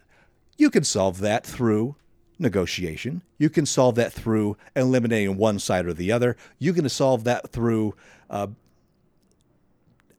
you 0.58 0.70
can 0.70 0.84
solve 0.84 1.20
that 1.20 1.46
through 1.46 1.96
negotiation. 2.40 3.22
You 3.38 3.50
can 3.50 3.66
solve 3.66 3.96
that 3.96 4.14
through 4.14 4.58
eliminating 4.76 5.38
one 5.38 5.60
side 5.60 5.86
or 5.86 5.94
the 5.94 6.12
other. 6.12 6.36
You 6.60 6.74
can 6.74 6.88
solve 6.90 7.24
that 7.24 7.52
through 7.52 7.96
uh, 8.30 8.48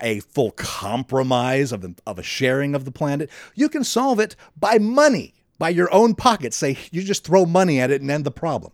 a 0.01 0.21
full 0.21 0.51
compromise 0.53 1.73
of, 1.73 1.81
the, 1.81 1.95
of 2.07 2.19
a 2.19 2.23
sharing 2.23 2.75
of 2.75 2.85
the 2.85 2.93
planet. 2.93 3.31
You 3.55 3.69
can 3.69 3.85
solve 3.85 4.21
it 4.21 4.37
by 4.57 4.79
money, 4.79 5.35
by 5.59 5.69
your 5.69 5.93
own 5.93 6.15
pocket. 6.15 6.55
Say 6.55 6.79
you 6.91 7.03
just 7.03 7.25
throw 7.25 7.47
money 7.47 7.81
at 7.81 7.91
it 7.91 8.01
and 8.01 8.11
end 8.11 8.25
the 8.25 8.31
problem. 8.31 8.73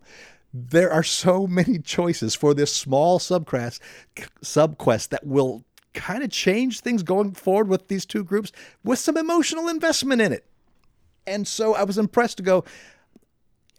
There 0.53 0.91
are 0.91 1.03
so 1.03 1.47
many 1.47 1.79
choices 1.79 2.35
for 2.35 2.53
this 2.53 2.73
small 2.75 3.19
subquest, 3.19 3.79
subquest 4.43 5.09
that 5.09 5.25
will 5.25 5.63
kind 5.93 6.23
of 6.23 6.29
change 6.29 6.79
things 6.79 7.03
going 7.03 7.33
forward 7.33 7.67
with 7.67 7.87
these 7.87 8.05
two 8.05 8.23
groups 8.23 8.51
with 8.83 8.99
some 8.99 9.17
emotional 9.17 9.67
investment 9.67 10.21
in 10.21 10.31
it. 10.31 10.45
And 11.27 11.47
so 11.47 11.75
I 11.75 11.83
was 11.83 11.97
impressed 11.97 12.37
to 12.37 12.43
go, 12.43 12.63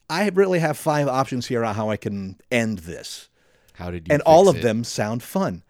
I 0.09 0.29
really 0.29 0.59
have 0.59 0.77
five 0.77 1.09
options 1.09 1.47
here 1.47 1.65
on 1.65 1.74
how 1.74 1.91
I 1.91 1.97
can 1.97 2.39
end 2.51 2.81
this. 2.81 3.29
How 3.74 3.91
did 3.91 4.07
you? 4.07 4.12
and 4.12 4.23
all 4.23 4.49
of 4.49 4.57
it? 4.57 4.62
them 4.62 4.85
sound 4.85 5.23
fun. 5.23 5.62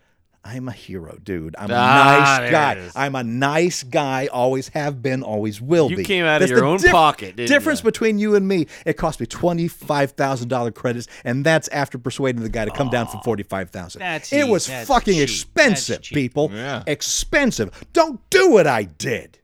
I'm 0.44 0.66
a 0.68 0.72
hero, 0.72 1.16
dude. 1.22 1.54
I'm 1.56 1.70
a 1.70 1.74
Ah, 1.74 2.16
nice 2.18 2.38
there 2.40 2.50
guy. 2.50 2.72
it 2.72 2.78
is. 2.78 2.92
I'm 2.96 3.14
a 3.14 3.22
nice 3.22 3.84
guy. 3.84 4.26
Always 4.26 4.68
have 4.68 5.00
been. 5.00 5.22
Always 5.22 5.60
will 5.60 5.86
be. 5.88 5.92
You 5.92 5.96
be. 5.98 6.04
came 6.04 6.24
out 6.24 6.42
of 6.42 6.50
your 6.50 6.58
the 6.60 6.66
own 6.66 6.78
pocket, 6.80 7.36
didn't 7.36 7.48
difference 7.48 7.78
ya? 7.80 7.84
between 7.84 8.18
you 8.18 8.34
and 8.34 8.48
me. 8.48 8.66
It 8.84 8.94
cost 8.94 9.20
me 9.20 9.26
twenty 9.26 9.68
five 9.68 10.10
thousand 10.12 10.48
dollar 10.48 10.72
credits, 10.72 11.06
and 11.24 11.44
that's 11.46 11.68
after 11.68 11.96
persuading 11.96 12.42
the 12.42 12.48
guy 12.48 12.64
to 12.64 12.72
come 12.72 12.88
down 12.90 13.06
from 13.06 13.20
forty 13.20 13.44
five 13.44 13.70
thousand. 13.70 14.00
That's 14.00 14.32
It 14.32 14.46
e- 14.46 14.50
was 14.50 14.66
that's 14.66 14.88
fucking 14.88 15.14
cheap. 15.14 15.22
expensive, 15.22 15.96
That's 15.98 16.08
cheap. 16.08 16.16
people. 16.16 16.50
Yeah. 16.52 16.82
Expensive. 16.88 17.86
Don't 17.92 18.18
do 18.30 18.50
what 18.50 18.66
I 18.66 18.82
did. 18.82 19.38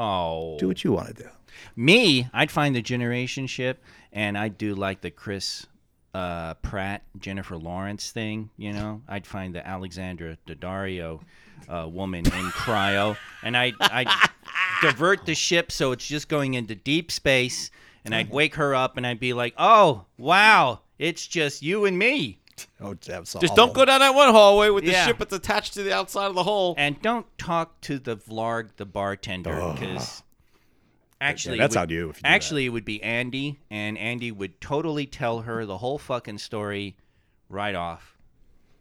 Oh, 0.00 0.56
Do 0.58 0.66
what 0.66 0.82
you 0.82 0.90
want 0.92 1.08
to 1.16 1.22
do. 1.22 1.28
me, 1.76 2.26
I'd 2.32 2.50
find 2.50 2.74
the 2.74 2.82
generation 2.82 3.46
ship, 3.46 3.80
and 4.12 4.36
I'd 4.36 4.58
do 4.58 4.74
like 4.74 5.02
the 5.02 5.10
Chris 5.12 5.66
uh, 6.14 6.54
Pratt, 6.54 7.02
Jennifer 7.18 7.56
Lawrence 7.56 8.10
thing. 8.10 8.50
You 8.56 8.72
know, 8.72 9.02
I'd 9.08 9.26
find 9.26 9.54
the 9.54 9.66
Alexandra 9.66 10.36
Daddario 10.46 11.20
uh, 11.68 11.88
woman 11.88 12.26
in 12.26 12.32
cryo, 12.50 13.16
and 13.42 13.56
I'd, 13.56 13.74
I'd 13.80 14.08
divert 14.82 15.24
the 15.26 15.34
ship 15.34 15.70
so 15.72 15.92
it's 15.92 16.06
just 16.06 16.28
going 16.28 16.54
into 16.54 16.74
deep 16.74 17.10
space, 17.12 17.70
and 18.04 18.14
I'd 18.14 18.30
wake 18.30 18.56
her 18.56 18.74
up, 18.74 18.96
and 18.96 19.06
I'd 19.06 19.20
be 19.20 19.32
like, 19.32 19.54
"Oh, 19.56 20.04
wow, 20.18 20.80
it's 20.98 21.26
just 21.26 21.62
you 21.62 21.84
and 21.84 21.98
me." 21.98 22.38
Oh, 22.80 22.94
that's 22.94 23.32
Just 23.34 23.54
don't 23.56 23.72
go 23.72 23.84
down 23.84 24.00
that 24.00 24.14
one 24.14 24.28
hallway 24.30 24.68
with 24.68 24.84
the 24.84 24.90
Yeah. 24.92 25.06
ship 25.06 25.18
that's 25.18 25.32
attached 25.32 25.74
to 25.74 25.82
the 25.82 25.92
outside 25.94 26.26
of 26.26 26.34
the 26.34 26.42
hole. 26.42 26.74
And 26.76 27.00
don't 27.00 27.26
talk 27.38 27.80
to 27.82 27.98
the 27.98 28.16
Vlarg, 28.16 28.70
the 28.76 28.84
bartender, 28.84 29.72
because 29.72 30.22
actually, 31.22 31.58
that's 31.58 31.74
it 31.74 31.78
would- 31.78 31.82
on 31.84 31.88
you 31.90 31.96
you 31.98 32.06
do 32.08 32.12
that. 32.22 32.26
actually, 32.26 32.66
it 32.66 32.70
would 32.70 32.84
be 32.84 33.02
Andy, 33.02 33.58
and 33.70 33.96
Andy 33.98 34.30
would 34.32 34.60
totally 34.60 35.06
tell 35.06 35.42
her 35.42 35.64
the 35.64 35.78
whole 35.78 35.98
fucking 35.98 36.38
story 36.38 36.96
right 37.48 37.74
off. 37.74 38.16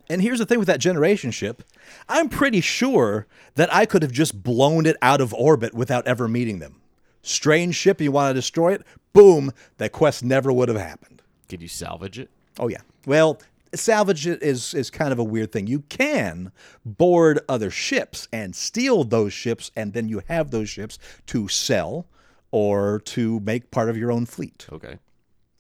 And 0.10 0.22
here's 0.22 0.40
the 0.40 0.46
thing 0.46 0.60
with 0.60 0.68
that 0.68 0.80
generation 0.82 1.32
ship. 1.32 1.64
I'm 2.10 2.28
pretty 2.28 2.60
sure 2.60 3.28
that 3.56 3.74
I 3.74 3.86
could 3.86 4.02
have 4.02 4.12
just 4.12 4.44
blown 4.44 4.86
it 4.86 4.98
out 5.02 5.22
of 5.22 5.34
orbit 5.34 5.74
without 5.74 6.06
ever 6.06 6.28
meeting 6.28 6.60
them. 6.60 6.82
Strange 7.22 7.76
ship, 7.76 8.02
you 8.02 8.12
want 8.12 8.32
to 8.32 8.34
destroy 8.34 8.74
it? 8.74 8.82
Boom, 9.14 9.52
that 9.78 9.92
quest 9.92 10.24
never 10.24 10.52
would 10.52 10.68
have 10.70 10.78
happened. 10.78 11.22
Could 11.48 11.62
you 11.62 11.68
salvage 11.68 12.18
it? 12.20 12.30
Oh 12.60 12.68
yeah. 12.68 12.82
Well, 13.06 13.40
salvage 13.74 14.28
it 14.28 14.42
is 14.44 14.74
is 14.74 14.90
kind 14.90 15.14
of 15.14 15.20
a 15.20 15.24
weird 15.24 15.52
thing. 15.52 15.68
You 15.68 15.82
can 15.82 16.52
board 16.86 17.40
other 17.48 17.70
ships 17.72 18.28
and 18.34 18.54
steal 18.56 19.04
those 19.06 19.32
ships, 19.34 19.72
and 19.78 19.94
then 19.94 20.10
you 20.10 20.22
have 20.28 20.52
those 20.52 20.70
ships 20.70 20.98
to 21.28 21.48
sell 21.48 22.06
or 22.52 23.00
to 23.00 23.40
make 23.40 23.72
part 23.72 23.90
of 23.90 23.98
your 23.98 24.12
own 24.12 24.26
fleet. 24.26 24.68
Okay. 24.72 25.00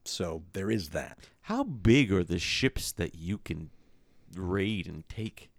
So 0.03 0.43
there 0.53 0.69
is 0.69 0.89
that. 0.89 1.17
How 1.43 1.63
big 1.63 2.11
are 2.11 2.23
the 2.23 2.39
ships 2.39 2.91
that 2.93 3.15
you 3.15 3.37
can 3.37 3.71
raid 4.35 4.87
and 4.87 5.07
take? 5.09 5.49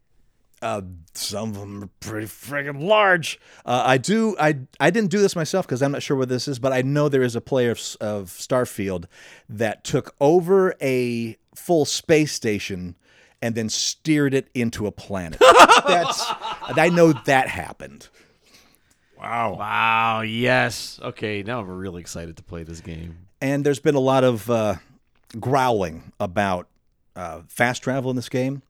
Uh, 0.61 0.83
some 1.13 1.51
of 1.51 1.59
them 1.59 1.83
are 1.83 1.91
pretty 1.99 2.27
friggin' 2.27 2.81
large. 2.81 3.41
Uh, 3.67 3.83
I 3.85 3.99
do. 3.99 4.37
I 4.39 4.61
I 4.79 4.91
didn't 4.91 5.11
do 5.11 5.19
this 5.19 5.35
myself 5.35 5.67
because 5.67 5.83
I'm 5.83 5.91
not 5.91 6.05
sure 6.05 6.17
what 6.17 6.29
this 6.29 6.47
is, 6.47 6.61
but 6.61 6.73
I 6.73 6.83
know 6.83 7.09
there 7.09 7.25
is 7.25 7.35
a 7.35 7.41
player 7.41 7.73
of, 7.73 7.81
of 8.01 8.29
Starfield 8.29 9.07
that 9.49 9.83
took 9.83 10.15
over 10.21 10.77
a 10.81 11.37
full 11.57 11.85
space 11.85 12.33
station 12.33 12.95
and 13.43 13.57
then 13.57 13.69
steered 13.69 14.35
it 14.35 14.49
into 14.55 14.87
a 14.87 14.93
planet. 14.93 15.41
That's. 15.87 16.25
I 16.63 16.91
know 16.91 17.13
that 17.25 17.49
happened. 17.49 18.09
Wow. 19.23 19.55
Wow, 19.55 20.21
yes. 20.23 20.99
Okay, 21.01 21.45
now 21.45 21.61
I'm 21.61 21.69
really 21.69 22.01
excited 22.01 22.37
to 22.39 22.43
play 22.43 22.65
this 22.65 22.81
game. 22.81 23.29
And 23.41 23.65
there's 23.65 23.79
been 23.79 23.95
a 23.95 24.01
lot 24.01 24.25
of 24.25 24.51
uh, 24.51 24.77
growling 25.39 26.13
about 26.19 26.67
uh, 27.15 27.43
fast 27.47 27.85
travel 27.85 28.11
in 28.11 28.17
this 28.17 28.29
game. 28.29 28.63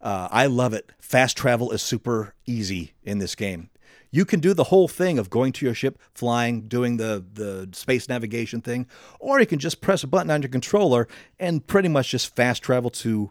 Uh, 0.00 0.26
I 0.32 0.46
love 0.46 0.74
it. 0.74 0.90
Fast 0.98 1.36
travel 1.36 1.70
is 1.70 1.82
super 1.82 2.34
easy 2.46 2.94
in 3.04 3.18
this 3.18 3.36
game. 3.36 3.70
You 4.10 4.24
can 4.24 4.40
do 4.40 4.54
the 4.54 4.64
whole 4.64 4.88
thing 4.88 5.20
of 5.20 5.30
going 5.30 5.52
to 5.52 5.64
your 5.64 5.74
ship, 5.74 5.98
flying, 6.12 6.62
doing 6.62 6.96
the, 6.96 7.24
the 7.32 7.68
space 7.72 8.08
navigation 8.08 8.60
thing, 8.60 8.88
or 9.20 9.38
you 9.38 9.46
can 9.46 9.60
just 9.60 9.80
press 9.80 10.02
a 10.02 10.08
button 10.08 10.30
on 10.30 10.42
your 10.42 10.48
controller 10.48 11.06
and 11.38 11.64
pretty 11.64 11.88
much 11.88 12.10
just 12.10 12.34
fast 12.34 12.60
travel 12.62 12.90
to 12.90 13.30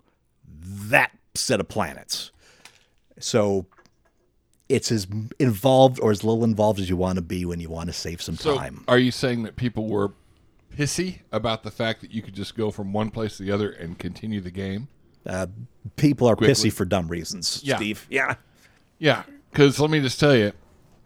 that 0.55 1.11
set 1.35 1.59
of 1.59 1.67
planets. 1.67 2.31
So 3.19 3.67
it's 4.71 4.91
as 4.91 5.07
involved 5.39 5.99
or 5.99 6.11
as 6.11 6.23
little 6.23 6.43
involved 6.43 6.79
as 6.79 6.89
you 6.89 6.97
want 6.97 7.17
to 7.17 7.21
be 7.21 7.45
when 7.45 7.59
you 7.59 7.69
want 7.69 7.87
to 7.87 7.93
save 7.93 8.21
some 8.21 8.35
So, 8.37 8.55
time. 8.57 8.83
are 8.87 8.97
you 8.97 9.11
saying 9.11 9.43
that 9.43 9.55
people 9.55 9.87
were 9.87 10.13
pissy 10.75 11.19
about 11.31 11.63
the 11.63 11.71
fact 11.71 12.01
that 12.01 12.11
you 12.11 12.21
could 12.21 12.33
just 12.33 12.55
go 12.55 12.71
from 12.71 12.93
one 12.93 13.09
place 13.11 13.37
to 13.37 13.43
the 13.43 13.51
other 13.51 13.69
and 13.71 13.99
continue 13.99 14.39
the 14.41 14.51
game? 14.51 14.87
Uh, 15.25 15.47
people 15.97 16.27
are 16.27 16.35
Quickly. 16.35 16.53
pissy 16.69 16.73
for 16.73 16.85
dumb 16.85 17.07
reasons, 17.07 17.61
Yeah. 17.63 17.75
Steve. 17.75 18.07
Yeah. 18.09 18.35
Yeah, 18.97 19.23
because 19.51 19.79
let 19.79 19.89
me 19.89 19.99
just 19.99 20.19
tell 20.19 20.35
you, 20.35 20.53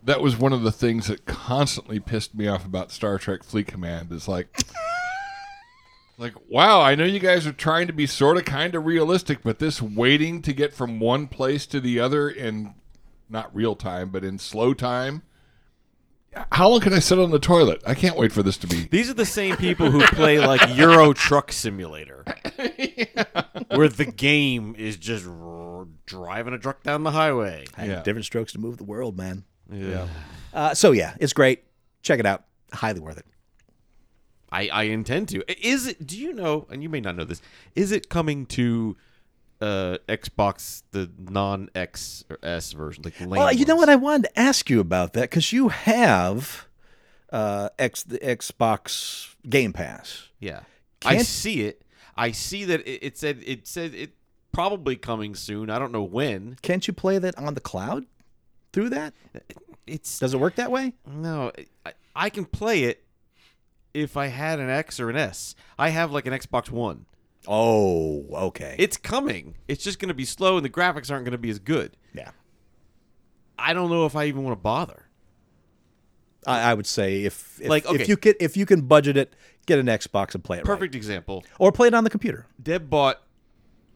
that 0.04 0.22
was 0.22 0.38
one 0.38 0.54
of 0.54 0.62
the 0.64 0.72
things 0.72 1.08
that 1.08 1.26
constantly 1.26 2.00
pissed 2.00 2.36
me 2.36 2.48
off 2.48 2.66
about 2.66 2.92
Star 2.92 3.18
Trek 3.18 3.44
Fleet 3.44 3.68
Command. 3.68 4.12
Is 4.12 4.28
like, 4.28 4.48
like, 6.18 6.34
wow, 6.50 6.82
I 6.82 6.96
know 6.96 7.04
you 7.06 7.20
guys 7.20 7.46
are 7.48 7.52
trying 7.54 7.88
to 7.88 7.94
be 7.94 8.06
sort 8.06 8.38
of 8.38 8.46
kind 8.46 8.76
of 8.76 8.86
realistic, 8.86 9.40
but 9.44 9.60
this 9.60 9.82
waiting 9.82 10.42
to 10.44 10.54
get 10.54 10.74
from 10.74 11.00
one 11.00 11.28
place 11.28 11.66
to 11.68 11.80
the 11.80 12.00
other 12.00 12.30
in 12.30 12.74
not 13.30 13.54
real 13.56 13.76
time, 13.76 14.10
but 14.10 14.24
in 14.24 14.38
slow 14.40 14.74
time. 14.74 15.24
How 16.52 16.68
long 16.68 16.82
can 16.82 16.92
I 16.94 17.00
sit 17.00 17.18
on 17.18 17.32
the 17.32 17.40
toilet? 17.40 17.82
I 17.88 17.94
can't 17.94 18.18
wait 18.18 18.32
for 18.34 18.44
this 18.44 18.58
to 18.58 18.68
be. 18.68 18.88
These 18.92 19.10
are 19.10 19.14
the 19.14 19.26
same 19.26 19.56
people 19.56 19.90
who 19.90 20.02
play 20.08 20.40
like 20.40 20.76
Euro 20.76 21.14
Truck 21.14 21.52
Simulator, 21.54 22.26
where 23.70 23.88
the 23.88 24.06
game 24.06 24.76
is 24.78 24.98
just 24.98 25.26
r- 25.26 25.88
driving 26.06 26.54
a 26.54 26.60
truck 26.60 26.84
down 26.84 27.04
the 27.04 27.12
highway. 27.12 27.66
Yeah. 27.78 28.02
Different 28.04 28.26
strokes 28.26 28.52
to 28.52 28.60
move 28.60 28.78
the 28.78 28.84
world, 28.84 29.18
man. 29.18 29.46
Yeah. 29.72 30.08
Uh, 30.54 30.74
so 30.74 30.92
yeah, 30.92 31.16
it's 31.22 31.34
great. 31.34 31.64
Check 32.02 32.20
it 32.20 32.26
out. 32.26 32.44
Highly 32.74 33.00
worth 33.00 33.18
it. 33.18 33.26
I, 34.52 34.68
I 34.68 34.84
intend 34.84 35.30
to. 35.30 35.44
Is 35.66 35.88
it? 35.88 36.06
Do 36.06 36.18
you 36.18 36.34
know? 36.34 36.68
And 36.70 36.84
you 36.84 36.90
may 36.90 37.00
not 37.02 37.16
know 37.16 37.24
this. 37.26 37.42
Is 37.76 37.92
it 37.92 38.10
coming 38.10 38.46
to 38.48 38.96
uh, 39.62 39.98
Xbox, 40.10 40.84
the 40.92 41.10
non-X 41.18 42.26
or 42.30 42.38
S 42.44 42.74
version, 42.74 43.04
like 43.04 43.18
the 43.18 43.28
Well, 43.28 43.54
you 43.54 43.66
know 43.66 43.76
what? 43.76 43.90
I 43.90 43.96
wanted 43.96 44.24
to 44.30 44.40
ask 44.40 44.70
you 44.70 44.80
about 44.80 45.14
that 45.14 45.22
because 45.30 45.52
you 45.54 45.70
have 45.70 46.68
uh, 47.32 47.70
X 47.80 48.04
the 48.04 48.20
Xbox 48.20 49.36
Game 49.48 49.74
Pass. 49.74 50.30
Yeah, 50.40 50.62
I 51.06 51.16
Can't- 51.16 51.28
see 51.28 51.62
it. 51.62 51.82
I 52.18 52.32
see 52.32 52.64
that 52.66 52.82
it, 52.88 53.00
it 53.06 53.18
said 53.18 53.42
it 53.46 53.68
said 53.68 53.94
it 53.94 54.12
probably 54.52 54.96
coming 54.96 55.36
soon. 55.36 55.70
I 55.70 55.80
don't 55.80 55.92
know 55.92 56.04
when. 56.04 56.58
Can't 56.62 56.88
you 56.88 56.94
play 56.94 57.18
that 57.18 57.38
on 57.38 57.54
the 57.56 57.60
cloud 57.62 58.06
through 58.72 58.90
that? 58.90 59.14
It's 59.86 60.20
Does 60.20 60.34
it 60.34 60.40
work 60.40 60.56
that 60.56 60.72
way? 60.72 60.94
no. 61.06 61.52
I, 61.86 61.94
I 62.16 62.30
can 62.30 62.46
play 62.46 62.84
it 62.86 63.04
if 63.94 64.16
I 64.18 64.28
had 64.28 64.60
an 64.60 64.70
X 64.70 65.00
or 65.00 65.10
an 65.10 65.18
S. 65.18 65.56
I 65.78 65.90
have 65.90 66.12
like 66.12 66.26
an 66.26 66.34
Xbox 66.34 66.70
One. 66.72 67.06
Oh, 67.48 68.26
okay. 68.48 68.76
It's 68.80 68.98
coming. 68.98 69.56
It's 69.68 69.84
just 69.84 70.00
going 70.00 70.10
to 70.10 70.14
be 70.16 70.26
slow, 70.26 70.58
and 70.58 70.66
the 70.66 70.70
graphics 70.70 71.12
aren't 71.12 71.26
going 71.26 71.32
to 71.34 71.38
be 71.38 71.50
as 71.50 71.60
good. 71.60 71.96
yeah. 72.14 72.32
I 73.58 73.74
don't 73.74 73.90
know 73.90 74.06
if 74.06 74.16
I 74.18 74.26
even 74.26 74.44
want 74.44 74.58
to 74.58 74.62
bother. 74.62 75.06
I, 76.46 76.72
I 76.72 76.74
would 76.74 76.86
say 76.86 77.24
if 77.24 77.60
if, 77.62 77.70
Like, 77.70 77.86
okay. 77.86 78.02
if 78.04 78.10
you 78.10 78.18
can 78.18 78.34
if 78.40 78.58
you 78.58 78.66
can 78.66 78.82
budget 78.82 79.16
it, 79.18 79.34
get 79.66 79.80
an 79.80 79.86
Xbox 79.88 80.36
and 80.36 80.44
play 80.44 80.58
it 80.58 80.60
right. 80.60 80.66
Perfect 80.66 80.94
example. 80.94 81.44
or 81.58 81.72
play 81.72 81.88
it 81.88 81.94
on 81.94 82.04
the 82.04 82.10
computer. 82.10 82.48
Deb 82.62 82.90
bought 82.90 83.22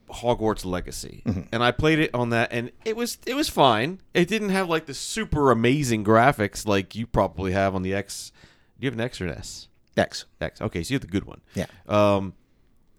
Hogwarts 0.09 0.65
Legacy, 0.65 1.21
Mm-hmm. 1.25 1.41
and 1.51 1.61
I 1.63 1.71
played 1.71 1.99
it 1.99 2.09
on 2.15 2.29
that, 2.29 2.51
and 2.53 2.71
it 2.85 2.95
was 2.95 3.17
it 3.27 3.35
was 3.35 3.49
fine. 3.49 3.99
It 4.13 4.27
didn't 4.29 4.49
have 4.49 4.69
like 4.69 4.85
the 4.85 4.93
super 4.93 5.51
amazing 5.51 6.03
graphics 6.05 6.65
like 6.65 6.95
you 6.95 7.05
probably 7.05 7.51
have 7.51 7.75
on 7.75 7.81
the 7.83 7.93
X. 7.93 8.31
Do 8.79 8.85
you 8.85 8.91
have 8.91 8.97
an 8.97 9.01
X 9.05 9.19
or 9.21 9.25
an 9.27 9.33
S? 9.33 9.67
X. 9.97 10.25
X. 10.39 10.61
Okay, 10.61 10.81
so 10.83 10.93
you 10.93 10.95
have 10.95 11.01
the 11.01 11.07
good 11.07 11.25
one. 11.25 11.41
Yeah. 11.53 11.65
Um, 11.87 12.33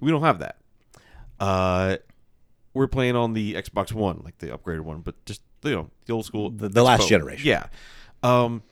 we 0.01 0.11
don't 0.11 0.23
have 0.23 0.39
that. 0.41 0.57
Uh, 1.39 1.97
we're 2.75 2.87
playing 2.89 3.17
on 3.17 3.33
the 3.33 3.55
Xbox 3.55 3.93
One, 3.93 4.21
like 4.25 4.39
the 4.39 4.49
upgraded 4.49 4.81
one, 4.83 5.01
but 5.01 5.25
just 5.25 5.43
you 5.63 5.73
know 5.73 5.91
the 6.07 6.13
old 6.13 6.25
school, 6.27 6.51
The- 6.51 6.69
the 6.69 6.83
last 6.83 7.09
generation. 7.09 7.47
Yeah. 7.47 7.67
Um, 8.23 8.63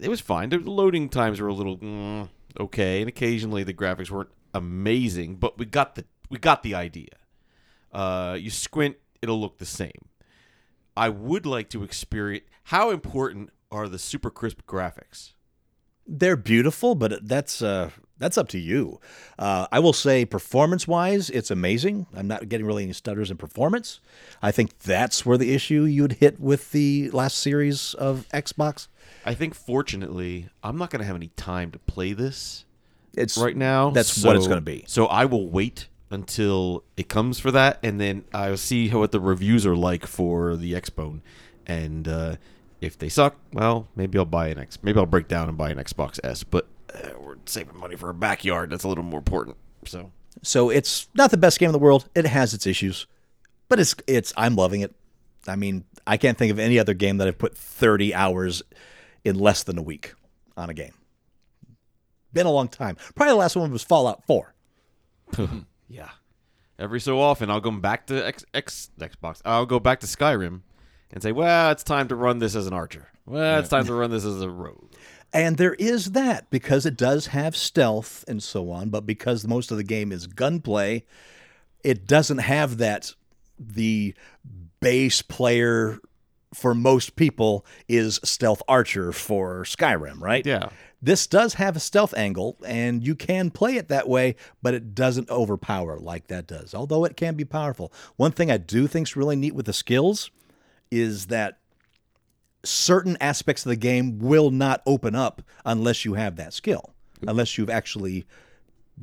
it 0.00 0.08
was 0.08 0.20
fine. 0.20 0.48
The 0.50 0.58
loading 0.58 1.08
times 1.08 1.40
were 1.40 1.48
a 1.48 1.54
little 1.54 1.78
mm, 1.78 2.28
okay, 2.58 3.00
and 3.00 3.08
occasionally 3.08 3.62
the 3.62 3.74
graphics 3.74 4.10
weren't 4.10 4.30
amazing, 4.54 5.36
but 5.36 5.58
we 5.58 5.66
got 5.66 5.94
the 5.94 6.04
we 6.30 6.38
got 6.38 6.62
the 6.62 6.74
idea. 6.74 7.08
Uh, 7.92 8.36
you 8.40 8.50
squint, 8.50 8.96
it'll 9.20 9.40
look 9.40 9.58
the 9.58 9.66
same. 9.66 10.08
I 10.96 11.08
would 11.08 11.46
like 11.46 11.70
to 11.70 11.84
experience 11.84 12.44
how 12.64 12.90
important 12.90 13.50
are 13.70 13.88
the 13.88 13.98
super 13.98 14.30
crisp 14.30 14.62
graphics. 14.66 15.32
They're 16.06 16.36
beautiful, 16.36 16.94
but 16.94 17.26
that's 17.26 17.62
uh, 17.62 17.90
that's 18.18 18.38
up 18.38 18.48
to 18.48 18.58
you. 18.58 19.00
Uh, 19.38 19.66
I 19.72 19.78
will 19.80 19.92
say, 19.92 20.24
performance 20.24 20.86
wise, 20.86 21.28
it's 21.30 21.50
amazing. 21.50 22.06
I'm 22.14 22.28
not 22.28 22.48
getting 22.48 22.66
really 22.66 22.84
any 22.84 22.92
stutters 22.92 23.30
in 23.30 23.36
performance. 23.36 24.00
I 24.40 24.52
think 24.52 24.78
that's 24.80 25.26
where 25.26 25.36
the 25.36 25.52
issue 25.52 25.82
you'd 25.84 26.14
hit 26.14 26.40
with 26.40 26.70
the 26.72 27.10
last 27.10 27.38
series 27.38 27.94
of 27.94 28.26
Xbox. 28.32 28.88
I 29.24 29.34
think 29.34 29.54
fortunately, 29.54 30.48
I'm 30.62 30.78
not 30.78 30.90
going 30.90 31.00
to 31.00 31.06
have 31.06 31.16
any 31.16 31.28
time 31.36 31.70
to 31.72 31.78
play 31.80 32.12
this 32.12 32.64
It's 33.16 33.36
right 33.36 33.56
now. 33.56 33.90
That's 33.90 34.22
what 34.24 34.36
it's 34.36 34.46
going 34.46 34.58
to 34.58 34.62
be. 34.64 34.84
So 34.86 35.06
I 35.06 35.24
will 35.24 35.48
wait 35.48 35.88
until 36.10 36.84
it 36.96 37.08
comes 37.08 37.38
for 37.38 37.50
that, 37.50 37.78
and 37.82 38.00
then 38.00 38.24
I'll 38.34 38.56
see 38.56 38.88
how, 38.88 38.98
what 39.00 39.12
the 39.12 39.20
reviews 39.20 39.64
are 39.66 39.76
like 39.76 40.06
for 40.06 40.56
the 40.56 40.74
Xbone, 40.74 41.20
and 41.66 42.06
uh, 42.06 42.36
if 42.82 42.98
they 42.98 43.08
suck, 43.08 43.36
well, 43.52 43.88
maybe 43.94 44.18
I'll 44.18 44.24
buy 44.24 44.48
an 44.48 44.58
X. 44.58 44.76
Maybe 44.82 44.98
I'll 44.98 45.06
break 45.06 45.28
down 45.28 45.48
and 45.48 45.56
buy 45.56 45.70
an 45.70 45.78
Xbox 45.78 46.18
S. 46.24 46.42
But 46.42 46.66
uh, 46.92 47.10
we're 47.18 47.36
saving 47.46 47.78
money 47.78 47.96
for 47.96 48.10
a 48.10 48.14
backyard. 48.14 48.70
That's 48.70 48.84
a 48.84 48.88
little 48.88 49.04
more 49.04 49.18
important. 49.18 49.56
So 49.86 50.10
So 50.42 50.68
it's 50.68 51.08
not 51.14 51.30
the 51.30 51.36
best 51.36 51.60
game 51.60 51.68
in 51.68 51.72
the 51.72 51.78
world. 51.78 52.08
It 52.14 52.26
has 52.26 52.52
its 52.52 52.66
issues, 52.66 53.06
but 53.68 53.78
it's 53.78 53.94
it's 54.06 54.32
I'm 54.36 54.56
loving 54.56 54.80
it. 54.80 54.94
I 55.46 55.54
mean, 55.56 55.84
I 56.06 56.16
can't 56.16 56.36
think 56.36 56.50
of 56.50 56.58
any 56.58 56.78
other 56.78 56.94
game 56.94 57.18
that 57.18 57.28
I've 57.28 57.38
put 57.38 57.56
30 57.56 58.14
hours 58.14 58.62
in 59.24 59.38
less 59.38 59.62
than 59.62 59.78
a 59.78 59.82
week 59.82 60.14
on 60.56 60.68
a 60.68 60.74
game. 60.74 60.92
Been 62.32 62.46
a 62.46 62.50
long 62.52 62.68
time. 62.68 62.96
Probably 63.14 63.32
the 63.32 63.38
last 63.38 63.56
one 63.56 63.70
was 63.70 63.82
Fallout 63.82 64.24
4. 64.26 64.54
yeah, 65.88 66.10
every 66.78 67.00
so 67.00 67.20
often 67.20 67.48
I'll 67.50 67.60
go 67.60 67.70
back 67.70 68.06
to 68.08 68.26
X, 68.26 68.44
X 68.52 68.90
Xbox. 68.98 69.40
I'll 69.44 69.66
go 69.66 69.78
back 69.78 70.00
to 70.00 70.06
Skyrim 70.06 70.60
and 71.12 71.22
say, 71.22 71.32
well, 71.32 71.70
it's 71.70 71.82
time 71.82 72.08
to 72.08 72.16
run 72.16 72.38
this 72.38 72.54
as 72.54 72.66
an 72.66 72.72
archer. 72.72 73.08
Well, 73.26 73.60
it's 73.60 73.68
time 73.68 73.86
to 73.86 73.94
run 73.94 74.10
this 74.10 74.24
as 74.24 74.40
a 74.40 74.50
rogue. 74.50 74.92
And 75.32 75.56
there 75.56 75.74
is 75.74 76.12
that 76.12 76.50
because 76.50 76.84
it 76.84 76.96
does 76.96 77.28
have 77.28 77.56
stealth 77.56 78.24
and 78.28 78.42
so 78.42 78.70
on, 78.70 78.90
but 78.90 79.06
because 79.06 79.46
most 79.46 79.70
of 79.70 79.76
the 79.76 79.84
game 79.84 80.12
is 80.12 80.26
gunplay, 80.26 81.04
it 81.82 82.06
doesn't 82.06 82.38
have 82.38 82.78
that 82.78 83.14
the 83.58 84.14
base 84.80 85.22
player 85.22 85.98
for 86.52 86.74
most 86.74 87.16
people 87.16 87.64
is 87.88 88.20
stealth 88.24 88.62
archer 88.68 89.12
for 89.12 89.64
Skyrim, 89.64 90.20
right? 90.20 90.44
Yeah. 90.44 90.68
This 91.00 91.26
does 91.26 91.54
have 91.54 91.76
a 91.76 91.80
stealth 91.80 92.14
angle, 92.14 92.58
and 92.64 93.04
you 93.04 93.16
can 93.16 93.50
play 93.50 93.76
it 93.76 93.88
that 93.88 94.08
way, 94.08 94.36
but 94.60 94.74
it 94.74 94.94
doesn't 94.94 95.30
overpower 95.30 95.98
like 95.98 96.28
that 96.28 96.46
does, 96.46 96.74
although 96.74 97.04
it 97.04 97.16
can 97.16 97.34
be 97.34 97.44
powerful. 97.44 97.92
One 98.16 98.32
thing 98.32 98.50
I 98.50 98.58
do 98.58 98.86
think 98.86 99.08
is 99.08 99.16
really 99.16 99.34
neat 99.34 99.54
with 99.54 99.66
the 99.66 99.72
skills 99.72 100.30
is 100.92 101.26
that 101.26 101.58
certain 102.64 103.16
aspects 103.20 103.64
of 103.64 103.70
the 103.70 103.76
game 103.76 104.18
will 104.18 104.50
not 104.50 104.82
open 104.86 105.14
up 105.14 105.42
unless 105.64 106.04
you 106.04 106.14
have 106.14 106.36
that 106.36 106.52
skill, 106.52 106.92
unless 107.26 107.56
you've 107.58 107.70
actually 107.70 108.26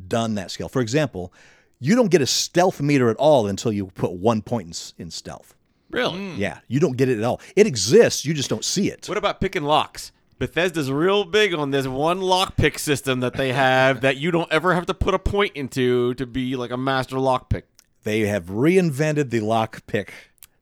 done 0.08 0.36
that 0.36 0.52
skill. 0.52 0.70
For 0.70 0.82
example, 0.82 1.34
you 1.80 1.96
don't 1.96 2.12
get 2.12 2.22
a 2.22 2.28
stealth 2.28 2.80
meter 2.80 3.10
at 3.10 3.18
all 3.18 3.48
until 3.48 3.74
you 3.74 3.88
put 3.88 4.12
one 4.12 4.42
point 4.42 4.94
in, 4.98 5.06
in 5.06 5.12
stealth. 5.12 5.56
Really? 5.90 6.34
Hmm. 6.34 6.40
Yeah, 6.40 6.60
you 6.68 6.80
don't 6.80 6.96
get 6.96 7.10
it 7.10 7.18
at 7.18 7.24
all. 7.24 7.42
It 7.56 7.66
exists, 7.66 8.24
you 8.24 8.34
just 8.34 8.50
don't 8.50 8.64
see 8.64 8.90
it. 8.90 9.10
What 9.10 9.18
about 9.18 9.42
picking 9.42 9.64
locks? 9.64 10.12
Bethesda's 10.38 10.90
real 10.90 11.26
big 11.26 11.54
on 11.54 11.72
this 11.72 11.86
one 11.86 12.22
lock 12.22 12.56
pick 12.56 12.80
system 12.80 13.20
that 13.22 13.34
they 13.34 13.52
have 13.52 14.02
that 14.02 14.16
you 14.16 14.32
don't 14.32 14.50
ever 14.52 14.74
have 14.74 14.86
to 14.86 14.94
put 14.94 15.14
a 15.14 15.20
point 15.20 15.54
into 15.56 16.14
to 16.14 16.26
be 16.26 16.56
like 16.56 16.72
a 16.72 16.78
master 16.78 17.20
lock 17.20 17.50
pick. 17.50 17.68
They 18.04 18.22
have 18.22 18.46
reinvented 18.46 19.32
the 19.32 19.42
lock 19.42 19.86
pick 19.86 20.14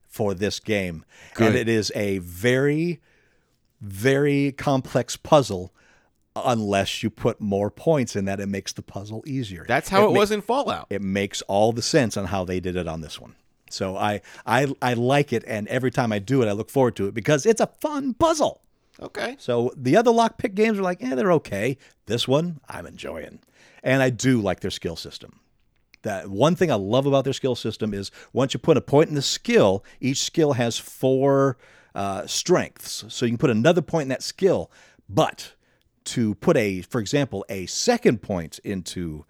for 0.08 0.34
this 0.34 0.60
game. 0.60 1.04
And 1.38 1.54
it 1.54 1.68
is 1.68 1.92
a 1.94 2.18
very, 2.18 3.00
very 3.80 4.52
complex 4.52 5.16
puzzle 5.16 5.72
unless 6.34 7.02
you 7.02 7.10
put 7.10 7.40
more 7.40 7.70
points 7.70 8.16
in 8.16 8.24
that. 8.26 8.40
It 8.40 8.46
makes 8.46 8.72
the 8.72 8.82
puzzle 8.82 9.22
easier. 9.26 9.64
That's 9.68 9.88
how 9.88 10.08
it, 10.08 10.12
ma- 10.12 10.18
was 10.18 10.30
in 10.30 10.40
Fallout. 10.40 10.86
It 10.90 11.02
makes 11.02 11.42
all 11.42 11.72
the 11.72 11.82
sense 11.82 12.16
on 12.16 12.26
how 12.26 12.44
they 12.44 12.60
did 12.60 12.76
it 12.76 12.88
on 12.88 13.00
this 13.00 13.20
one. 13.20 13.34
So 13.70 13.96
I, 13.96 14.22
I 14.46 14.72
I 14.80 14.94
like 14.94 15.32
it, 15.32 15.44
and 15.46 15.68
every 15.68 15.90
time 15.90 16.10
I 16.10 16.18
do 16.18 16.42
it, 16.42 16.48
I 16.48 16.52
look 16.52 16.70
forward 16.70 16.96
to 16.96 17.06
it 17.06 17.12
because 17.14 17.44
it's 17.44 17.60
a 17.60 17.66
fun 17.66 18.14
puzzle. 18.14 18.62
Okay. 19.00 19.36
So 19.38 19.72
the 19.76 19.96
other 19.96 20.10
lockpick 20.10 20.54
games 20.54 20.78
are 20.78 20.82
like, 20.82 21.02
eh, 21.02 21.14
they're 21.14 21.32
okay. 21.32 21.76
This 22.06 22.26
one, 22.26 22.60
I'm 22.68 22.86
enjoying. 22.86 23.40
And 23.82 24.02
I 24.02 24.10
do 24.10 24.40
like 24.40 24.60
their 24.60 24.70
skill 24.70 24.96
system. 24.96 25.40
That 26.02 26.28
one 26.28 26.54
thing 26.54 26.70
I 26.70 26.76
love 26.76 27.06
about 27.06 27.24
their 27.24 27.32
skill 27.32 27.54
system 27.54 27.92
is 27.92 28.10
once 28.32 28.54
you 28.54 28.60
put 28.60 28.76
a 28.76 28.80
point 28.80 29.08
in 29.08 29.14
the 29.14 29.22
skill, 29.22 29.84
each 30.00 30.22
skill 30.22 30.52
has 30.52 30.78
four 30.78 31.58
uh, 31.94 32.26
strengths. 32.26 33.04
So 33.08 33.26
you 33.26 33.32
can 33.32 33.38
put 33.38 33.50
another 33.50 33.82
point 33.82 34.02
in 34.02 34.08
that 34.08 34.22
skill. 34.22 34.70
But 35.08 35.54
to 36.04 36.34
put 36.36 36.56
a, 36.56 36.82
for 36.82 37.00
example, 37.00 37.44
a 37.48 37.66
second 37.66 38.22
point 38.22 38.60
into 38.60 39.24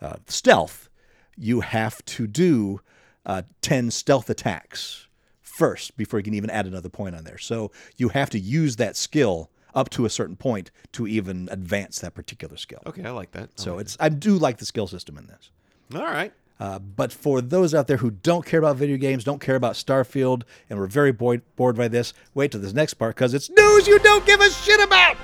uh, 0.00 0.16
stealth, 0.26 0.88
you 1.36 1.60
have 1.60 2.04
to 2.04 2.26
do 2.26 2.80
uh, 3.24 3.42
10 3.62 3.90
stealth 3.90 4.28
attacks 4.28 5.06
first 5.40 5.96
before 5.96 6.18
you 6.18 6.24
can 6.24 6.34
even 6.34 6.50
add 6.50 6.66
another 6.66 6.88
point 6.88 7.14
on 7.14 7.24
there. 7.24 7.38
So 7.38 7.70
you 7.96 8.10
have 8.10 8.30
to 8.30 8.38
use 8.38 8.76
that 8.76 8.96
skill 8.96 9.50
up 9.74 9.90
to 9.90 10.04
a 10.04 10.10
certain 10.10 10.36
point 10.36 10.70
to 10.92 11.06
even 11.06 11.48
advance 11.50 11.98
that 12.00 12.14
particular 12.14 12.56
skill. 12.56 12.80
Okay, 12.86 13.04
I 13.04 13.10
like 13.10 13.32
that. 13.32 13.58
So 13.58 13.78
it's 13.78 13.96
I 13.98 14.08
do 14.08 14.36
like 14.36 14.58
the 14.58 14.66
skill 14.66 14.86
system 14.86 15.16
in 15.16 15.26
this. 15.26 15.50
All 15.94 16.02
right. 16.02 16.32
Uh, 16.60 16.78
but 16.78 17.12
for 17.12 17.40
those 17.40 17.74
out 17.74 17.88
there 17.88 17.96
who 17.96 18.10
don't 18.10 18.46
care 18.46 18.60
about 18.60 18.76
video 18.76 18.96
games, 18.96 19.24
don't 19.24 19.40
care 19.40 19.56
about 19.56 19.74
Starfield, 19.74 20.44
and 20.70 20.78
were 20.78 20.86
very 20.86 21.10
bored, 21.10 21.42
bored 21.56 21.76
by 21.76 21.88
this, 21.88 22.14
wait 22.34 22.52
till 22.52 22.60
this 22.60 22.72
next 22.72 22.94
part 22.94 23.16
because 23.16 23.34
it's 23.34 23.50
news 23.50 23.88
you 23.88 23.98
don't 23.98 24.24
give 24.24 24.40
a 24.40 24.48
shit 24.48 24.78
about. 24.80 25.16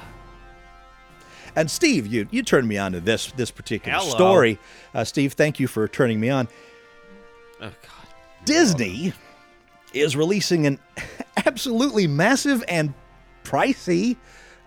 And 1.55 1.71
Steve, 1.71 2.09
you 2.09 2.27
you 2.33 2.43
turned 2.43 2.67
me 2.67 2.77
on 2.77 2.91
to 2.93 3.01
this 3.01 3.31
this 3.33 3.53
particular 3.53 3.99
Hello. 3.99 4.11
story. 4.11 4.59
Uh, 4.93 5.05
Steve, 5.05 5.35
thank 5.35 5.61
you 5.61 5.69
for 5.69 5.87
turning 5.87 6.19
me 6.19 6.31
on. 6.31 6.49
Oh 7.61 7.71
God. 7.71 8.09
Disney 8.45 9.13
is 9.93 10.17
releasing 10.17 10.67
an 10.67 10.79
absolutely 11.47 12.07
massive 12.09 12.65
and 12.69 12.95
pricey 13.45 14.17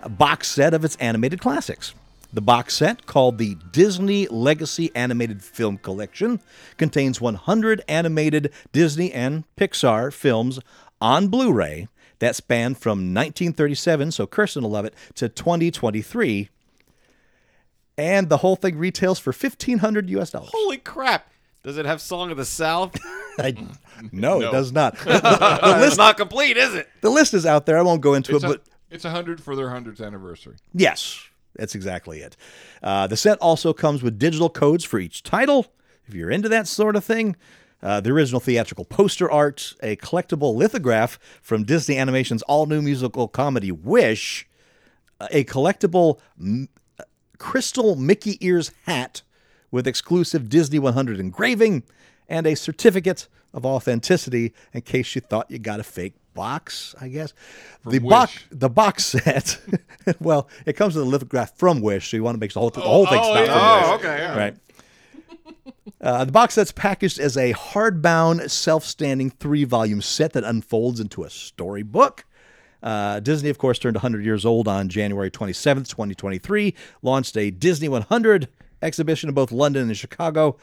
box 0.09 0.47
set 0.47 0.73
of 0.73 0.83
its 0.85 0.95
animated 0.97 1.41
classics. 1.41 1.93
The 2.33 2.41
box 2.41 2.75
set, 2.75 3.05
called 3.05 3.37
the 3.37 3.57
Disney 3.71 4.25
Legacy 4.27 4.89
Animated 4.95 5.43
Film 5.43 5.77
Collection, 5.77 6.39
contains 6.77 7.19
100 7.19 7.83
animated 7.89 8.53
Disney 8.71 9.11
and 9.11 9.43
Pixar 9.57 10.13
films 10.13 10.59
on 11.01 11.27
Blu 11.27 11.51
ray 11.51 11.89
that 12.19 12.35
span 12.35 12.75
from 12.75 13.13
1937, 13.13 14.11
so 14.11 14.25
Kirsten 14.25 14.63
will 14.63 14.69
love 14.69 14.85
it, 14.85 14.93
to 15.15 15.27
2023. 15.27 16.49
And 17.97 18.29
the 18.29 18.37
whole 18.37 18.55
thing 18.55 18.77
retails 18.77 19.19
for 19.19 19.31
1500 19.31 20.09
US 20.11 20.31
dollars. 20.31 20.49
Holy 20.53 20.77
crap! 20.77 21.27
Does 21.63 21.77
it 21.77 21.85
have 21.85 21.99
Song 22.01 22.31
of 22.31 22.37
the 22.37 22.45
South? 22.45 22.97
I, 23.39 23.55
no, 24.11 24.41
it 24.41 24.51
does 24.51 24.71
not. 24.71 24.97
The 25.03 25.11
list 25.11 25.87
it's 25.87 25.97
not 25.97 26.17
complete, 26.17 26.57
is 26.57 26.73
it? 26.73 26.89
The 27.01 27.09
list 27.09 27.33
is 27.33 27.45
out 27.45 27.65
there. 27.65 27.77
I 27.77 27.81
won't 27.81 28.01
go 28.01 28.13
into 28.13 28.35
It's 28.35 28.43
it, 28.43 28.47
a, 28.47 28.49
but 28.53 28.63
it's 28.91 29.05
a 29.05 29.09
hundred 29.11 29.41
for 29.41 29.55
their 29.55 29.69
hundredth 29.69 30.01
anniversary. 30.01 30.57
yes, 30.73 31.27
that's 31.55 31.75
exactly 31.75 32.19
it. 32.19 32.37
Uh, 32.83 33.07
the 33.07 33.17
set 33.17 33.37
also 33.39 33.73
comes 33.73 34.03
with 34.03 34.19
digital 34.19 34.49
codes 34.49 34.83
for 34.83 34.99
each 34.99 35.23
title. 35.23 35.67
If 36.07 36.13
you're 36.13 36.31
into 36.31 36.49
that 36.49 36.67
sort 36.67 36.95
of 36.95 37.03
thing, 37.03 37.35
uh, 37.83 37.99
the 38.01 38.11
original 38.11 38.39
theatrical 38.39 38.85
poster 38.85 39.29
art, 39.29 39.73
a 39.81 39.95
collectible 39.95 40.55
lithograph 40.55 41.19
from 41.41 41.63
Disney 41.63 41.97
Animation's 41.97 42.41
all 42.43 42.65
new 42.67 42.81
musical 42.81 43.27
comedy 43.27 43.71
Wish, 43.71 44.47
a 45.31 45.43
collectible 45.43 46.19
m- 46.39 46.69
crystal 47.37 47.95
Mickey 47.95 48.37
ears 48.45 48.71
hat 48.85 49.23
with 49.71 49.87
exclusive 49.87 50.49
Disney 50.49 50.79
100 50.79 51.19
engraving, 51.19 51.83
and 52.27 52.45
a 52.45 52.55
certificate 52.55 53.27
of 53.53 53.65
authenticity 53.65 54.53
in 54.73 54.81
case 54.81 55.15
you 55.15 55.21
thought 55.21 55.49
you 55.51 55.59
got 55.59 55.79
a 55.79 55.83
fake 55.83 56.13
box, 56.33 56.95
I 56.99 57.07
guess. 57.07 57.33
the 57.85 57.99
box 57.99 58.39
the 58.51 58.69
box 58.69 59.05
set, 59.05 59.59
well, 60.19 60.49
it 60.65 60.73
comes 60.73 60.95
with 60.95 61.05
a 61.05 61.09
lithograph 61.09 61.57
from 61.57 61.81
Wish, 61.81 62.09
so 62.11 62.17
you 62.17 62.23
want 62.23 62.35
to 62.35 62.39
make 62.39 62.53
the 62.53 62.59
whole, 62.59 62.69
the 62.69 62.81
whole 62.81 63.05
thing's 63.05 63.25
oh, 63.25 63.33
not 63.33 63.45
yeah. 63.45 63.53
from 63.53 63.89
Oh, 63.89 63.91
Wish. 63.91 64.05
okay. 64.05 64.17
Yeah. 64.17 64.37
Right. 64.37 64.55
Uh, 65.99 66.25
the 66.25 66.31
box 66.31 66.55
set's 66.55 66.71
packaged 66.71 67.19
as 67.19 67.37
a 67.37 67.53
hardbound, 67.53 68.49
self-standing 68.49 69.29
three-volume 69.29 70.01
set 70.01 70.33
that 70.33 70.43
unfolds 70.43 70.99
into 70.99 71.23
a 71.23 71.29
storybook. 71.29 72.25
Uh, 72.81 73.19
Disney, 73.19 73.49
of 73.49 73.59
course, 73.59 73.77
turned 73.77 73.95
100 73.95 74.25
years 74.25 74.43
old 74.43 74.67
on 74.67 74.89
January 74.89 75.29
27th, 75.29 75.87
2023. 75.87 76.73
Launched 77.03 77.37
a 77.37 77.51
Disney 77.51 77.87
100 77.87 78.47
exhibition 78.81 79.29
in 79.29 79.35
both 79.35 79.51
London 79.51 79.87
and 79.87 79.95
Chicago, 79.97 80.57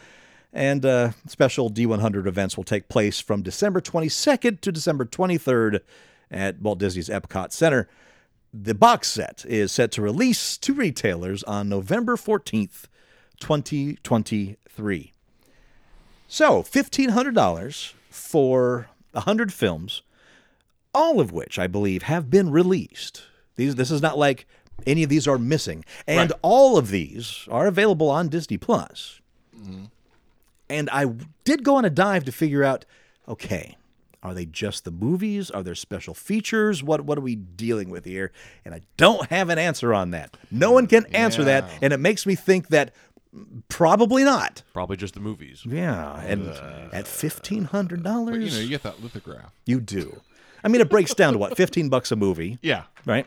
and 0.53 0.85
uh, 0.85 1.11
special 1.27 1.71
D100 1.71 2.27
events 2.27 2.57
will 2.57 2.65
take 2.65 2.89
place 2.89 3.21
from 3.21 3.43
December 3.43 3.81
22nd 3.81 4.61
to 4.61 4.73
December 4.73 5.05
23rd 5.05 5.81
at 6.31 6.61
Walt 6.61 6.79
Disney's 6.79 7.09
Epcot 7.09 7.53
Center. 7.53 7.89
The 8.53 8.75
box 8.75 9.09
set 9.09 9.45
is 9.47 9.73
set 9.73 9.93
to 9.93 10.03
release 10.03 10.57
to 10.59 10.73
retailers 10.73 11.43
on 11.45 11.69
November 11.69 12.17
14th, 12.17 12.87
2023. 13.41 15.13
So, 16.31 16.63
$1,500 16.63 17.93
for 18.11 18.89
100 19.13 19.53
films, 19.53 20.03
all 20.95 21.21
of 21.21 21.33
which 21.33 21.59
I 21.59 21.67
believe 21.67 22.03
have 22.05 22.31
been 22.31 22.51
released. 22.51 23.23
These, 23.57 23.75
this 23.77 23.91
is 23.91 24.03
not 24.03 24.19
like 24.19 24.47
any 24.87 25.03
of 25.03 25.11
these 25.11 25.29
are 25.29 25.39
missing. 25.39 25.85
And 26.07 26.33
all 26.43 26.79
of 26.79 26.89
these 26.89 27.47
are 27.51 27.67
available 27.67 28.09
on 28.09 28.29
Disney 28.29 28.57
Plus. 28.57 29.21
And 30.71 30.89
I 30.91 31.07
did 31.45 31.65
go 31.65 31.77
on 31.77 31.85
a 31.85 31.91
dive 31.91 32.25
to 32.25 32.33
figure 32.33 32.63
out 32.65 32.85
okay, 33.27 33.77
are 34.23 34.35
they 34.35 34.45
just 34.47 34.85
the 34.85 34.91
movies? 34.91 35.51
Are 35.51 35.63
there 35.63 35.75
special 35.75 36.15
features? 36.15 36.83
What 36.83 37.03
what 37.03 37.17
are 37.19 37.23
we 37.23 37.37
dealing 37.37 37.89
with 37.91 38.05
here? 38.05 38.33
And 38.65 38.75
I 38.75 38.81
don't 38.97 39.29
have 39.31 39.49
an 39.49 39.59
answer 39.59 39.95
on 39.95 40.11
that. 40.13 40.37
No 40.51 40.73
one 40.73 40.87
can 40.87 41.07
answer 41.15 41.45
that, 41.45 41.65
and 41.83 41.93
it 41.93 41.99
makes 42.01 42.27
me 42.27 42.35
think 42.35 42.69
that 42.69 42.93
probably 43.69 44.25
not. 44.25 44.63
Probably 44.73 44.97
just 44.97 45.15
the 45.15 45.21
movies. 45.21 45.63
Yeah, 45.67 46.21
and 46.21 46.49
at 46.93 47.07
fifteen 47.07 47.65
hundred 47.65 48.03
dollars, 48.03 48.45
you 48.45 48.51
know, 48.51 48.63
you 48.65 48.69
get 48.69 48.83
that 48.83 49.03
lithograph. 49.03 49.53
you 49.67 49.81
do. 49.81 50.21
I 50.65 50.69
mean, 50.69 50.81
it 50.81 50.91
breaks 50.91 51.15
down 51.15 51.35
to 51.35 51.39
what 51.39 51.57
fifteen 51.57 51.89
bucks 51.89 52.11
a 52.11 52.17
movie, 52.17 52.59
Yeah. 52.63 52.85
right? 53.07 53.27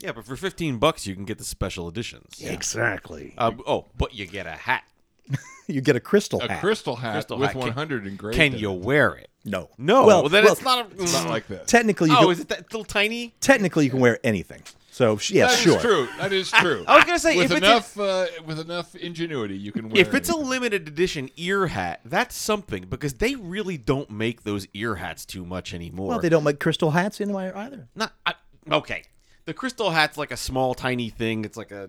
Yeah, 0.00 0.12
but 0.12 0.26
for 0.26 0.36
15 0.36 0.76
bucks, 0.78 1.06
you 1.06 1.14
can 1.14 1.24
get 1.24 1.38
the 1.38 1.44
special 1.44 1.88
editions. 1.88 2.34
Exactly. 2.42 3.32
Uh, 3.38 3.52
oh, 3.66 3.86
but 3.96 4.12
you 4.14 4.26
get 4.26 4.46
a 4.46 4.50
hat. 4.50 4.82
You 5.66 5.80
get 5.80 5.96
a 5.96 6.00
crystal 6.00 6.40
hat. 6.40 6.50
A 6.50 6.52
hat. 6.54 6.60
crystal 6.60 6.94
hat 6.96 7.12
Crystal 7.14 7.38
with 7.38 7.46
hat. 7.48 7.52
Can- 7.54 7.60
100 7.68 8.06
engraved. 8.06 8.36
Can 8.36 8.52
in 8.52 8.58
you 8.58 8.72
it. 8.72 8.80
wear 8.80 9.14
it? 9.14 9.30
no, 9.46 9.70
No. 9.78 10.04
Well, 10.04 10.20
Well, 10.22 10.28
then 10.28 10.44
well, 10.44 10.52
it's 10.52 10.62
not 10.62 10.92
a. 10.92 11.02
It's 11.02 11.12
not 11.14 11.28
like 11.30 11.46
this. 11.46 11.66
technically. 11.66 12.10
You 12.10 12.16
oh, 12.18 12.22
can, 12.24 12.30
is 12.32 12.40
it 12.40 12.48
that 12.48 12.70
little 12.70 12.84
tiny? 12.84 13.34
technically 13.40 13.84
you 13.86 13.90
can 13.90 14.00
wear 14.00 14.18
anything. 14.22 14.62
So 14.90 15.16
sh- 15.16 15.30
yeah, 15.32 15.46
That 15.46 15.54
is 15.54 15.60
sure. 15.60 15.80
true. 15.80 16.08
That 16.18 16.32
is 16.34 16.50
true. 16.60 16.84
I 16.86 16.96
was 16.96 17.04
gonna 17.06 17.18
say 17.18 17.36
with 17.38 17.46
if 17.50 17.56
it's 17.56 17.66
enough 17.66 17.98
uh, 17.98 18.26
with 18.46 18.60
enough 18.60 18.94
ingenuity, 18.94 19.56
you 19.56 19.72
can 19.72 19.88
wear. 19.88 20.00
If 20.02 20.12
it's 20.14 20.28
a 20.28 20.36
limited 20.36 20.86
edition 20.86 21.30
ear 21.36 21.66
hat, 21.68 22.00
that's 22.04 22.36
something 22.36 22.84
because 22.90 23.14
they 23.14 23.34
really 23.34 23.78
don't 23.78 24.10
make 24.10 24.42
those 24.44 24.68
ear 24.74 24.96
hats 24.96 25.24
too 25.24 25.46
much 25.46 25.72
anymore. 25.72 26.08
Well, 26.08 26.20
they 26.20 26.28
don't 26.28 26.44
make 26.44 26.60
crystal 26.60 26.90
hats 26.90 27.20
anymore 27.22 27.52
either. 27.56 27.88
Not 27.96 28.12
I, 28.26 28.34
okay. 28.70 29.04
The 29.46 29.54
crystal 29.54 29.90
hat's 29.90 30.16
like 30.18 30.30
a 30.30 30.36
small, 30.36 30.74
tiny 30.74 31.08
thing. 31.08 31.44
It's 31.46 31.56
like 31.56 31.70
a 31.72 31.88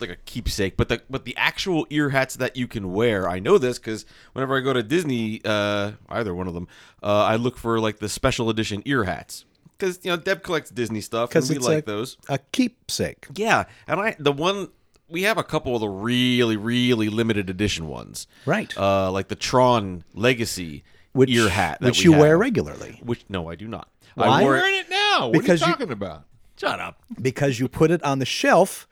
like 0.00 0.10
a 0.10 0.16
keepsake, 0.26 0.76
but 0.76 0.88
the 0.88 1.02
but 1.08 1.24
the 1.24 1.36
actual 1.36 1.86
ear 1.90 2.10
hats 2.10 2.36
that 2.36 2.56
you 2.56 2.66
can 2.66 2.92
wear, 2.92 3.28
I 3.28 3.38
know 3.38 3.58
this 3.58 3.78
because 3.78 4.04
whenever 4.32 4.56
I 4.56 4.60
go 4.60 4.72
to 4.72 4.82
Disney, 4.82 5.40
uh, 5.44 5.92
either 6.08 6.34
one 6.34 6.48
of 6.48 6.54
them, 6.54 6.66
uh, 7.02 7.06
I 7.24 7.36
look 7.36 7.56
for 7.56 7.78
like 7.80 7.98
the 7.98 8.08
special 8.08 8.50
edition 8.50 8.82
ear 8.84 9.04
hats 9.04 9.44
because 9.78 10.00
you 10.02 10.10
know 10.10 10.16
Deb 10.16 10.42
collects 10.42 10.70
Disney 10.70 11.00
stuff 11.00 11.30
and 11.34 11.46
Because 11.46 11.50
we 11.50 11.58
like 11.58 11.84
a, 11.84 11.86
those. 11.86 12.16
a 12.28 12.38
keepsake. 12.52 13.26
Yeah, 13.34 13.64
and 13.86 14.00
I 14.00 14.16
the 14.18 14.32
one 14.32 14.68
we 15.08 15.22
have 15.22 15.38
a 15.38 15.44
couple 15.44 15.74
of 15.74 15.80
the 15.80 15.88
really 15.88 16.56
really 16.56 17.08
limited 17.08 17.48
edition 17.50 17.86
ones, 17.88 18.26
Right. 18.46 18.76
Uh, 18.76 19.10
like 19.12 19.28
the 19.28 19.36
Tron 19.36 20.02
Legacy 20.14 20.82
Which, 21.12 21.30
ear 21.30 21.48
hat, 21.50 21.78
that 21.80 21.86
which 21.86 21.98
we 21.98 22.04
you 22.04 22.12
have. 22.12 22.20
wear 22.20 22.38
regularly. 22.38 23.00
Which 23.02 23.24
no, 23.28 23.48
I 23.48 23.54
do 23.54 23.68
not. 23.68 23.88
Why? 24.16 24.26
I 24.26 24.40
You're 24.42 24.50
wore 24.54 24.66
in 24.66 24.74
it. 24.74 24.90
now. 24.90 25.28
What 25.28 25.32
Because 25.40 25.62
are 25.62 25.66
you- 25.66 25.70
you 25.72 25.76
talking 25.78 25.92
about? 25.92 26.24
Shut 26.56 26.78
up. 26.80 27.02
because 27.20 27.58
you 27.58 27.66
put 27.68 27.90
it 27.90 28.00
on 28.04 28.20
the 28.20 28.24
shelf 28.24 28.86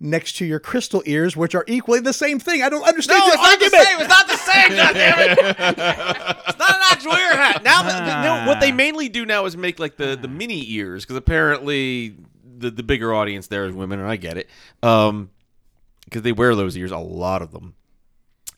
next 0.00 0.36
to 0.36 0.44
your 0.44 0.60
crystal 0.60 1.02
ears, 1.06 1.36
which 1.36 1.54
are 1.54 1.64
equally 1.66 2.00
the 2.00 2.12
same 2.12 2.38
thing. 2.38 2.62
I 2.62 2.68
don't 2.68 2.86
understand 2.86 3.22
your 3.26 3.38
argument. 3.38 3.74
It's 3.74 4.08
not 4.08 4.28
the 4.28 4.36
same. 4.36 4.70
God 4.70 4.92
damn 4.92 5.18
it! 5.18 5.38
It's 6.48 6.58
not 6.58 6.70
an 6.70 6.82
actual 6.90 7.12
ear 7.12 7.36
hat. 7.36 7.62
Now, 7.62 7.82
that, 7.82 8.24
no, 8.24 8.50
what 8.50 8.60
they 8.60 8.72
mainly 8.72 9.08
do 9.08 9.24
now 9.26 9.44
is 9.44 9.56
make 9.56 9.78
like 9.78 9.96
the 9.96 10.16
the 10.16 10.28
mini 10.28 10.70
ears 10.72 11.04
because 11.04 11.16
apparently 11.16 12.16
the 12.58 12.70
the 12.70 12.82
bigger 12.82 13.14
audience 13.14 13.46
there 13.48 13.66
is 13.66 13.72
women, 13.72 14.00
and 14.00 14.08
I 14.08 14.16
get 14.16 14.36
it. 14.36 14.48
Um, 14.82 15.30
because 16.04 16.22
they 16.22 16.32
wear 16.32 16.54
those 16.54 16.76
ears, 16.76 16.90
a 16.90 16.98
lot 16.98 17.42
of 17.42 17.52
them. 17.52 17.74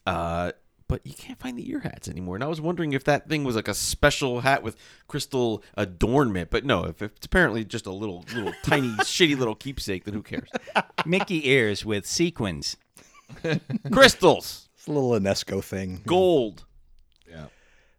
Uh, 0.07 0.53
but 0.91 1.07
you 1.07 1.15
can't 1.15 1.39
find 1.39 1.57
the 1.57 1.71
ear 1.71 1.81
hats 1.81 2.09
anymore. 2.09 2.35
And 2.35 2.45
I 2.45 2.49
was 2.49 2.61
wondering 2.61 2.93
if 2.93 3.05
that 3.05 3.29
thing 3.29 3.45
was 3.45 3.57
like 3.57 3.69
a 3.69 3.75
special 3.75 4.41
hat 4.41 4.62
with 4.62 4.77
crystal 5.09 5.62
adornment. 5.77 6.51
But 6.51 6.65
no, 6.65 6.85
if 6.85 7.01
it's 7.01 7.25
apparently 7.25 7.65
just 7.65 7.87
a 7.87 7.93
little 7.93 8.25
little 8.35 8.53
tiny 8.65 8.89
shitty 8.89 9.39
little 9.39 9.55
keepsake, 9.55 10.05
then 10.05 10.12
who 10.15 10.23
cares? 10.23 10.49
Mickey 11.07 11.49
ears 11.49 11.85
with 11.87 12.05
sequins. 12.07 12.77
Crystals, 13.93 14.69
It's 14.77 14.87
a 14.89 14.93
little 14.93 15.11
Unesco 15.11 15.62
thing. 15.62 16.03
gold. 16.07 16.65
Yeah. 17.31 17.47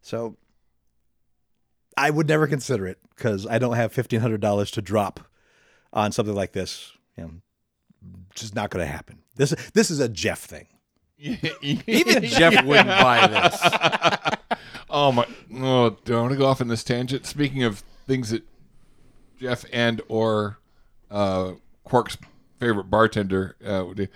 So 0.02 0.36
I 1.98 2.10
would 2.10 2.28
never 2.28 2.48
consider 2.48 2.86
it 2.88 2.98
because 3.16 3.48
I 3.48 3.58
don't 3.60 3.76
have 3.76 3.94
fifteen 3.94 4.20
hundred 4.20 4.42
dollars 4.42 4.72
to 4.72 4.82
drop 4.82 5.22
on 5.94 6.12
something 6.12 6.36
like 6.36 6.52
this. 6.52 6.92
You 7.18 7.24
know, 7.24 7.32
just 8.36 8.56
not 8.56 8.70
going 8.70 8.86
to 8.86 8.92
happen. 8.92 9.20
This 9.36 9.54
this 9.74 9.90
is 9.90 10.00
a 10.00 10.10
Jeff 10.10 10.40
thing. 10.40 10.68
Even 11.62 12.24
Jeff 12.24 12.66
wouldn't 12.66 12.88
buy 12.88 13.28
this. 13.28 13.62
Oh 14.94 15.14
my! 15.14 15.26
Oh, 15.56 15.92
do 16.04 16.18
I 16.18 16.20
want 16.20 16.34
to 16.34 16.38
go 16.38 16.46
off 16.48 16.60
in 16.60 16.68
this 16.68 16.84
tangent? 16.84 17.26
Speaking 17.26 17.64
of 17.64 17.80
things 18.06 18.32
that 18.32 18.44
Jeff 19.40 19.64
and 19.72 20.02
or 20.10 20.58
uh, 21.10 21.54
Quark's 21.86 22.18
favorite 22.60 22.90
bartender 22.90 23.56
uh, 23.66 23.86
would 23.88 23.96
do, 23.96 24.08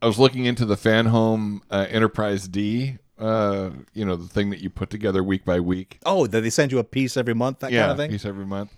I 0.00 0.06
was 0.06 0.18
looking 0.18 0.46
into 0.46 0.64
the 0.64 0.76
Fanhome 0.76 1.60
uh, 1.70 1.84
Enterprise 1.90 2.48
D. 2.48 2.96
Uh, 3.18 3.70
you 3.92 4.02
know 4.06 4.16
the 4.16 4.28
thing 4.28 4.48
that 4.48 4.60
you 4.60 4.70
put 4.70 4.88
together 4.88 5.22
week 5.22 5.44
by 5.44 5.60
week. 5.60 5.98
Oh, 6.06 6.26
that 6.26 6.40
they 6.40 6.48
send 6.48 6.72
you 6.72 6.78
a 6.78 6.84
piece 6.84 7.18
every 7.18 7.34
month, 7.34 7.58
that 7.58 7.70
yeah, 7.70 7.80
kind 7.82 7.92
of 7.92 7.98
thing. 7.98 8.10
piece 8.10 8.24
every 8.24 8.46
month. 8.46 8.74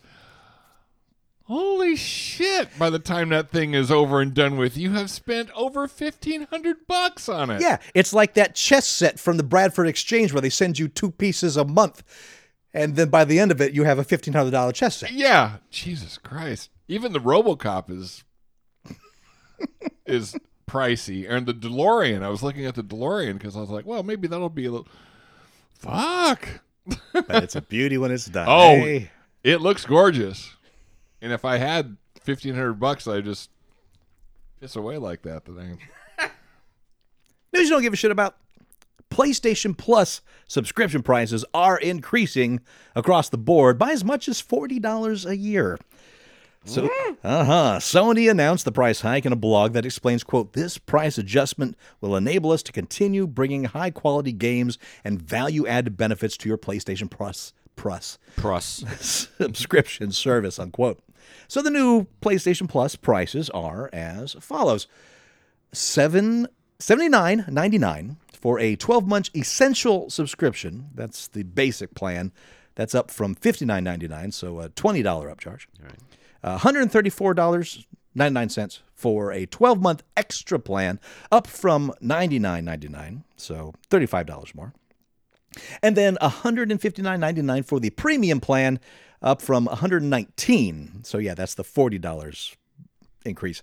Holy 1.51 1.97
shit! 1.97 2.69
By 2.79 2.91
the 2.91 3.01
time 3.01 3.31
that 3.31 3.51
thing 3.51 3.75
is 3.75 3.91
over 3.91 4.21
and 4.21 4.33
done 4.33 4.57
with, 4.57 4.77
you 4.77 4.93
have 4.93 5.11
spent 5.11 5.51
over 5.57 5.89
fifteen 5.89 6.43
hundred 6.43 6.87
bucks 6.87 7.29
on 7.29 7.51
it. 7.51 7.61
Yeah, 7.61 7.79
it's 7.93 8.13
like 8.13 8.35
that 8.35 8.55
chess 8.55 8.87
set 8.87 9.19
from 9.19 9.37
the 9.37 9.43
Bradford 9.43 9.89
Exchange 9.89 10.33
where 10.33 10.41
they 10.41 10.49
send 10.49 10.79
you 10.79 10.87
two 10.87 11.11
pieces 11.11 11.57
a 11.57 11.65
month, 11.65 12.05
and 12.73 12.95
then 12.95 13.09
by 13.09 13.25
the 13.25 13.41
end 13.41 13.51
of 13.51 13.61
it, 13.61 13.73
you 13.73 13.83
have 13.83 13.99
a 13.99 14.05
fifteen 14.05 14.33
hundred 14.33 14.53
dollar 14.53 14.71
chess 14.71 14.99
set. 14.99 15.11
Yeah, 15.11 15.57
Jesus 15.73 16.19
Christ. 16.19 16.71
Even 16.87 17.13
the 17.13 17.19
RoboCop 17.19 17.91
is 17.91 18.23
is 20.07 20.37
pricey, 20.69 21.29
and 21.29 21.47
the 21.47 21.53
DeLorean. 21.53 22.23
I 22.23 22.29
was 22.29 22.45
looking 22.45 22.65
at 22.65 22.77
the 22.77 22.85
DeLorean 22.85 23.39
because 23.39 23.57
I 23.57 23.61
was 23.61 23.71
like, 23.71 23.87
well, 23.87 24.05
maybe 24.05 24.29
that'll 24.29 24.51
be 24.51 24.67
a 24.67 24.71
little. 24.71 24.89
Fuck. 25.81 26.47
But 27.13 27.43
it's 27.43 27.57
a 27.57 27.63
beauty 27.63 27.99
when 27.99 28.13
it's 28.13 28.27
done. 28.27 28.47
Oh. 28.49 28.77
Hey. 28.77 29.11
It 29.43 29.63
looks 29.63 29.87
gorgeous, 29.87 30.55
and 31.23 31.33
if 31.33 31.45
I 31.45 31.57
had 31.59 31.97
fifteen 32.21 32.55
hundred 32.55 32.75
bucks, 32.75 33.07
I 33.07 33.17
would 33.17 33.25
just 33.25 33.51
piss 34.61 34.77
away 34.77 34.99
like 34.99 35.23
that. 35.23 35.45
Then 35.45 35.79
I 36.19 36.31
News 37.53 37.69
you 37.69 37.71
don't 37.71 37.83
give 37.83 37.93
a 37.93 37.97
shit 37.97 38.11
about. 38.11 38.37
PlayStation 39.11 39.77
Plus 39.77 40.21
subscription 40.47 41.03
prices 41.03 41.45
are 41.53 41.77
increasing 41.77 42.61
across 42.95 43.29
the 43.29 43.39
board 43.39 43.77
by 43.77 43.91
as 43.91 44.05
much 44.05 44.29
as 44.29 44.41
$40 44.41 45.27
a 45.27 45.37
year. 45.37 45.79
So, 46.65 46.85
uh-huh. 47.25 47.79
Sony 47.81 48.31
announced 48.31 48.67
the 48.67 48.73
price 48.73 49.01
hike 49.01 49.25
in 49.25 49.33
a 49.33 49.37
blog 49.37 49.73
that 49.73 49.87
explains, 49.87 50.23
quote, 50.23 50.53
this 50.53 50.77
price 50.77 51.17
adjustment 51.17 51.77
will 52.01 52.15
enable 52.15 52.53
us 52.53 52.63
to 52.65 52.73
continue 52.73 53.27
bringing 53.27 53.65
high-quality 53.65 54.33
games 54.33 54.79
and 55.03 55.21
value-added 55.21 55.97
benefits 55.97 56.37
to 56.37 56.49
your 56.49 56.59
PlayStation 56.59 57.11
Plus 57.11 57.55
Plus 58.37 58.85
subscription 59.01 60.13
service, 60.13 60.59
unquote. 60.59 61.01
So 61.49 61.63
the 61.63 61.71
new 61.71 62.07
PlayStation 62.23 62.69
Plus 62.69 62.97
prices 62.97 63.51
are 63.51 63.91
as 63.93 64.35
follows. 64.41 64.87
Seven 65.73 66.49
seventy 66.79 67.09
nine 67.09 67.45
ninety 67.49 67.79
nine 67.79 68.17
for 68.33 68.59
a 68.59 68.77
12 68.77 69.07
month 69.07 69.31
essential 69.37 70.11
subscription. 70.11 70.89
That's 70.95 71.29
the 71.29 71.43
basic 71.43 71.95
plan. 71.95 72.33
That's 72.75 72.95
up 72.95 73.11
from 73.11 73.35
fifty 73.35 73.65
nine 73.65 73.85
ninety 73.85 74.09
nine, 74.09 74.33
so 74.33 74.61
a 74.61 74.69
$20 74.71 75.03
upcharge. 75.05 75.67
Uh, 76.43 76.59
$134.99 76.59 78.79
for 78.95 79.31
a 79.31 79.45
12 79.47 79.83
month 79.83 80.03
extra 80.17 80.59
plan, 80.59 80.99
up 81.31 81.47
from 81.47 81.93
$99.99, 82.03 83.25
so 83.37 83.75
$35 83.91 84.55
more. 84.55 84.73
And 85.83 85.97
then 85.97 86.17
$159.99 86.23 87.65
for 87.65 87.81
the 87.81 87.91
premium 87.91 88.41
plan, 88.41 88.79
up 89.23 89.43
from 89.43 89.67
119. 89.67 91.01
So 91.05 91.19
yeah, 91.19 91.35
that's 91.35 91.55
the 91.55 91.65
$40 91.65 92.57
increase. 93.25 93.63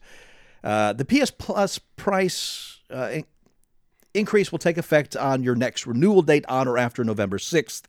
Uh, 0.64 0.94
the 0.94 1.06
PS 1.06 1.32
Plus 1.32 1.80
price 1.96 2.80
uh, 2.94 3.10
in- 3.14 3.26
increase 4.14 4.52
will 4.52 4.60
take 4.60 4.78
effect 4.78 5.16
on 5.16 5.44
your 5.44 5.56
next 5.56 5.86
renewal 5.88 6.22
date 6.22 6.46
on 6.48 6.68
or 6.68 6.78
after 6.78 7.04
November 7.04 7.38
6th. 7.38 7.84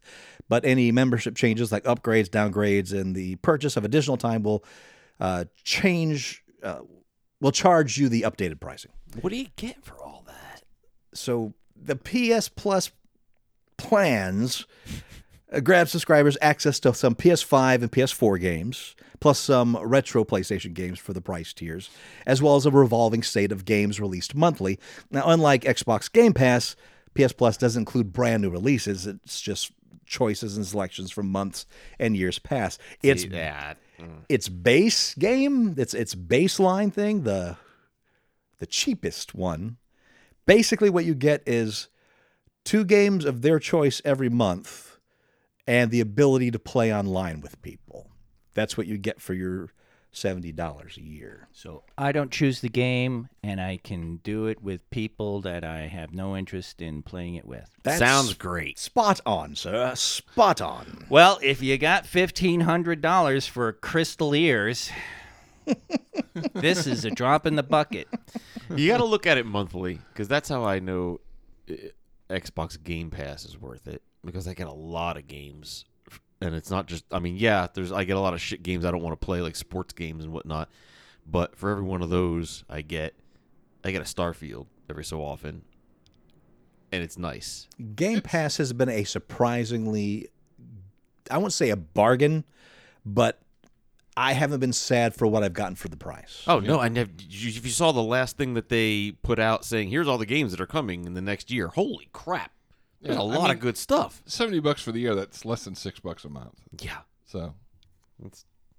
But 0.49 0.65
any 0.65 0.90
membership 0.93 1.36
changes 1.36 1.70
like 1.70 1.85
upgrades, 1.85 2.28
downgrades, 2.28 2.99
and 2.99 3.15
the 3.15 3.36
purchase 3.36 3.77
of 3.77 3.85
additional 3.85 4.16
time 4.16 4.43
will 4.43 4.65
uh, 5.20 5.45
change, 5.62 6.43
uh, 6.62 6.81
will 7.40 7.53
charge 7.53 7.99
you 7.99 8.09
the 8.09 8.23
updated 8.23 8.59
pricing. 8.59 8.93
What 9.20 9.31
do 9.31 9.36
you 9.36 9.49
get 9.57 9.85
for 9.85 10.03
all 10.03 10.24
that? 10.27 10.62
So 11.12 11.53
the 11.77 11.97
PS 11.97 12.49
Plus 12.49 12.90
plans 13.77 14.66
Uh, 15.51 15.61
grab 15.61 15.89
subscribers 15.89 16.37
access 16.43 16.79
to 16.81 16.93
some 16.93 17.15
PS5 17.15 17.83
and 17.83 17.91
PS4 17.91 18.41
games, 18.41 18.95
plus 19.20 19.39
some 19.39 19.77
retro 19.77 20.25
PlayStation 20.25 20.75
games 20.75 20.99
for 20.99 21.12
the 21.12 21.20
price 21.20 21.53
tiers, 21.53 21.89
as 22.27 22.43
well 22.43 22.57
as 22.57 22.66
a 22.66 22.70
revolving 22.70 23.23
state 23.23 23.51
of 23.51 23.65
games 23.65 24.01
released 24.01 24.35
monthly. 24.35 24.79
Now, 25.11 25.23
unlike 25.27 25.62
Xbox 25.62 26.12
Game 26.12 26.35
Pass, 26.35 26.77
PS 27.15 27.33
Plus 27.33 27.57
doesn't 27.57 27.81
include 27.81 28.12
brand 28.12 28.43
new 28.43 28.51
releases. 28.51 29.07
It's 29.07 29.41
just 29.41 29.73
choices 30.07 30.57
and 30.57 30.66
selections 30.66 31.11
from 31.11 31.29
months 31.31 31.66
and 31.99 32.16
years 32.16 32.39
past. 32.39 32.81
It's 33.03 33.25
that. 33.27 33.79
Mm. 33.99 34.25
its 34.29 34.49
base 34.49 35.15
game, 35.15 35.75
its 35.77 35.95
its 35.95 36.15
baseline 36.15 36.93
thing, 36.93 37.23
the 37.23 37.57
the 38.59 38.66
cheapest 38.66 39.35
one. 39.35 39.77
Basically 40.47 40.91
what 40.91 41.05
you 41.05 41.15
get 41.15 41.43
is 41.47 41.89
two 42.65 42.85
games 42.85 43.25
of 43.25 43.43
their 43.43 43.59
choice 43.59 44.01
every 44.05 44.29
month 44.29 44.88
and 45.69 45.90
the 45.90 46.01
ability 46.01 46.51
to 46.51 46.59
play 46.59 46.93
online 46.93 47.43
with 47.43 47.61
people. 47.61 48.11
That's 48.55 48.78
what 48.78 48.86
you 48.86 48.97
get 48.97 49.20
for 49.20 49.35
your 49.35 49.69
$70 50.15 50.97
a 50.97 51.01
year. 51.03 51.47
So 51.53 51.85
I 51.99 52.11
don't 52.11 52.32
choose 52.32 52.62
the 52.62 52.70
game, 52.70 53.28
and 53.43 53.61
I 53.61 53.77
can 53.77 54.16
do 54.24 54.47
it 54.47 54.62
with 54.62 54.89
people 54.89 55.43
that 55.43 55.65
I 55.65 55.81
have 55.81 56.15
no 56.15 56.35
interest 56.35 56.81
in 56.81 57.03
playing 57.03 57.35
it 57.35 57.45
with. 57.45 57.69
That 57.82 57.99
Sounds 57.99 58.32
great. 58.32 58.78
Spot 58.78 59.20
on, 59.27 59.55
sir. 59.55 59.95
Spot 59.95 60.62
on. 60.62 61.05
Well, 61.11 61.39
if 61.43 61.62
you 61.62 61.77
got 61.77 62.07
fifteen 62.07 62.62
hundred 62.62 63.03
dollars 63.03 63.47
for 63.47 63.74
crystal 63.74 64.35
ears, 64.35 64.90
this 66.55 66.86
is 66.86 67.05
a 67.05 67.11
drop 67.11 67.47
in 67.47 67.57
the 67.57 67.62
bucket. 67.62 68.09
You 68.74 68.89
got 68.89 68.99
to 68.99 69.05
look 69.05 69.27
at 69.27 69.36
it 69.36 69.45
monthly 69.45 70.01
because 70.12 70.28
that's 70.28 70.49
how 70.49 70.65
I 70.65 70.78
know 70.78 71.20
uh, 71.70 71.74
Xbox 72.31 72.82
Game 72.82 73.11
Pass 73.11 73.45
is 73.45 73.59
worth 73.61 73.86
it 73.86 74.03
because 74.24 74.49
I 74.49 74.55
get 74.55 74.66
a 74.66 74.73
lot 74.73 75.16
of 75.16 75.27
games, 75.27 75.85
and 76.40 76.55
it's 76.55 76.70
not 76.70 76.86
just. 76.86 77.05
I 77.12 77.19
mean, 77.19 77.36
yeah, 77.36 77.69
there's 77.73 77.93
I 77.93 78.05
get 78.05 78.16
a 78.16 78.20
lot 78.20 78.35
of 78.35 78.40
shit 78.40 78.62
games 78.62 78.85
I 78.85 78.90
don't 78.90 79.03
want 79.03 79.19
to 79.19 79.24
play 79.24 79.40
like 79.40 79.57
sports 79.57 79.93
games 79.93 80.24
and 80.24 80.32
whatnot, 80.32 80.69
but 81.27 81.57
for 81.57 81.70
every 81.70 81.85
one 81.85 82.03
of 82.03 82.11
those, 82.11 82.65
I 82.69 82.82
get 82.82 83.15
I 83.85 83.90
get 83.90 84.01
a 84.01 84.05
Starfield 84.05 84.66
every 84.90 85.05
so 85.05 85.23
often, 85.23 85.62
and 86.93 87.03
it's 87.03 87.19
nice. 87.19 87.69
Game 87.95 88.20
Pass 88.20 88.57
has 88.57 88.73
been 88.73 88.89
a 88.89 89.05
surprisingly, 89.05 90.28
I 91.31 91.39
won't 91.39 91.53
say 91.53 91.70
a 91.70 91.77
bargain, 91.77 92.45
but 93.05 93.40
I 94.16 94.32
haven't 94.32 94.59
been 94.59 94.73
sad 94.73 95.15
for 95.15 95.28
what 95.28 95.45
I've 95.45 95.53
gotten 95.53 95.77
for 95.77 95.89
the 95.89 95.97
price. 95.97 96.43
Oh 96.49 96.59
no! 96.59 96.81
I 96.81 96.89
never. 96.89 97.11
If 97.19 97.65
you 97.65 97.70
saw 97.70 97.93
the 97.93 98.03
last 98.03 98.36
thing 98.36 98.55
that 98.55 98.69
they 98.69 99.12
put 99.23 99.39
out 99.39 99.65
saying, 99.65 99.90
"Here's 99.90 100.09
all 100.09 100.19
the 100.19 100.27
games 100.27 100.51
that 100.51 100.61
are 100.61 100.66
coming 100.66 101.05
in 101.05 101.15
the 101.15 101.20
next 101.20 101.53
year," 101.53 101.69
holy 101.69 102.09
crap! 102.12 102.51
There's 103.01 103.16
Yeah, 103.16 103.23
a 103.23 103.25
I 103.25 103.27
lot 103.37 103.43
mean- 103.43 103.51
of 103.53 103.61
good 103.61 103.77
stuff. 103.77 104.23
Seventy 104.27 104.61
bucks 104.61 104.83
for 104.83 104.93
the 104.93 105.01
year. 105.01 105.15
That's 105.15 105.45
less 105.45 105.65
than 105.65 105.75
six 105.75 106.01
bucks 106.01 106.25
a 106.25 106.29
month. 106.29 106.61
Yeah. 106.81 106.99
So 107.27 107.55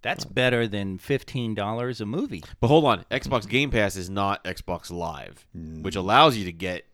That's 0.01 0.25
better 0.25 0.67
than 0.67 0.97
fifteen 0.97 1.53
dollars 1.55 2.01
a 2.01 2.05
movie. 2.05 2.43
But 2.59 2.67
hold 2.67 2.85
on, 2.85 3.05
Xbox 3.11 3.47
Game 3.47 3.69
Pass 3.71 3.95
is 3.95 4.09
not 4.09 4.43
Xbox 4.43 4.91
Live, 4.91 5.45
which 5.53 5.95
allows 5.95 6.37
you 6.37 6.45
to 6.45 6.51
get 6.51 6.85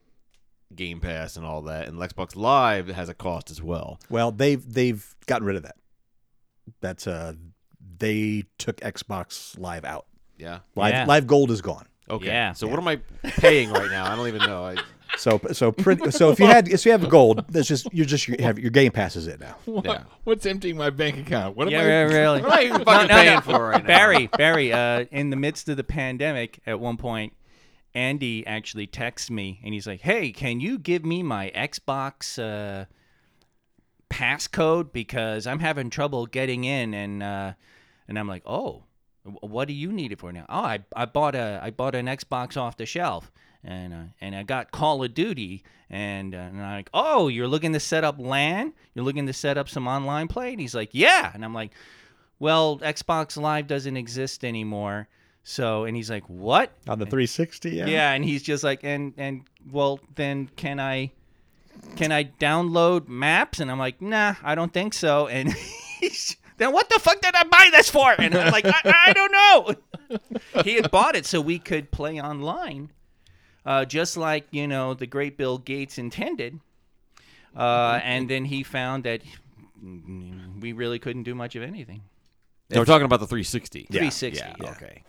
Game 0.76 1.00
Pass 1.00 1.36
and 1.38 1.46
all 1.46 1.62
that, 1.64 1.88
and 1.88 1.98
Xbox 2.00 2.36
Live 2.36 2.88
has 2.88 3.08
a 3.10 3.14
cost 3.14 3.50
as 3.52 3.62
well. 3.62 4.00
Well, 4.10 4.32
they've 4.32 4.64
they've 4.74 5.16
gotten 5.28 5.46
rid 5.48 5.56
of 5.56 5.64
that. 5.64 5.76
That's 6.82 7.06
uh, 7.08 7.34
they 7.98 8.44
took 8.58 8.78
Xbox 8.78 9.58
Live 9.60 9.86
out. 9.86 10.08
Yeah. 10.38 10.60
Live 10.76 10.94
Yeah. 10.94 11.06
Live 11.06 11.28
Gold 11.28 11.52
is 11.52 11.62
gone. 11.62 11.86
Okay. 12.10 12.26
Yeah. 12.28 12.54
So 12.54 12.68
what 12.68 12.78
am 12.80 12.88
I 12.88 12.98
paying 13.24 13.72
right 13.72 13.90
now? 13.90 14.12
I 14.12 14.16
don't 14.16 14.28
even 14.28 14.42
know. 14.42 14.66
I, 14.66 14.76
So 15.18 15.40
so 15.54 15.72
pretty, 15.84 16.12
so 16.12 16.30
if 16.32 16.40
you 16.40 16.46
had 16.48 16.68
if 16.68 16.86
you 16.86 16.92
have 16.92 17.08
gold, 17.10 17.46
that's 17.50 17.68
just 17.68 17.88
you're 17.94 18.06
just 18.06 18.28
you 18.28 18.36
have 18.40 18.60
your 18.60 18.72
Game 18.72 18.92
passes 18.92 19.28
it 19.28 19.40
now. 19.40 19.56
what, 19.66 20.06
what's 20.24 20.46
emptying 20.46 20.78
my 20.78 20.90
bank 20.90 21.18
account? 21.18 21.56
What 21.56 21.68
am 21.68 21.74
Yeah, 21.74 21.82
I? 21.82 21.86
yeah, 21.86 22.02
really. 22.04 22.42
what 22.42 22.52
am 22.52 22.58
I 22.60 22.64
even 22.64 22.84
fucking 22.84 23.08
paying 23.10 23.42
for 23.42 23.70
right 23.70 23.82
now? 23.84 23.88
Barry, 23.88 24.28
Barry, 24.28 24.74
uh, 24.74 25.06
in 25.12 25.30
the 25.30 25.36
midst 25.36 25.70
of 25.70 25.78
the 25.78 25.84
pandemic, 25.84 26.60
at 26.66 26.80
one 26.80 26.98
point, 26.98 27.34
Andy 27.94 28.46
actually 28.46 28.88
texts 28.88 29.30
me 29.32 29.60
and 29.64 29.74
he's 29.74 29.88
like, 29.88 30.02
"Hey, 30.02 30.32
can 30.32 30.60
you 30.60 30.78
give 30.78 31.06
me 31.06 31.24
my 31.24 31.52
Xbox 31.56 32.38
uh, 32.38 32.86
passcode 34.10 34.92
because 34.92 35.48
I'm 35.48 35.60
having 35.60 35.90
trouble 35.90 36.26
getting 36.26 36.64
in?" 36.64 36.94
And 36.94 37.24
uh, 37.24 37.54
and 38.08 38.20
I'm 38.20 38.28
like, 38.28 38.44
"Oh, 38.46 38.84
what 39.42 39.68
do 39.68 39.74
you 39.74 39.92
need 39.92 40.12
it 40.12 40.20
for 40.20 40.32
now?" 40.32 40.46
"Oh, 40.50 40.60
I, 40.60 40.80
I 40.96 41.06
bought 41.06 41.36
a 41.36 41.60
I 41.64 41.70
bought 41.72 41.96
an 41.96 42.06
Xbox 42.08 42.58
off 42.58 42.78
the 42.78 42.86
shelf." 42.86 43.32
And, 43.66 43.94
uh, 43.94 44.04
and 44.22 44.36
I 44.36 44.44
got 44.44 44.72
Call 44.72 45.04
of 45.04 45.14
Duty, 45.16 45.64
and, 45.90 46.36
uh, 46.36 46.38
and 46.38 46.62
I'm 46.62 46.72
like, 46.72 46.90
oh, 46.94 47.28
you're 47.28 47.48
looking 47.48 47.74
to 47.74 47.80
set 47.80 48.04
up 48.04 48.20
LAN? 48.20 48.74
You're 48.94 49.04
looking 49.04 49.26
to 49.26 49.34
set 49.34 49.58
up 49.58 49.68
some 49.68 49.88
online 49.88 50.28
play? 50.28 50.52
And 50.52 50.62
he's 50.62 50.76
like, 50.76 50.90
yeah. 50.92 51.32
And 51.34 51.44
I'm 51.44 51.54
like, 51.54 51.72
well, 52.38 52.78
Xbox 52.80 53.42
Live 53.42 53.68
doesn't 53.68 53.98
exist 53.98 54.46
anymore. 54.46 55.08
So, 55.44 55.84
and 55.84 55.96
he's 55.96 56.10
like, 56.10 56.24
what? 56.28 56.72
On 56.88 57.00
the 57.00 57.06
360, 57.06 57.70
yeah. 57.70 57.86
Yeah, 57.86 58.12
and 58.12 58.26
he's 58.26 58.42
just 58.42 58.64
like, 58.64 58.84
and 58.84 59.14
and 59.16 59.44
well, 59.72 60.00
then 60.16 60.50
can 60.56 60.80
I 60.80 61.12
can 61.96 62.12
I 62.12 62.24
download 62.24 63.08
maps? 63.08 63.60
And 63.60 63.70
I'm 63.70 63.78
like, 63.78 64.02
nah, 64.02 64.36
I 64.44 64.56
don't 64.56 64.74
think 64.74 64.96
so. 64.96 65.28
And 65.28 65.54
he's 66.00 66.36
then 66.58 66.72
what 66.72 66.90
the 66.90 67.00
fuck 67.00 67.22
did 67.22 67.36
I 67.36 67.44
buy 67.44 67.70
this 67.72 67.90
for? 67.90 68.16
And 68.18 68.36
I'm 68.36 68.52
like, 68.52 68.66
I, 68.66 69.06
I 69.08 69.14
don't 69.14 69.32
know. 69.32 70.22
he 70.64 70.76
had 70.76 70.90
bought 70.90 71.16
it 71.16 71.26
so 71.26 71.42
we 71.42 71.60
could 71.60 71.92
play 71.92 72.20
online, 72.20 72.92
uh, 73.66 73.86
just 73.86 74.18
like 74.18 74.48
you 74.52 74.68
know 74.68 74.94
the 74.94 75.08
great 75.08 75.38
Bill 75.38 75.58
Gates 75.58 75.98
intended. 75.98 76.60
Uh, 77.56 78.02
and 78.04 78.30
then 78.30 78.44
he 78.46 78.64
found 78.64 79.06
that 79.06 79.22
we 80.60 80.74
really 80.74 81.00
couldn't 81.00 81.24
do 81.24 81.34
much 81.34 81.56
of 81.56 81.64
anything. 81.64 82.02
No, 82.70 82.82
we're 82.82 82.86
talking 82.86 83.06
about 83.06 83.20
the 83.20 83.28
360. 83.28 83.84
360. 83.84 84.38
Yeah. 84.38 84.56
yeah. 84.60 84.72
Okay. 84.72 85.04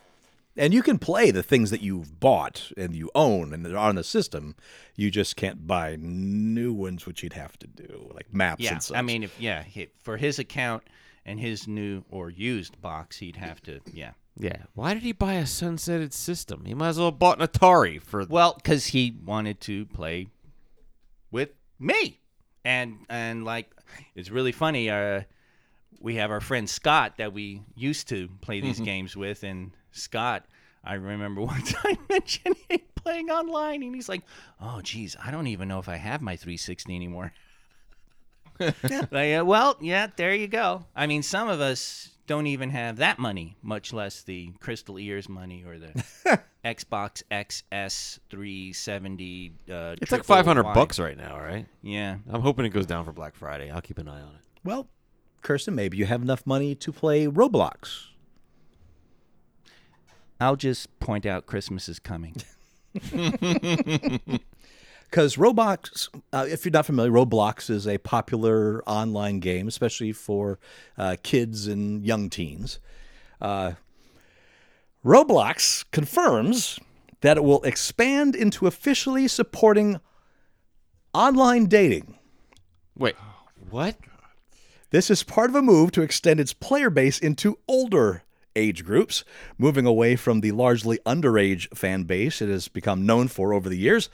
And 0.55 0.73
you 0.73 0.81
can 0.81 0.97
play 0.97 1.29
the 1.29 1.43
things 1.43 1.69
that 1.69 1.81
you've 1.81 2.19
bought 2.19 2.71
and 2.75 2.95
you 2.95 3.11
own 3.13 3.53
and 3.53 3.63
that 3.65 3.73
are 3.73 3.77
on 3.89 3.95
the 3.95 4.03
system. 4.03 4.55
You 4.95 5.11
just 5.11 5.35
can't 5.35 5.67
buy 5.67 5.97
new 5.99 6.73
ones, 6.73 7.05
which 7.05 7.21
you'd 7.21 7.33
have 7.33 7.57
to 7.59 7.67
do, 7.67 8.11
like 8.13 8.33
maps 8.33 8.63
Yeah, 8.63 8.73
and 8.73 8.83
such. 8.83 8.95
Yeah, 8.95 8.99
I 8.99 9.01
mean, 9.03 9.23
if 9.23 9.39
yeah, 9.39 9.63
he, 9.63 9.89
for 10.01 10.17
his 10.17 10.39
account 10.39 10.83
and 11.25 11.39
his 11.39 11.67
new 11.67 12.03
or 12.09 12.31
used 12.31 12.81
box, 12.81 13.17
he'd 13.17 13.35
have 13.35 13.61
to 13.63 13.81
yeah. 13.93 14.11
Yeah. 14.39 14.63
Why 14.73 14.93
did 14.93 15.03
he 15.03 15.11
buy 15.11 15.33
a 15.33 15.43
sunsetted 15.43 16.13
system? 16.13 16.63
He 16.65 16.73
might 16.73 16.89
as 16.89 16.97
well 16.97 17.09
have 17.09 17.19
bought 17.19 17.41
an 17.41 17.47
Atari 17.47 18.01
for. 18.01 18.25
Well, 18.25 18.53
because 18.55 18.87
he 18.87 19.17
wanted 19.25 19.59
to 19.61 19.85
play 19.87 20.27
with 21.31 21.49
me, 21.79 22.19
and 22.63 22.99
and 23.09 23.43
like 23.43 23.69
it's 24.15 24.29
really 24.29 24.51
funny. 24.51 24.89
Uh, 24.89 25.21
we 25.99 26.15
have 26.15 26.29
our 26.29 26.41
friend 26.41 26.69
Scott 26.69 27.17
that 27.17 27.33
we 27.33 27.63
used 27.75 28.09
to 28.09 28.29
play 28.41 28.61
these 28.61 28.79
games 28.79 29.17
with, 29.17 29.43
and 29.43 29.71
Scott. 29.91 30.45
I 30.83 30.93
remember 30.93 31.41
one 31.41 31.63
time 31.63 31.97
mentioning 32.09 32.81
playing 32.95 33.31
online, 33.31 33.81
and 33.81 33.95
he's 33.95 34.09
like, 34.09 34.21
"Oh, 34.61 34.81
geez, 34.81 35.15
I 35.23 35.31
don't 35.31 35.47
even 35.47 35.67
know 35.67 35.79
if 35.79 35.89
I 35.89 35.95
have 35.95 36.21
my 36.21 36.35
360 36.35 36.95
anymore." 36.95 37.33
like, 38.59 39.35
uh, 39.35 39.43
well, 39.45 39.77
yeah, 39.81 40.07
there 40.15 40.33
you 40.33 40.47
go. 40.47 40.85
I 40.95 41.07
mean, 41.07 41.23
some 41.23 41.47
of 41.49 41.61
us 41.61 42.09
don't 42.27 42.47
even 42.47 42.69
have 42.69 42.97
that 42.97 43.17
money, 43.19 43.57
much 43.63 43.93
less 43.93 44.21
the 44.21 44.51
Crystal 44.59 44.99
Ears 44.99 45.27
money 45.27 45.63
or 45.65 45.79
the 45.79 46.39
Xbox 46.65 47.23
XS 47.31 48.19
370. 48.29 49.53
Uh, 49.69 49.95
it's 50.01 50.11
like 50.11 50.23
500 50.23 50.63
wide. 50.63 50.73
bucks 50.75 50.99
right 50.99 51.17
now, 51.17 51.39
right? 51.39 51.65
Yeah. 51.81 52.17
I'm 52.29 52.41
hoping 52.41 52.65
it 52.65 52.69
goes 52.69 52.85
down 52.85 53.05
for 53.05 53.13
Black 53.13 53.33
Friday. 53.35 53.71
I'll 53.71 53.81
keep 53.81 53.97
an 53.97 54.07
eye 54.07 54.21
on 54.21 54.29
it. 54.35 54.41
well, 54.63 54.87
Kirsten, 55.41 55.75
maybe 55.75 55.97
you 55.97 56.05
have 56.05 56.21
enough 56.21 56.45
money 56.45 56.75
to 56.75 56.91
play 56.91 57.25
Roblox. 57.27 58.07
I'll 60.41 60.57
just 60.57 60.99
point 60.99 61.25
out 61.25 61.45
Christmas 61.45 61.87
is 61.87 61.99
coming. 61.99 62.35
Because 65.09 65.37
Roblox, 65.37 66.09
uh, 66.33 66.45
if 66.49 66.65
you're 66.65 66.71
not 66.71 66.85
familiar, 66.85 67.11
Roblox 67.11 67.69
is 67.69 67.87
a 67.87 67.97
popular 67.97 68.83
online 68.85 69.39
game, 69.39 69.67
especially 69.67 70.11
for 70.11 70.59
uh, 70.97 71.15
kids 71.23 71.67
and 71.67 72.05
young 72.05 72.29
teens. 72.29 72.79
Uh, 73.39 73.73
Roblox 75.05 75.85
confirms 75.91 76.79
that 77.21 77.37
it 77.37 77.43
will 77.43 77.63
expand 77.63 78.35
into 78.35 78.67
officially 78.67 79.27
supporting 79.27 79.99
online 81.13 81.65
dating. 81.65 82.15
Wait. 82.97 83.15
What? 83.69 83.95
This 84.89 85.09
is 85.09 85.23
part 85.23 85.49
of 85.49 85.55
a 85.55 85.61
move 85.61 85.91
to 85.91 86.01
extend 86.01 86.39
its 86.39 86.53
player 86.53 86.89
base 86.89 87.19
into 87.19 87.59
older 87.67 88.23
age 88.55 88.83
groups, 88.83 89.23
moving 89.57 89.85
away 89.85 90.15
from 90.15 90.41
the 90.41 90.51
largely 90.51 90.97
underage 91.05 91.67
fan 91.77 92.03
base 92.03 92.41
it 92.41 92.49
has 92.49 92.67
become 92.67 93.05
known 93.05 93.27
for 93.27 93.53
over 93.53 93.69
the 93.69 93.77
years. 93.77 94.09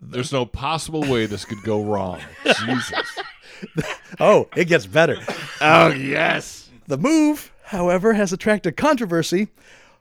There's 0.00 0.32
no 0.32 0.46
possible 0.46 1.02
way 1.02 1.26
this 1.26 1.44
could 1.44 1.62
go 1.62 1.82
wrong. 1.82 2.20
Jesus. 2.66 3.18
Oh, 4.20 4.48
it 4.56 4.66
gets 4.66 4.86
better. 4.86 5.16
Oh, 5.60 5.88
yes. 5.88 6.70
The 6.86 6.96
move, 6.98 7.52
however, 7.64 8.12
has 8.14 8.32
attracted 8.32 8.76
controversy 8.76 9.48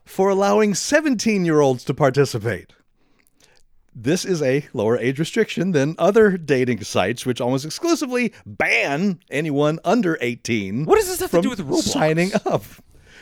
for 0.06 0.30
allowing 0.30 0.74
17 0.76 1.44
year 1.45 1.60
olds 1.60 1.84
to 1.86 1.94
participate. 1.94 2.74
This 3.99 4.26
is 4.26 4.44
a 4.44 4.64
lower 4.74 4.95
age 4.99 5.18
restriction 5.18 5.72
than 5.72 5.95
other 5.98 6.38
dating 6.38 6.84
sites, 6.84 7.26
which 7.26 7.41
almost 7.41 7.65
exclusively 7.65 8.32
ban 8.45 9.19
anyone 9.32 9.80
under 9.84 10.19
18 10.22 10.86
What 10.86 10.98
does 10.99 11.07
this 11.07 11.19
have 11.19 11.32
to 11.32 11.41
do 11.41 11.49
with 11.49 11.60
Roblox? 11.68 11.82
signing 11.82 12.32
up. 12.45 12.61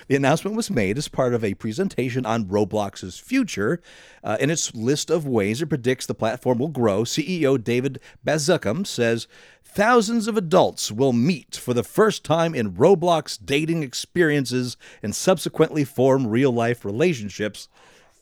The 0.08 0.16
announcement 0.16 0.56
was 0.56 0.70
made 0.70 0.98
as 0.98 1.08
part 1.08 1.34
of 1.34 1.44
a 1.44 1.56
presentation 1.56 2.26
on 2.26 2.46
Roblox's 2.46 3.18
future. 3.18 3.82
Uh, 4.24 4.38
in 4.40 4.52
its 4.52 4.76
list 4.76 5.10
of 5.10 5.26
ways 5.28 5.62
it 5.62 5.68
predicts 5.68 6.06
the 6.06 6.14
platform 6.14 6.60
will 6.60 6.68
grow, 6.68 7.04
CEO 7.04 7.62
David 7.62 8.00
Baszucki 8.26 8.86
says 8.86 9.28
thousands 9.64 10.28
of 10.28 10.38
adults 10.38 10.92
will 10.92 11.14
meet 11.14 11.56
for 11.56 11.74
the 11.74 11.84
first 11.84 12.24
time 12.24 12.54
in 12.54 12.74
Roblox 12.74 13.38
dating 13.44 13.82
experiences 13.82 14.78
and 15.02 15.16
subsequently 15.16 15.84
form 15.84 16.28
real 16.28 16.52
life 16.52 16.86
relationships. 16.86 17.68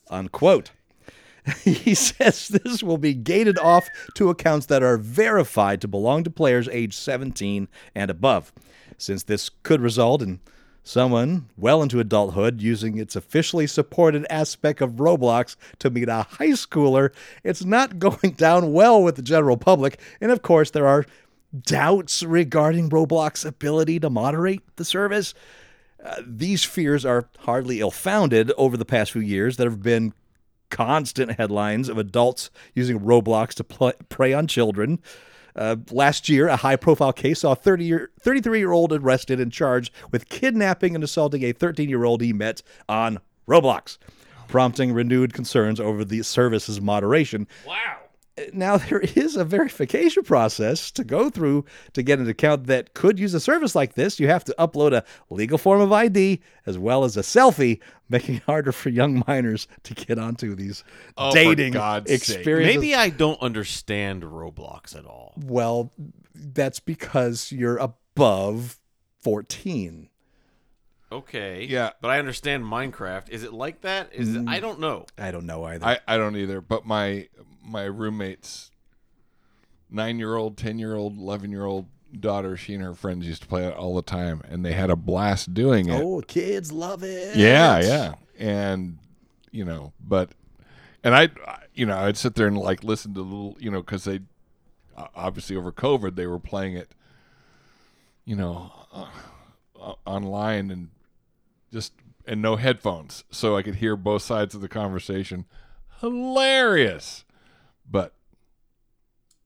Unquote. 0.08 0.70
He 1.62 1.94
says 1.94 2.48
this 2.48 2.82
will 2.82 2.96
be 2.96 3.12
gated 3.12 3.58
off 3.58 3.86
to 4.14 4.30
accounts 4.30 4.64
that 4.66 4.82
are 4.82 4.96
verified 4.96 5.82
to 5.82 5.88
belong 5.88 6.24
to 6.24 6.30
players 6.30 6.68
age 6.68 6.96
17 6.96 7.68
and 7.94 8.10
above, 8.10 8.50
since 8.96 9.24
this 9.24 9.50
could 9.62 9.82
result 9.82 10.22
in 10.22 10.40
someone 10.84 11.48
well 11.56 11.82
into 11.82 11.98
adulthood 11.98 12.60
using 12.60 12.98
its 12.98 13.16
officially 13.16 13.66
supported 13.66 14.26
aspect 14.30 14.80
of 14.80 14.92
Roblox 14.92 15.56
to 15.80 15.90
meet 15.90 16.08
a 16.08 16.22
high 16.22 16.50
schooler. 16.50 17.10
It's 17.42 17.64
not 17.64 17.98
going 17.98 18.34
down 18.36 18.72
well 18.72 19.02
with 19.02 19.16
the 19.16 19.22
general 19.22 19.56
public, 19.56 19.98
and 20.20 20.30
of 20.30 20.42
course, 20.42 20.70
there 20.70 20.86
are 20.86 21.06
doubts 21.62 22.22
regarding 22.22 22.90
Roblox's 22.90 23.44
ability 23.44 23.98
to 24.00 24.10
moderate 24.10 24.62
the 24.76 24.84
service. 24.84 25.34
Uh, 26.04 26.20
these 26.26 26.64
fears 26.64 27.04
are 27.04 27.28
hardly 27.40 27.80
ill 27.80 27.90
founded 27.90 28.52
over 28.58 28.76
the 28.76 28.84
past 28.84 29.12
few 29.12 29.22
years. 29.22 29.56
There 29.56 29.70
have 29.70 29.82
been 29.82 30.12
constant 30.70 31.32
headlines 31.32 31.88
of 31.88 31.98
adults 31.98 32.50
using 32.74 33.00
Roblox 33.00 33.54
to 33.54 33.64
pl- 33.64 33.92
prey 34.08 34.32
on 34.32 34.46
children. 34.46 35.00
Uh, 35.56 35.76
last 35.90 36.28
year, 36.28 36.48
a 36.48 36.56
high 36.56 36.76
profile 36.76 37.12
case 37.12 37.40
saw 37.40 37.52
a 37.52 37.56
30 37.56 37.84
year, 37.84 38.10
33 38.20 38.58
year 38.58 38.72
old 38.72 38.92
arrested 38.92 39.40
and 39.40 39.52
charged 39.52 39.92
with 40.10 40.28
kidnapping 40.28 40.94
and 40.94 41.04
assaulting 41.04 41.42
a 41.44 41.52
13 41.52 41.88
year 41.88 42.04
old 42.04 42.20
he 42.20 42.32
met 42.32 42.62
on 42.88 43.18
Roblox, 43.48 43.98
prompting 44.48 44.92
renewed 44.92 45.32
concerns 45.32 45.78
over 45.78 46.04
the 46.04 46.22
service's 46.22 46.80
moderation. 46.80 47.46
wow. 47.66 47.98
Now, 48.52 48.76
there 48.78 49.00
is 49.00 49.36
a 49.36 49.44
verification 49.44 50.22
process 50.24 50.90
to 50.92 51.04
go 51.04 51.30
through 51.30 51.64
to 51.92 52.02
get 52.02 52.18
an 52.18 52.28
account 52.28 52.66
that 52.66 52.94
could 52.94 53.18
use 53.18 53.34
a 53.34 53.40
service 53.40 53.74
like 53.74 53.94
this. 53.94 54.18
You 54.18 54.28
have 54.28 54.44
to 54.44 54.54
upload 54.58 54.92
a 54.92 55.04
legal 55.30 55.58
form 55.58 55.80
of 55.80 55.92
ID 55.92 56.40
as 56.66 56.78
well 56.78 57.04
as 57.04 57.16
a 57.16 57.20
selfie, 57.20 57.80
making 58.08 58.36
it 58.36 58.42
harder 58.42 58.72
for 58.72 58.88
young 58.88 59.22
minors 59.26 59.68
to 59.84 59.94
get 59.94 60.18
onto 60.18 60.54
these 60.54 60.84
Oh, 61.16 61.32
dating 61.32 61.72
God's 61.72 62.10
sake. 62.10 62.18
experiences. 62.18 62.74
Maybe 62.76 62.94
I 62.94 63.10
don't 63.10 63.40
understand 63.40 64.22
Roblox 64.22 64.96
at 64.96 65.06
all. 65.06 65.34
Well, 65.36 65.92
that's 66.34 66.80
because 66.80 67.52
you're 67.52 67.78
above 67.78 68.78
14. 69.22 70.08
Okay. 71.12 71.64
Yeah. 71.64 71.90
But 72.00 72.10
I 72.10 72.18
understand 72.18 72.64
Minecraft. 72.64 73.28
Is 73.30 73.44
it 73.44 73.52
like 73.52 73.82
that? 73.82 74.10
Is 74.12 74.34
it, 74.34 74.44
mm. 74.44 74.48
I 74.48 74.58
don't 74.58 74.80
know. 74.80 75.06
I 75.16 75.30
don't 75.30 75.46
know 75.46 75.62
either. 75.64 75.86
I, 75.86 75.98
I 76.08 76.16
don't 76.16 76.36
either. 76.36 76.60
But 76.60 76.86
my 76.86 77.28
my 77.64 77.84
roommate's 77.84 78.70
nine 79.90 80.18
year 80.18 80.36
old, 80.36 80.56
ten 80.56 80.78
year 80.78 80.94
old, 80.94 81.18
eleven 81.18 81.50
year 81.50 81.64
old 81.64 81.86
daughter, 82.18 82.56
she 82.56 82.74
and 82.74 82.82
her 82.82 82.94
friends 82.94 83.26
used 83.26 83.42
to 83.42 83.48
play 83.48 83.66
it 83.66 83.74
all 83.74 83.94
the 83.94 84.02
time, 84.02 84.42
and 84.48 84.64
they 84.64 84.72
had 84.72 84.90
a 84.90 84.96
blast 84.96 85.54
doing 85.54 85.88
it. 85.88 86.00
oh, 86.00 86.22
kids 86.26 86.72
love 86.72 87.02
it. 87.02 87.36
Yeah, 87.36 87.80
yeah, 87.80 88.14
and 88.38 88.98
you 89.50 89.64
know, 89.64 89.92
but 90.00 90.30
and 91.02 91.14
I, 91.14 91.30
you 91.74 91.86
know, 91.86 91.96
I'd 91.96 92.16
sit 92.16 92.34
there 92.34 92.46
and 92.46 92.56
like 92.56 92.82
listen 92.84 93.14
to 93.14 93.20
little, 93.20 93.56
you 93.60 93.70
know, 93.70 93.80
because 93.80 94.04
they 94.04 94.20
obviously 95.14 95.56
over 95.56 95.72
COVID 95.72 96.16
they 96.16 96.26
were 96.26 96.38
playing 96.38 96.74
it, 96.74 96.94
you 98.24 98.36
know, 98.36 98.72
uh, 98.92 99.94
online 100.06 100.70
and 100.70 100.90
just 101.72 101.92
and 102.26 102.40
no 102.40 102.56
headphones, 102.56 103.24
so 103.30 103.56
I 103.56 103.62
could 103.62 103.76
hear 103.76 103.96
both 103.96 104.22
sides 104.22 104.54
of 104.54 104.60
the 104.60 104.68
conversation. 104.68 105.44
Hilarious, 106.00 107.24
but 107.90 108.12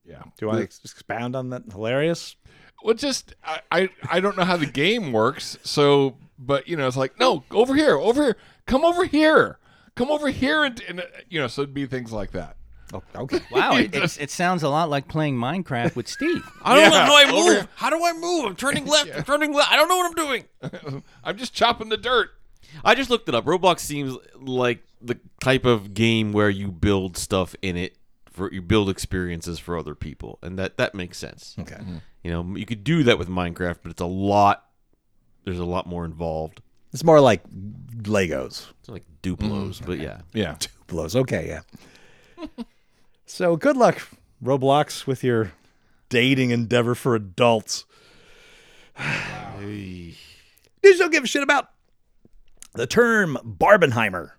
yeah. 0.05 0.23
Do 0.23 0.31
you 0.41 0.47
want 0.49 0.59
to 0.59 0.65
ex- 0.65 0.81
expound 0.85 1.37
on 1.37 1.51
that? 1.51 1.65
Hilarious. 1.71 2.37
Well, 2.83 2.95
just 2.95 3.35
I, 3.45 3.61
I 3.71 3.89
I 4.11 4.21
don't 4.21 4.37
know 4.37 4.45
how 4.45 4.57
the 4.57 4.67
game 4.67 5.13
works. 5.13 5.59
So, 5.63 6.17
but 6.39 6.69
you 6.69 6.77
know, 6.77 6.87
it's 6.87 6.97
like 6.97 7.19
no, 7.19 7.45
over 7.51 7.75
here, 7.75 7.97
over 7.97 8.23
here, 8.25 8.37
come 8.67 8.85
over 8.85 9.05
here, 9.05 9.59
come 9.97 10.11
over 10.11 10.29
here, 10.31 10.65
and, 10.65 10.81
and 10.89 11.01
uh, 11.01 11.05
you 11.29 11.41
know, 11.41 11.47
so 11.49 11.63
it'd 11.63 11.75
be 11.75 11.87
things 11.87 12.13
like 12.13 12.31
that. 12.33 12.57
Oh, 12.95 13.03
okay. 13.17 13.41
Wow, 13.51 13.77
it, 13.77 13.95
it's, 13.95 14.17
it 14.17 14.31
sounds 14.31 14.63
a 14.63 14.69
lot 14.71 14.89
like 14.89 15.09
playing 15.09 15.37
Minecraft 15.37 15.95
with 15.95 16.09
Steve. 16.09 16.43
I 16.63 16.75
don't 16.75 16.91
know 16.91 16.97
Yeah, 16.97 17.07
how 17.07 17.17
I 17.17 17.31
move. 17.31 17.45
here. 17.57 17.69
How 17.75 17.91
do 17.91 18.03
I 18.03 18.13
move? 18.15 18.45
I'm 18.47 18.57
turning 18.57 18.87
left. 18.87 19.11
I'm 19.15 19.25
turning 19.25 19.53
left. 19.53 19.71
I 19.71 19.77
don't 19.77 19.89
know 19.89 19.97
what 19.99 20.07
I'm 20.07 20.15
doing. 20.15 21.03
I'm 21.23 21.37
just 21.37 21.53
chopping 21.53 21.91
the 21.91 21.99
dirt. 21.99 22.31
I 22.83 22.95
just 22.95 23.11
looked 23.11 23.29
it 23.29 23.35
up. 23.35 23.45
Roblox 23.45 23.81
seems 23.81 24.17
like 24.37 24.85
the 25.03 25.19
type 25.41 25.67
of 25.67 25.93
game 25.93 26.33
where 26.33 26.49
you 26.49 26.71
build 26.73 27.19
stuff 27.19 27.55
in 27.61 27.77
it 27.77 27.98
for 28.39 28.53
you 28.53 28.63
build 28.63 28.89
experiences 28.89 29.59
for 29.59 29.77
other 29.77 29.95
people, 29.95 30.39
and 30.43 30.59
that 30.59 30.79
that 30.79 30.95
makes 30.95 31.19
sense. 31.19 31.57
Okay. 31.59 31.75
Mm-hmm. 31.75 31.97
You 32.23 32.31
know, 32.31 32.57
you 32.57 32.65
could 32.65 32.85
do 32.85 33.03
that 33.03 33.19
with 33.19 33.29
Minecraft, 33.29 33.79
but 33.83 33.91
it's 33.91 34.01
a 34.01 34.07
lot. 34.07 34.65
There's 35.45 35.59
a 35.59 35.65
lot 35.65 35.87
more 35.87 36.05
involved. 36.05 36.63
It's 36.93 37.05
more 37.05 37.21
like 37.21 37.43
Legos. 37.51 38.67
It's 38.81 38.89
like 38.89 39.05
Duplos, 39.23 39.77
mm-hmm. 39.77 39.87
but 39.87 39.99
yeah. 39.99 40.21
Yeah, 40.33 40.57
Blows. 40.87 41.15
Okay, 41.15 41.49
yeah. 41.49 42.45
so 43.27 43.57
good 43.57 43.77
luck, 43.77 44.09
Roblox, 44.43 45.07
with 45.07 45.23
your 45.23 45.53
dating 46.09 46.51
endeavor 46.51 46.95
for 46.95 47.15
adults. 47.15 47.85
News 49.61 50.17
you 50.83 50.99
don't 50.99 51.13
give 51.13 51.25
a 51.25 51.27
shit 51.27 51.43
about. 51.43 51.71
The 52.75 52.87
term 52.87 53.39
Barbenheimer 53.45 54.33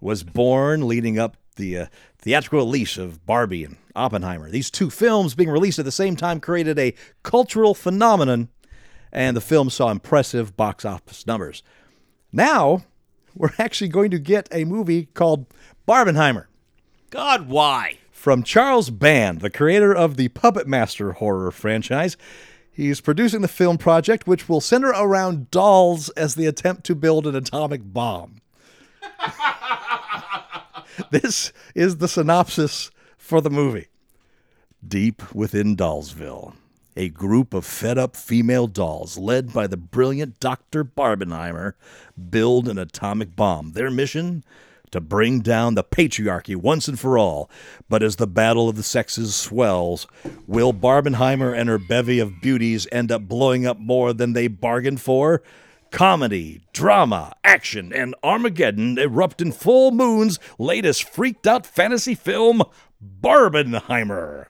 was 0.00 0.22
born 0.22 0.86
leading 0.86 1.18
up 1.18 1.36
the 1.60 1.78
uh, 1.78 1.86
theatrical 2.18 2.58
release 2.58 2.98
of 2.98 3.24
Barbie 3.24 3.64
and 3.64 3.76
Oppenheimer. 3.94 4.50
These 4.50 4.70
two 4.70 4.90
films 4.90 5.34
being 5.34 5.50
released 5.50 5.78
at 5.78 5.84
the 5.84 5.92
same 5.92 6.16
time 6.16 6.40
created 6.40 6.78
a 6.78 6.94
cultural 7.22 7.74
phenomenon, 7.74 8.48
and 9.12 9.36
the 9.36 9.40
film 9.40 9.70
saw 9.70 9.90
impressive 9.90 10.56
box 10.56 10.84
office 10.84 11.26
numbers. 11.26 11.62
Now, 12.32 12.84
we're 13.36 13.52
actually 13.58 13.88
going 13.88 14.10
to 14.10 14.18
get 14.18 14.48
a 14.50 14.64
movie 14.64 15.06
called 15.14 15.46
Barbenheimer 15.86 16.46
God, 17.10 17.48
why? 17.48 17.98
from 18.20 18.42
Charles 18.42 18.90
Band, 18.90 19.40
the 19.40 19.48
creator 19.48 19.94
of 19.94 20.16
the 20.16 20.28
Puppet 20.28 20.66
Master 20.66 21.12
horror 21.12 21.50
franchise. 21.50 22.18
He's 22.70 23.00
producing 23.00 23.40
the 23.40 23.48
film 23.48 23.78
project, 23.78 24.26
which 24.26 24.46
will 24.46 24.60
center 24.60 24.88
around 24.88 25.50
dolls 25.50 26.10
as 26.10 26.34
the 26.34 26.44
attempt 26.44 26.84
to 26.84 26.94
build 26.94 27.26
an 27.26 27.34
atomic 27.34 27.80
bomb. 27.82 28.42
this 31.10 31.52
is 31.74 31.98
the 31.98 32.08
synopsis 32.08 32.90
for 33.16 33.40
the 33.40 33.50
movie. 33.50 33.88
Deep 34.86 35.34
within 35.34 35.76
Dollsville, 35.76 36.54
a 36.96 37.08
group 37.08 37.54
of 37.54 37.64
fed 37.64 37.98
up 37.98 38.16
female 38.16 38.66
dolls, 38.66 39.16
led 39.18 39.52
by 39.52 39.66
the 39.66 39.76
brilliant 39.76 40.40
Dr. 40.40 40.84
Barbenheimer, 40.84 41.74
build 42.30 42.68
an 42.68 42.78
atomic 42.78 43.36
bomb. 43.36 43.72
Their 43.72 43.90
mission? 43.90 44.44
To 44.90 45.00
bring 45.00 45.40
down 45.40 45.76
the 45.76 45.84
patriarchy 45.84 46.56
once 46.56 46.88
and 46.88 46.98
for 46.98 47.16
all. 47.16 47.48
But 47.88 48.02
as 48.02 48.16
the 48.16 48.26
battle 48.26 48.68
of 48.68 48.74
the 48.74 48.82
sexes 48.82 49.36
swells, 49.36 50.08
will 50.48 50.74
Barbenheimer 50.74 51.56
and 51.56 51.68
her 51.68 51.78
bevy 51.78 52.18
of 52.18 52.40
beauties 52.40 52.88
end 52.90 53.12
up 53.12 53.22
blowing 53.22 53.66
up 53.66 53.78
more 53.78 54.12
than 54.12 54.32
they 54.32 54.48
bargained 54.48 55.00
for? 55.00 55.42
Comedy, 55.90 56.62
drama, 56.72 57.34
action, 57.44 57.92
and 57.92 58.14
Armageddon 58.22 58.98
erupt 58.98 59.40
in 59.40 59.52
Full 59.52 59.90
Moon's 59.90 60.38
latest 60.58 61.04
freaked 61.04 61.46
out 61.46 61.66
fantasy 61.66 62.14
film, 62.14 62.62
Barbenheimer 63.20 64.46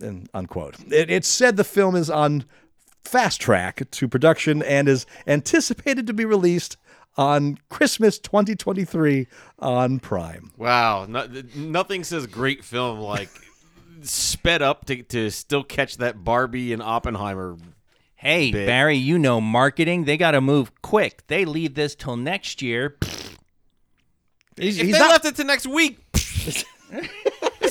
and 0.00 0.28
unquote. 0.34 0.76
It, 0.90 1.10
it's 1.10 1.28
said 1.28 1.56
the 1.56 1.64
film 1.64 1.96
is 1.96 2.10
on 2.10 2.44
fast 3.04 3.40
track 3.40 3.88
to 3.90 4.08
production 4.08 4.62
and 4.62 4.88
is 4.88 5.06
anticipated 5.26 6.06
to 6.06 6.12
be 6.12 6.24
released 6.24 6.76
on 7.16 7.58
Christmas 7.70 8.18
2023 8.18 9.26
on 9.58 9.98
Prime. 10.00 10.50
Wow, 10.56 11.06
no, 11.08 11.26
nothing 11.54 12.04
says 12.04 12.26
great 12.26 12.62
film 12.64 12.98
like 12.98 13.30
sped 14.02 14.60
up 14.60 14.84
to, 14.86 15.02
to 15.04 15.30
still 15.30 15.64
catch 15.64 15.96
that 15.98 16.24
Barbie 16.24 16.72
and 16.72 16.82
Oppenheimer. 16.82 17.56
Hey, 18.16 18.50
Bit. 18.50 18.66
Barry, 18.66 18.96
you 18.96 19.18
know 19.18 19.40
marketing. 19.40 20.04
They 20.04 20.16
got 20.16 20.30
to 20.32 20.40
move 20.40 20.72
quick. 20.82 21.26
They 21.26 21.44
leave 21.44 21.74
this 21.74 21.94
till 21.94 22.16
next 22.16 22.62
year. 22.62 22.96
He's, 24.56 24.78
If 24.78 24.86
he's 24.86 24.94
they 24.94 24.98
not- 24.98 25.10
left 25.10 25.24
it 25.26 25.36
to 25.36 25.44
next 25.44 25.66
week, 25.66 25.98
this 26.12 26.64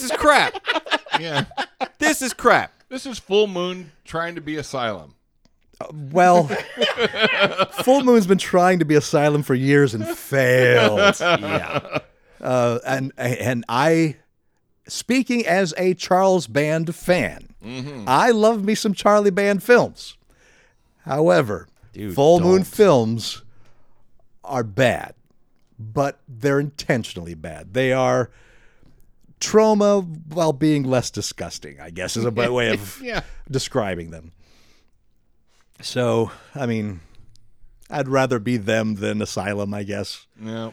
is 0.04 0.12
crap. 0.12 0.54
yeah. 1.20 1.46
This 1.98 2.22
is 2.22 2.34
crap. 2.34 2.72
this 2.90 3.06
is 3.08 3.18
Full 3.18 3.48
Moon 3.48 3.92
trying 4.04 4.36
to 4.36 4.42
be 4.42 4.56
Asylum. 4.58 5.16
well, 6.12 6.44
Full 7.84 8.04
Moon's 8.04 8.28
been 8.28 8.38
trying 8.38 8.80
to 8.80 8.86
be 8.86 8.94
Asylum 8.96 9.42
for 9.44 9.56
years 9.56 9.94
and 9.96 10.06
failed. 10.08 11.16
Yeah. 11.20 12.00
Uh, 12.42 12.80
and 12.86 13.12
and 13.18 13.66
I, 13.68 14.18
speaking 14.88 15.48
as 15.48 15.74
a 15.78 15.96
Charles 15.96 16.46
Band 16.46 16.94
fan, 16.94 17.48
I 18.06 18.30
love 18.32 18.64
me 18.64 18.76
some 18.76 18.94
Charlie 18.94 19.32
Band 19.32 19.64
films. 19.64 20.16
However, 21.06 21.68
Dude, 21.94 22.14
Full 22.16 22.40
Moon 22.42 22.58
don't. 22.58 22.68
films 22.68 23.42
are 24.44 24.64
bad, 24.64 25.14
but 25.80 26.20
they're 26.28 26.60
intentionally 26.60 27.34
bad. 27.36 27.74
They 27.74 27.94
are 27.94 28.30
trauma 29.40 30.02
while 30.02 30.54
being 30.54 30.84
less 30.84 31.10
disgusting. 31.12 31.80
I 31.80 31.90
guess 31.92 32.18
is 32.18 32.26
a 32.26 32.32
better 32.32 32.52
way 32.52 32.70
of 32.74 33.00
Yeah. 33.04 33.22
describing 33.50 34.10
them. 34.12 34.32
So, 35.82 36.32
I 36.54 36.66
mean, 36.66 37.02
I'd 37.90 38.08
rather 38.08 38.40
be 38.40 38.58
them 38.58 38.96
than 38.96 39.22
Asylum, 39.22 39.74
I 39.74 39.84
guess. 39.84 40.26
Yeah. 40.42 40.68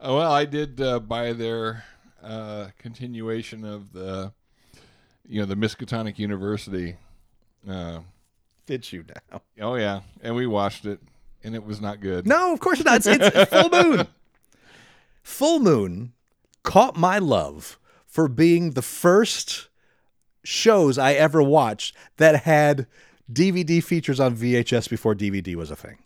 Uh, 0.00 0.12
well, 0.12 0.32
I 0.32 0.44
did 0.44 0.80
uh, 0.80 0.98
buy 1.00 1.32
their 1.32 1.84
uh, 2.22 2.68
continuation 2.78 3.64
of 3.64 3.92
the, 3.92 4.32
you 5.26 5.40
know, 5.40 5.46
the 5.46 5.54
Miskatonic 5.54 6.18
University. 6.18 6.96
Uh, 7.68 8.00
Fits 8.66 8.92
you 8.92 9.04
now. 9.30 9.40
oh 9.60 9.74
yeah, 9.76 10.00
and 10.22 10.34
we 10.34 10.46
watched 10.46 10.86
it, 10.86 11.00
and 11.42 11.54
it 11.54 11.64
was 11.64 11.80
not 11.80 12.00
good. 12.00 12.26
No, 12.26 12.52
of 12.52 12.60
course 12.60 12.82
not. 12.84 13.06
It's, 13.06 13.06
it's 13.06 13.50
Full 13.50 13.70
Moon. 13.70 14.06
Full 15.22 15.60
Moon 15.60 16.12
caught 16.62 16.96
my 16.96 17.18
love 17.18 17.78
for 18.06 18.28
being 18.28 18.70
the 18.70 18.82
first 18.82 19.68
shows 20.44 20.98
I 20.98 21.12
ever 21.12 21.42
watched 21.42 21.94
that 22.16 22.42
had 22.44 22.86
DVD 23.32 23.82
features 23.82 24.20
on 24.20 24.36
VHS 24.36 24.88
before 24.88 25.14
DVD 25.14 25.54
was 25.54 25.70
a 25.70 25.76
thing. 25.76 25.98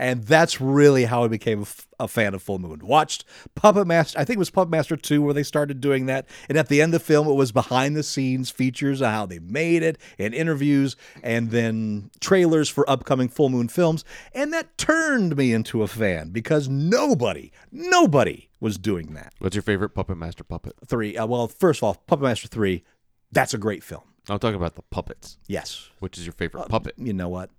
And 0.00 0.24
that's 0.24 0.62
really 0.62 1.04
how 1.04 1.24
I 1.24 1.28
became 1.28 1.58
a, 1.58 1.62
f- 1.62 1.86
a 2.00 2.08
fan 2.08 2.32
of 2.32 2.42
Full 2.42 2.58
Moon. 2.58 2.80
Watched 2.82 3.26
Puppet 3.54 3.86
Master, 3.86 4.18
I 4.18 4.24
think 4.24 4.36
it 4.36 4.38
was 4.38 4.48
Puppet 4.48 4.70
Master 4.70 4.96
2 4.96 5.20
where 5.20 5.34
they 5.34 5.42
started 5.42 5.82
doing 5.82 6.06
that. 6.06 6.26
And 6.48 6.56
at 6.56 6.68
the 6.68 6.80
end 6.80 6.94
of 6.94 7.02
the 7.02 7.06
film, 7.06 7.28
it 7.28 7.34
was 7.34 7.52
behind 7.52 7.94
the 7.94 8.02
scenes 8.02 8.48
features 8.48 9.02
of 9.02 9.10
how 9.10 9.26
they 9.26 9.40
made 9.40 9.82
it 9.82 9.98
and 10.18 10.32
interviews 10.34 10.96
and 11.22 11.50
then 11.50 12.10
trailers 12.18 12.70
for 12.70 12.88
upcoming 12.88 13.28
Full 13.28 13.50
Moon 13.50 13.68
films. 13.68 14.02
And 14.34 14.54
that 14.54 14.78
turned 14.78 15.36
me 15.36 15.52
into 15.52 15.82
a 15.82 15.86
fan 15.86 16.30
because 16.30 16.66
nobody, 16.66 17.52
nobody 17.70 18.48
was 18.58 18.78
doing 18.78 19.12
that. 19.12 19.34
What's 19.38 19.54
your 19.54 19.62
favorite 19.62 19.90
Puppet 19.90 20.16
Master 20.16 20.44
puppet? 20.44 20.76
Three. 20.86 21.14
Uh, 21.14 21.26
well, 21.26 21.46
first 21.46 21.80
of 21.80 21.84
all, 21.84 21.94
Puppet 22.06 22.22
Master 22.22 22.48
Three. 22.48 22.84
That's 23.32 23.52
a 23.52 23.58
great 23.58 23.84
film. 23.84 24.02
I'm 24.30 24.38
talking 24.38 24.56
about 24.56 24.76
the 24.76 24.82
puppets. 24.90 25.36
Yes. 25.46 25.90
Which 25.98 26.16
is 26.16 26.24
your 26.24 26.32
favorite 26.32 26.68
puppet? 26.68 26.94
You 26.96 27.12
know 27.12 27.28
what? 27.28 27.50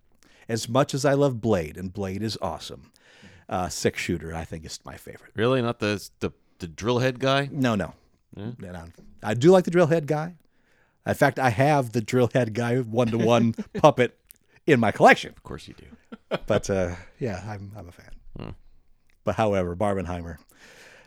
As 0.50 0.68
much 0.68 0.94
as 0.94 1.06
I 1.06 1.14
love 1.14 1.40
Blade, 1.42 1.78
and 1.78 1.94
Blade 1.94 2.22
is 2.24 2.38
awesome, 2.42 2.92
uh, 3.50 3.70
Six 3.70 4.02
Shooter 4.02 4.36
I 4.36 4.44
think 4.44 4.66
is 4.66 4.80
my 4.86 4.98
favorite. 4.98 5.32
Really? 5.36 5.62
Not 5.62 5.80
the 5.80 6.08
the 6.20 6.32
the 6.60 6.68
drill 6.68 7.00
head 7.00 7.20
guy? 7.20 7.50
No, 7.52 7.76
no. 7.76 7.94
No, 8.36 8.54
no. 8.60 8.86
I 9.24 9.34
do 9.34 9.52
like 9.52 9.66
the 9.66 9.72
drill 9.72 9.88
head 9.88 10.08
guy. 10.08 10.36
In 11.06 11.14
fact, 11.16 11.38
I 11.40 11.50
have 11.50 11.92
the 11.92 12.02
drill 12.02 12.30
head 12.34 12.54
guy 12.54 12.78
one 12.80 13.08
to 13.08 13.18
one 13.18 13.54
puppet 13.74 14.18
in 14.68 14.80
my 14.80 14.92
collection. 14.92 15.32
Of 15.36 15.44
course 15.44 15.68
you 15.68 15.74
do. 15.74 16.38
But 16.48 16.70
uh, 16.70 16.96
yeah, 17.20 17.44
I'm 17.48 17.72
I'm 17.78 17.90
a 17.90 17.92
fan. 17.92 18.56
But 19.24 19.36
however, 19.36 19.76
Barbenheimer, 19.76 20.38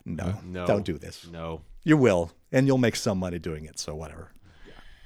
no, 0.05 0.39
No. 0.44 0.66
don't 0.66 0.85
do 0.85 0.98
this. 0.98 1.27
No. 1.31 1.62
You 1.82 1.97
will, 1.97 2.31
and 2.52 2.66
you'll 2.66 2.78
make 2.78 2.94
some 2.97 3.19
money 3.19 3.39
doing 3.39 3.65
it. 3.65 3.78
So 3.78 3.94
whatever. 3.94 4.31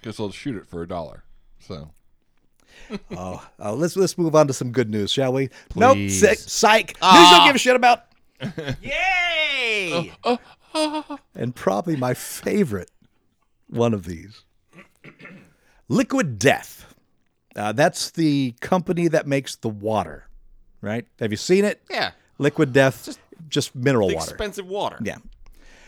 Guess 0.03 0.21
I'll 0.21 0.31
shoot 0.31 0.57
it 0.57 0.67
for 0.67 0.83
a 0.83 0.89
dollar. 0.89 1.25
So 1.61 1.91
Oh, 3.11 3.47
uh, 3.63 3.73
let's 3.75 3.97
let's 3.97 4.17
move 4.17 4.35
on 4.35 4.47
to 4.47 4.53
some 4.53 4.73
good 4.73 4.89
news, 4.91 5.11
shall 5.13 5.33
we? 5.33 5.51
Nope, 5.77 5.95
Please. 5.95 6.21
sick, 6.21 6.39
psych. 6.39 6.97
News 7.03 7.31
don't 7.31 7.47
give 7.47 7.57
a 7.57 7.59
shit 7.59 7.77
about. 7.77 8.05
Yay! 8.83 10.13
And 11.35 11.55
probably 11.55 11.97
my 11.97 12.15
favorite 12.15 12.91
one 13.69 13.93
of 13.95 14.05
these, 14.07 14.45
Liquid 15.89 16.39
Death. 16.39 16.95
Uh, 17.57 17.73
that's 17.73 18.11
the 18.11 18.55
company 18.61 19.09
that 19.09 19.27
makes 19.27 19.57
the 19.57 19.69
water, 19.69 20.29
right? 20.81 21.07
Have 21.21 21.31
you 21.33 21.37
seen 21.37 21.65
it? 21.65 21.83
Yeah. 21.91 22.13
Liquid 22.39 22.73
Death, 22.73 23.19
just, 23.49 23.75
mineral 23.75 24.07
water. 24.09 24.19
expensive 24.31 24.67
water. 24.67 24.99
Yeah. 25.03 25.17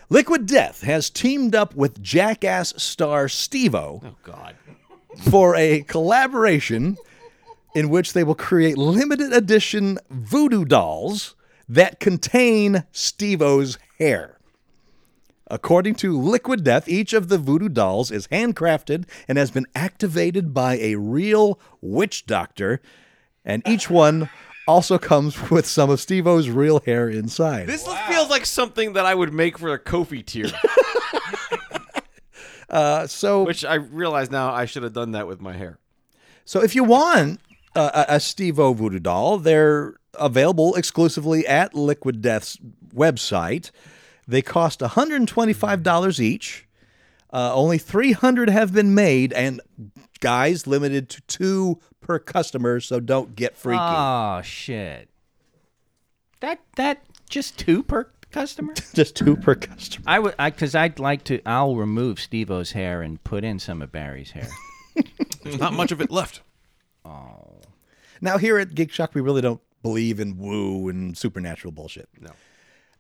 Liquid 0.08 0.46
Death 0.46 0.82
has 0.82 1.08
teamed 1.08 1.54
up 1.54 1.76
with 1.76 2.02
Jackass 2.02 2.74
star 2.82 3.28
Steve-O 3.28 4.02
Oh 4.04 4.16
God. 4.24 4.56
For 5.18 5.56
a 5.56 5.82
collaboration 5.82 6.96
in 7.74 7.88
which 7.88 8.12
they 8.12 8.24
will 8.24 8.34
create 8.34 8.78
limited 8.78 9.32
edition 9.32 9.98
voodoo 10.10 10.64
dolls 10.64 11.34
that 11.68 12.00
contain 12.00 12.84
Steve-O's 12.92 13.78
hair. 13.98 14.38
According 15.48 15.96
to 15.96 16.16
Liquid 16.16 16.62
Death, 16.62 16.88
each 16.88 17.12
of 17.12 17.28
the 17.28 17.38
voodoo 17.38 17.68
dolls 17.68 18.10
is 18.10 18.28
handcrafted 18.28 19.04
and 19.26 19.36
has 19.36 19.50
been 19.50 19.66
activated 19.74 20.54
by 20.54 20.76
a 20.76 20.94
real 20.94 21.58
witch 21.80 22.24
doctor, 22.26 22.80
and 23.44 23.62
each 23.66 23.90
one 23.90 24.30
also 24.68 24.96
comes 24.98 25.50
with 25.50 25.66
some 25.66 25.90
of 25.90 26.00
Steve-O's 26.00 26.48
real 26.48 26.80
hair 26.80 27.08
inside. 27.08 27.66
This 27.66 27.86
feels 28.08 28.30
like 28.30 28.46
something 28.46 28.92
that 28.92 29.06
I 29.06 29.14
would 29.14 29.32
make 29.32 29.58
for 29.58 29.72
a 29.72 29.78
Ko-fi 29.78 30.22
tier, 30.22 30.46
Uh, 32.70 33.06
so, 33.06 33.42
which 33.44 33.64
I 33.64 33.74
realize 33.74 34.30
now 34.30 34.52
I 34.52 34.64
should 34.64 34.84
have 34.84 34.92
done 34.92 35.12
that 35.12 35.26
with 35.26 35.40
my 35.40 35.54
hair. 35.56 35.78
So 36.44 36.62
if 36.62 36.74
you 36.74 36.84
want 36.84 37.40
a, 37.74 38.06
a 38.08 38.20
Steve-O 38.20 38.72
voodoo 38.72 38.98
doll, 39.00 39.38
they're 39.38 39.94
available 40.14 40.74
exclusively 40.74 41.46
at 41.46 41.74
Liquid 41.74 42.22
Death's 42.22 42.58
website. 42.94 43.70
They 44.26 44.42
cost 44.42 44.80
$125 44.80 46.20
each. 46.20 46.68
Uh, 47.32 47.52
only 47.54 47.78
300 47.78 48.50
have 48.50 48.72
been 48.72 48.94
made, 48.94 49.32
and 49.32 49.60
guys, 50.20 50.66
limited 50.66 51.08
to 51.10 51.20
two 51.22 51.78
per 52.00 52.18
customer, 52.18 52.80
so 52.80 52.98
don't 52.98 53.36
get 53.36 53.56
freaky. 53.56 53.80
Oh 53.80 54.40
shit. 54.42 55.08
That 56.40 56.60
that 56.76 57.02
just 57.28 57.56
two 57.58 57.82
per 57.84 58.10
customer? 58.30 58.74
Just 58.94 59.16
two 59.16 59.36
per 59.36 59.54
customer. 59.54 60.04
I 60.06 60.18
would, 60.18 60.34
because 60.36 60.74
I'd 60.74 60.98
like 60.98 61.24
to. 61.24 61.40
I'll 61.46 61.76
remove 61.76 62.20
Steve-O's 62.20 62.72
hair 62.72 63.02
and 63.02 63.22
put 63.22 63.44
in 63.44 63.58
some 63.58 63.82
of 63.82 63.92
Barry's 63.92 64.30
hair. 64.30 64.48
there's 65.42 65.58
not 65.58 65.72
much 65.72 65.92
of 65.92 66.00
it 66.00 66.10
left. 66.10 66.42
Oh. 67.04 67.60
Now, 68.20 68.38
here 68.38 68.58
at 68.58 68.70
GeekShock, 68.70 69.14
we 69.14 69.20
really 69.20 69.40
don't 69.40 69.60
believe 69.82 70.20
in 70.20 70.36
woo 70.36 70.88
and 70.88 71.16
supernatural 71.16 71.72
bullshit. 71.72 72.08
No. 72.20 72.30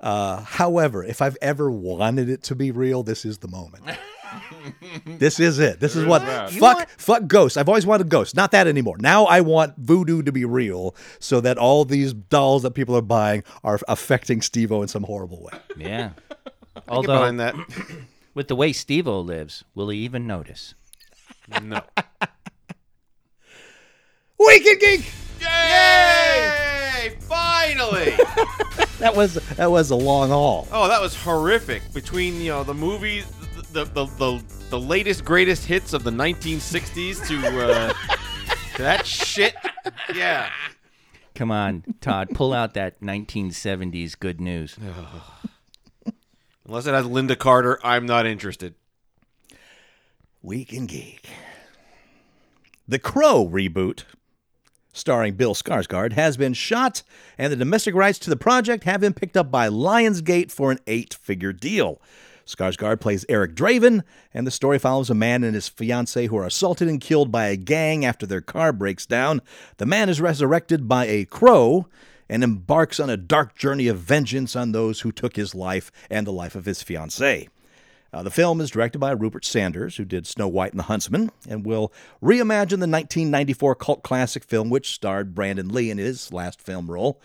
Uh, 0.00 0.40
however, 0.40 1.04
if 1.04 1.20
I've 1.20 1.36
ever 1.42 1.70
wanted 1.70 2.30
it 2.30 2.42
to 2.44 2.54
be 2.54 2.70
real, 2.70 3.02
this 3.02 3.24
is 3.24 3.38
the 3.38 3.48
moment. 3.48 3.84
this 5.04 5.40
is 5.40 5.58
it. 5.58 5.80
This 5.80 5.96
is 5.96 6.04
what 6.04 6.22
fuck 6.50 6.76
want- 6.76 6.90
fuck 6.90 7.26
ghosts. 7.26 7.56
I've 7.56 7.68
always 7.68 7.86
wanted 7.86 8.08
ghosts. 8.08 8.34
Not 8.34 8.50
that 8.52 8.66
anymore. 8.66 8.96
Now 8.98 9.24
I 9.24 9.40
want 9.40 9.74
voodoo 9.78 10.22
to 10.22 10.32
be 10.32 10.44
real, 10.44 10.94
so 11.18 11.40
that 11.40 11.58
all 11.58 11.84
these 11.84 12.12
dolls 12.12 12.62
that 12.62 12.72
people 12.72 12.96
are 12.96 13.02
buying 13.02 13.42
are 13.64 13.80
affecting 13.88 14.42
Steve-O 14.42 14.82
in 14.82 14.88
some 14.88 15.04
horrible 15.04 15.42
way. 15.42 15.58
Yeah. 15.76 16.10
Although 16.88 17.18
behind 17.18 17.40
that. 17.40 17.54
with 18.34 18.48
the 18.48 18.56
way 18.56 18.72
Steve-O 18.72 19.20
lives, 19.20 19.64
will 19.74 19.88
he 19.88 19.98
even 19.98 20.26
notice? 20.26 20.74
No. 21.62 21.82
Weekend 24.38 24.80
Geek. 24.80 25.12
Yay! 25.40 27.16
Finally! 27.20 28.14
That 29.00 29.16
was 29.16 29.32
that 29.56 29.70
was 29.70 29.88
a 29.88 29.96
long 29.96 30.28
haul. 30.28 30.68
oh, 30.70 30.86
that 30.88 31.00
was 31.00 31.16
horrific. 31.16 31.90
Between 31.94 32.38
you 32.38 32.50
know 32.50 32.64
the 32.64 32.74
movies, 32.74 33.24
the 33.72 33.84
the 33.84 34.06
the, 34.06 34.42
the 34.70 34.80
latest 34.80 35.24
greatest 35.24 35.66
hits 35.66 35.92
of 35.92 36.04
the 36.04 36.10
1960s 36.10 37.26
to 37.28 37.72
uh, 37.72 37.92
to 38.76 38.82
that 38.82 39.06
shit. 39.06 39.54
Yeah. 40.14 40.50
Come 41.34 41.50
on, 41.50 41.84
Todd, 42.00 42.30
pull 42.34 42.52
out 42.52 42.74
that 42.74 43.00
1970s 43.00 44.18
good 44.18 44.40
news. 44.40 44.76
Unless 46.66 46.86
it 46.86 46.92
has 46.92 47.06
Lynda 47.06 47.38
Carter, 47.38 47.78
I'm 47.82 48.04
not 48.04 48.26
interested. 48.26 48.74
Weekend 50.42 50.88
Geek. 50.88 51.28
The 52.86 52.98
Crow 52.98 53.48
reboot, 53.48 54.04
starring 54.92 55.34
Bill 55.34 55.54
Skarsgård, 55.54 56.12
has 56.12 56.36
been 56.36 56.52
shot, 56.52 57.02
and 57.38 57.52
the 57.52 57.56
domestic 57.56 57.94
rights 57.94 58.18
to 58.20 58.30
the 58.30 58.36
project 58.36 58.84
have 58.84 59.00
been 59.00 59.14
picked 59.14 59.36
up 59.36 59.50
by 59.50 59.68
Lionsgate 59.68 60.50
for 60.50 60.70
an 60.70 60.78
eight-figure 60.86 61.52
deal. 61.52 62.00
Skarsgård 62.54 63.00
plays 63.00 63.24
Eric 63.28 63.54
Draven, 63.54 64.02
and 64.34 64.46
the 64.46 64.50
story 64.50 64.78
follows 64.78 65.10
a 65.10 65.14
man 65.14 65.44
and 65.44 65.54
his 65.54 65.68
fiancee 65.68 66.26
who 66.26 66.36
are 66.36 66.46
assaulted 66.46 66.88
and 66.88 67.00
killed 67.00 67.30
by 67.30 67.46
a 67.46 67.56
gang 67.56 68.04
after 68.04 68.26
their 68.26 68.40
car 68.40 68.72
breaks 68.72 69.06
down. 69.06 69.40
The 69.76 69.86
man 69.86 70.08
is 70.08 70.20
resurrected 70.20 70.88
by 70.88 71.06
a 71.06 71.24
crow 71.24 71.86
and 72.28 72.44
embarks 72.44 73.00
on 73.00 73.10
a 73.10 73.16
dark 73.16 73.56
journey 73.56 73.88
of 73.88 73.98
vengeance 73.98 74.54
on 74.56 74.72
those 74.72 75.00
who 75.00 75.12
took 75.12 75.36
his 75.36 75.54
life 75.54 75.90
and 76.08 76.26
the 76.26 76.32
life 76.32 76.54
of 76.54 76.64
his 76.64 76.82
fiancee. 76.82 77.48
Uh, 78.12 78.22
the 78.22 78.30
film 78.30 78.60
is 78.60 78.70
directed 78.70 78.98
by 78.98 79.12
Rupert 79.12 79.44
Sanders, 79.44 79.96
who 79.96 80.04
did 80.04 80.26
Snow 80.26 80.48
White 80.48 80.72
and 80.72 80.80
the 80.80 80.84
Huntsman, 80.84 81.30
and 81.48 81.64
will 81.64 81.92
reimagine 82.20 82.80
the 82.80 82.88
1994 82.88 83.74
cult 83.76 84.02
classic 84.02 84.42
film, 84.42 84.68
which 84.68 84.90
starred 84.90 85.34
Brandon 85.34 85.68
Lee 85.68 85.90
in 85.90 85.98
his 85.98 86.32
last 86.32 86.60
film 86.60 86.90
role. 86.90 87.20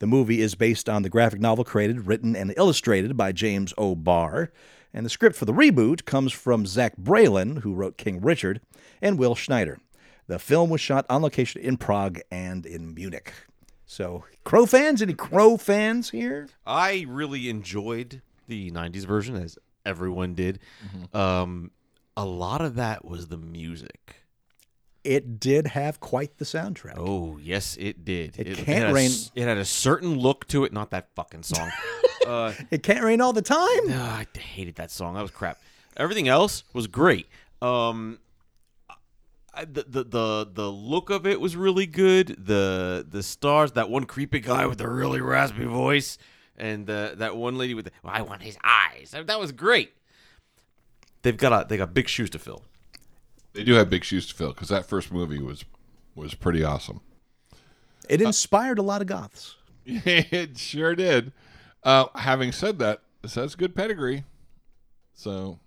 The 0.00 0.06
movie 0.06 0.40
is 0.40 0.54
based 0.54 0.88
on 0.88 1.02
the 1.02 1.10
graphic 1.10 1.40
novel 1.40 1.62
created, 1.62 2.06
written, 2.06 2.34
and 2.34 2.54
illustrated 2.56 3.16
by 3.18 3.32
James 3.32 3.74
O. 3.76 3.94
Barr. 3.94 4.50
And 4.94 5.04
the 5.04 5.10
script 5.10 5.36
for 5.36 5.44
the 5.44 5.52
reboot 5.52 6.06
comes 6.06 6.32
from 6.32 6.64
Zach 6.66 6.96
Baylin, 6.96 7.60
who 7.60 7.74
wrote 7.74 7.98
King 7.98 8.20
Richard, 8.20 8.62
and 9.02 9.18
Will 9.18 9.34
Schneider. 9.34 9.78
The 10.26 10.38
film 10.38 10.70
was 10.70 10.80
shot 10.80 11.04
on 11.10 11.20
location 11.20 11.60
in 11.60 11.76
Prague 11.76 12.18
and 12.30 12.64
in 12.64 12.94
Munich. 12.94 13.32
So, 13.84 14.24
Crow 14.42 14.64
fans? 14.64 15.02
Any 15.02 15.12
Crow 15.12 15.58
fans 15.58 16.10
here? 16.10 16.48
I 16.66 17.04
really 17.06 17.50
enjoyed 17.50 18.22
the 18.48 18.70
90s 18.70 19.04
version, 19.04 19.36
as 19.36 19.58
everyone 19.84 20.34
did. 20.34 20.60
Um, 21.12 21.72
a 22.16 22.24
lot 22.24 22.62
of 22.62 22.74
that 22.76 23.04
was 23.04 23.28
the 23.28 23.36
music. 23.36 24.16
It 25.02 25.40
did 25.40 25.68
have 25.68 25.98
quite 26.00 26.36
the 26.38 26.44
soundtrack. 26.44 26.94
Oh, 26.98 27.38
yes, 27.42 27.76
it 27.80 28.04
did. 28.04 28.38
It 28.38 28.56
Can't 28.58 28.68
had 28.68 28.90
a 28.90 28.92
Rain- 28.94 29.06
s- 29.10 29.30
it 29.34 29.44
had 29.44 29.56
a 29.56 29.64
certain 29.64 30.18
look 30.18 30.46
to 30.48 30.64
it. 30.64 30.72
Not 30.74 30.90
that 30.90 31.08
fucking 31.14 31.42
song. 31.42 31.70
uh, 32.26 32.52
It 32.70 32.82
can't 32.82 33.02
rain 33.02 33.20
all 33.22 33.32
the 33.32 33.40
time. 33.42 33.58
I 33.88 34.26
hated 34.38 34.74
that 34.76 34.90
song. 34.90 35.14
That 35.14 35.22
was 35.22 35.30
crap. 35.30 35.58
Everything 35.96 36.28
else 36.28 36.64
was 36.74 36.86
great. 36.86 37.26
Um, 37.62 38.18
I, 39.54 39.64
the, 39.64 39.84
the 39.88 40.04
the 40.04 40.50
the 40.52 40.70
look 40.70 41.10
of 41.10 41.26
it 41.26 41.40
was 41.40 41.56
really 41.56 41.86
good. 41.86 42.28
The 42.46 43.04
the 43.08 43.22
stars, 43.22 43.72
that 43.72 43.90
one 43.90 44.04
creepy 44.04 44.40
guy 44.40 44.66
with 44.66 44.78
the 44.78 44.88
really 44.88 45.20
raspy 45.20 45.64
voice, 45.64 46.18
and 46.56 46.88
uh, 46.88 47.14
that 47.16 47.36
one 47.36 47.56
lady 47.58 47.74
with 47.74 47.86
the, 47.86 47.90
well, 48.02 48.12
I 48.14 48.22
want 48.22 48.42
his 48.42 48.56
eyes. 48.62 49.12
That 49.12 49.40
was 49.40 49.50
great. 49.52 49.92
They've 51.22 51.36
got 51.36 51.52
a, 51.64 51.66
they 51.68 51.76
got 51.76 51.92
big 51.92 52.08
shoes 52.08 52.30
to 52.30 52.38
fill. 52.38 52.62
They 53.52 53.64
do 53.64 53.74
have 53.74 53.90
big 53.90 54.04
shoes 54.04 54.26
to 54.28 54.34
fill 54.34 54.52
because 54.52 54.68
that 54.68 54.86
first 54.86 55.12
movie 55.12 55.40
was 55.42 55.64
was 56.14 56.34
pretty 56.34 56.62
awesome. 56.64 57.00
It 58.08 58.20
inspired 58.20 58.78
a 58.78 58.82
lot 58.82 59.00
of 59.00 59.06
goths. 59.06 59.56
it 59.86 60.58
sure 60.58 60.94
did. 60.94 61.32
Uh, 61.82 62.06
having 62.14 62.52
said 62.52 62.78
that, 62.80 63.02
this 63.22 63.34
has 63.36 63.54
good 63.54 63.74
pedigree. 63.74 64.24
So 65.14 65.58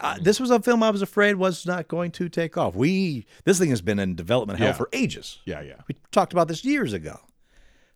Uh, 0.00 0.18
this 0.20 0.40
was 0.40 0.50
a 0.50 0.60
film 0.60 0.82
I 0.82 0.90
was 0.90 1.02
afraid 1.02 1.36
was 1.36 1.64
not 1.66 1.86
going 1.88 2.10
to 2.12 2.28
take 2.28 2.56
off. 2.56 2.74
We 2.74 3.26
this 3.44 3.58
thing 3.58 3.70
has 3.70 3.80
been 3.82 3.98
in 3.98 4.14
development 4.14 4.58
hell 4.58 4.68
Yeah. 4.68 4.72
for 4.74 4.88
ages. 4.92 5.38
yeah, 5.44 5.60
yeah. 5.62 5.80
We 5.88 5.96
talked 6.12 6.32
about 6.32 6.48
this 6.48 6.64
years 6.64 6.92
ago. 6.92 7.20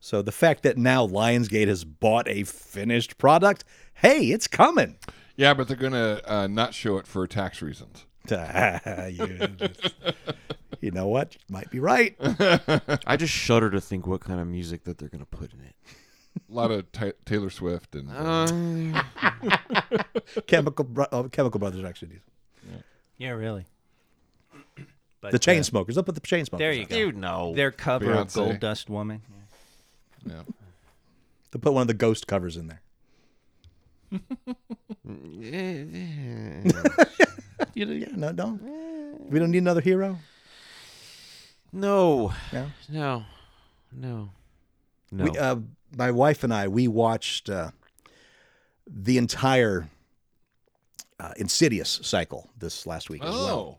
So 0.01 0.23
the 0.23 0.31
fact 0.33 0.63
that 0.63 0.79
now 0.79 1.07
Lionsgate 1.09 1.67
has 1.67 1.83
bought 1.85 2.29
a 2.29 2.45
finished 2.45 3.19
product, 3.19 3.65
hey, 3.95 4.31
it's 4.31 4.47
coming. 4.47 4.97
Yeah, 5.37 5.55
but 5.55 5.67
they're 5.69 5.77
gonna 5.77 6.21
uh, 6.25 6.47
not 6.47 6.73
show 6.75 6.99
it 6.99 7.07
for 7.07 7.27
tax 7.27 7.61
reasons. 7.63 8.05
you, 9.11 9.49
you 10.81 10.91
know 10.91 11.09
what? 11.09 11.35
You 11.35 11.53
might 11.53 11.71
be 11.71 11.81
right. 11.81 12.17
I 13.07 13.17
just 13.17 13.33
shudder 13.33 13.71
to 13.71 13.81
think 13.81 14.07
what 14.07 14.21
kind 14.21 14.41
of 14.41 14.47
music 14.47 14.85
that 14.85 14.99
they're 14.99 15.09
gonna 15.09 15.27
put 15.27 15.53
in 15.53 15.61
it. 15.61 15.75
A 16.51 16.55
lot 16.55 16.71
of 16.71 16.91
Ta 16.93 17.11
Taylor 17.25 17.51
Swift 17.51 17.95
and 17.95 18.11
uh, 18.11 19.03
Chemical 20.47 20.85
Bro- 20.85 21.07
oh, 21.13 21.25
Chemical 21.25 21.59
Brothers 21.59 21.85
actually 21.85 22.09
do. 22.09 22.19
Yeah, 23.17 23.31
really. 23.31 23.67
But, 25.21 25.33
The 25.33 25.39
chain 25.41 25.61
uh, 25.61 25.65
smokers. 25.65 25.99
Up 25.99 26.07
with 26.07 26.15
the 26.15 26.21
Chainsmokers. 26.21 26.59
There 26.59 26.73
you 26.73 26.87
go. 26.87 26.95
Dude, 26.95 27.17
no. 27.17 27.53
Their 27.55 27.73
cover 27.73 28.13
of 28.13 28.29
Beyonce. 28.29 28.35
Gold 28.35 28.61
Dust 28.61 28.89
Woman. 28.89 29.23
yeah. 30.25 30.43
To 31.51 31.59
put 31.59 31.73
one 31.73 31.83
of 31.83 31.89
the 31.89 31.95
ghost 31.95 32.29
covers 32.29 32.57
in 32.57 32.69
there. 32.69 32.83
You 37.75 37.87
know, 37.87 37.93
yeah, 37.93 38.07
no, 38.15 38.33
don't. 38.33 38.61
We 39.31 39.39
don't 39.39 39.51
need 39.51 39.59
another 39.59 39.81
hero. 39.81 40.19
no, 41.73 42.33
No. 42.53 42.67
no, 42.89 43.25
no, 43.93 44.31
no. 45.11 45.25
We, 45.25 45.39
uh, 45.39 45.57
my 45.97 46.11
wife 46.11 46.45
and 46.45 46.53
I, 46.53 46.69
we 46.69 46.89
watched 46.89 47.49
uh, 47.51 47.71
the 48.87 49.19
entire 49.19 49.89
uh, 51.21 51.33
Insidious 51.37 52.01
cycle 52.03 52.49
this 52.59 52.87
last 52.87 53.11
week 53.11 53.23
as 53.25 53.35
well. 53.35 53.79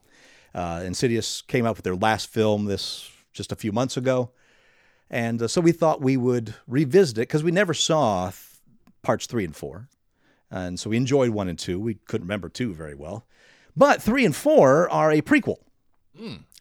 Oh, 0.54 0.60
Uh, 0.60 0.82
Insidious 0.84 1.42
came 1.42 1.66
out 1.66 1.76
with 1.78 1.84
their 1.86 1.96
last 1.96 2.28
film 2.30 2.66
this 2.66 3.10
just 3.34 3.52
a 3.52 3.56
few 3.56 3.72
months 3.72 3.96
ago, 3.98 4.32
and 5.10 5.42
uh, 5.42 5.48
so 5.48 5.62
we 5.62 5.72
thought 5.72 6.02
we 6.02 6.18
would 6.18 6.56
revisit 6.68 7.18
it 7.18 7.22
because 7.22 7.44
we 7.44 7.52
never 7.52 7.74
saw 7.74 8.26
th- 8.30 8.36
parts 9.04 9.26
three 9.28 9.46
and 9.46 9.56
four, 9.56 9.88
and 10.52 10.80
so 10.80 10.90
we 10.90 10.98
enjoyed 10.98 11.30
one 11.30 11.48
and 11.48 11.58
two. 11.60 11.80
We 11.80 11.94
couldn't 11.96 12.26
remember 12.26 12.50
two 12.50 12.74
very 12.74 12.96
well, 12.96 13.26
but 13.80 14.02
three 14.02 14.26
and 14.26 14.36
four 14.36 14.90
are 14.90 15.10
a 15.12 15.22
prequel, 15.22 15.60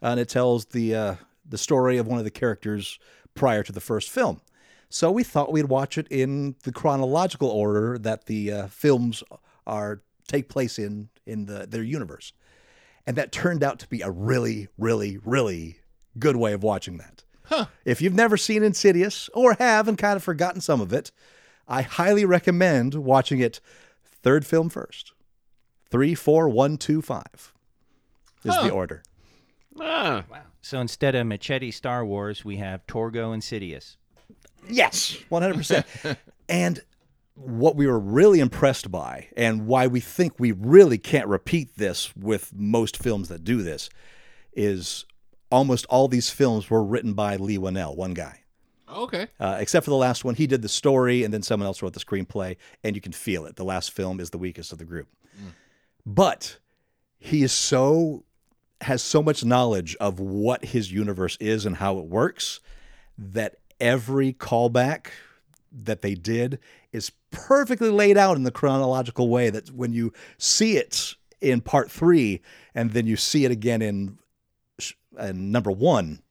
and 0.01 0.20
it 0.20 0.28
tells 0.28 0.66
the 0.66 0.95
uh, 0.95 1.15
the 1.45 1.59
story 1.59 1.99
of 1.99 2.07
one 2.07 2.19
of 2.19 2.24
the 2.24 2.31
characters 2.31 2.99
prior 3.35 3.62
to 3.65 3.73
the 3.73 3.81
first 3.81 4.09
film. 4.09 4.40
So 4.89 5.11
we 5.11 5.24
thought 5.24 5.53
we'd 5.53 5.66
watch 5.69 5.99
it 5.99 6.07
in 6.11 6.55
the 6.62 6.73
chronological 6.73 7.49
order 7.49 7.99
that 7.99 8.27
the 8.27 8.53
uh, 8.53 8.66
films 8.69 9.23
are 9.66 10.01
take 10.28 10.49
place 10.49 10.78
in 10.78 11.09
in 11.27 11.47
the 11.47 11.66
their 11.66 11.82
universe. 11.82 12.32
And 13.07 13.16
that 13.16 13.32
turned 13.32 13.65
out 13.65 13.78
to 13.81 13.89
be 13.89 14.03
a 14.03 14.11
really, 14.11 14.69
really, 14.77 15.19
really 15.24 15.78
good 16.19 16.36
way 16.36 16.53
of 16.53 16.62
watching 16.62 16.99
that. 16.99 17.24
If 17.85 18.03
you've 18.03 18.15
never 18.15 18.36
seen 18.36 18.62
Insidious 18.62 19.31
or 19.32 19.55
have 19.55 19.89
and 19.89 19.97
kind 19.97 20.16
of 20.16 20.23
forgotten 20.23 20.61
some 20.61 20.82
of 20.82 20.93
it, 20.93 21.11
I 21.66 21.81
highly 21.82 22.27
recommend 22.27 22.95
watching 22.95 23.40
it 23.40 23.61
third 24.23 24.45
film 24.45 24.69
first. 24.69 25.12
Three, 25.90 26.15
four, 26.15 26.48
one, 26.48 26.77
two, 26.77 27.01
five 27.02 27.52
is 28.44 28.55
the 28.62 28.70
order. 28.70 29.02
Ah, 29.81 30.24
Wow. 30.31 30.43
So 30.60 30.81
instead 30.81 31.15
of 31.15 31.27
Machete 31.27 31.70
Star 31.70 32.05
Wars, 32.05 32.44
we 32.44 32.56
have 32.56 32.86
Torgo 32.86 33.32
Insidious. 33.32 33.97
Yes, 34.69 35.16
100%. 35.31 36.16
and 36.48 36.81
what 37.35 37.74
we 37.77 37.86
were 37.86 37.98
really 37.98 38.40
impressed 38.40 38.90
by, 38.90 39.28
and 39.36 39.66
why 39.66 39.86
we 39.86 40.01
think 40.01 40.35
we 40.39 40.52
really 40.52 40.98
can't 40.98 41.27
repeat 41.28 41.77
this 41.77 42.15
with 42.16 42.52
most 42.55 42.97
films 43.01 43.28
that 43.28 43.44
do 43.44 43.62
this, 43.62 43.89
is 44.52 45.06
almost 45.51 45.86
all 45.86 46.09
these 46.09 46.28
films 46.28 46.69
were 46.69 46.82
written 46.85 47.15
by 47.15 47.36
Leigh 47.36 47.56
Whannell, 47.59 47.97
one 47.97 48.12
guy. 48.12 48.43
okay. 48.93 49.28
Uh, 49.40 49.56
except 49.60 49.85
for 49.85 49.90
the 49.90 49.97
last 49.97 50.24
one, 50.24 50.35
he 50.35 50.47
did 50.47 50.60
the 50.60 50.69
story, 50.69 51.23
and 51.23 51.32
then 51.32 51.43
someone 51.43 51.66
else 51.66 51.81
wrote 51.81 51.94
the 51.94 52.01
screenplay, 52.01 52.56
and 52.85 52.94
you 52.97 53.01
can 53.01 53.12
feel 53.12 53.47
it. 53.47 53.56
The 53.56 53.65
last 53.65 53.93
film 53.93 54.19
is 54.20 54.31
the 54.31 54.39
weakest 54.39 54.73
of 54.73 54.78
the 54.78 54.85
group, 54.85 55.06
but 56.09 56.59
he 57.18 57.43
is 57.43 57.52
so 57.52 58.24
has 58.80 59.02
so 59.02 59.22
much 59.22 59.44
knowledge 59.44 59.94
of 59.97 60.18
what 60.18 60.64
his 60.64 60.90
universe 60.90 61.36
is 61.39 61.66
and 61.66 61.76
how 61.76 61.98
it 61.98 62.06
works 62.06 62.60
that 63.18 63.56
every 63.78 64.32
callback 64.32 65.09
that 65.70 66.01
they 66.01 66.14
did 66.14 66.59
is 66.93 67.12
perfectly 67.30 67.90
laid 67.90 68.16
out 68.16 68.36
in 68.36 68.44
the 68.44 68.51
chronological 68.51 69.28
way 69.28 69.51
that 69.51 69.68
when 69.72 69.93
you 69.93 70.12
see 70.39 70.76
it 70.78 71.14
in 71.40 71.60
part 71.60 71.90
three 71.90 72.40
and 72.74 72.93
then 72.93 73.06
you 73.06 73.16
see 73.16 73.44
it 73.44 73.51
again 73.51 73.82
in, 73.82 74.16
in 75.18 75.51
number 75.51 75.72
one, 75.72 76.22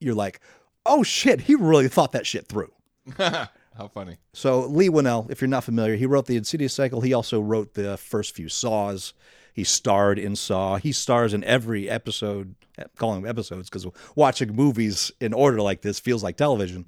you're 0.00 0.14
like, 0.14 0.40
oh 0.84 1.02
shit, 1.02 1.42
he 1.42 1.54
really 1.54 1.88
thought 1.88 2.12
that 2.12 2.26
shit 2.26 2.46
through. 2.46 2.72
How 3.76 3.88
funny. 3.88 4.18
So 4.32 4.66
Leigh 4.66 4.90
Whannell, 4.90 5.30
if 5.30 5.40
you're 5.40 5.48
not 5.48 5.64
familiar, 5.64 5.96
he 5.96 6.06
wrote 6.06 6.26
the 6.26 6.36
Insidious 6.36 6.74
cycle. 6.74 7.00
He 7.00 7.14
also 7.14 7.40
wrote 7.40 7.74
the 7.74 7.96
first 7.96 8.34
few 8.34 8.48
Saws. 8.48 9.14
He 9.54 9.64
starred 9.64 10.18
in 10.18 10.36
Saw. 10.36 10.76
He 10.76 10.92
stars 10.92 11.32
in 11.34 11.42
every 11.44 11.88
episode. 11.88 12.54
Calling 12.96 13.22
them 13.22 13.30
episodes 13.30 13.68
because 13.68 13.86
watching 14.16 14.54
movies 14.54 15.12
in 15.20 15.34
order 15.34 15.60
like 15.60 15.82
this 15.82 16.00
feels 16.00 16.22
like 16.22 16.36
television. 16.36 16.86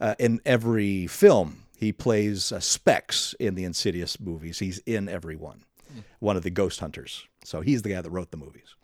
Uh, 0.00 0.16
in 0.18 0.40
every 0.44 1.06
film, 1.06 1.62
he 1.76 1.92
plays 1.92 2.50
uh, 2.50 2.58
Specs 2.58 3.34
in 3.38 3.54
the 3.54 3.62
Insidious 3.62 4.18
movies. 4.18 4.58
He's 4.58 4.78
in 4.78 5.08
every 5.08 5.36
one. 5.36 5.64
One 6.18 6.36
of 6.36 6.42
the 6.42 6.50
ghost 6.50 6.80
hunters. 6.80 7.26
So 7.44 7.60
he's 7.60 7.82
the 7.82 7.90
guy 7.90 8.00
that 8.00 8.10
wrote 8.10 8.30
the 8.30 8.36
movies. 8.36 8.74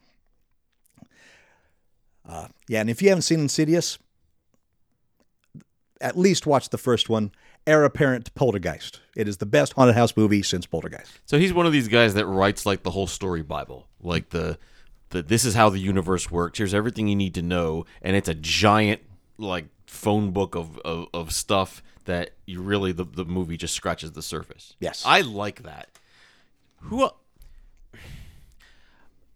Uh, 2.29 2.49
yeah, 2.69 2.81
and 2.81 2.91
if 2.91 3.01
you 3.01 3.09
haven't 3.09 3.23
seen 3.23 3.41
Insidious, 3.41 3.99
at 6.01 6.19
least 6.19 6.47
watch 6.47 6.71
the 6.71 6.79
first 6.79 7.09
one. 7.09 7.33
Heir 7.67 7.85
apparent 7.85 8.27
to 8.27 8.31
Poltergeist. 8.33 9.01
It 9.15 9.29
is 9.29 9.39
the 9.39 9.47
best 9.47 9.75
haunted 9.75 9.95
house 9.95 10.17
movie 10.17 10.43
since 10.43 10.67
Poltergeist. 10.67 11.21
So 11.27 11.39
he's 11.39 11.53
one 11.53 11.67
of 11.67 11.73
these 11.73 11.89
guys 11.89 12.15
that 12.15 12.27
writes 12.27 12.65
like 12.65 12.83
the 12.83 12.91
whole 12.91 13.07
story 13.07 13.43
Bible, 13.43 13.89
like 14.01 14.31
the 14.31 14.59
the 15.11 15.23
this 15.23 15.45
is 15.45 15.55
how 15.55 15.69
the 15.69 15.79
universe 15.79 16.31
works. 16.31 16.59
Here's 16.59 16.75
everything 16.75 17.09
you 17.09 17.17
need 17.17 17.35
to 17.35 17.43
know, 17.43 17.85
and 18.03 18.17
it's 18.17 18.29
a 18.29 18.35
giant 18.35 19.03
like 19.37 19.67
phone 19.87 20.31
book 20.31 20.55
of 20.55 20.79
of, 20.79 21.09
of 21.13 21.33
stuff 21.33 21.83
that 22.05 22.31
you 22.47 22.63
really 22.63 22.93
the, 22.93 23.05
the 23.05 23.25
movie 23.25 23.57
just 23.57 23.75
scratches 23.75 24.13
the 24.13 24.23
surface. 24.23 24.75
Yes. 24.81 25.03
I 25.05 25.21
like 25.21 25.63
that. 25.65 25.89
Who? 26.83 27.11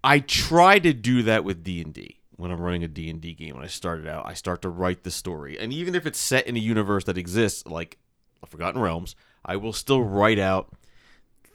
I 0.02 0.20
try 0.20 0.78
to 0.78 0.92
do 0.92 1.22
that 1.24 1.44
with 1.44 1.62
D 1.62 1.82
and 1.82 1.92
D 1.92 2.18
when 2.42 2.50
I'm 2.50 2.60
running 2.60 2.84
a 2.84 2.88
D 2.88 3.08
and 3.08 3.20
D 3.20 3.32
game. 3.32 3.54
When 3.54 3.64
I 3.64 3.68
started 3.68 4.06
out, 4.06 4.26
I 4.26 4.34
start 4.34 4.62
to 4.62 4.68
write 4.68 5.04
the 5.04 5.10
story, 5.10 5.58
and 5.58 5.72
even 5.72 5.94
if 5.94 6.04
it's 6.04 6.18
set 6.18 6.46
in 6.46 6.56
a 6.56 6.60
universe 6.60 7.04
that 7.04 7.16
exists, 7.16 7.66
like 7.66 7.98
Forgotten 8.46 8.80
Realms, 8.80 9.14
I 9.44 9.56
will 9.56 9.72
still 9.72 10.02
write 10.02 10.38
out 10.38 10.74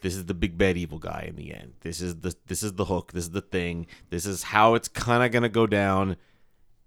this 0.02 0.16
is 0.16 0.26
the 0.26 0.34
big 0.34 0.58
bad 0.58 0.78
evil 0.78 1.00
guy 1.00 1.26
in 1.28 1.36
the 1.36 1.54
end. 1.54 1.74
This 1.82 2.02
is 2.02 2.16
the 2.16 2.36
this 2.48 2.64
is 2.64 2.74
the 2.74 2.86
hook. 2.86 3.12
This 3.12 3.26
is 3.26 3.32
the 3.32 3.42
thing. 3.42 3.88
This 4.10 4.26
is 4.26 4.44
how 4.44 4.76
it's 4.76 4.88
kind 4.88 5.24
of 5.24 5.32
gonna 5.32 5.50
go 5.50 5.68
down, 5.68 6.18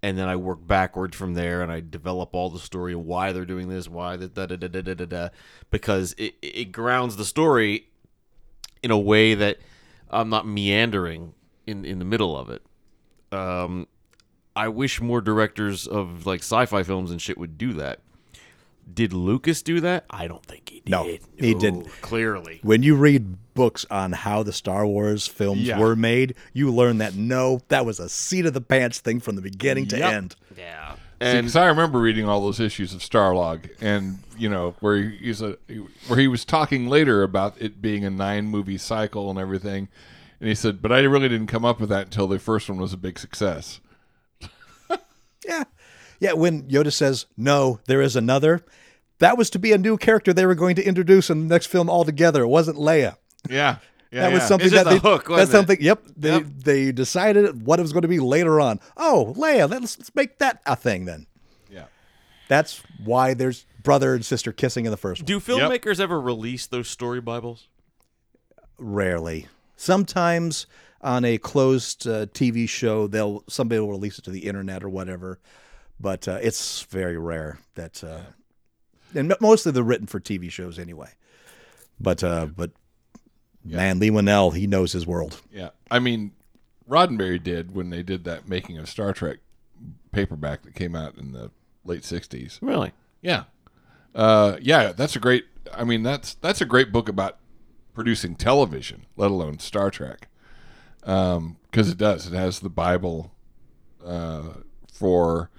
and 0.02 0.16
then 0.16 0.28
I 0.28 0.36
work 0.36 0.66
backwards 0.66 1.16
from 1.16 1.34
there, 1.34 1.62
and 1.62 1.70
I 1.70 1.80
develop 1.80 2.34
all 2.34 2.50
the 2.50 2.58
story 2.58 2.94
of 2.94 3.00
why 3.00 3.32
they're 3.32 3.44
doing 3.44 3.68
this, 3.68 3.88
why 3.88 4.16
the 4.16 4.28
da 4.28 4.46
da 4.46 4.56
da 4.56 4.68
da 4.68 4.80
da 4.80 4.94
da 4.94 5.04
da, 5.04 5.28
because 5.70 6.14
it 6.16 6.34
it 6.40 6.72
grounds 6.72 7.16
the 7.16 7.24
story 7.24 7.86
in 8.82 8.90
a 8.90 8.98
way 8.98 9.34
that 9.34 9.58
I'm 10.08 10.28
not 10.30 10.46
meandering 10.46 11.34
in 11.66 11.84
in 11.84 11.98
the 11.98 12.04
middle 12.04 12.36
of 12.36 12.48
it. 12.48 12.62
Um, 13.32 13.86
I 14.56 14.68
wish 14.68 15.00
more 15.00 15.20
directors 15.20 15.86
of 15.86 16.26
like 16.26 16.40
sci-fi 16.40 16.82
films 16.82 17.10
and 17.10 17.20
shit 17.22 17.38
would 17.38 17.56
do 17.58 17.72
that. 17.74 18.00
Did 18.92 19.12
Lucas 19.12 19.62
do 19.62 19.80
that? 19.80 20.04
I 20.10 20.26
don't 20.26 20.44
think 20.44 20.68
he 20.68 20.80
did. 20.80 20.88
No, 20.90 21.04
he 21.36 21.54
didn't. 21.54 21.86
Clearly. 22.02 22.58
When 22.62 22.82
you 22.82 22.96
read 22.96 23.36
books 23.54 23.86
on 23.88 24.10
how 24.12 24.42
the 24.42 24.52
Star 24.52 24.84
Wars 24.84 25.28
films 25.28 25.60
Yeah. 25.62 25.78
were 25.78 25.94
made, 25.94 26.34
you 26.52 26.72
learn 26.72 26.98
that 26.98 27.14
no, 27.14 27.60
that 27.68 27.86
was 27.86 28.00
a 28.00 28.08
seat 28.08 28.46
of 28.46 28.52
the 28.54 28.60
pants 28.60 28.98
thing 28.98 29.20
from 29.20 29.36
the 29.36 29.42
beginning 29.42 29.86
to 29.88 29.98
Yep. 29.98 30.12
end. 30.12 30.36
Yeah. 30.58 30.96
And 31.20 31.46
And 31.46 31.56
I 31.56 31.66
remember 31.66 32.00
reading 32.00 32.26
all 32.28 32.40
those 32.40 32.58
issues 32.58 32.92
of 32.94 33.00
Starlog, 33.00 33.68
and 33.80 34.18
you 34.38 34.48
know 34.48 34.74
where 34.80 34.96
he, 34.96 35.16
he's 35.18 35.42
a 35.42 35.56
where 36.08 36.18
he 36.18 36.26
was 36.26 36.44
talking 36.46 36.88
later 36.88 37.22
about 37.22 37.54
it 37.60 37.80
being 37.82 38.04
a 38.04 38.10
nine 38.10 38.46
movie 38.46 38.78
cycle 38.78 39.28
and 39.30 39.38
everything, 39.38 39.88
and 40.40 40.48
he 40.48 40.54
said, 40.54 40.80
"But 40.82 40.90
I 40.92 41.00
really 41.00 41.28
didn't 41.28 41.46
come 41.48 41.64
up 41.64 41.78
with 41.80 41.88
that 41.90 42.06
until 42.06 42.26
the 42.26 42.38
first 42.38 42.68
one 42.68 42.78
was 42.78 42.92
a 42.92 42.96
big 42.98 43.18
success." 43.18 43.80
Yeah. 45.46 45.64
Yeah, 46.20 46.34
when 46.34 46.64
Yoda 46.64 46.92
says, 46.92 47.24
no, 47.34 47.80
there 47.86 48.02
is 48.02 48.14
another, 48.14 48.62
that 49.20 49.38
was 49.38 49.48
to 49.50 49.58
be 49.58 49.72
a 49.72 49.78
new 49.78 49.96
character 49.96 50.34
they 50.34 50.44
were 50.44 50.54
going 50.54 50.76
to 50.76 50.84
introduce 50.84 51.30
in 51.30 51.48
the 51.48 51.54
next 51.54 51.66
film 51.68 51.88
altogether. 51.88 52.42
It 52.42 52.48
wasn't 52.48 52.76
Leia. 52.76 53.16
Yeah, 53.48 53.76
yeah, 54.12 54.20
that 54.28 54.32
was 54.32 54.42
yeah. 54.42 54.46
something 54.46 54.66
It's 54.66 54.74
just 54.74 54.84
that 54.84 54.90
a 54.90 54.94
they, 55.00 55.08
hook, 55.08 55.22
that's 55.22 55.30
wasn't 55.30 55.48
it? 55.48 55.52
something. 55.52 55.78
Yep, 55.80 56.02
they 56.18 56.30
Yep. 56.32 56.44
they 56.62 56.92
decided 56.92 57.64
what 57.64 57.78
it 57.78 57.82
was 57.82 57.94
going 57.94 58.02
to 58.02 58.08
be 58.08 58.20
later 58.20 58.60
on. 58.60 58.80
Oh, 58.98 59.32
Leia, 59.34 59.66
let's, 59.70 59.98
let's 59.98 60.14
make 60.14 60.38
that 60.40 60.60
a 60.66 60.76
thing 60.76 61.06
then. 61.06 61.26
Yeah. 61.70 61.86
That's 62.48 62.82
why 63.02 63.32
there's 63.32 63.64
brother 63.82 64.14
and 64.14 64.22
sister 64.22 64.52
kissing 64.52 64.84
in 64.84 64.90
the 64.90 64.98
first 64.98 65.22
one. 65.22 65.26
do 65.26 65.40
filmmakers 65.40 66.00
ever 66.00 66.20
release 66.20 66.66
those 66.66 66.88
story 66.90 67.22
bibles? 67.22 67.66
Rarely. 68.76 69.48
Sometimes 69.80 70.66
on 71.00 71.24
a 71.24 71.38
closed 71.38 72.06
uh, 72.06 72.26
TV 72.26 72.68
show, 72.68 73.06
they'll 73.06 73.42
somebody 73.48 73.80
will 73.80 73.88
release 73.88 74.18
it 74.18 74.24
to 74.26 74.30
the 74.30 74.40
internet 74.40 74.84
or 74.84 74.90
whatever. 74.90 75.40
but 75.98 76.28
uh, 76.28 76.38
it's 76.42 76.82
very 76.82 77.16
rare 77.16 77.58
that, 77.76 78.04
uh, 78.04 78.20
and 79.14 79.32
m- 79.32 79.38
mostly 79.40 79.72
they're 79.72 79.82
written 79.82 80.06
for 80.06 80.20
TV 80.20 80.50
shows 80.50 80.78
anyway. 80.78 81.08
But 81.98 82.22
uh, 82.22 82.46
but 82.54 82.72
man, 83.64 83.98
Leigh 83.98 84.10
Whannell, 84.10 84.54
he 84.54 84.66
knows 84.66 84.92
his 84.92 85.06
world. 85.06 85.40
Yeah, 85.50 85.70
I 85.90 85.98
mean, 85.98 86.32
Roddenberry 86.86 87.42
did 87.42 87.74
when 87.74 87.88
they 87.88 88.02
did 88.02 88.24
that 88.24 88.46
making 88.46 88.76
of 88.76 88.86
Star 88.86 89.14
Trek 89.14 89.38
paperback 90.12 90.60
that 90.64 90.74
came 90.74 90.94
out 90.94 91.16
in 91.16 91.32
the 91.32 91.50
late 91.86 92.02
'60s. 92.02 92.58
Really? 92.60 92.92
Yeah, 93.22 93.44
uh, 94.14 94.58
yeah, 94.60 94.92
that's 94.92 95.16
a 95.16 95.20
great. 95.20 95.46
I 95.72 95.84
mean, 95.84 96.02
that's 96.02 96.34
that's 96.34 96.60
a 96.60 96.66
great 96.66 96.92
book 96.92 97.08
about 97.08 97.38
producing 98.00 98.34
television, 98.34 99.04
let 99.18 99.30
alone 99.30 99.58
Star 99.58 99.90
Trek, 99.90 100.28
because 101.02 101.90
it 101.90 101.98
does. 101.98 102.26
It 102.26 102.32
has 102.32 102.60
the 102.60 102.70
Bible 102.70 103.30
uh, 104.02 104.54
for. 104.90 105.50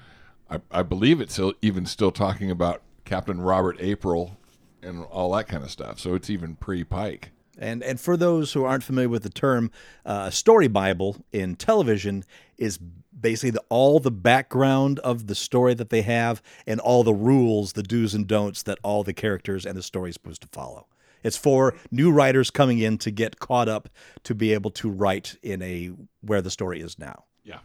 I, 0.50 0.60
I 0.72 0.82
believe 0.82 1.22
it's 1.22 1.40
even 1.62 1.86
still 1.86 2.12
talking 2.12 2.50
about 2.50 2.82
Captain 3.06 3.42
Robert 3.42 3.78
April 3.80 4.38
and 4.82 5.04
all 5.04 5.32
that 5.34 5.48
kind 5.48 5.64
of 5.64 5.70
stuff. 5.70 6.00
So 6.00 6.16
it's 6.16 6.32
even 6.32 6.56
pre-Pike. 6.56 7.30
And 7.60 7.84
and 7.84 8.00
for 8.00 8.18
those 8.18 8.54
who 8.54 8.64
aren't 8.64 8.84
familiar 8.84 9.10
with 9.10 9.22
the 9.22 9.30
term, 9.30 9.70
uh, 10.04 10.32
story 10.32 10.68
Bible 10.68 11.18
in 11.32 11.56
television 11.56 12.24
is 12.58 12.80
basically 13.20 13.52
the, 13.52 13.64
all 13.70 14.00
the 14.00 14.10
background 14.10 14.98
of 15.00 15.28
the 15.28 15.36
story 15.36 15.76
that 15.76 15.92
they 15.92 16.02
have 16.02 16.42
and 16.66 16.80
all 16.80 17.04
the 17.04 17.14
rules, 17.14 17.74
the 17.74 17.84
do's 17.84 18.16
and 18.16 18.26
don'ts 18.26 18.64
that 18.64 18.80
all 18.82 19.04
the 19.04 19.14
characters 19.14 19.64
and 19.64 19.78
the 19.78 19.84
story 19.84 20.10
is 20.10 20.16
supposed 20.16 20.42
to 20.42 20.48
follow. 20.48 20.88
It's 21.24 21.38
for 21.38 21.76
new 21.92 22.12
writers 22.12 22.50
coming 22.52 22.80
in 22.80 22.98
to 23.00 23.12
get 23.12 23.40
caught 23.40 23.70
up 23.70 23.90
to 24.24 24.36
be 24.36 24.54
able 24.54 24.72
to 24.72 24.90
write 24.90 25.38
in 25.42 25.62
a 25.62 25.92
where 26.22 26.42
the 26.42 26.52
story 26.52 26.82
is 26.82 26.98
now. 26.98 27.26
Yeah. 27.44 27.60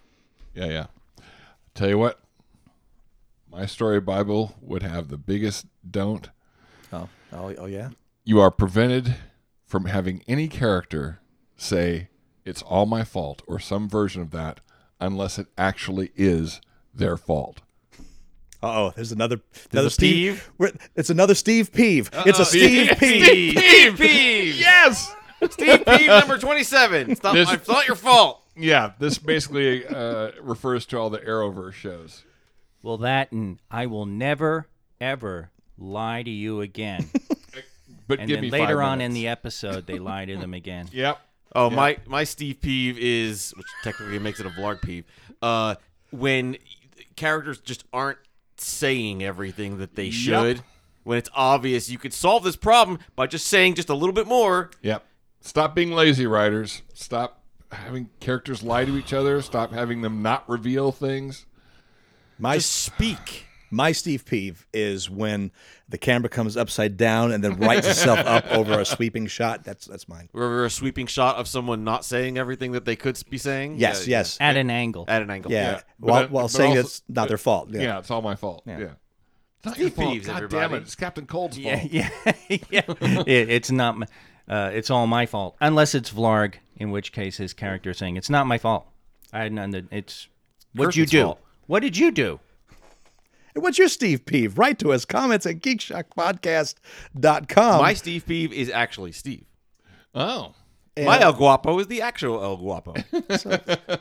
Yeah, 0.55 0.67
yeah. 0.67 0.87
Tell 1.75 1.89
you 1.89 1.99
what, 1.99 2.21
my 3.51 3.67
story 3.67 4.01
Bible 4.01 4.55
would 4.61 4.83
have 4.83 5.09
the 5.09 5.19
biggest 5.19 5.67
don't. 5.89 6.31
Oh, 6.93 7.09
oh, 7.33 7.55
oh 7.59 7.67
yeah. 7.67 7.91
You 8.25 8.41
are 8.41 8.51
prevented 8.51 9.17
from 9.65 9.87
having 9.87 10.23
any 10.27 10.49
character 10.49 11.21
say 11.57 12.09
it's 12.45 12.63
all 12.63 12.87
my 12.87 13.05
fault 13.05 13.43
or 13.47 13.59
some 13.59 13.89
version 13.89 14.23
of 14.23 14.31
that 14.31 14.61
unless 15.01 15.39
it 15.39 15.49
actually 15.59 16.11
is 16.17 16.61
their 16.95 17.17
fault. 17.17 17.61
Uh 18.63 18.67
oh, 18.87 18.93
there's 18.97 19.13
another 19.13 19.41
another 19.73 19.89
a 19.89 19.91
Steve. 19.91 20.39
Steve? 20.41 20.51
we're- 20.59 20.73
It's 20.95 21.11
another 21.11 21.35
Steve 21.35 21.73
Peeve. 21.73 22.11
It's 22.25 22.39
a 22.39 22.45
Steve 22.45 22.93
Peeve. 22.99 23.57
Steve 23.59 23.97
Peeve. 23.99 24.57
Yes. 24.57 25.15
Steve 25.51 25.85
Peeve 25.87 26.07
number 26.07 26.39
27. 26.39 27.11
It's 27.11 27.23
not, 27.23 27.35
This- 27.35 27.53
it's 27.53 27.69
not 27.69 27.87
your 27.87 27.97
fault. 27.97 28.43
Yeah, 28.57 28.93
this 28.99 29.19
basically 29.19 29.87
uh, 29.87 30.31
refers 30.41 30.87
to 30.87 30.97
all 30.99 31.11
the 31.11 31.19
Arrowverse 31.19 31.75
shows. 31.75 32.25
Well, 32.83 32.97
that 32.99 33.31
and 33.33 33.59
I 33.71 33.85
will 33.87 34.07
never 34.07 34.67
ever 35.01 35.51
lie 35.77 36.23
to 36.23 36.31
you 36.31 36.61
again. 36.63 37.09
But 38.09 38.21
And 38.21 38.29
give 38.29 38.37
then 38.37 38.43
me 38.43 38.51
later 38.51 38.77
five 38.77 38.93
on 38.93 39.01
in 39.01 39.15
the 39.15 39.27
episode, 39.27 39.89
they 39.89 39.99
lie 39.99 40.25
to 40.27 40.37
them 40.37 40.55
again. 40.55 40.87
Yep. 40.93 41.19
Oh, 41.57 41.71
my 41.71 41.97
my 42.07 42.23
Steve 42.23 42.61
peeve 42.61 42.97
is, 42.99 43.53
which 43.57 43.67
technically 43.83 44.21
makes 44.21 44.39
it 44.39 44.47
a 44.47 44.51
vlog 44.51 44.81
peeve, 44.81 45.05
uh, 45.43 45.75
when 46.11 46.57
characters 47.17 47.59
just 47.59 47.83
aren't 47.93 48.19
saying 48.65 49.23
everything 49.23 49.79
that 49.79 49.95
they 49.95 50.11
should. 50.11 50.63
When 51.05 51.19
it's 51.19 51.31
obvious 51.35 51.89
you 51.89 51.99
could 51.99 52.13
solve 52.13 52.43
this 52.43 52.57
problem 52.57 52.99
by 53.15 53.27
just 53.27 53.47
saying 53.47 53.75
just 53.75 53.89
a 53.89 53.95
little 53.95 54.13
bit 54.13 54.27
more. 54.27 54.71
Yep. 54.83 55.05
Stop 55.41 55.75
being 55.75 55.93
lazy, 55.93 56.27
writers. 56.27 56.83
Stop 56.93 57.43
having 57.71 58.11
characters 58.21 58.63
lie 58.63 58.85
to 58.85 58.97
each 58.97 59.13
other. 59.13 59.41
Stop 59.43 59.73
having 59.73 60.03
them 60.03 60.23
not 60.23 60.49
reveal 60.49 60.91
things. 60.93 61.47
My 62.39 62.57
Just 62.57 62.73
speak. 62.73 63.46
My 63.71 63.93
Steve 63.93 64.25
Peeve 64.25 64.67
is 64.73 65.11
when 65.11 65.51
the 65.89 65.99
camera 65.99 66.29
comes 66.29 66.57
upside 66.57 66.97
down 66.97 67.33
and 67.33 67.43
then 67.43 67.59
rights 67.59 67.87
itself 67.87 68.21
up 68.21 68.47
over 68.53 68.79
a 68.81 68.85
sweeping 68.85 69.27
shot. 69.27 69.65
That's 69.65 69.87
that's 69.87 70.09
mine. 70.09 70.29
Or 70.33 70.65
a 70.65 70.71
sweeping 70.71 71.07
shot 71.07 71.37
of 71.37 71.49
someone 71.49 71.83
not 71.85 72.05
saying 72.05 72.39
everything 72.39 72.73
that 72.73 72.85
they 72.85 72.97
could 72.97 73.21
be 73.29 73.39
saying. 73.39 73.77
Yes, 73.79 74.07
Yeah, 74.07 74.19
yes. 74.19 74.39
At 74.41 74.57
an 74.57 74.71
angle. 74.71 75.05
At 75.09 75.23
an 75.23 75.31
angle. 75.31 75.51
Yeah, 75.53 75.73
Yeah, 75.73 75.81
while, 75.99 76.21
that- 76.23 76.31
while 76.31 76.45
but 76.45 76.51
saying 76.53 76.71
also- 76.77 76.81
it's 76.81 77.03
not 77.09 77.29
their 77.29 77.39
fault. 77.39 77.69
Yeah. 77.71 77.83
Yeah, 77.83 77.99
it's 77.99 78.11
all 78.11 78.23
my 78.23 78.37
fault. 78.37 78.63
Yeah. 78.67 78.79
Yeah. 78.79 78.85
It's 79.59 79.65
not 79.67 79.75
Steve 79.75 79.85
your 79.85 79.91
fault. 80.07 80.15
Peeves, 80.17 80.27
God 80.27 80.51
damn 80.51 80.75
it. 80.75 80.83
It's 80.83 80.95
Captain 80.95 81.27
Cold's 81.27 81.59
fault. 81.59 81.83
Yeah, 81.91 82.11
yeah, 82.49 82.59
yeah. 82.71 82.83
It, 83.27 83.51
it's 83.51 83.71
not. 83.71 83.99
my- 83.99 84.07
Uh, 84.49 84.71
it's 84.73 84.91
all 84.91 85.09
my 85.09 85.27
fault, 85.27 85.57
unless 85.61 85.93
it's 85.93 86.13
Vlarg, 86.13 86.55
in 86.77 86.93
which 86.93 87.11
case 87.11 87.37
his 87.37 87.53
character 87.53 87.91
is 87.91 87.99
saying 87.99 88.17
it's 88.17 88.31
not 88.31 88.47
my 88.47 88.59
fault. 88.59 88.87
I 89.33 89.41
had 89.43 89.53
none. 89.53 89.73
to- 89.73 89.85
It's 89.91 90.29
what'd 90.73 90.95
you 90.95 91.05
do? 91.05 91.23
fault. 91.23 91.41
What 91.67 91.81
did 91.81 91.97
you 91.97 92.13
do? 92.13 92.39
And 93.57 93.63
what's 93.63 93.79
your 93.79 93.89
Steve 93.89 94.27
Peeve? 94.27 94.59
Write 94.59 94.79
to 94.81 94.93
us. 94.93 95.07
Comments 95.07 95.47
at 95.47 95.61
geekshockpodcast.com. 95.61 97.81
My 97.81 97.95
Steve 97.95 98.27
peeve 98.27 98.53
is 98.53 98.69
actually 98.69 99.13
Steve. 99.13 99.47
Oh. 100.15 100.53
My 100.99 101.19
El 101.21 101.33
Guapo 101.33 101.79
is 101.79 101.87
the 101.87 102.03
actual 102.03 102.45
El 102.45 102.59
Guapo. 102.59 102.95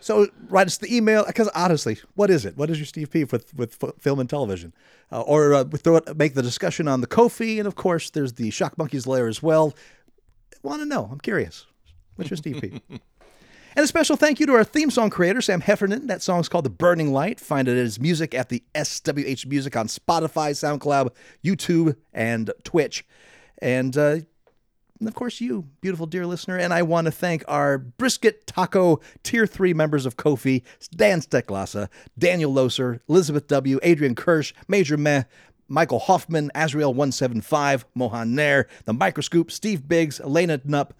So 0.01 0.27
write 0.49 0.67
us 0.67 0.77
the 0.77 0.93
email 0.93 1.23
because 1.25 1.47
honestly, 1.49 1.97
what 2.15 2.29
is 2.29 2.45
it? 2.45 2.57
What 2.57 2.69
is 2.69 2.79
your 2.79 2.85
Steve 2.85 3.09
Peeve 3.11 3.31
with 3.31 3.53
with 3.53 3.81
f- 3.81 3.93
film 3.97 4.19
and 4.19 4.29
television? 4.29 4.73
Uh, 5.09 5.21
or 5.21 5.53
uh, 5.53 5.63
we 5.63 5.79
throw 5.79 5.95
it, 5.97 6.17
make 6.17 6.33
the 6.33 6.41
discussion 6.41 6.89
on 6.89 6.99
the 6.99 7.07
Ko-fi, 7.07 7.57
and 7.57 7.67
of 7.67 7.75
course, 7.75 8.09
there's 8.09 8.33
the 8.33 8.49
Shock 8.49 8.77
Monkeys 8.77 9.07
layer 9.07 9.27
as 9.27 9.41
well. 9.41 9.73
Want 10.63 10.81
to 10.81 10.85
know? 10.85 11.07
I'm 11.09 11.19
curious. 11.19 11.65
What's 12.15 12.29
your 12.29 12.37
Steve 12.37 12.61
Peeve? 12.61 12.81
And 13.77 13.83
a 13.83 13.87
special 13.87 14.15
thank 14.15 14.39
you 14.39 14.45
to 14.45 14.53
our 14.53 14.63
theme 14.63 14.89
song 14.89 15.09
creator, 15.09 15.41
Sam 15.41 15.59
Heffernan. 15.59 16.07
That 16.07 16.21
song's 16.21 16.47
called 16.47 16.63
The 16.63 16.69
Burning 16.69 17.11
Light. 17.11 17.41
Find 17.41 17.67
it 17.67 17.77
as 17.77 17.99
music 17.99 18.33
at 18.33 18.47
the 18.47 18.63
SWH 18.73 19.45
Music 19.47 19.75
on 19.75 19.87
Spotify, 19.87 20.51
SoundCloud, 20.51 21.09
YouTube, 21.43 21.97
and 22.13 22.51
Twitch. 22.63 23.05
And 23.61 23.97
uh, 23.97 24.19
and 24.99 25.09
of 25.09 25.13
course, 25.13 25.41
you, 25.41 25.67
beautiful 25.81 26.05
dear 26.05 26.25
listener. 26.25 26.57
And 26.57 26.73
I 26.73 26.83
want 26.83 27.03
to 27.03 27.11
thank 27.11 27.43
our 27.49 27.77
brisket 27.77 28.47
taco 28.47 29.01
tier 29.23 29.45
three 29.45 29.73
members 29.73 30.05
of 30.05 30.15
Ko-fi 30.15 30.63
Dan 30.95 31.19
Stecklasa, 31.19 31.89
Daniel 32.17 32.53
Loser, 32.53 33.01
Elizabeth 33.09 33.47
W., 33.47 33.77
Adrian 33.83 34.15
Kirsch, 34.15 34.53
Major 34.69 34.95
Meh, 34.95 35.23
Michael 35.67 35.99
Hoffman, 35.99 36.49
Azrael175, 36.55 37.83
Mohan 37.93 38.35
Nair, 38.35 38.69
The 38.85 38.93
Microscope, 38.93 39.51
Steve 39.51 39.85
Biggs, 39.85 40.21
Elena 40.21 40.59
Knupp, 40.59 40.91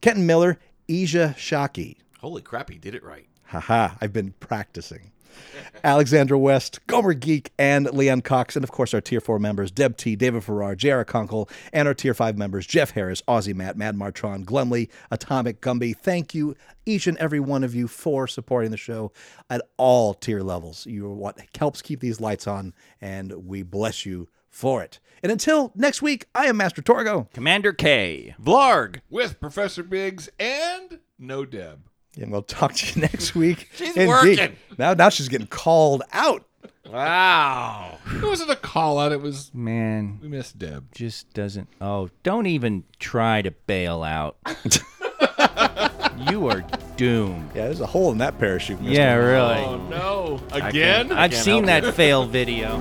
Kenton 0.00 0.26
Miller, 0.26 0.58
Isha 0.88 1.34
Shaki. 1.36 1.96
Holy 2.20 2.42
crap, 2.42 2.70
he 2.70 2.78
did 2.78 2.94
it 2.94 3.04
right. 3.04 3.28
Haha, 3.44 3.90
I've 4.00 4.12
been 4.12 4.32
practicing. 4.40 5.12
Alexandra 5.84 6.38
West, 6.38 6.84
Gomer 6.86 7.14
Geek, 7.14 7.52
and 7.58 7.86
Leanne 7.88 8.24
Cox, 8.24 8.56
and 8.56 8.64
of 8.64 8.72
course 8.72 8.92
our 8.94 9.00
Tier 9.00 9.20
4 9.20 9.38
members, 9.38 9.70
Deb 9.70 9.96
T, 9.96 10.16
David 10.16 10.42
Farrar, 10.42 10.74
J.R. 10.74 11.04
Kunkel, 11.04 11.48
and 11.72 11.86
our 11.86 11.94
Tier 11.94 12.14
5 12.14 12.36
members, 12.36 12.66
Jeff 12.66 12.90
Harris, 12.92 13.22
Aussie 13.28 13.54
Matt, 13.54 13.76
Mad 13.76 13.96
Martron, 13.96 14.44
Glenley, 14.44 14.90
Atomic 15.10 15.60
Gumby. 15.60 15.96
Thank 15.96 16.34
you, 16.34 16.56
each 16.86 17.06
and 17.06 17.18
every 17.18 17.40
one 17.40 17.64
of 17.64 17.74
you, 17.74 17.86
for 17.86 18.26
supporting 18.26 18.70
the 18.70 18.76
show 18.76 19.12
at 19.50 19.62
all 19.76 20.14
tier 20.14 20.40
levels. 20.40 20.86
You 20.86 21.06
are 21.06 21.14
what 21.14 21.38
helps 21.56 21.82
keep 21.82 22.00
these 22.00 22.20
lights 22.20 22.46
on, 22.46 22.74
and 23.00 23.46
we 23.46 23.62
bless 23.62 24.04
you 24.04 24.28
for 24.58 24.82
it. 24.82 24.98
And 25.22 25.30
until 25.32 25.72
next 25.76 26.02
week, 26.02 26.26
I 26.34 26.46
am 26.46 26.56
Master 26.56 26.82
Torgo. 26.82 27.30
Commander 27.32 27.72
K. 27.72 28.34
Vlarg. 28.42 29.00
With 29.08 29.40
Professor 29.40 29.82
Biggs 29.84 30.28
and 30.38 30.98
no 31.18 31.44
Deb. 31.44 31.80
And 32.20 32.32
we'll 32.32 32.42
talk 32.42 32.74
to 32.74 32.86
you 32.94 33.00
next 33.02 33.34
week. 33.36 33.68
She's 33.74 33.96
in 33.96 34.08
working. 34.08 34.56
Now, 34.76 34.94
now 34.94 35.08
she's 35.08 35.28
getting 35.28 35.46
called 35.46 36.02
out. 36.12 36.44
Wow. 36.88 37.98
It 38.14 38.22
wasn't 38.22 38.50
a 38.50 38.56
call 38.56 38.98
out. 38.98 39.12
It 39.12 39.20
was, 39.20 39.52
Man, 39.54 40.18
we 40.22 40.26
missed 40.28 40.58
Deb. 40.58 40.92
just 40.92 41.32
doesn't. 41.34 41.68
Oh, 41.80 42.08
don't 42.22 42.46
even 42.46 42.84
try 42.98 43.42
to 43.42 43.50
bail 43.50 44.02
out. 44.02 44.36
you 46.30 46.48
are 46.48 46.64
doomed. 46.96 47.50
Yeah, 47.54 47.64
there's 47.66 47.80
a 47.80 47.86
hole 47.86 48.10
in 48.10 48.18
that 48.18 48.38
parachute. 48.38 48.80
mister. 48.80 48.94
Yeah, 48.94 49.14
really. 49.14 49.64
Oh, 49.64 49.76
no. 49.88 50.40
Again? 50.52 51.08
can't- 51.08 51.12
I've 51.12 51.30
can't 51.32 51.44
seen 51.44 51.64
that 51.66 51.94
fail 51.94 52.24
video. 52.26 52.78